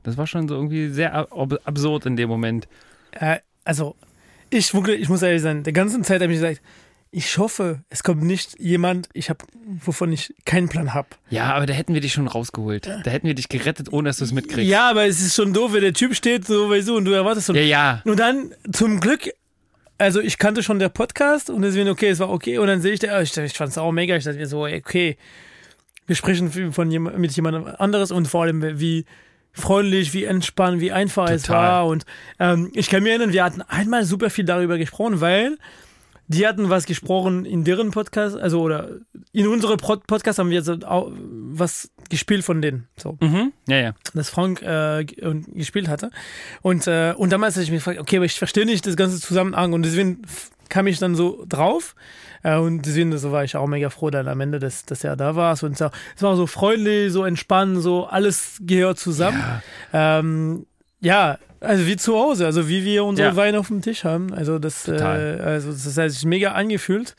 Das 0.03 0.17
war 0.17 0.27
schon 0.27 0.47
so 0.47 0.55
irgendwie 0.55 0.89
sehr 0.89 1.13
ab 1.15 1.29
absurd 1.63 2.05
in 2.05 2.15
dem 2.15 2.29
Moment. 2.29 2.67
Äh, 3.11 3.39
also, 3.63 3.95
ich, 4.49 4.73
wirklich, 4.73 5.01
ich 5.01 5.09
muss 5.09 5.21
ehrlich 5.21 5.41
sein, 5.41 5.63
der 5.63 5.73
ganzen 5.73 6.03
Zeit 6.03 6.21
habe 6.21 6.31
ich 6.31 6.39
gesagt, 6.39 6.61
ich 7.15 7.37
hoffe, 7.37 7.79
es 7.89 8.03
kommt 8.03 8.23
nicht 8.23 8.59
jemand, 8.59 9.07
ich 9.13 9.29
habe, 9.29 9.45
wovon 9.85 10.11
ich 10.11 10.33
keinen 10.43 10.67
Plan 10.67 10.93
habe. 10.93 11.07
Ja, 11.29 11.53
aber 11.53 11.65
da 11.65 11.73
hätten 11.73 11.93
wir 11.93 12.01
dich 12.01 12.11
schon 12.11 12.27
rausgeholt. 12.27 12.87
Da 12.87 13.09
hätten 13.09 13.25
wir 13.25 13.35
dich 13.35 13.47
gerettet, 13.47 13.93
ohne 13.93 14.09
dass 14.09 14.17
du 14.17 14.25
es 14.25 14.33
mitkriegst. 14.33 14.69
Ja, 14.69 14.89
aber 14.89 15.05
es 15.05 15.21
ist 15.21 15.33
schon 15.33 15.53
doof, 15.53 15.71
wenn 15.71 15.79
der 15.79 15.93
Typ 15.93 16.13
steht, 16.13 16.45
so 16.45 16.69
weißt 16.69 16.89
du, 16.89 16.97
und 16.97 17.05
du 17.05 17.11
erwartest 17.11 17.47
so. 17.47 17.53
Ja, 17.53 17.61
ja. 17.61 18.01
Und 18.03 18.19
dann, 18.19 18.53
zum 18.69 18.99
Glück, 18.99 19.29
also 19.97 20.19
ich 20.19 20.37
kannte 20.37 20.61
schon 20.61 20.77
der 20.77 20.89
Podcast 20.89 21.49
und 21.49 21.61
deswegen, 21.61 21.87
okay, 21.87 22.09
es 22.09 22.19
war 22.19 22.29
okay. 22.29 22.57
Und 22.57 22.67
dann 22.67 22.81
sehe 22.81 22.91
ich, 22.91 22.99
der, 22.99 23.21
ich, 23.21 23.35
ich 23.37 23.53
fand 23.53 23.71
es 23.71 23.77
auch 23.77 23.93
mega. 23.93 24.17
Ich 24.17 24.25
dachte 24.25 24.37
mir 24.37 24.47
so, 24.47 24.65
okay, 24.65 25.15
wir 26.07 26.17
sprechen 26.17 26.73
von 26.73 26.91
jemand, 26.91 27.17
mit 27.17 27.31
jemandem 27.31 27.73
anderes 27.77 28.11
und 28.11 28.27
vor 28.27 28.43
allem, 28.43 28.77
wie 28.77 29.05
freundlich, 29.53 30.13
wie 30.13 30.25
entspannt, 30.25 30.81
wie 30.81 30.91
einfach 30.91 31.29
es 31.29 31.43
Total. 31.43 31.61
war. 31.61 31.87
Und 31.87 32.05
ähm, 32.39 32.71
ich 32.73 32.89
kann 32.89 33.03
mir 33.03 33.11
erinnern, 33.11 33.31
wir 33.31 33.45
hatten 33.45 33.61
einmal 33.61 34.03
super 34.03 34.29
viel 34.29 34.43
darüber 34.43 34.77
gesprochen, 34.77 35.21
weil 35.21 35.57
die 36.27 36.47
hatten 36.47 36.69
was 36.69 36.85
gesprochen 36.85 37.45
in 37.45 37.63
deren 37.63 37.91
Podcast, 37.91 38.35
also 38.37 38.61
oder 38.61 38.89
in 39.31 39.47
unserem 39.47 39.77
Pod 39.77 40.07
Podcast 40.07 40.39
haben 40.39 40.49
wir 40.49 40.61
so 40.63 40.73
au- 40.85 41.11
was 41.13 41.89
gespielt 42.09 42.43
von 42.43 42.61
denen. 42.61 42.87
So 42.97 43.17
Mhm. 43.21 43.51
Ja, 43.67 43.77
ja. 43.77 43.93
das 44.13 44.29
Frank 44.29 44.61
äh, 44.61 45.05
gespielt 45.05 45.87
hatte. 45.87 46.09
Und, 46.61 46.87
äh, 46.87 47.13
und 47.15 47.31
damals 47.31 47.55
habe 47.55 47.63
ich 47.63 47.71
mich 47.71 47.79
gefragt, 47.79 47.99
okay, 47.99 48.17
aber 48.17 48.25
ich 48.25 48.33
verstehe 48.37 48.65
nicht 48.65 48.85
das 48.87 48.95
ganze 48.95 49.19
Zusammenhang. 49.19 49.73
Und 49.73 49.83
deswegen 49.83 50.21
kam 50.69 50.87
ich 50.87 50.97
dann 50.99 51.15
so 51.15 51.45
drauf. 51.47 51.95
Äh, 52.43 52.57
und 52.57 52.83
deswegen 52.85 53.15
so 53.17 53.31
war 53.31 53.43
ich 53.43 53.55
auch 53.55 53.67
mega 53.67 53.89
froh 53.89 54.09
dann 54.09 54.27
am 54.27 54.39
Ende, 54.41 54.59
dass, 54.59 54.85
dass 54.85 55.03
er 55.03 55.15
da 55.15 55.35
war. 55.35 55.51
Und 55.63 55.77
so, 55.77 55.89
es 56.15 56.21
war 56.23 56.35
so 56.35 56.47
freundlich, 56.47 57.11
so 57.11 57.23
entspannt, 57.23 57.81
so 57.81 58.05
alles 58.05 58.57
gehört 58.61 58.97
zusammen. 58.99 59.43
Ähm, 59.93 60.65
Ja, 61.05 61.37
also 61.59 61.85
wie 61.85 61.97
zu 61.97 62.15
Hause, 62.15 62.47
also 62.47 62.67
wie 62.67 62.83
wir 62.83 63.03
unsere 63.05 63.29
Ja. 63.29 63.35
Wein 63.35 63.55
auf 63.55 63.67
dem 63.67 63.81
Tisch 63.81 64.03
haben. 64.03 64.33
Also 64.33 64.57
das, 64.57 64.87
äh, 64.87 64.93
also 64.93 65.71
das 65.71 65.97
hat 65.97 66.09
sich 66.11 66.25
mega 66.25 66.53
angefühlt. 66.53 67.15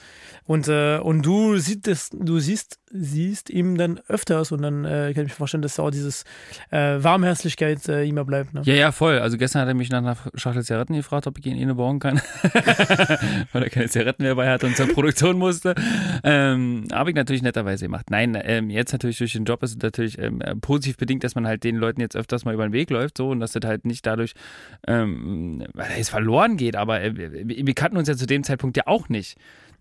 Und, 0.47 0.69
äh, 0.69 0.99
und 0.99 1.25
du 1.27 1.57
siehst 1.57 1.87
das, 1.87 2.11
du 2.11 2.39
siehst, 2.39 2.79
siehst 2.93 3.51
ihm 3.51 3.77
dann 3.77 4.01
öfters 4.09 4.53
und 4.53 4.63
dann 4.63 4.85
äh, 4.85 5.13
kann 5.15 5.27
ich 5.27 5.33
mir 5.33 5.37
vorstellen, 5.37 5.63
dass 5.63 5.79
auch 5.79 5.91
dieses 5.91 6.25
äh, 6.71 7.03
Warmherzlichkeit 7.03 7.89
äh, 7.89 8.05
immer 8.05 8.25
bleibt. 8.25 8.55
Ne? 8.55 8.63
Ja, 8.65 8.75
ja, 8.75 8.93
voll. 8.93 9.19
Also 9.19 9.39
gestern 9.39 9.63
hat 9.63 9.69
er 9.69 9.75
mich 9.75 9.91
nach 9.91 9.99
einer 9.99 10.17
Schachtel 10.35 10.63
Zigaretten 10.63 10.95
gefragt, 10.95 11.27
ob 11.27 11.39
ich 11.39 11.47
ihn 11.47 11.61
eine 11.61 11.75
borgen 11.75 11.99
kann. 11.99 12.21
Weil 13.53 13.65
er 13.65 13.71
keine 13.71 13.89
Zigaretten 13.89 14.23
mehr 14.23 14.33
dabei 14.33 14.49
hatte 14.51 14.67
und 14.67 14.77
zur 14.77 14.87
Produktion 14.89 15.37
musste. 15.37 15.75
Ähm, 16.23 16.85
Habe 16.93 17.11
ich 17.11 17.17
natürlich 17.17 17.43
netterweise 17.43 17.87
gemacht. 17.87 18.07
Nein, 18.11 18.39
ähm, 18.41 18.71
jetzt 18.71 18.93
natürlich 18.93 19.19
durch 19.19 19.33
den 19.33 19.45
Job 19.45 19.63
ist 19.63 19.71
es 19.71 19.79
natürlich 19.79 20.19
ähm, 20.19 20.41
äh, 20.41 20.55
positiv 20.55 20.97
bedingt, 20.97 21.25
dass 21.25 21.35
man 21.35 21.47
halt 21.47 21.65
den 21.65 21.77
Leuten 21.77 22.01
jetzt 22.01 22.17
öfters 22.17 22.45
mal 22.45 22.55
über 22.55 22.67
den 22.67 22.73
Weg 22.73 22.91
läuft 22.91 23.19
so 23.19 23.31
und 23.31 23.41
dass 23.41 23.53
das 23.53 23.65
halt 23.65 23.85
nicht 23.85 24.07
dadurch 24.07 24.35
ähm, 24.87 25.65
weil 25.75 25.91
er 25.91 25.99
jetzt 25.99 26.11
verloren 26.11 26.57
geht. 26.57 26.77
Aber 26.77 27.03
äh, 27.03 27.13
wir 27.17 27.75
kannten 27.75 27.97
uns 27.97 28.09
ja 28.09 28.17
zu 28.17 28.27
dem 28.27 28.45
Zeitpunkt 28.45 28.77
ja 28.77 28.85
auch 28.87 29.09
nicht. 29.09 29.37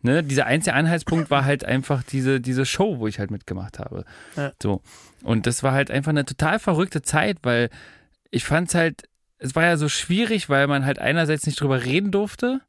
Ne? 0.05 0.23
Dieser 0.23 0.45
einzige 0.45 0.75
Anhaltspunkt 0.75 1.31
war 1.31 1.45
halt 1.45 1.65
einfach 1.65 2.03
diese, 2.03 2.39
diese 2.39 2.63
Show, 2.63 2.99
wo 2.99 3.07
ich 3.07 3.17
halt 3.17 3.31
mitgemacht 3.31 3.79
habe. 3.79 4.05
Ja. 4.37 4.51
So. 4.61 4.81
Und 5.23 5.47
das 5.47 5.63
war 5.63 5.71
halt 5.71 5.89
einfach 5.89 6.11
eine 6.11 6.25
total 6.25 6.59
verrückte 6.59 7.01
Zeit, 7.01 7.39
weil 7.41 7.71
ich 8.29 8.45
fand 8.45 8.69
es 8.69 8.75
halt, 8.75 9.09
es 9.39 9.55
war 9.55 9.63
ja 9.63 9.77
so 9.77 9.89
schwierig, 9.89 10.47
weil 10.47 10.67
man 10.67 10.85
halt 10.85 10.99
einerseits 10.99 11.47
nicht 11.47 11.59
drüber 11.59 11.83
reden 11.85 12.11
durfte, 12.11 12.61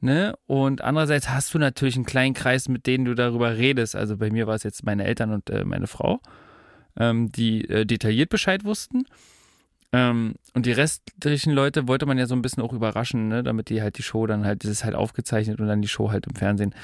ne? 0.00 0.34
Und 0.46 0.80
andererseits 0.80 1.28
hast 1.28 1.52
du 1.52 1.58
natürlich 1.58 1.96
einen 1.96 2.06
kleinen 2.06 2.32
Kreis, 2.32 2.68
mit 2.68 2.86
denen 2.86 3.04
du 3.04 3.14
darüber 3.14 3.58
redest. 3.58 3.94
Also 3.94 4.16
bei 4.16 4.30
mir 4.30 4.46
war 4.46 4.54
es 4.54 4.62
jetzt 4.62 4.82
meine 4.82 5.04
Eltern 5.04 5.30
und 5.30 5.50
äh, 5.50 5.64
meine 5.64 5.86
Frau, 5.86 6.22
ähm, 6.96 7.30
die 7.30 7.68
äh, 7.68 7.84
detailliert 7.84 8.30
Bescheid 8.30 8.64
wussten. 8.64 9.04
Ähm, 9.92 10.34
und 10.54 10.66
die 10.66 10.72
restlichen 10.72 11.52
Leute 11.52 11.86
wollte 11.86 12.06
man 12.06 12.18
ja 12.18 12.26
so 12.26 12.34
ein 12.34 12.42
bisschen 12.42 12.62
auch 12.62 12.72
überraschen, 12.72 13.28
ne? 13.28 13.42
damit 13.42 13.68
die 13.68 13.82
halt 13.82 13.98
die 13.98 14.02
Show 14.02 14.26
dann 14.26 14.44
halt, 14.44 14.64
das 14.64 14.70
ist 14.70 14.84
halt 14.84 14.94
aufgezeichnet 14.94 15.60
und 15.60 15.66
dann 15.66 15.82
die 15.82 15.88
Show 15.88 16.10
halt 16.10 16.26
im 16.26 16.34
Fernsehen 16.34 16.74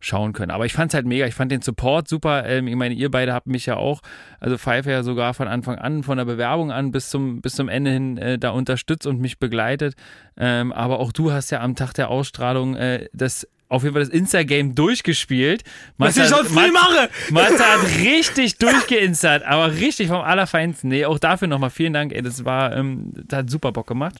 schauen 0.00 0.32
können. 0.32 0.50
Aber 0.50 0.66
ich 0.66 0.72
fand 0.72 0.90
es 0.90 0.94
halt 0.94 1.06
mega. 1.06 1.26
Ich 1.26 1.34
fand 1.34 1.50
den 1.50 1.62
Support 1.62 2.08
super. 2.08 2.46
Ähm, 2.46 2.68
ich 2.68 2.76
meine, 2.76 2.94
ihr 2.94 3.10
beide 3.10 3.32
habt 3.32 3.46
mich 3.46 3.66
ja 3.66 3.76
auch, 3.76 4.00
also 4.40 4.58
Pfeife 4.58 4.90
ja 4.90 5.02
sogar 5.02 5.34
von 5.34 5.48
Anfang 5.48 5.76
an, 5.78 6.02
von 6.02 6.18
der 6.18 6.24
Bewerbung 6.24 6.70
an 6.70 6.90
bis 6.90 7.10
zum, 7.10 7.40
bis 7.40 7.54
zum 7.54 7.68
Ende 7.68 7.90
hin 7.90 8.18
äh, 8.18 8.38
da 8.38 8.50
unterstützt 8.50 9.06
und 9.06 9.20
mich 9.20 9.38
begleitet. 9.38 9.94
Ähm, 10.36 10.72
aber 10.72 11.00
auch 11.00 11.12
du 11.12 11.32
hast 11.32 11.50
ja 11.50 11.60
am 11.60 11.74
Tag 11.74 11.94
der 11.94 12.10
Ausstrahlung 12.10 12.76
äh, 12.76 13.08
das 13.12 13.46
auf 13.68 13.82
jeden 13.82 13.94
Fall 13.94 14.04
das 14.04 14.12
Insta-Game 14.12 14.74
durchgespielt. 14.74 15.64
Was 15.98 16.16
ich 16.16 16.24
sonst 16.24 16.50
nie 16.50 16.70
mache. 16.70 17.08
Matze 17.30 17.58
hat 17.58 17.80
richtig 18.00 18.58
durchgeinstert, 18.58 19.44
aber 19.44 19.72
richtig 19.72 20.08
vom 20.08 20.20
Allerfeinsten. 20.20 20.88
Nee, 20.88 21.04
auch 21.04 21.18
dafür 21.18 21.48
nochmal 21.48 21.70
vielen 21.70 21.92
Dank. 21.92 22.12
Ey, 22.12 22.22
das 22.22 22.44
war, 22.44 22.76
ähm, 22.76 23.12
das 23.14 23.38
hat 23.40 23.50
super 23.50 23.72
Bock 23.72 23.86
gemacht. 23.86 24.16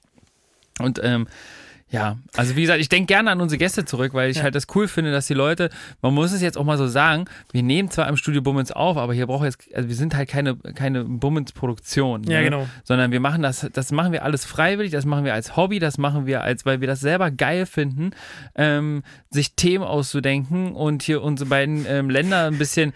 Und 0.78 1.00
ähm, 1.02 1.26
ja, 1.88 2.16
also 2.36 2.56
wie 2.56 2.62
gesagt, 2.62 2.80
ich 2.80 2.88
denke 2.88 3.06
gerne 3.06 3.30
an 3.30 3.40
unsere 3.40 3.58
Gäste 3.58 3.84
zurück, 3.84 4.12
weil 4.12 4.28
ich 4.30 4.38
Ja. 4.38 4.42
halt 4.42 4.56
das 4.56 4.66
cool 4.74 4.88
finde, 4.88 5.12
dass 5.12 5.28
die 5.28 5.34
Leute, 5.34 5.70
man 6.02 6.12
muss 6.14 6.32
es 6.32 6.42
jetzt 6.42 6.58
auch 6.58 6.64
mal 6.64 6.76
so 6.78 6.88
sagen, 6.88 7.26
wir 7.52 7.62
nehmen 7.62 7.90
zwar 7.92 8.08
im 8.08 8.16
Studio 8.16 8.42
Bummens 8.42 8.72
auf, 8.72 8.96
aber 8.96 9.14
hier 9.14 9.26
braucht 9.28 9.44
jetzt, 9.44 9.58
also 9.72 9.88
wir 9.88 9.94
sind 9.94 10.16
halt 10.16 10.28
keine, 10.28 10.56
keine 10.56 11.04
Bummens-Produktion. 11.04 12.24
Ja, 12.24 12.38
ne? 12.38 12.44
genau. 12.44 12.66
Sondern 12.82 13.12
wir 13.12 13.20
machen 13.20 13.40
das, 13.42 13.68
das 13.72 13.92
machen 13.92 14.10
wir 14.12 14.24
alles 14.24 14.44
freiwillig, 14.44 14.90
das 14.90 15.04
machen 15.04 15.24
wir 15.24 15.34
als 15.34 15.56
Hobby, 15.56 15.78
das 15.78 15.96
machen 15.96 16.26
wir 16.26 16.42
als, 16.42 16.66
weil 16.66 16.80
wir 16.80 16.88
das 16.88 16.98
selber 17.00 17.30
geil 17.30 17.66
finden, 17.66 18.10
ähm, 18.56 19.04
sich 19.30 19.54
Themen 19.54 19.84
auszudenken 19.84 20.72
und 20.74 21.04
hier 21.04 21.22
unsere 21.22 21.48
beiden 21.48 21.86
ähm, 21.88 22.10
Länder 22.10 22.46
ein 22.46 22.58
bisschen 22.58 22.94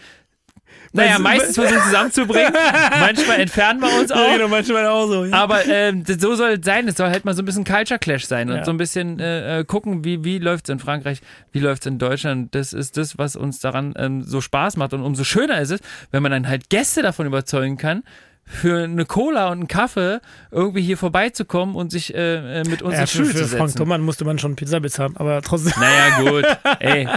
naja, 0.92 1.18
meistens 1.18 1.54
versuchen 1.54 1.82
zusammenzubringen. 1.82 2.52
Manchmal 3.00 3.40
entfernen 3.40 3.80
wir 3.80 4.00
uns 4.00 4.10
auch. 4.10 4.16
Ja, 4.18 4.36
genau, 4.36 4.48
manchmal 4.48 4.86
auch 4.86 5.06
so. 5.06 5.24
Ja. 5.24 5.34
Aber 5.34 5.64
ähm, 5.66 6.04
so 6.06 6.34
soll 6.34 6.50
es 6.50 6.64
sein. 6.64 6.88
Es 6.88 6.96
soll 6.96 7.10
halt 7.10 7.24
mal 7.24 7.34
so 7.34 7.42
ein 7.42 7.44
bisschen 7.44 7.64
Culture 7.64 7.98
Clash 7.98 8.26
sein 8.26 8.50
und 8.50 8.56
Ja. 8.56 8.64
so 8.64 8.70
ein 8.72 8.76
bisschen 8.76 9.20
äh, 9.20 9.60
äh, 9.60 9.64
gucken, 9.64 10.04
wie, 10.04 10.24
wie 10.24 10.38
läuft 10.38 10.68
es 10.68 10.72
in 10.72 10.78
Frankreich, 10.80 11.20
wie 11.52 11.60
läuft 11.60 11.82
es 11.82 11.86
in 11.86 11.98
Deutschland. 11.98 12.54
Das 12.54 12.72
ist 12.72 12.96
das, 12.96 13.18
was 13.18 13.36
uns 13.36 13.60
daran 13.60 13.94
ähm, 13.96 14.24
so 14.24 14.40
Spaß 14.40 14.76
macht. 14.76 14.92
Und 14.92 15.02
umso 15.02 15.22
schöner 15.24 15.60
ist 15.60 15.70
es, 15.70 15.80
wenn 16.10 16.22
man 16.22 16.32
dann 16.32 16.48
halt 16.48 16.70
Gäste 16.70 17.02
davon 17.02 17.26
überzeugen 17.26 17.76
kann, 17.76 18.02
für 18.50 18.82
eine 18.82 19.04
Cola 19.04 19.46
und 19.46 19.58
einen 19.58 19.68
Kaffee 19.68 20.20
irgendwie 20.50 20.82
hier 20.82 20.98
vorbeizukommen 20.98 21.76
und 21.76 21.90
sich 21.92 22.14
äh, 22.14 22.60
äh, 22.60 22.68
mit 22.68 22.82
uns 22.82 22.94
ja, 22.94 23.02
in 23.02 23.06
für, 23.06 23.12
Stühle 23.12 23.28
für 23.30 23.38
zu 23.38 23.48
Frank 23.48 23.70
setzen. 23.70 23.78
Thomann 23.78 24.02
musste 24.02 24.24
man 24.24 24.38
schon 24.38 24.56
Pizza 24.56 24.80
bezahlen, 24.80 25.16
aber 25.16 25.40
trotzdem. 25.40 25.72
Naja, 25.80 26.30
gut. 26.30 26.44
Ey. 26.80 27.08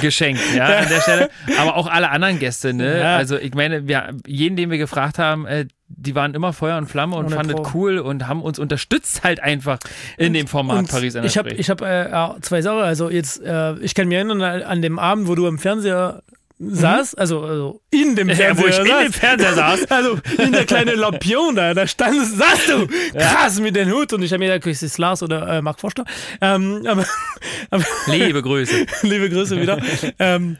Geschenkt, 0.00 0.42
ja, 0.54 0.66
an 0.66 0.88
der 0.88 1.00
Stelle. 1.00 1.30
Aber 1.58 1.76
auch 1.76 1.86
alle 1.86 2.10
anderen 2.10 2.38
Gäste, 2.38 2.74
ne? 2.74 3.00
Ja. 3.00 3.16
Also, 3.16 3.38
ich 3.38 3.54
meine, 3.54 3.88
wir, 3.88 4.14
jeden, 4.26 4.56
den 4.56 4.70
wir 4.70 4.78
gefragt 4.78 5.18
haben, 5.18 5.46
äh, 5.46 5.66
die 5.88 6.14
waren 6.14 6.34
immer 6.34 6.52
Feuer 6.52 6.78
und 6.78 6.86
Flamme 6.86 7.16
und 7.16 7.26
Ohne 7.26 7.34
fanden 7.34 7.58
es 7.58 7.74
cool 7.74 7.98
und 7.98 8.28
haben 8.28 8.42
uns 8.42 8.58
unterstützt 8.58 9.24
halt 9.24 9.42
einfach 9.42 9.78
in 10.16 10.34
dem 10.34 10.46
Format 10.46 10.78
Und 10.78 10.90
Paris 10.90 11.14
der 11.14 11.24
ich 11.24 11.36
habe 11.36 11.50
Spree. 11.50 11.60
ich 11.60 11.68
hab, 11.68 11.80
äh, 11.82 12.40
zwei 12.42 12.62
Sachen. 12.62 12.82
Also 12.82 13.10
jetzt, 13.10 13.42
äh, 13.42 13.74
ich 13.78 13.94
kann 13.94 14.06
mich 14.06 14.16
erinnern 14.16 14.40
an, 14.40 14.82
dem 14.82 14.98
Abend, 15.00 15.26
wo 15.26 15.34
du 15.34 15.48
am 15.48 15.58
Fernseher 15.58 16.22
saß, 16.62 17.14
also, 17.14 17.42
also 17.42 17.80
in 17.90 18.14
dem 18.14 18.28
Ja, 18.30 18.34
Fernseher 18.36 18.64
wo 18.64 18.68
ich 18.68 18.78
in 18.78 18.86
saß. 18.86 19.02
dem 19.04 19.12
Fernseher 19.12 19.54
saß. 19.54 19.80
Also 19.90 20.18
in 20.38 20.52
der 20.52 20.66
kleine 20.66 20.94
Lampion 20.94 21.56
da, 21.56 21.72
da 21.74 21.86
standest, 21.86 22.36
saßt 22.36 22.68
du 22.68 22.86
krass 23.18 23.58
mit 23.60 23.74
dem 23.76 23.90
Hut 23.90 24.12
und 24.12 24.22
ich 24.22 24.30
habe 24.32 24.40
mir 24.40 24.52
gedacht, 24.52 24.66
ist 24.66 24.82
das 24.82 24.98
Lars 24.98 25.22
oder 25.22 25.48
äh, 25.48 25.62
Marc 25.62 25.80
Forster? 25.80 26.04
Ähm, 26.40 26.82
aber, 26.86 27.04
aber 27.70 27.84
Liebe 28.06 28.42
Grüße. 28.42 28.86
liebe 29.02 29.30
Grüße 29.30 29.60
wieder. 29.60 29.78
ähm, 30.18 30.58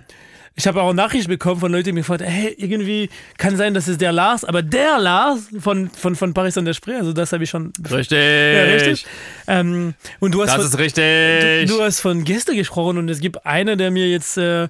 ich 0.56 0.66
habe 0.66 0.82
auch 0.82 0.92
Nachrichten 0.92 1.28
bekommen 1.30 1.60
von 1.60 1.70
Leuten, 1.72 1.84
die 1.84 1.92
mir 1.92 2.00
gefragt 2.00 2.22
hey, 2.26 2.54
irgendwie 2.58 3.08
kann 3.38 3.56
sein, 3.56 3.72
dass 3.72 3.86
es 3.86 3.96
der 3.98 4.12
Lars, 4.12 4.44
aber 4.44 4.62
der 4.62 4.98
Lars 4.98 5.48
von, 5.60 5.88
von, 5.90 6.16
von 6.16 6.34
Paris 6.34 6.58
an 6.58 6.64
der 6.64 6.74
Spree, 6.74 6.96
also 6.96 7.12
das 7.12 7.32
habe 7.32 7.44
ich 7.44 7.50
schon. 7.50 7.72
Richtig. 7.90 8.18
Ja, 8.18 8.62
richtig. 8.64 9.06
Ähm, 9.46 9.94
und 10.18 10.32
du 10.34 10.42
hast 10.42 10.48
Das 10.48 10.56
von, 10.56 10.64
ist 10.66 10.78
richtig. 10.78 11.70
Du, 11.70 11.76
du 11.78 11.82
hast 11.82 12.00
von 12.00 12.24
Gäste 12.24 12.54
gesprochen 12.54 12.98
und 12.98 13.08
es 13.08 13.20
gibt 13.20 13.46
einer, 13.46 13.76
der 13.76 13.90
mir 13.90 14.08
jetzt, 14.08 14.36
äh, 14.38 14.68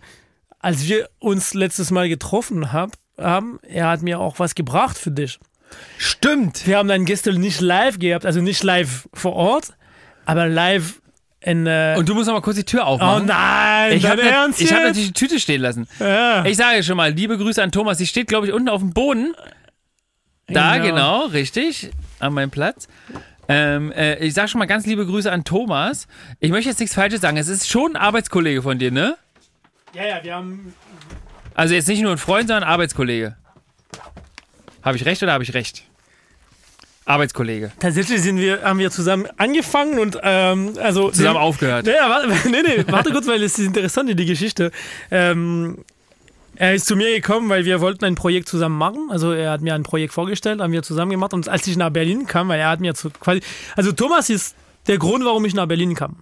als 0.60 0.86
wir 0.86 1.08
uns 1.18 1.54
letztes 1.54 1.90
Mal 1.90 2.08
getroffen 2.08 2.72
hab, 2.72 2.92
haben, 3.18 3.58
er 3.62 3.88
hat 3.88 4.02
mir 4.02 4.18
auch 4.20 4.38
was 4.38 4.54
gebracht 4.54 4.96
für 4.96 5.10
dich. 5.10 5.38
Stimmt. 5.98 6.66
Wir 6.66 6.78
haben 6.78 6.88
deinen 6.88 7.04
Gäste 7.04 7.32
nicht 7.32 7.60
live 7.60 7.98
gehabt, 7.98 8.26
also 8.26 8.40
nicht 8.40 8.62
live 8.62 9.08
vor 9.14 9.34
Ort, 9.34 9.68
aber 10.24 10.48
live 10.48 11.00
in. 11.40 11.66
Äh, 11.66 11.94
Und 11.96 12.08
du 12.08 12.14
musst 12.14 12.26
noch 12.26 12.34
mal 12.34 12.40
kurz 12.40 12.56
die 12.56 12.64
Tür 12.64 12.80
oh 12.82 12.86
aufmachen. 12.94 13.26
nein, 13.26 13.92
Ich 13.96 14.06
habe 14.06 14.20
Ernst 14.22 14.60
ich 14.60 14.70
hab 14.72 14.78
jetzt? 14.80 14.88
natürlich 14.88 15.08
die 15.08 15.12
Tüte 15.14 15.38
stehen 15.40 15.60
lassen. 15.60 15.86
Ja. 15.98 16.44
Ich 16.44 16.56
sage 16.56 16.82
schon 16.82 16.96
mal, 16.96 17.12
liebe 17.12 17.38
Grüße 17.38 17.62
an 17.62 17.70
Thomas. 17.72 17.98
Die 17.98 18.06
steht, 18.06 18.26
glaube 18.26 18.46
ich, 18.46 18.52
unten 18.52 18.68
auf 18.68 18.80
dem 18.80 18.92
Boden. 18.92 19.34
Da, 20.48 20.78
Genau. 20.78 20.86
genau, 20.86 21.26
richtig. 21.26 21.90
An 22.18 22.34
meinem 22.34 22.50
Platz. 22.50 22.88
Ähm, 23.48 23.92
äh, 23.92 24.16
ich 24.24 24.34
sage 24.34 24.48
schon 24.48 24.58
mal 24.58 24.66
ganz 24.66 24.86
liebe 24.86 25.06
Grüße 25.06 25.30
an 25.30 25.44
Thomas. 25.44 26.06
Ich 26.40 26.50
möchte 26.50 26.68
jetzt 26.70 26.80
nichts 26.80 26.94
Falsches 26.94 27.20
sagen. 27.20 27.36
Es 27.36 27.48
ist 27.48 27.68
schon 27.68 27.92
ein 27.94 27.96
Arbeitskollege 27.96 28.62
von 28.62 28.78
dir, 28.78 28.90
ne? 28.90 29.16
Ja, 29.94 30.06
ja, 30.06 30.24
wir 30.24 30.34
haben. 30.34 30.74
Also 31.54 31.74
jetzt 31.74 31.88
nicht 31.88 32.02
nur 32.02 32.12
ein 32.12 32.18
Freund, 32.18 32.48
sondern 32.48 32.64
ein 32.64 32.70
Arbeitskollege. 32.70 33.36
Habe 34.82 34.96
ich 34.96 35.04
recht 35.04 35.22
oder 35.22 35.32
habe 35.32 35.44
ich 35.44 35.52
recht? 35.54 35.84
Arbeitskollege. 37.04 37.72
Tatsächlich 37.80 38.22
sind 38.22 38.38
wir, 38.38 38.62
haben 38.62 38.78
wir 38.78 38.90
zusammen 38.90 39.26
angefangen 39.36 39.98
und 39.98 40.18
ähm, 40.22 40.74
also 40.80 41.10
Zusammen 41.10 41.38
aufgehört. 41.38 41.86
Ja, 41.86 42.08
warte, 42.08 42.28
nee, 42.48 42.62
nee, 42.62 42.84
warte 42.88 43.10
kurz, 43.10 43.26
weil 43.26 43.42
es 43.42 43.58
ist 43.58 43.66
interessant, 43.66 44.18
die 44.18 44.26
Geschichte. 44.26 44.70
Ähm, 45.10 45.84
er 46.54 46.74
ist 46.74 46.86
zu 46.86 46.94
mir 46.94 47.14
gekommen, 47.14 47.48
weil 47.48 47.64
wir 47.64 47.80
wollten 47.80 48.04
ein 48.04 48.14
Projekt 48.14 48.48
zusammen 48.48 48.76
machen. 48.76 49.08
Also 49.10 49.32
er 49.32 49.50
hat 49.50 49.60
mir 49.60 49.74
ein 49.74 49.82
Projekt 49.82 50.12
vorgestellt, 50.12 50.60
haben 50.60 50.72
wir 50.72 50.82
zusammen 50.82 51.10
gemacht. 51.10 51.32
Und 51.32 51.48
als 51.48 51.66
ich 51.66 51.76
nach 51.76 51.90
Berlin 51.90 52.26
kam, 52.26 52.48
weil 52.48 52.60
er 52.60 52.68
hat 52.68 52.80
mir 52.80 52.94
zu, 52.94 53.10
quasi, 53.10 53.40
also 53.76 53.92
Thomas 53.92 54.30
ist 54.30 54.54
der 54.86 54.98
Grund, 54.98 55.24
warum 55.24 55.44
ich 55.46 55.54
nach 55.54 55.66
Berlin 55.66 55.94
kam. 55.94 56.16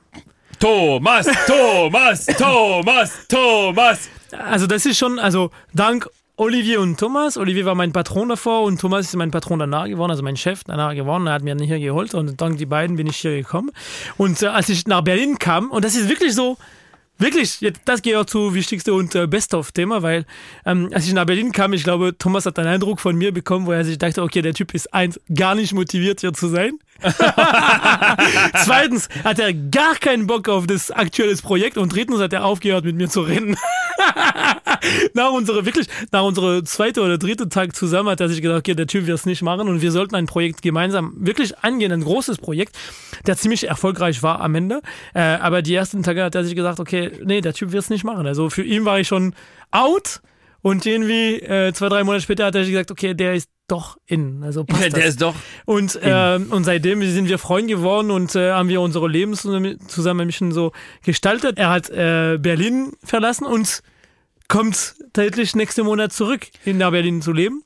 Thomas, 0.58 1.26
Thomas, 1.46 2.26
Thomas, 2.26 3.12
Thomas. 3.28 4.08
Also 4.32 4.66
das 4.66 4.84
ist 4.86 4.98
schon, 4.98 5.18
also 5.18 5.50
dank 5.72 6.08
Olivier 6.36 6.80
und 6.80 6.98
Thomas. 6.98 7.36
Olivier 7.36 7.64
war 7.64 7.74
mein 7.74 7.92
Patron 7.92 8.28
davor 8.28 8.62
und 8.62 8.80
Thomas 8.80 9.06
ist 9.06 9.16
mein 9.16 9.30
Patron 9.30 9.58
danach 9.58 9.86
geworden, 9.86 10.10
also 10.10 10.22
mein 10.22 10.36
Chef 10.36 10.62
danach 10.64 10.94
geworden. 10.94 11.26
Er 11.26 11.34
hat 11.34 11.42
mir 11.42 11.56
hier 11.56 11.80
geholt 11.80 12.14
und 12.14 12.40
dank 12.40 12.58
die 12.58 12.66
beiden 12.66 12.96
bin 12.96 13.06
ich 13.06 13.16
hier 13.16 13.36
gekommen. 13.36 13.70
Und 14.16 14.42
äh, 14.42 14.46
als 14.46 14.68
ich 14.68 14.86
nach 14.86 15.02
Berlin 15.02 15.38
kam, 15.38 15.70
und 15.70 15.84
das 15.84 15.96
ist 15.96 16.08
wirklich 16.08 16.34
so, 16.34 16.56
wirklich, 17.18 17.60
jetzt, 17.60 17.80
das 17.84 18.02
gehört 18.02 18.30
zu 18.30 18.54
wichtigste 18.54 18.94
und 18.94 19.14
äh, 19.14 19.26
Best-of-Thema, 19.26 20.02
weil 20.02 20.24
ähm, 20.64 20.90
als 20.92 21.06
ich 21.06 21.12
nach 21.12 21.26
Berlin 21.26 21.52
kam, 21.52 21.72
ich 21.72 21.84
glaube, 21.84 22.16
Thomas 22.16 22.46
hat 22.46 22.58
einen 22.58 22.68
Eindruck 22.68 23.00
von 23.00 23.16
mir 23.16 23.32
bekommen, 23.32 23.66
wo 23.66 23.72
er 23.72 23.84
sich 23.84 23.98
dachte, 23.98 24.22
okay, 24.22 24.42
der 24.42 24.54
Typ 24.54 24.74
ist 24.74 24.92
eins, 24.94 25.20
gar 25.34 25.54
nicht 25.54 25.74
motiviert 25.74 26.20
hier 26.20 26.32
zu 26.32 26.48
sein. 26.48 26.78
Zweitens 28.64 29.08
hat 29.22 29.38
er 29.38 29.52
gar 29.52 29.94
keinen 29.96 30.26
Bock 30.26 30.48
auf 30.48 30.66
das 30.66 30.90
aktuelle 30.90 31.36
Projekt 31.36 31.78
und 31.78 31.94
drittens 31.94 32.20
hat 32.20 32.32
er 32.32 32.44
aufgehört 32.44 32.84
mit 32.84 32.96
mir 32.96 33.08
zu 33.08 33.20
reden. 33.20 33.56
nach 35.14 35.30
unserer 35.32 35.64
wirklich 35.64 35.86
nach 36.12 36.22
unserer 36.22 36.64
zweite 36.64 37.02
oder 37.02 37.18
dritte 37.18 37.48
Tag 37.48 37.74
zusammen 37.74 38.08
hat 38.10 38.20
er 38.20 38.28
sich 38.28 38.42
gedacht, 38.42 38.58
okay, 38.58 38.74
der 38.74 38.86
Typ 38.86 39.06
wird 39.06 39.18
es 39.18 39.26
nicht 39.26 39.42
machen 39.42 39.68
und 39.68 39.82
wir 39.82 39.92
sollten 39.92 40.14
ein 40.14 40.26
Projekt 40.26 40.62
gemeinsam 40.62 41.14
wirklich 41.18 41.58
angehen, 41.58 41.92
ein 41.92 42.02
großes 42.02 42.38
Projekt, 42.38 42.76
der 43.26 43.36
ziemlich 43.36 43.68
erfolgreich 43.68 44.22
war 44.22 44.40
am 44.40 44.54
Ende. 44.54 44.80
Äh, 45.14 45.20
aber 45.20 45.62
die 45.62 45.74
ersten 45.74 46.02
Tage 46.02 46.22
hat 46.22 46.34
er 46.34 46.44
sich 46.44 46.54
gesagt, 46.54 46.80
okay, 46.80 47.12
nee, 47.24 47.40
der 47.40 47.54
Typ 47.54 47.72
wird 47.72 47.82
es 47.82 47.90
nicht 47.90 48.04
machen. 48.04 48.26
Also 48.26 48.50
für 48.50 48.62
ihn 48.62 48.84
war 48.84 49.00
ich 49.00 49.08
schon 49.08 49.34
out 49.70 50.20
und 50.60 50.84
irgendwie 50.86 51.36
äh, 51.36 51.72
zwei 51.72 51.88
drei 51.88 52.04
Monate 52.04 52.22
später 52.22 52.46
hat 52.46 52.54
er 52.54 52.64
sich 52.64 52.72
gesagt, 52.72 52.90
okay, 52.90 53.14
der 53.14 53.34
ist 53.34 53.48
doch 53.68 53.98
in. 54.06 54.42
Also 54.42 54.64
passt 54.64 54.82
Ja, 54.82 54.88
das. 54.88 54.98
der 54.98 55.08
ist 55.08 55.22
doch 55.22 55.34
Und, 55.66 55.98
ähm, 56.02 56.46
und 56.50 56.64
seitdem 56.64 57.02
sind 57.02 57.28
wir 57.28 57.38
Freunde 57.38 57.74
geworden 57.74 58.10
und 58.10 58.34
äh, 58.34 58.52
haben 58.52 58.68
wir 58.68 58.80
unsere 58.80 59.08
Leben 59.08 59.34
zusammen 59.34 59.78
zusammen 59.86 60.22
ein 60.22 60.26
bisschen 60.26 60.52
so 60.52 60.72
gestaltet. 61.04 61.58
Er 61.58 61.68
hat 61.68 61.90
äh, 61.90 62.38
Berlin 62.40 62.92
verlassen 63.04 63.44
und 63.46 63.82
kommt 64.48 64.96
tatsächlich 65.12 65.54
nächsten 65.54 65.84
Monat 65.84 66.12
zurück 66.12 66.48
in 66.64 66.78
Berlin 66.78 67.22
zu 67.22 67.32
leben. 67.32 67.62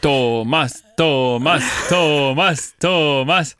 Thomas, 0.00 0.82
Thomas, 0.96 1.62
Thomas, 1.88 2.74
Thomas. 2.78 3.56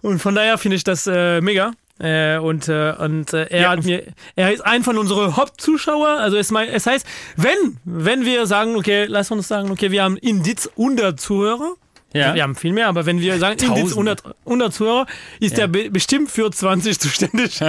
Und 0.00 0.20
von 0.20 0.34
daher 0.34 0.58
finde 0.58 0.76
ich 0.76 0.84
das 0.84 1.06
äh, 1.06 1.40
mega. 1.40 1.72
Äh, 1.98 2.38
und 2.38 2.68
äh, 2.68 2.94
und 2.98 3.32
äh, 3.32 3.46
er 3.46 3.70
hat 3.70 3.84
mir, 3.84 4.04
er 4.36 4.52
ist 4.52 4.60
ein 4.60 4.84
von 4.84 4.98
unseren 4.98 5.36
Hauptzuschauer. 5.36 6.20
Also 6.20 6.36
es, 6.36 6.50
mein, 6.50 6.68
es 6.68 6.86
heißt, 6.86 7.06
wenn 7.36 7.78
wenn 7.84 8.24
wir 8.24 8.46
sagen, 8.46 8.76
okay, 8.76 9.06
lass 9.08 9.30
uns 9.30 9.48
sagen, 9.48 9.70
okay, 9.70 9.90
wir 9.90 10.04
haben 10.04 10.16
Indiz 10.18 10.70
100 10.76 11.18
Zuhörer. 11.18 11.74
Ja. 12.16 12.34
Wir 12.34 12.42
haben 12.42 12.54
viel 12.56 12.72
mehr, 12.72 12.88
aber 12.88 13.06
wenn 13.06 13.20
wir 13.20 13.38
sagen, 13.38 13.58
Indiz 13.60 13.94
Tausende. 13.94 14.12
100, 14.12 14.22
100 14.44 14.74
Zuhörer, 14.74 15.06
ist 15.40 15.56
Ja. 15.56 15.64
er 15.64 15.68
be 15.68 15.90
bestimmt 15.90 16.30
für 16.30 16.50
20 16.50 16.98
zuständig. 16.98 17.60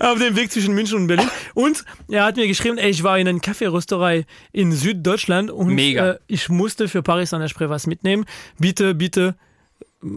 Auf 0.00 0.18
dem 0.18 0.36
Weg 0.36 0.52
zwischen 0.52 0.74
München 0.74 0.98
und 0.98 1.06
Berlin. 1.06 1.28
Und 1.54 1.84
er 2.08 2.24
hat 2.24 2.36
mir 2.36 2.46
geschrieben, 2.46 2.78
ey, 2.78 2.90
ich 2.90 3.02
war 3.02 3.18
in 3.18 3.28
einer 3.28 3.40
Kaffeerösterei 3.40 4.26
in 4.52 4.72
Süddeutschland 4.72 5.50
und. 5.50 5.78
Äh, 5.78 6.16
ich 6.26 6.48
musste 6.48 6.88
für 6.88 7.02
Paris 7.02 7.32
an 7.32 7.40
der 7.40 7.48
Spree 7.48 7.68
was 7.68 7.86
mitnehmen. 7.86 8.24
Bitte, 8.58 8.94
bitte, 8.94 9.34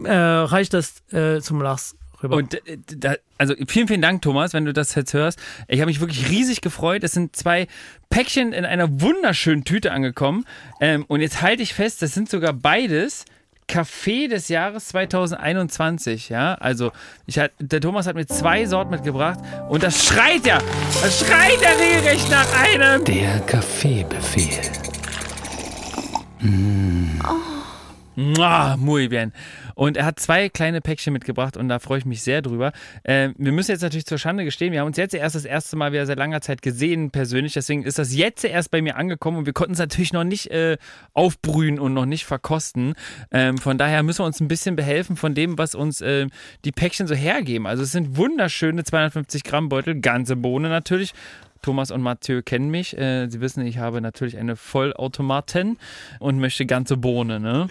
äh, 0.04 0.12
reicht 0.12 0.74
das 0.74 1.02
äh, 1.12 1.40
zum 1.40 1.60
Lars 1.60 1.96
rüber. 2.22 2.36
Und 2.36 2.54
äh, 2.66 2.78
da, 2.96 3.14
also 3.38 3.54
vielen, 3.66 3.88
vielen 3.88 4.02
Dank, 4.02 4.22
Thomas, 4.22 4.52
wenn 4.52 4.64
du 4.64 4.72
das 4.72 4.94
jetzt 4.94 5.14
hörst. 5.14 5.38
Ich 5.68 5.80
habe 5.80 5.88
mich 5.88 6.00
wirklich 6.00 6.28
riesig 6.30 6.60
gefreut. 6.60 7.04
Es 7.04 7.12
sind 7.12 7.36
zwei 7.36 7.66
Päckchen 8.10 8.52
in 8.52 8.64
einer 8.64 9.00
wunderschönen 9.00 9.64
Tüte 9.64 9.92
angekommen. 9.92 10.44
Ähm, 10.80 11.04
und 11.08 11.20
jetzt 11.20 11.42
halte 11.42 11.62
ich 11.62 11.74
fest, 11.74 12.02
das 12.02 12.14
sind 12.14 12.28
sogar 12.28 12.52
beides 12.52 13.24
Kaffee 13.68 14.28
des 14.28 14.48
Jahres 14.48 14.88
2021. 14.88 16.28
Ja, 16.28 16.54
also 16.54 16.92
ich 17.26 17.38
hat, 17.38 17.52
der 17.58 17.80
Thomas 17.80 18.06
hat 18.06 18.14
mir 18.14 18.26
zwei 18.26 18.66
Sorten 18.66 18.90
mitgebracht 18.90 19.38
und 19.68 19.82
das 19.82 20.04
schreit 20.04 20.46
ja, 20.46 20.58
das 21.00 21.20
schreit 21.20 21.60
ja 21.62 21.70
regelrecht 21.70 22.30
nach 22.30 22.46
einem. 22.60 23.04
Der 23.04 23.40
Kaffeebefehl. 23.40 24.60
Mua, 26.40 27.51
muy 28.78 29.08
bien. 29.08 29.32
Und 29.74 29.96
er 29.96 30.04
hat 30.04 30.20
zwei 30.20 30.48
kleine 30.48 30.80
Päckchen 30.80 31.12
mitgebracht 31.12 31.56
und 31.56 31.68
da 31.68 31.78
freue 31.78 31.98
ich 31.98 32.04
mich 32.04 32.22
sehr 32.22 32.42
drüber. 32.42 32.72
Ähm, 33.04 33.34
wir 33.38 33.52
müssen 33.52 33.70
jetzt 33.70 33.82
natürlich 33.82 34.06
zur 34.06 34.18
Schande 34.18 34.44
gestehen, 34.44 34.72
wir 34.72 34.80
haben 34.80 34.88
uns 34.88 34.96
jetzt 34.96 35.14
erst 35.14 35.34
das 35.34 35.44
erste 35.44 35.76
Mal 35.76 35.92
wieder 35.92 36.04
seit 36.04 36.18
langer 36.18 36.40
Zeit 36.40 36.62
gesehen 36.62 37.10
persönlich, 37.10 37.54
deswegen 37.54 37.84
ist 37.84 37.98
das 37.98 38.14
jetzt 38.14 38.44
erst 38.44 38.70
bei 38.70 38.82
mir 38.82 38.96
angekommen 38.96 39.38
und 39.38 39.46
wir 39.46 39.52
konnten 39.52 39.72
es 39.72 39.78
natürlich 39.78 40.12
noch 40.12 40.24
nicht 40.24 40.50
äh, 40.50 40.76
aufbrühen 41.14 41.78
und 41.78 41.94
noch 41.94 42.06
nicht 42.06 42.26
verkosten. 42.26 42.94
Ähm, 43.30 43.58
von 43.58 43.78
daher 43.78 44.02
müssen 44.02 44.20
wir 44.20 44.26
uns 44.26 44.40
ein 44.40 44.48
bisschen 44.48 44.76
behelfen 44.76 45.16
von 45.16 45.34
dem, 45.34 45.56
was 45.58 45.74
uns 45.74 46.00
äh, 46.00 46.26
die 46.64 46.72
Päckchen 46.72 47.06
so 47.06 47.14
hergeben. 47.14 47.66
Also 47.66 47.82
es 47.82 47.92
sind 47.92 48.16
wunderschöne 48.16 48.84
250 48.84 49.44
Gramm 49.44 49.68
Beutel, 49.68 50.00
ganze 50.00 50.36
Bohne 50.36 50.68
natürlich. 50.68 51.14
Thomas 51.62 51.90
und 51.90 52.02
Mathieu 52.02 52.42
kennen 52.42 52.70
mich. 52.70 52.96
Äh, 52.98 53.28
sie 53.28 53.40
wissen, 53.40 53.64
ich 53.66 53.78
habe 53.78 54.00
natürlich 54.00 54.36
eine 54.36 54.56
Vollautomaten 54.56 55.78
und 56.18 56.38
möchte 56.38 56.66
ganze 56.66 56.96
Bohne. 56.96 57.40
Ne? 57.40 57.68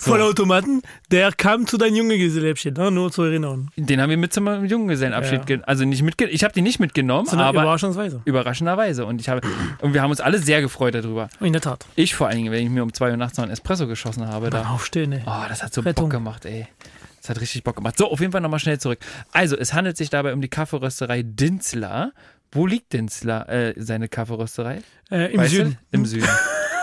So. 0.00 0.12
Vollautomaten, 0.12 0.82
der 1.10 1.32
kam 1.32 1.66
zu 1.66 1.76
deinem 1.76 1.96
Junggesellenabschied, 1.96 2.76
ne? 2.78 2.90
nur 2.90 3.10
zur 3.12 3.26
Erinnerung. 3.26 3.68
Den 3.76 4.00
haben 4.00 4.10
wir 4.10 4.16
mit 4.16 4.32
zum 4.32 4.64
Junggesellenabschied, 4.64 5.48
Ja. 5.50 5.58
also 5.64 5.84
nicht 5.84 6.02
mitge 6.02 6.26
ich 6.26 6.44
habe 6.44 6.54
die 6.54 6.62
nicht 6.62 6.80
mitgenommen, 6.80 7.26
Sondern 7.26 7.48
aber 7.48 7.62
überraschungsweise. 7.62 8.22
überraschenderweise 8.24 9.04
und 9.06 9.20
ich 9.20 9.28
habe 9.28 9.40
und 9.80 9.92
wir 9.94 10.02
haben 10.02 10.10
uns 10.10 10.20
alle 10.20 10.38
sehr 10.38 10.60
gefreut 10.60 10.94
darüber. 10.94 11.28
In 11.40 11.52
der 11.52 11.62
Tat. 11.62 11.84
Ich 11.96 12.14
vor 12.14 12.28
allen 12.28 12.36
Dingen, 12.38 12.52
wenn 12.52 12.62
ich 12.64 12.70
mir 12.70 12.82
um 12.82 12.92
zwei 12.92 13.10
Uhr 13.10 13.16
nachts 13.16 13.36
noch 13.38 13.44
einen 13.44 13.52
Espresso 13.52 13.86
geschossen 13.86 14.26
habe, 14.28 14.50
da. 14.50 14.70
Aufstehen, 14.70 15.12
ey. 15.12 15.22
Oh, 15.26 15.44
das 15.48 15.62
hat 15.62 15.74
so 15.74 15.80
Rettung. 15.82 16.04
Bock 16.04 16.12
gemacht, 16.12 16.44
ey. 16.44 16.66
Das 17.20 17.30
hat 17.30 17.40
richtig 17.40 17.62
Bock 17.62 17.76
gemacht. 17.76 17.96
So, 17.98 18.10
auf 18.10 18.18
jeden 18.20 18.32
Fall 18.32 18.40
nochmal 18.40 18.58
schnell 18.58 18.78
zurück. 18.80 18.98
Also, 19.30 19.56
es 19.56 19.72
handelt 19.74 19.96
sich 19.96 20.10
dabei 20.10 20.32
um 20.32 20.40
die 20.40 20.48
Kaffeerösterei 20.48 21.22
Dinzler. 21.22 22.12
Wo 22.52 22.66
liegt 22.66 22.92
Dinzler, 22.92 23.48
äh, 23.48 23.74
seine 23.76 24.08
Kaffeerösterei? 24.08 24.82
Äh, 25.10 25.32
Im 25.32 25.40
Weißt 25.40 25.52
du? 25.52 25.56
Süden. 25.56 25.78
Im 25.90 26.06
Süden. 26.06 26.28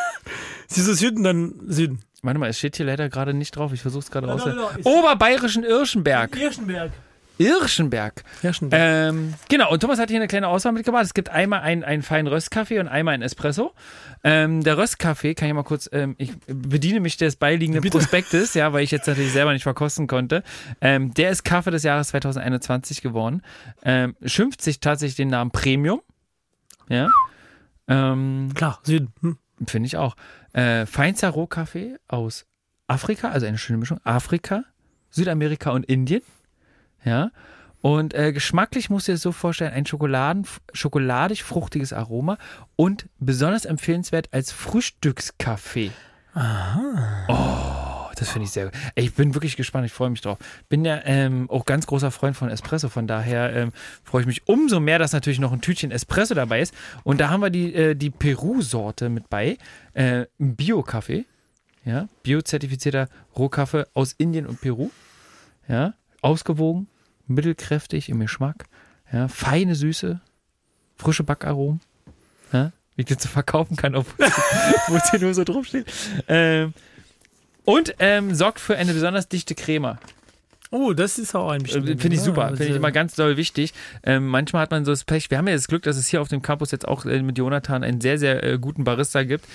Siehst 0.68 0.88
du 0.88 0.94
Süden, 0.94 1.24
dann 1.24 1.54
Süden. 1.68 2.00
Warte 2.22 2.40
mal, 2.40 2.50
es 2.50 2.58
steht 2.58 2.76
hier 2.76 2.86
leider 2.86 3.08
gerade 3.10 3.34
nicht 3.34 3.56
drauf. 3.56 3.72
Ich 3.74 3.82
versuche 3.82 4.02
es 4.04 4.12
gerade 4.12 4.28
raus. 4.28 4.44
ist- 4.46 4.86
Oberbayerischen 4.86 5.64
Irschenberg. 5.64 6.36
Irschenberg. 6.38 6.92
Irschenberg. 7.40 8.24
Irschenberg. 8.44 8.82
Ähm, 8.82 9.34
genau, 9.48 9.72
und 9.72 9.80
Thomas 9.80 9.98
hat 9.98 10.10
hier 10.10 10.20
eine 10.20 10.28
kleine 10.28 10.50
Auswahl 10.50 10.74
mitgebracht. 10.74 11.06
Es 11.06 11.14
gibt 11.14 11.30
einmal 11.30 11.62
einen, 11.62 11.86
einen 11.86 12.04
feinen 12.04 12.28
Röstkaffee 12.28 12.80
und 12.80 12.90
einmal 12.90 13.14
einen 13.14 13.24
Espresso. 13.24 13.74
Ähm, 14.26 14.62
der 14.62 14.78
Röstkaffee, 14.78 15.36
kann 15.36 15.48
ich 15.48 15.54
mal 15.54 15.64
kurz, 15.64 15.90
ähm, 15.94 16.16
ich 16.18 16.34
bediene 16.48 17.00
mich 17.00 17.16
des 17.16 17.38
beiliegenden 17.38 17.90
Prospektes, 17.90 18.54
ja, 18.56 18.74
weil 18.74 18.84
ich 18.84 18.92
jetzt 18.92 19.08
natürlich 19.08 19.32
selber 19.32 19.54
nicht 19.54 19.64
verkosten 19.64 20.06
konnte. 20.08 20.44
Ähm, 20.82 21.14
der 21.14 21.30
ist 21.30 21.46
Kaffee 21.46 21.72
des 21.72 21.84
Jahres 21.84 22.10
2021 22.10 23.02
geworden. 23.02 23.42
Ähm, 23.84 24.18
schimpft 24.26 24.62
sich 24.62 24.82
tatsächlich 24.82 25.16
den 25.16 25.30
Namen 25.30 25.52
Premium. 25.52 26.02
Ja. 26.90 27.08
Ähm, 27.88 28.50
Klar, 28.54 28.82
Süden. 28.84 29.14
Hm. 29.22 29.38
Finde 29.66 29.88
ich 29.88 29.96
auch. 29.96 30.18
Äh, 30.52 30.86
feinster 30.86 31.30
Rohkaffee 31.30 31.96
aus 32.10 32.46
Afrika, 32.88 33.30
also 33.30 33.46
eine 33.46 33.58
schöne 33.58 33.78
Mischung. 33.78 34.00
Afrika, 34.04 34.64
Südamerika 35.10 35.72
und 35.72 35.86
Indien. 35.86 36.22
Ja. 37.04 37.32
Und 37.82 38.14
äh, 38.14 38.34
geschmacklich 38.34 38.90
musst 38.90 39.08
du 39.08 39.12
dir 39.12 39.16
das 39.16 39.22
so 39.22 39.32
vorstellen, 39.32 39.74
ein 39.74 39.86
Schokoladen, 39.86 40.46
schokoladig-fruchtiges 40.74 41.94
Aroma 41.94 42.38
und 42.76 43.08
besonders 43.20 43.66
empfehlenswert 43.66 44.28
als 44.34 44.52
Frühstückskaffee. 44.52 45.92
Oh, 47.30 48.10
das 48.16 48.30
finde 48.30 48.46
ich 48.46 48.52
sehr 48.52 48.66
gut. 48.66 48.74
Ey, 48.96 49.06
Ich 49.06 49.14
bin 49.14 49.34
wirklich 49.34 49.56
gespannt, 49.56 49.86
ich 49.86 49.94
freue 49.94 50.10
mich 50.10 50.20
drauf. 50.20 50.38
Bin 50.68 50.84
ja 50.84 51.00
ähm, 51.06 51.50
auch 51.50 51.66
ganz 51.66 51.88
großer 51.88 52.12
Freund 52.12 52.36
von 52.36 52.50
Espresso, 52.50 52.90
von 52.90 53.08
daher 53.08 53.56
ähm, 53.56 53.72
freue 54.04 54.22
ich 54.22 54.28
mich 54.28 54.48
umso 54.48 54.82
mehr, 54.82 55.00
dass 55.00 55.14
natürlich 55.14 55.40
noch 55.40 55.54
ein 55.54 55.62
Tütchen 55.62 55.92
Espresso 55.92 56.36
dabei 56.36 56.60
ist. 56.60 56.74
Und 57.04 57.22
da 57.22 57.30
haben 57.30 57.42
wir 57.42 57.50
die, 57.50 57.74
äh, 57.74 57.96
die 57.96 58.10
Peru-Sorte 58.10 59.08
mit 59.10 59.30
bei. 59.30 59.58
Äh, 59.94 60.26
Bio-Kaffee. 60.38 61.26
Ja, 61.86 62.10
biozertifizierter 62.24 63.08
Rohkaffee 63.38 63.86
aus 63.94 64.14
Indien 64.18 64.46
und 64.46 64.60
Peru. 64.60 64.92
Ja, 65.70 65.94
ausgewogen, 66.22 66.88
mittelkräftig 67.28 68.10
im 68.10 68.20
Geschmack. 68.20 68.66
Ja, 69.12 69.28
feine 69.28 69.76
Süße, 69.76 70.22
frische 70.98 71.24
Backaromen. 71.24 71.82
Ja, 72.54 72.72
wie 72.96 73.02
ich 73.02 73.06
dir 73.08 73.18
zu 73.18 73.28
verkaufen 73.28 73.76
kann, 73.78 73.96
obwohl 73.96 74.26
wo 74.88 74.96
es 74.96 75.10
hier 75.12 75.20
nur 75.20 75.34
so 75.34 75.44
drauf 75.44 75.66
steht. 75.66 75.92
Ähm, 76.28 76.74
und 77.66 77.94
ähm, 78.00 78.34
sorgt 78.34 78.60
für 78.60 78.76
eine 78.78 78.94
besonders 78.94 79.28
dichte 79.28 79.54
Creme. 79.56 79.98
Oh, 80.72 80.94
das 80.94 81.18
ist 81.18 81.34
auch 81.36 81.50
ein 81.50 81.62
Äh, 81.62 81.64
bisschen. 81.64 81.98
Finde 82.00 82.16
ich 82.16 82.22
super, 82.22 82.48
finde 82.50 82.64
ich 82.64 82.70
also- 82.70 82.78
immer 82.78 82.92
ganz 82.92 83.16
doll 83.16 83.38
wichtig. 83.38 83.74
Ähm, 84.04 84.28
manchmal 84.28 84.64
hat 84.64 84.72
man 84.72 84.86
so 84.86 84.92
das 84.92 85.04
Pech, 85.04 85.32
wir 85.32 85.38
haben 85.40 85.48
ja 85.48 85.56
das 85.56 85.68
Glück, 85.68 85.82
dass 85.84 85.98
es 85.98 86.08
hier 86.08 86.22
auf 86.22 86.28
dem 86.28 86.42
Campus 86.44 86.70
jetzt 86.72 86.88
auch 86.88 87.06
äh, 87.06 87.22
mit 87.24 87.38
Jonathan 87.38 87.84
einen 87.84 88.02
sehr, 88.02 88.18
sehr 88.20 88.44
äh, 88.44 88.58
guten 88.60 88.84
Barista 88.84 89.24
gibt, 89.24 89.46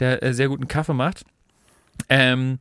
der 0.00 0.22
äh, 0.24 0.34
sehr 0.34 0.48
guten 0.48 0.66
Kaffee 0.66 0.94
macht. 0.94 1.24
Ähm, 2.08 2.58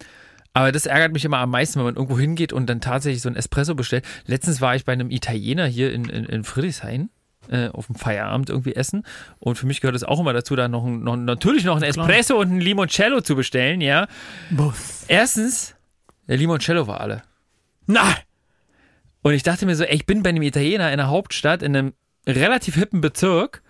aber 0.53 0.71
das 0.71 0.85
ärgert 0.85 1.13
mich 1.13 1.25
immer 1.25 1.39
am 1.39 1.49
meisten, 1.49 1.79
wenn 1.79 1.85
man 1.85 1.95
irgendwo 1.95 2.17
hingeht 2.19 2.53
und 2.53 2.67
dann 2.67 2.79
tatsächlich 2.81 3.21
so 3.21 3.29
ein 3.29 3.35
Espresso 3.35 3.75
bestellt. 3.75 4.05
Letztens 4.25 4.61
war 4.61 4.75
ich 4.75 4.85
bei 4.85 4.93
einem 4.93 5.09
Italiener 5.11 5.65
hier 5.65 5.91
in, 5.93 6.05
in, 6.05 6.25
in 6.25 6.43
Friedrichshain. 6.43 7.09
Äh, 7.49 7.67
auf 7.71 7.87
dem 7.87 7.95
Feierabend 7.95 8.49
irgendwie 8.49 8.73
essen. 8.73 9.03
Und 9.37 9.57
für 9.57 9.65
mich 9.65 9.81
gehört 9.81 9.97
es 9.97 10.05
auch 10.05 10.21
immer 10.21 10.31
dazu, 10.31 10.55
da 10.55 10.69
noch, 10.69 10.85
ein- 10.85 11.03
noch 11.03 11.17
natürlich 11.17 11.65
noch 11.65 11.75
ein 11.75 11.83
Espresso 11.83 12.39
und 12.39 12.51
ein 12.53 12.61
Limoncello 12.61 13.19
zu 13.19 13.35
bestellen, 13.35 13.81
ja. 13.81 14.07
Both. 14.49 14.75
Erstens, 15.09 15.75
der 16.29 16.37
Limoncello 16.37 16.87
war 16.87 17.01
alle. 17.01 17.21
Nein! 17.85 18.15
Und 19.23 19.33
ich 19.33 19.43
dachte 19.43 19.65
mir 19.65 19.75
so, 19.75 19.83
ey, 19.83 19.93
ich 19.95 20.05
bin 20.05 20.23
bei 20.23 20.29
einem 20.29 20.41
Italiener 20.43 20.91
in 20.91 20.97
der 20.99 21.07
Hauptstadt, 21.09 21.63
in 21.63 21.75
einem 21.75 21.93
relativ 22.27 22.75
hippen 22.75 23.01
Bezirk 23.01 23.61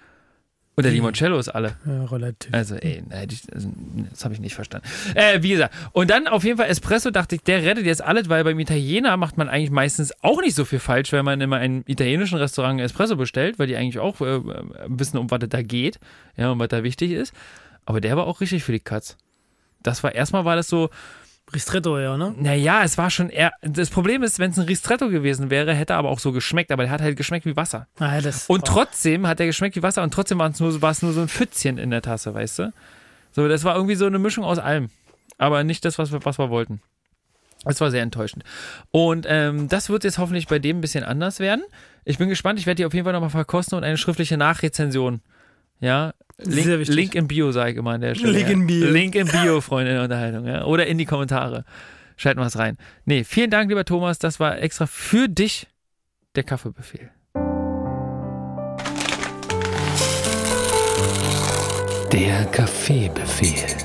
und 0.76 0.84
der 0.84 0.92
Limoncello 0.92 1.38
ist 1.38 1.50
alle. 1.50 1.76
Ja, 1.86 2.06
relativ. 2.06 2.52
Also, 2.52 2.76
ey, 2.76 3.04
also, 3.12 3.70
das 4.10 4.24
habe 4.26 4.34
ich 4.34 4.40
nicht 4.40 4.56
verstanden. 4.56 4.88
Äh, 5.14 5.44
wie 5.44 5.50
gesagt, 5.50 5.74
und 5.92 6.10
dann 6.10 6.28
auf 6.28 6.44
jeden 6.44 6.58
Fall 6.58 6.68
Espresso, 6.68 7.12
dachte 7.12 7.36
ich, 7.36 7.44
der 7.44 7.62
rettet 7.62 7.86
jetzt 7.86 8.02
alles, 8.02 8.28
weil 8.28 8.44
beim 8.44 8.60
Italiener 8.60 9.16
macht 9.18 9.38
man 9.38 9.50
eigentlich 9.50 9.70
meistens 9.70 10.12
auch 10.24 10.42
nicht 10.42 10.56
so 10.56 10.66
viel 10.66 10.80
falsch, 10.80 11.12
wenn 11.12 11.26
man 11.26 11.42
immer 11.42 11.58
in 11.58 11.64
einem 11.64 11.84
italienischen 11.86 12.40
Restaurant 12.40 12.82
Espresso 12.82 13.16
bestellt, 13.16 13.60
weil 13.60 13.68
die 13.68 13.78
eigentlich 13.78 14.00
auch 14.00 14.20
äh, 14.22 14.40
wissen, 14.88 15.18
um 15.18 15.30
was 15.30 15.44
es 15.44 15.50
da 15.50 15.62
geht, 15.62 16.00
ja, 16.38 16.52
und 16.52 16.58
was 16.58 16.70
da 16.70 16.84
wichtig 16.84 17.12
ist. 17.12 17.34
Aber 17.86 18.02
der 18.02 18.18
war 18.18 18.26
auch 18.26 18.42
richtig 18.42 18.64
für 18.64 18.72
die 18.72 18.80
Katz. 18.80 19.18
Das 19.84 20.02
war, 20.04 20.16
erstmal 20.16 20.46
war 20.46 20.56
das 20.56 20.68
so, 20.68 20.90
Ristretto, 21.54 22.00
ja, 22.00 22.18
ne? 22.18 22.34
naja, 22.38 22.84
es 22.84 22.98
war 22.98 23.10
schon 23.10 23.30
eher. 23.30 23.52
Das 23.62 23.90
Problem 23.90 24.24
ist, 24.24 24.40
wenn 24.40 24.52
es 24.52 24.58
ein 24.58 24.66
Ristretto 24.66 25.10
gewesen 25.10 25.50
wäre, 25.50 25.74
hätte 25.74 25.94
er 25.94 26.00
aber 26.00 26.10
auch 26.10 26.20
so 26.20 26.32
geschmeckt, 26.32 26.72
aber 26.72 26.84
der 26.84 26.92
hat 26.92 27.02
halt 27.02 27.18
geschmeckt 27.18 27.46
wie 27.46 27.56
Wasser. 27.56 27.88
Ah, 28.00 28.22
das 28.22 28.48
Und 28.48 28.66
trotzdem 28.66 29.28
hat 29.28 29.40
er 29.40 29.46
geschmeckt 29.46 29.76
wie 29.76 29.84
Wasser 29.84 30.04
und 30.04 30.14
trotzdem 30.14 30.40
war 30.40 30.50
es 30.50 30.60
nur, 30.60 30.70
es 30.70 31.02
nur 31.02 31.14
so 31.14 31.22
ein 31.22 31.28
Pfützchen 31.28 31.78
in 31.78 31.92
der 31.92 32.02
Tasse, 32.02 32.34
weißt 32.34 32.60
du? 32.60 32.74
So, 33.32 33.48
das 33.48 33.64
war 33.64 33.76
irgendwie 33.76 33.96
so 33.96 34.06
eine 34.06 34.20
Mischung 34.20 34.44
aus 34.44 34.60
allem. 34.60 34.90
Aber 35.38 35.64
nicht 35.64 35.84
das, 35.86 35.98
was 35.98 36.12
wir, 36.12 36.24
was 36.24 36.38
wir 36.38 36.50
wollten. 36.50 36.82
Das 37.66 37.80
war 37.82 37.92
sehr 37.92 38.02
enttäuschend. 38.02 38.44
Und 38.92 39.26
ähm, 39.28 39.70
das 39.70 39.90
wird 39.90 40.04
jetzt 40.04 40.18
hoffentlich 40.18 40.48
bei 40.48 40.60
dem 40.60 40.78
ein 40.78 40.82
bisschen 40.82 41.04
anders 41.04 41.40
werden. 41.40 41.64
Ich 42.04 42.18
bin 42.18 42.30
gespannt. 42.30 42.60
Ich 42.60 42.66
werde 42.66 42.78
die 42.78 42.86
auf 42.86 42.94
jeden 42.94 43.06
Fall 43.06 43.14
nochmal 43.14 43.30
verkosten 43.30 43.78
und 43.78 43.84
eine 43.84 43.98
schriftliche 43.98 44.38
Nachrezension 44.38 45.22
Ja, 45.80 46.14
Link, 46.40 46.66
Sehr 46.66 46.80
wichtig. 46.80 46.96
Link 46.96 47.16
in 47.16 47.28
Bio, 47.28 47.52
sage 47.52 47.72
ich 47.72 47.78
immer 47.78 47.92
an 47.92 48.02
der 48.02 48.16
Stelle. 48.16 48.34
Link 48.34 48.50
in 48.50 48.68
Bio. 48.68 48.90
Link 48.90 49.16
in 49.16 49.28
Bio, 49.28 49.62
Freunde 49.62 49.94
der 49.94 50.04
Unterhaltung. 50.04 50.46
Ja. 50.48 50.66
Oder 50.66 50.88
in 50.88 50.98
die 50.98 51.06
Kommentare. 51.06 51.64
Schalten 52.18 52.40
wir 52.40 52.48
es 52.48 52.58
rein. 52.58 52.78
Nee, 53.06 53.24
vielen 53.24 53.50
Dank, 53.50 53.70
lieber 53.70 53.86
Thomas. 53.86 54.20
Das 54.20 54.40
war 54.40 54.60
extra 54.60 54.88
für 54.88 55.30
dich 55.30 55.68
der 56.36 56.44
Kaffeebefehl. 56.44 57.12
Der 62.12 62.46
Kaffeebefehl. 62.52 63.78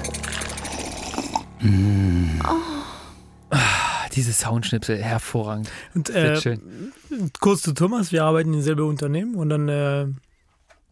Ah, 3.50 4.06
diese 4.14 4.32
Soundschnipsel, 4.32 4.96
hervorragend. 4.98 5.70
Und, 5.94 6.10
äh, 6.10 6.40
schön. 6.40 6.92
kurz 7.40 7.62
zu 7.62 7.72
Thomas, 7.72 8.12
wir 8.12 8.24
arbeiten 8.24 8.54
in 8.54 8.62
selbe 8.62 8.84
Unternehmen 8.84 9.34
und 9.34 9.48
dann 9.48 9.68
äh, 9.68 10.06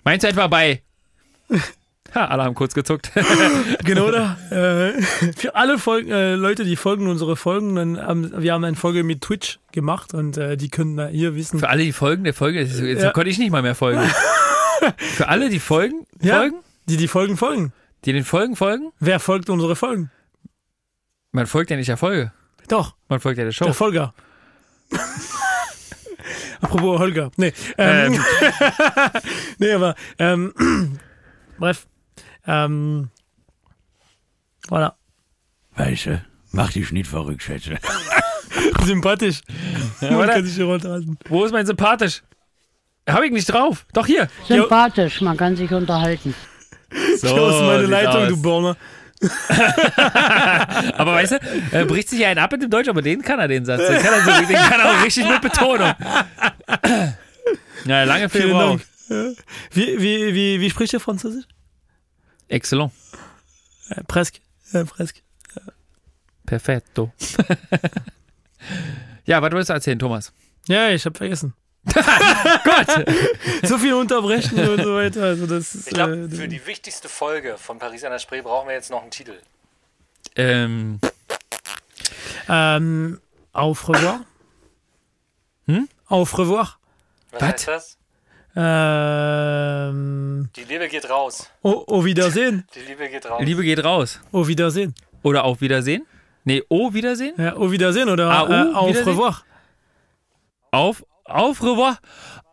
Meinst 0.06 0.24
du 0.24 0.28
etwa 0.28 0.46
bei? 0.46 0.82
Ha, 2.14 2.26
alle 2.26 2.44
haben 2.44 2.54
kurz 2.54 2.72
gezuckt. 2.72 3.10
genau 3.84 4.10
da. 4.12 4.38
Äh, 4.50 5.02
für 5.36 5.54
alle 5.56 5.76
Folgen, 5.76 6.10
äh, 6.10 6.34
Leute, 6.36 6.64
die 6.64 6.76
folgen 6.76 7.08
unsere 7.08 7.36
Folgen, 7.36 7.74
dann 7.74 8.00
haben, 8.00 8.32
wir 8.42 8.54
haben 8.54 8.64
eine 8.64 8.76
Folge 8.76 9.02
mit 9.02 9.20
Twitch 9.22 9.58
gemacht 9.72 10.14
und 10.14 10.38
äh, 10.38 10.56
die 10.56 10.70
können 10.70 10.96
da 10.96 11.08
hier 11.08 11.34
wissen. 11.34 11.58
Für 11.58 11.68
alle, 11.68 11.82
die 11.82 11.92
folgen 11.92 12.22
der 12.24 12.32
Folge, 12.32 12.62
jetzt 12.62 13.02
Ja. 13.02 13.10
konnte 13.10 13.28
ich 13.28 13.38
nicht 13.38 13.50
mal 13.50 13.60
mehr 13.60 13.74
folgen. 13.74 14.00
Für 14.98 15.28
alle, 15.28 15.50
die 15.50 15.58
folgen, 15.60 16.06
Ja. 16.22 16.38
folgen, 16.38 16.56
Die 16.88 16.96
die 16.96 17.08
Folgen 17.08 17.36
folgen. 17.36 17.72
die 18.06 18.12
den 18.14 18.24
Folgen 18.24 18.54
folgen, 18.56 18.92
Wer 19.00 19.18
folgt 19.20 19.50
unsere 19.50 19.74
Folgen? 19.76 20.10
man 21.32 21.46
folgt 21.46 21.70
ja 21.70 21.76
nicht 21.76 21.88
der 21.88 21.96
Folge. 21.98 22.32
Doch, 22.68 22.94
Man 23.08 23.18
folgt 23.20 23.36
ja 23.38 23.44
der 23.44 23.52
Show. 23.52 23.64
der 23.64 23.74
Folger. 23.74 24.14
Apropos 26.66 26.98
Holger. 26.98 27.30
Nee, 27.36 27.52
ähm, 27.78 28.14
Ähm. 28.14 28.24
nee 29.58 29.72
aber 29.72 29.94
ähm, 30.18 30.52
bref. 31.58 31.86
Ähm, 32.46 33.10
voilà. 34.68 34.94
Weißt 35.76 36.06
du, 36.06 36.24
mach 36.52 36.72
dich 36.72 36.90
nicht 36.92 37.08
verrückt, 37.08 37.42
Schätze. 37.42 37.76
Sympathisch. 38.84 39.42
Ja, 40.00 40.10
Man 40.12 40.28
kann 40.28 40.44
sich 40.44 40.54
hier 40.54 40.66
unterhalten. 40.68 41.18
Wo 41.28 41.44
ist 41.44 41.52
mein 41.52 41.66
sympathisch? 41.66 42.22
Hab 43.08 43.22
ich 43.22 43.30
nicht 43.30 43.46
drauf. 43.46 43.86
Doch 43.92 44.06
hier. 44.06 44.28
Sympathisch, 44.48 45.20
man 45.20 45.36
kann 45.36 45.54
sich 45.56 45.70
unterhalten. 45.70 46.34
So, 47.18 47.28
Klaus, 47.34 47.60
meine 47.62 47.86
Leitung, 47.86 48.22
aus. 48.22 48.28
du 48.28 48.42
Borner. 48.42 48.76
Aber 50.96 51.14
weißt 51.14 51.32
du, 51.32 51.36
äh, 51.72 51.84
bricht 51.84 52.08
sich 52.08 52.20
ja 52.20 52.28
einen 52.28 52.38
ab 52.38 52.52
mit 52.52 52.62
dem 52.62 52.70
Deutsch, 52.70 52.88
aber 52.88 53.02
den 53.02 53.22
kann 53.22 53.38
er, 53.38 53.48
den 53.48 53.64
Satz. 53.64 53.86
Den 53.86 54.02
kann 54.02 54.14
er, 54.14 54.22
so, 54.22 54.46
den 54.46 54.56
kann 54.56 54.80
er 54.80 54.90
auch 54.90 55.04
richtig 55.04 55.28
mit 55.28 55.40
Betonung. 55.40 55.94
Ja, 57.84 58.04
lange. 58.04 58.28
Dank. 58.28 58.82
Ja. 59.08 59.32
Wie, 59.72 60.00
wie, 60.00 60.34
wie, 60.34 60.60
wie 60.60 60.70
spricht 60.70 60.92
ihr 60.92 61.00
Französisch? 61.00 61.44
Excellent. 62.48 62.92
Äh, 63.90 64.02
presque. 64.04 64.40
Ja, 64.72 64.84
presque. 64.84 65.20
Perfetto. 66.44 67.12
ja, 69.24 69.42
was 69.42 69.52
wolltest 69.52 69.70
du 69.70 69.74
erzählen, 69.74 69.98
Thomas? 69.98 70.32
Ja, 70.68 70.90
ich 70.90 71.04
habe 71.04 71.16
vergessen. 71.16 71.54
Gott! 72.64 73.06
so 73.62 73.78
viel 73.78 73.94
unterbrechen 73.94 74.58
und 74.68 74.82
so 74.82 74.94
weiter. 74.96 75.22
Also 75.24 75.46
das 75.46 75.74
ist, 75.74 75.86
Ich 75.88 75.94
glaube, 75.94 76.14
äh, 76.14 76.28
für 76.36 76.48
die 76.48 76.64
wichtigste 76.66 77.08
Folge 77.08 77.56
von 77.58 77.78
Paris 77.78 78.04
an 78.04 78.10
der 78.12 78.18
Spree 78.18 78.42
brauchen 78.42 78.68
wir 78.68 78.74
jetzt 78.74 78.90
noch 78.90 79.02
einen 79.02 79.10
Titel. 79.10 79.34
Ähm, 80.34 80.98
ähm, 82.48 83.20
auf 83.52 83.88
revoir. 83.88 84.20
Hm? 85.66 85.88
Auf 86.08 86.38
revoir. 86.38 86.76
Was, 87.30 87.40
Was? 87.42 87.48
heißt 87.52 87.68
das? 87.68 87.96
Ähm, 88.58 90.48
Die 90.56 90.64
Liebe 90.64 90.88
geht 90.88 91.08
raus. 91.08 91.48
au, 91.62 91.84
au 91.86 92.04
Wiedersehen. 92.04 92.66
Die 92.74 92.80
Liebe 92.80 93.08
geht 93.08 93.26
raus. 93.26 93.42
Liebe 93.42 93.62
geht 93.62 93.84
raus. 93.84 94.20
Au 94.32 94.46
Wiedersehen. 94.46 94.94
Oder 95.22 95.44
auf 95.44 95.60
Wiedersehen? 95.60 96.06
Nee, 96.44 96.62
oh 96.68 96.92
Wiedersehen? 96.94 97.34
Ja, 97.36 97.56
au 97.56 97.70
Wiedersehen 97.70 98.08
oder 98.08 98.26
Au, 98.42 98.46
äh, 98.46 98.72
auf 98.74 98.88
Wiedersehen? 98.88 99.08
revoir. 99.08 99.42
Auf, 100.70 101.04
auf 101.28 101.62
revoir. 101.62 101.98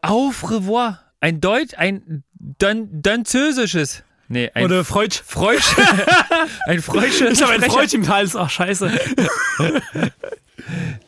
Auf 0.01 0.49
revoir. 0.49 0.99
Ein 1.19 1.39
Deutsch, 1.41 1.73
ein 1.77 2.23
Dön 2.33 3.01
Dönzösisches. 3.01 4.03
Nee, 4.27 4.49
ein 4.53 4.65
Oder 4.65 4.83
Freudsch. 4.83 5.21
Freudsch. 5.25 5.75
ein 6.67 6.81
Freudsches. 6.81 7.39
Ich 7.39 7.41
habe 7.41 7.53
ein. 7.53 7.61
Freudsch 7.61 7.93
im 7.93 8.07
Hals. 8.07 8.35
Ach, 8.35 8.49
scheiße. 8.49 8.91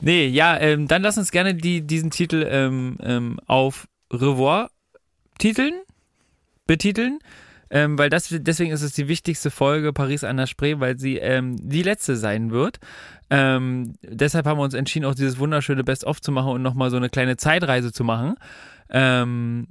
Nee, 0.02 0.28
ja, 0.28 0.60
ähm, 0.60 0.88
dann 0.88 1.02
lass 1.02 1.18
uns 1.18 1.32
gerne 1.32 1.56
die, 1.56 1.82
diesen 1.82 2.12
Titel 2.12 2.46
ähm, 2.50 2.98
ähm, 3.02 3.40
auf 3.48 3.88
Revoir 4.12 4.70
titeln, 5.38 5.74
betiteln. 6.68 7.20
Ähm, 7.72 7.98
weil 7.98 8.10
das, 8.12 8.28
deswegen 8.30 8.72
ist 8.72 8.84
es 8.84 8.94
die 8.94 9.08
wichtigste 9.08 9.50
Folge 9.50 9.92
Paris 9.92 10.24
an 10.24 10.38
der 10.38 10.46
Spree, 10.46 10.80
weil 10.80 11.00
sie 11.00 11.18
ähm, 11.18 11.56
die 11.60 11.82
letzte 11.82 12.16
sein 12.16 12.52
wird. 12.52 12.78
Ähm, 13.30 13.94
deshalb 14.04 14.46
haben 14.46 14.60
wir 14.60 14.64
uns 14.64 14.74
entschieden, 14.74 15.06
auch 15.06 15.16
dieses 15.16 15.40
wunderschöne 15.40 15.84
Best-of 15.84 16.22
zu 16.22 16.32
machen 16.32 16.52
und 16.52 16.62
nochmal 16.62 16.90
so 16.90 16.98
eine 16.98 17.10
kleine 17.10 17.38
Zeitreise 17.38 17.92
zu 17.92 18.04
machen. 18.04 18.36
Ähm, 18.90 19.68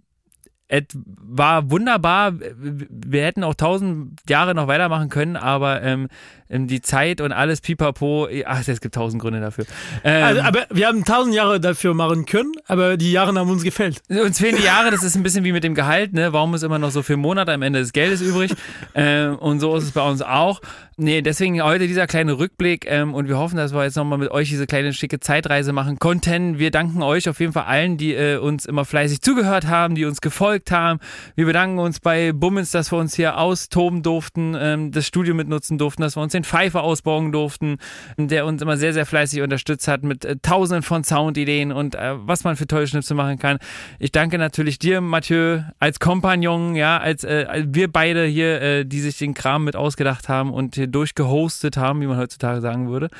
es 0.66 0.84
war 0.94 1.70
wunderbar. 1.70 2.32
Wir 2.38 3.24
hätten 3.24 3.44
auch 3.44 3.54
tausend 3.54 4.20
Jahre 4.28 4.54
noch 4.54 4.66
weitermachen 4.66 5.10
können, 5.10 5.36
aber 5.36 5.82
ähm, 5.82 6.08
die 6.48 6.80
Zeit 6.80 7.20
und 7.20 7.32
alles 7.32 7.60
pipapo, 7.60 8.28
ach, 8.46 8.66
es 8.66 8.80
gibt 8.80 8.94
tausend 8.94 9.20
Gründe 9.20 9.40
dafür. 9.40 9.66
Ähm, 10.04 10.24
Also, 10.24 10.40
aber 10.42 10.66
wir 10.70 10.86
haben 10.86 11.04
tausend 11.04 11.34
Jahre 11.34 11.60
dafür 11.60 11.94
machen 11.94 12.26
können, 12.26 12.52
aber 12.66 12.96
die 12.96 13.12
Jahre 13.12 13.34
haben 13.38 13.50
uns 13.50 13.62
gefällt. 13.62 14.02
uns 14.08 14.38
fehlen 14.38 14.56
die 14.56 14.64
Jahre, 14.64 14.90
das 14.90 15.02
ist 15.02 15.16
ein 15.16 15.22
bisschen 15.22 15.44
wie 15.44 15.52
mit 15.52 15.64
dem 15.64 15.74
Gehalt, 15.74 16.12
ne? 16.12 16.32
Warum 16.32 16.54
ist 16.54 16.62
immer 16.62 16.78
noch 16.78 16.90
so 16.90 17.02
viel 17.02 17.16
Monate 17.16 17.52
am 17.52 17.62
Ende 17.62 17.80
des 17.80 17.92
Geldes 17.92 18.20
übrig? 18.20 18.54
ähm, 18.94 19.36
und 19.36 19.60
so 19.60 19.76
ist 19.76 19.84
es 19.84 19.92
bei 19.92 20.06
uns 20.08 20.22
auch. 20.22 20.60
Nee, 20.96 21.22
deswegen 21.22 21.60
heute 21.60 21.88
dieser 21.88 22.06
kleine 22.06 22.38
Rückblick 22.38 22.86
ähm, 22.88 23.14
und 23.14 23.26
wir 23.26 23.36
hoffen, 23.36 23.56
dass 23.56 23.74
wir 23.74 23.82
jetzt 23.82 23.96
nochmal 23.96 24.18
mit 24.18 24.30
euch 24.30 24.48
diese 24.48 24.66
kleine 24.66 24.92
schicke 24.92 25.18
Zeitreise 25.18 25.72
machen 25.72 25.98
konnten. 25.98 26.58
Wir 26.58 26.70
danken 26.70 27.02
euch 27.02 27.28
auf 27.28 27.40
jeden 27.40 27.52
Fall 27.52 27.64
allen, 27.64 27.96
die 27.96 28.14
äh, 28.14 28.36
uns 28.36 28.64
immer 28.64 28.84
fleißig 28.84 29.20
zugehört 29.20 29.66
haben, 29.66 29.96
die 29.96 30.04
uns 30.04 30.20
gefolgt 30.20 30.63
haben. 30.70 31.00
Wir 31.34 31.46
bedanken 31.46 31.78
uns 31.78 32.00
bei 32.00 32.32
Bummens, 32.32 32.70
dass 32.70 32.92
wir 32.92 32.98
uns 32.98 33.14
hier 33.14 33.38
austoben 33.38 34.02
durften, 34.02 34.56
ähm, 34.58 34.92
das 34.92 35.06
Studio 35.06 35.34
mitnutzen 35.34 35.78
durften, 35.78 36.02
dass 36.02 36.16
wir 36.16 36.22
uns 36.22 36.32
den 36.32 36.44
Pfeifer 36.44 36.82
ausbauen 36.82 37.32
durften, 37.32 37.78
der 38.16 38.46
uns 38.46 38.62
immer 38.62 38.76
sehr, 38.76 38.92
sehr 38.92 39.06
fleißig 39.06 39.42
unterstützt 39.42 39.88
hat 39.88 40.02
mit 40.02 40.24
äh, 40.24 40.36
tausenden 40.42 40.82
von 40.82 41.04
Soundideen 41.04 41.72
und 41.72 41.94
äh, 41.94 42.14
was 42.16 42.44
man 42.44 42.56
für 42.56 42.66
tolle 42.66 42.86
Schnipsel 42.86 43.16
machen 43.16 43.38
kann. 43.38 43.58
Ich 43.98 44.12
danke 44.12 44.38
natürlich 44.38 44.78
dir, 44.78 45.00
Mathieu, 45.00 45.60
als 45.78 46.00
Kompagnon, 46.00 46.74
ja, 46.76 46.98
als 46.98 47.24
äh, 47.24 47.64
wir 47.66 47.90
beide 47.90 48.24
hier, 48.24 48.60
äh, 48.60 48.84
die 48.84 49.00
sich 49.00 49.18
den 49.18 49.34
Kram 49.34 49.64
mit 49.64 49.76
ausgedacht 49.76 50.28
haben 50.28 50.52
und 50.52 50.74
hier 50.74 50.86
durchgehostet 50.86 51.76
haben, 51.76 52.00
wie 52.00 52.06
man 52.06 52.18
heutzutage 52.18 52.60
sagen 52.60 52.88
würde. 52.88 53.10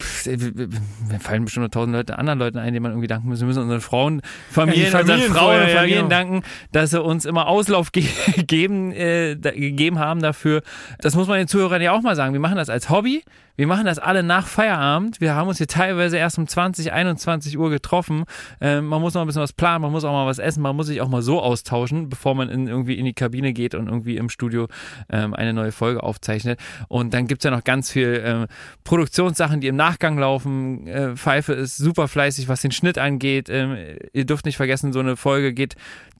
Pff, 0.00 0.26
Mir 0.26 1.20
fallen 1.20 1.44
bestimmt 1.44 1.64
noch 1.64 1.70
tausend 1.70 1.94
Leute, 1.94 2.18
anderen 2.18 2.38
Leuten 2.38 2.58
ein, 2.58 2.72
denen 2.72 2.82
man 2.82 2.92
irgendwie 2.92 3.08
danken 3.08 3.28
muss. 3.28 3.40
Wir 3.40 3.46
müssen 3.46 3.62
unseren 3.62 3.80
Frauen, 3.80 4.22
Familien, 4.50 4.92
Ja, 4.92 5.00
unseren 5.00 5.20
Frauen 5.20 5.62
und 5.62 5.70
Familien 5.70 6.08
genau. 6.08 6.08
danken, 6.08 6.42
dass 6.72 6.90
sie 6.90 7.02
uns 7.02 7.24
immer 7.24 7.46
Auslauf 7.46 7.92
ge 7.92 8.04
geben, 8.46 8.92
äh, 8.92 9.36
gegeben 9.36 9.98
haben 9.98 10.20
dafür. 10.20 10.62
Das 11.00 11.14
muss 11.14 11.28
man 11.28 11.38
den 11.38 11.48
Zuhörern 11.48 11.82
ja 11.82 11.92
auch 11.92 12.02
mal 12.02 12.16
sagen. 12.16 12.32
Wir 12.32 12.40
machen 12.40 12.56
das 12.56 12.68
als 12.68 12.90
Hobby. 12.90 13.22
Wir 13.56 13.68
machen 13.68 13.86
das 13.86 14.00
alle 14.00 14.24
nach 14.24 14.48
Feierabend. 14.48 15.20
Wir 15.20 15.36
haben 15.36 15.46
uns 15.46 15.58
hier 15.58 15.68
teilweise 15.68 16.16
erst 16.16 16.38
um 16.38 16.48
20, 16.48 16.92
21 16.92 17.56
Uhr 17.56 17.70
getroffen. 17.70 18.24
Ähm, 18.60 18.86
man 18.86 19.00
muss 19.00 19.14
noch 19.14 19.20
ein 19.20 19.28
bisschen 19.28 19.42
was 19.42 19.52
planen, 19.52 19.82
man 19.82 19.92
muss 19.92 20.02
auch 20.02 20.10
mal 20.10 20.26
was 20.26 20.40
essen, 20.40 20.60
man 20.60 20.74
muss 20.74 20.88
sich 20.88 21.00
auch 21.00 21.08
mal 21.08 21.22
so 21.22 21.40
austauschen, 21.40 22.08
bevor 22.08 22.34
man 22.34 22.48
in, 22.48 22.66
irgendwie 22.66 22.98
in 22.98 23.04
die 23.04 23.12
Kabine 23.12 23.52
geht 23.52 23.76
und 23.76 23.86
irgendwie 23.86 24.16
im 24.16 24.28
Studio 24.28 24.66
ähm, 25.08 25.34
eine 25.34 25.52
neue 25.52 25.70
Folge 25.70 26.02
aufzeichnet. 26.02 26.58
Und 26.88 27.14
dann 27.14 27.28
gibt's 27.28 27.44
ja 27.44 27.52
noch 27.52 27.62
ganz 27.62 27.92
viel 27.92 28.20
ähm, 28.24 28.46
Produktionssachen, 28.82 29.60
die 29.60 29.68
im 29.68 29.76
Nachgang 29.84 30.18
laufen. 30.18 30.86
Äh, 30.86 31.16
Pfeife 31.16 31.52
ist 31.52 31.76
super 31.76 32.08
fleißig, 32.08 32.48
was 32.48 32.62
den 32.62 32.72
Schnitt 32.72 32.96
angeht. 32.96 33.48
Ähm, 33.50 33.98
ihr 34.12 34.24
dürft 34.24 34.46
nicht 34.46 34.56
vergessen, 34.56 34.92
so 34.92 35.00
eine 35.00 35.16
Folge 35.16 35.52
geht 35.52 35.76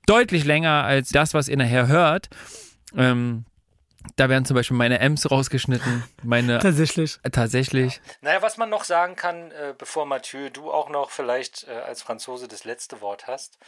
deutlich 0.06 0.44
länger 0.44 0.84
als 0.84 1.08
das, 1.10 1.32
was 1.32 1.48
ihr 1.48 1.56
nachher 1.56 1.86
hört. 1.86 2.28
Ähm, 2.94 3.46
da 4.16 4.28
werden 4.28 4.44
zum 4.44 4.54
Beispiel 4.54 4.76
meine 4.76 5.00
M's 5.00 5.30
rausgeschnitten. 5.30 6.04
Meine 6.22 6.58
Tatsächlich. 6.62 7.18
Äh, 7.22 7.30
tatsächlich. 7.30 8.02
Naja, 8.20 8.42
was 8.42 8.58
man 8.58 8.68
noch 8.68 8.84
sagen 8.84 9.16
kann, 9.16 9.50
äh, 9.50 9.72
bevor 9.78 10.04
Mathieu, 10.04 10.50
du 10.50 10.70
auch 10.70 10.90
noch 10.90 11.10
vielleicht 11.10 11.66
äh, 11.66 11.72
als 11.72 12.02
Franzose 12.02 12.46
das 12.46 12.64
letzte 12.64 13.00
Wort 13.00 13.26
hast, 13.26 13.58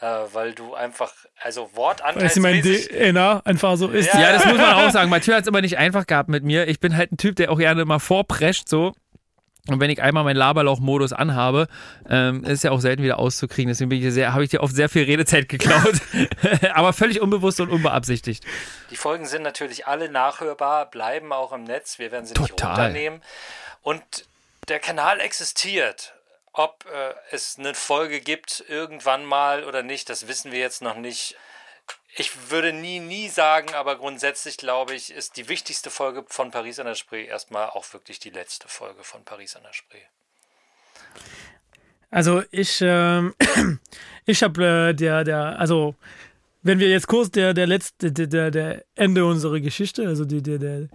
äh, 0.00 0.06
weil 0.32 0.54
du 0.54 0.74
einfach, 0.74 1.12
also 1.40 1.70
Weil 1.74 2.30
sie 2.30 2.40
mein. 2.40 2.62
DNA 2.62 3.42
einfach 3.44 3.76
so 3.76 3.88
ist. 3.88 4.12
Ja, 4.12 4.32
das 4.32 4.44
muss 4.44 4.58
man 4.58 4.74
auch 4.74 4.90
sagen. 4.90 5.08
Mathieu 5.08 5.34
hat 5.34 5.42
es 5.42 5.48
immer 5.48 5.60
nicht 5.60 5.78
einfach 5.78 6.06
gehabt 6.06 6.28
mit 6.28 6.42
mir. 6.42 6.66
Ich 6.66 6.80
bin 6.80 6.96
halt 6.96 7.12
ein 7.12 7.16
Typ, 7.16 7.36
der 7.36 7.52
auch 7.52 7.58
gerne 7.58 7.84
mal 7.84 8.00
vorprescht 8.00 8.68
so. 8.68 8.92
Und 9.68 9.80
wenn 9.80 9.90
ich 9.90 10.00
einmal 10.02 10.24
meinen 10.24 10.36
Laberlauch-Modus 10.36 11.12
anhabe, 11.12 11.68
ähm, 12.08 12.44
ist 12.44 12.64
ja 12.64 12.70
auch 12.70 12.80
selten 12.80 13.02
wieder 13.02 13.18
auszukriegen. 13.18 13.68
Deswegen 13.68 13.88
bin 13.88 14.02
ich 14.02 14.14
sehr, 14.14 14.32
habe 14.32 14.44
ich 14.44 14.50
dir 14.50 14.62
oft 14.62 14.74
sehr 14.74 14.88
viel 14.88 15.04
Redezeit 15.04 15.48
geklaut. 15.48 16.00
Aber 16.74 16.92
völlig 16.92 17.20
unbewusst 17.20 17.60
und 17.60 17.70
unbeabsichtigt. 17.70 18.44
Die 18.90 18.96
Folgen 18.96 19.26
sind 19.26 19.42
natürlich 19.42 19.86
alle 19.86 20.08
nachhörbar, 20.08 20.90
bleiben 20.90 21.32
auch 21.32 21.52
im 21.52 21.64
Netz. 21.64 21.98
Wir 21.98 22.12
werden 22.12 22.26
sie 22.26 22.34
nicht 22.34 22.50
Total. 22.50 22.70
runternehmen. 22.70 23.22
Und 23.82 24.02
der 24.68 24.78
Kanal 24.78 25.20
existiert. 25.20 26.14
Ob 26.52 26.86
äh, 26.86 27.14
es 27.32 27.58
eine 27.58 27.74
Folge 27.74 28.20
gibt, 28.20 28.64
irgendwann 28.68 29.26
mal 29.26 29.64
oder 29.64 29.82
nicht, 29.82 30.08
das 30.08 30.26
wissen 30.26 30.52
wir 30.52 30.58
jetzt 30.58 30.80
noch 30.80 30.96
nicht. 30.96 31.36
Ich 32.18 32.50
würde 32.50 32.72
nie, 32.72 32.98
nie 33.00 33.28
sagen, 33.28 33.74
aber 33.74 33.96
grundsätzlich 33.96 34.56
glaube 34.56 34.94
ich, 34.94 35.12
ist 35.12 35.36
die 35.36 35.48
wichtigste 35.48 35.90
Folge 35.90 36.24
von 36.28 36.50
Paris 36.50 36.78
an 36.78 36.86
der 36.86 36.94
Spree 36.94 37.26
erstmal 37.26 37.68
auch 37.68 37.92
wirklich 37.92 38.18
die 38.18 38.30
letzte 38.30 38.68
Folge 38.68 39.02
von 39.04 39.24
Paris 39.24 39.56
an 39.56 39.62
der 39.62 39.72
Spree. 39.72 40.02
Also 42.10 42.42
ich, 42.50 42.78
ähm, 42.80 43.34
ich 44.26 44.42
habe 44.42 44.64
äh, 44.64 44.94
der, 44.94 45.24
der, 45.24 45.58
also 45.58 45.94
wenn 46.62 46.78
wir 46.78 46.88
jetzt 46.88 47.06
kurz 47.06 47.30
der, 47.30 47.54
der 47.54 47.66
letzte, 47.66 48.10
der, 48.10 48.50
der, 48.50 48.84
Ende 48.94 49.24
unserer 49.24 49.60
Geschichte, 49.60 50.06
also 50.06 50.24
die, 50.24 50.42
der, 50.42 50.88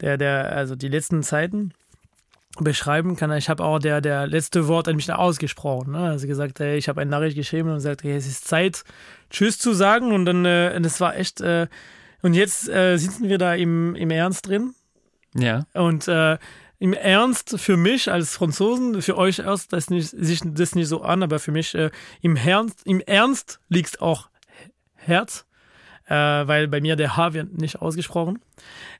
der, 0.00 0.16
der, 0.16 0.52
also 0.52 0.76
die 0.76 0.88
letzten 0.88 1.22
Zeiten 1.22 1.72
beschreiben 2.64 3.16
kann, 3.16 3.32
ich 3.32 3.48
habe 3.48 3.64
auch 3.64 3.78
der, 3.78 4.00
der 4.00 4.26
letzte 4.26 4.68
Wort 4.68 4.88
an 4.88 4.96
mich 4.96 5.12
ausgesprochen. 5.12 5.92
Ne? 5.92 5.98
Also 5.98 6.26
gesagt, 6.26 6.60
hey, 6.60 6.76
ich 6.76 6.88
habe 6.88 7.00
eine 7.00 7.10
Nachricht 7.10 7.36
geschrieben 7.36 7.68
und 7.68 7.76
gesagt, 7.76 8.02
hey, 8.02 8.16
es 8.16 8.26
ist 8.26 8.46
Zeit, 8.46 8.84
Tschüss 9.30 9.58
zu 9.58 9.72
sagen. 9.72 10.12
Und 10.12 10.24
dann, 10.24 10.44
äh, 10.44 10.72
und 10.76 10.84
das 10.84 11.00
war 11.00 11.16
echt, 11.16 11.40
äh, 11.40 11.66
und 12.22 12.34
jetzt 12.34 12.68
äh, 12.68 12.96
sitzen 12.96 13.28
wir 13.28 13.38
da 13.38 13.54
im, 13.54 13.94
im 13.94 14.10
Ernst 14.10 14.48
drin. 14.48 14.74
Ja. 15.34 15.66
Und 15.74 16.08
äh, 16.08 16.38
im 16.78 16.92
Ernst 16.92 17.58
für 17.58 17.76
mich 17.76 18.10
als 18.10 18.36
Franzosen, 18.36 19.02
für 19.02 19.16
euch 19.16 19.40
erst 19.40 19.72
das 19.72 19.90
nicht, 19.90 20.10
sich 20.10 20.40
das 20.44 20.74
nicht 20.74 20.88
so 20.88 21.02
an, 21.02 21.22
aber 21.22 21.38
für 21.38 21.52
mich 21.52 21.74
äh, 21.74 21.90
im, 22.20 22.36
Ernst, 22.36 22.86
im 22.86 23.00
Ernst 23.00 23.60
liegt 23.68 24.00
auch 24.00 24.28
Herz, 24.94 25.44
äh, 26.08 26.14
weil 26.14 26.68
bei 26.68 26.80
mir 26.80 26.96
der 26.96 27.16
H 27.16 27.34
wird 27.34 27.58
nicht 27.58 27.80
ausgesprochen. 27.80 28.38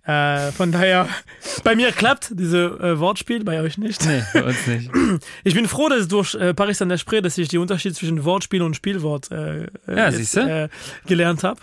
Äh, 0.05 0.53
von 0.53 0.73
daher, 0.73 1.09
bei 1.65 1.75
mir 1.75 1.93
klappt 1.93 2.31
diese 2.33 2.65
äh, 2.65 2.99
Wortspiel, 2.99 3.45
bei 3.45 3.61
euch 3.61 3.79
nicht. 3.79 4.07
Nee, 4.07 4.23
bei 4.33 4.45
uns 4.45 4.67
nicht. 4.67 4.91
Ich 5.45 5.55
bin 5.55 5.69
froh, 5.69 5.89
dass 5.89 6.09
durch 6.09 6.35
äh, 6.35 6.55
Paris 6.55 6.81
an 6.83 6.89
der 6.89 6.99
Spree, 6.99 7.21
dass 7.21 7.37
ich 7.39 7.49
die 7.49 7.59
Unterschied 7.59 7.95
zwischen 7.95 8.25
Wortspiel 8.25 8.63
und 8.63 8.75
Spielwort 8.75 9.31
äh, 9.31 9.67
Ja, 9.87 10.09
jetzt, 10.11 10.37
äh, 10.37 10.69
gelernt 11.07 11.45
habe. 11.45 11.61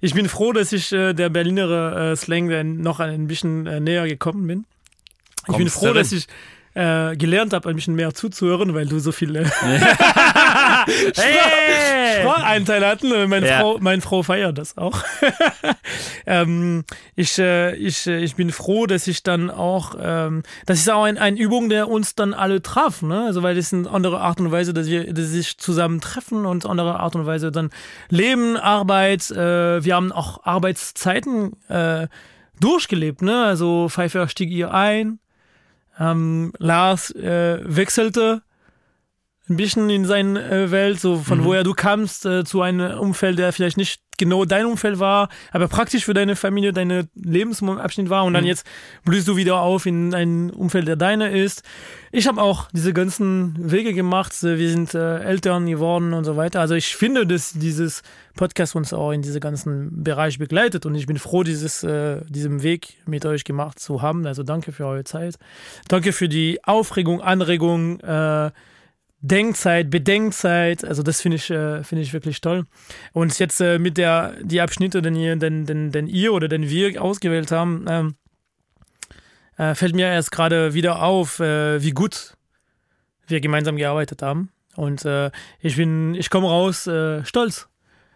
Ich 0.00 0.14
bin 0.14 0.28
froh, 0.28 0.52
dass 0.52 0.72
ich 0.72 0.92
äh, 0.92 1.12
der 1.12 1.28
Berliner 1.28 2.12
äh, 2.12 2.16
Slang 2.16 2.48
dann 2.48 2.78
noch 2.78 3.00
ein 3.00 3.26
bisschen 3.26 3.66
äh, 3.66 3.80
näher 3.80 4.06
gekommen 4.06 4.46
bin. 4.46 4.64
Ich 5.40 5.46
bin 5.46 5.66
Kommst 5.66 5.74
froh, 5.74 5.88
du 5.88 5.94
dass 5.94 6.12
ich 6.12 6.26
äh, 6.74 7.16
gelernt 7.16 7.52
habe, 7.52 7.68
ein 7.68 7.74
bisschen 7.74 7.96
mehr 7.96 8.14
zuzuhören, 8.14 8.74
weil 8.74 8.86
du 8.86 8.98
so 8.98 9.10
viele 9.10 9.44
Hey! 10.88 12.22
Spracheinteile 12.22 12.86
hatten. 12.86 13.12
Äh, 13.12 13.26
Meine, 13.26 13.46
Ja. 13.46 13.60
Frau, 13.60 13.78
meine 13.78 14.02
Frau 14.02 14.22
feiert 14.22 14.58
das 14.58 14.76
auch. 14.76 15.02
ähm, 16.26 16.84
ich, 17.16 17.38
äh, 17.38 17.74
ich, 17.76 18.06
äh, 18.06 18.18
ich 18.18 18.36
bin 18.36 18.50
froh, 18.50 18.86
dass 18.86 19.06
ich 19.06 19.22
dann 19.22 19.50
auch, 19.50 19.94
ähm, 20.00 20.42
das 20.66 20.78
ist 20.80 20.90
auch 20.90 21.04
ein, 21.04 21.18
eine 21.18 21.38
Übung, 21.38 21.68
der 21.68 21.88
uns 21.88 22.14
dann 22.14 22.34
alle 22.34 22.62
traf, 22.62 23.02
ne? 23.02 23.24
Also 23.26 23.42
weil 23.42 23.54
das 23.54 23.66
ist 23.66 23.74
eine 23.74 23.90
andere 23.90 24.20
Art 24.20 24.40
und 24.40 24.50
Weise, 24.50 24.72
dass 24.74 24.86
wir 24.86 25.12
dass 25.12 25.26
sich 25.26 25.58
zusammen 25.58 26.00
treffen 26.00 26.46
und 26.46 26.66
andere 26.66 27.00
Art 27.00 27.14
und 27.16 27.26
Weise 27.26 27.52
dann 27.52 27.70
leben, 28.08 28.56
Arbeit. 28.56 29.30
Äh, 29.30 29.84
wir 29.84 29.94
haben 29.94 30.12
auch 30.12 30.44
Arbeitszeiten 30.44 31.52
äh, 31.68 32.08
durchgelebt, 32.60 33.22
ne? 33.22 33.44
Also 33.44 33.88
Pfeiffer 33.88 34.28
stieg 34.28 34.50
ihr 34.50 34.72
ein, 34.74 35.18
ähm, 35.98 36.52
Lars 36.58 37.10
äh, 37.12 37.60
wechselte 37.64 38.42
ein 39.50 39.56
bisschen 39.56 39.88
in 39.90 40.04
seine 40.04 40.42
äh, 40.50 40.70
Welt, 40.70 41.00
so 41.00 41.16
von 41.18 41.38
Mhm. 41.40 41.44
woher 41.44 41.64
du 41.64 41.74
kamst, 41.74 42.26
äh, 42.26 42.44
zu 42.44 42.62
einem 42.62 42.98
Umfeld, 42.98 43.38
der 43.38 43.52
vielleicht 43.52 43.76
nicht 43.76 44.00
genau 44.18 44.44
dein 44.44 44.66
Umfeld 44.66 44.98
war, 44.98 45.28
aber 45.52 45.68
praktisch 45.68 46.04
für 46.04 46.12
deine 46.12 46.34
Familie, 46.34 46.72
deine 46.72 47.06
Lebensabschnitt 47.14 48.10
war 48.10 48.24
und 48.24 48.34
dann 48.34 48.42
Mhm. 48.42 48.48
jetzt 48.48 48.66
blühst 49.04 49.28
du 49.28 49.36
wieder 49.36 49.60
auf 49.60 49.86
in 49.86 50.12
ein 50.12 50.50
Umfeld, 50.50 50.88
der 50.88 50.96
deine 50.96 51.30
ist. 51.30 51.62
Ich 52.10 52.26
habe 52.26 52.42
auch 52.42 52.68
diese 52.72 52.92
ganzen 52.92 53.54
Wege 53.70 53.94
gemacht, 53.94 54.32
äh, 54.42 54.58
wir 54.58 54.70
sind 54.70 54.92
äh, 54.94 55.20
Eltern 55.20 55.66
geworden 55.66 56.14
und 56.14 56.24
so 56.24 56.36
weiter. 56.36 56.58
Also 56.60 56.74
ich 56.74 56.96
finde, 56.96 57.26
dass 57.28 57.52
dieses 57.52 58.02
Podcast 58.34 58.74
uns 58.74 58.92
auch 58.92 59.12
in 59.12 59.22
diese 59.22 59.38
ganzen 59.38 60.02
Bereich 60.02 60.38
begleitet 60.38 60.84
und 60.84 60.96
ich 60.96 61.06
bin 61.06 61.18
froh, 61.18 61.44
dieses, 61.44 61.84
äh, 61.84 62.20
diesen 62.28 62.64
Weg 62.64 62.94
mit 63.06 63.24
euch 63.24 63.44
gemacht 63.44 63.78
zu 63.78 64.02
haben. 64.02 64.26
Also 64.26 64.42
danke 64.42 64.72
für 64.72 64.84
eure 64.86 65.04
Zeit. 65.04 65.36
Danke 65.86 66.12
für 66.12 66.28
die 66.28 66.58
Aufregung, 66.64 67.20
Anregung, 67.22 68.00
äh, 68.00 68.50
Denkzeit, 69.20 69.90
Bedenkzeit, 69.90 70.84
also 70.84 71.02
das 71.02 71.20
finde 71.20 71.36
ich, 71.36 71.50
äh, 71.50 71.82
finde 71.82 72.02
ich 72.02 72.12
wirklich 72.12 72.40
toll. 72.40 72.66
Und 73.12 73.36
jetzt 73.38 73.60
äh, 73.60 73.78
mit 73.78 73.98
der 73.98 74.34
die 74.42 74.60
Abschnitte, 74.60 75.02
den 75.02 75.16
ihr, 75.16 75.34
den, 75.34 75.66
den, 75.66 75.90
den 75.90 76.06
ihr 76.06 76.32
oder 76.32 76.46
den 76.46 76.68
wir 76.68 77.02
ausgewählt 77.02 77.50
haben, 77.50 77.84
ähm, 77.88 78.14
äh, 79.56 79.74
fällt 79.74 79.96
mir 79.96 80.06
erst 80.06 80.30
gerade 80.30 80.72
wieder 80.72 81.02
auf, 81.02 81.40
äh, 81.40 81.82
wie 81.82 81.90
gut 81.90 82.34
wir 83.26 83.40
gemeinsam 83.40 83.76
gearbeitet 83.76 84.22
haben. 84.22 84.50
Und 84.76 85.04
äh, 85.04 85.32
ich 85.58 85.76
bin, 85.76 86.14
ich 86.14 86.30
komme 86.30 86.48
raus 86.48 86.88
stolz 87.24 87.68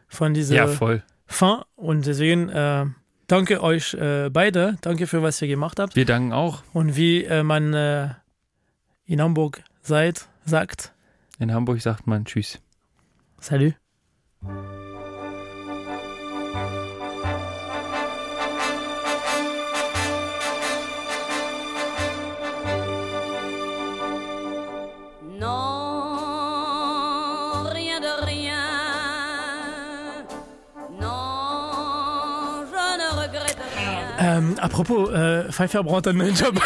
von 0.06 0.34
dieser 0.34 0.54
Ja, 0.54 0.68
voll. 0.68 1.02
Fin. 1.26 1.56
Und 1.74 2.06
deswegen 2.06 2.94
danke 3.26 3.62
euch 3.62 3.96
beide, 3.98 4.78
danke 4.80 5.06
für 5.08 5.22
was 5.22 5.42
ihr 5.42 5.48
gemacht 5.48 5.80
habt. 5.80 5.96
Wir 5.96 6.04
danken 6.04 6.32
auch. 6.32 6.62
Und 6.72 6.96
wie 6.96 7.26
man 7.42 8.14
in 9.04 9.20
Hamburg 9.20 9.62
seid, 9.82 10.28
sagt, 10.44 10.91
In 11.42 11.52
Hamburg 11.52 11.82
sagt 11.82 12.06
man 12.06 12.24
Tschüss. 12.24 12.60
Salut. 13.40 13.74
Non, 25.40 25.48
rien 27.72 27.98
de 28.00 28.24
rien. 28.24 28.54
Non, 31.00 32.62
je 32.70 32.98
ne 32.98 33.08
regrette 33.20 33.58
rien. 33.76 33.98
Ähm, 34.20 34.54
apropos, 34.60 35.10
äh, 35.10 35.50
Pfeiffer 35.50 35.82
braucht 35.82 36.06
einen 36.06 36.18
neuen 36.18 36.36
Job. 36.36 36.62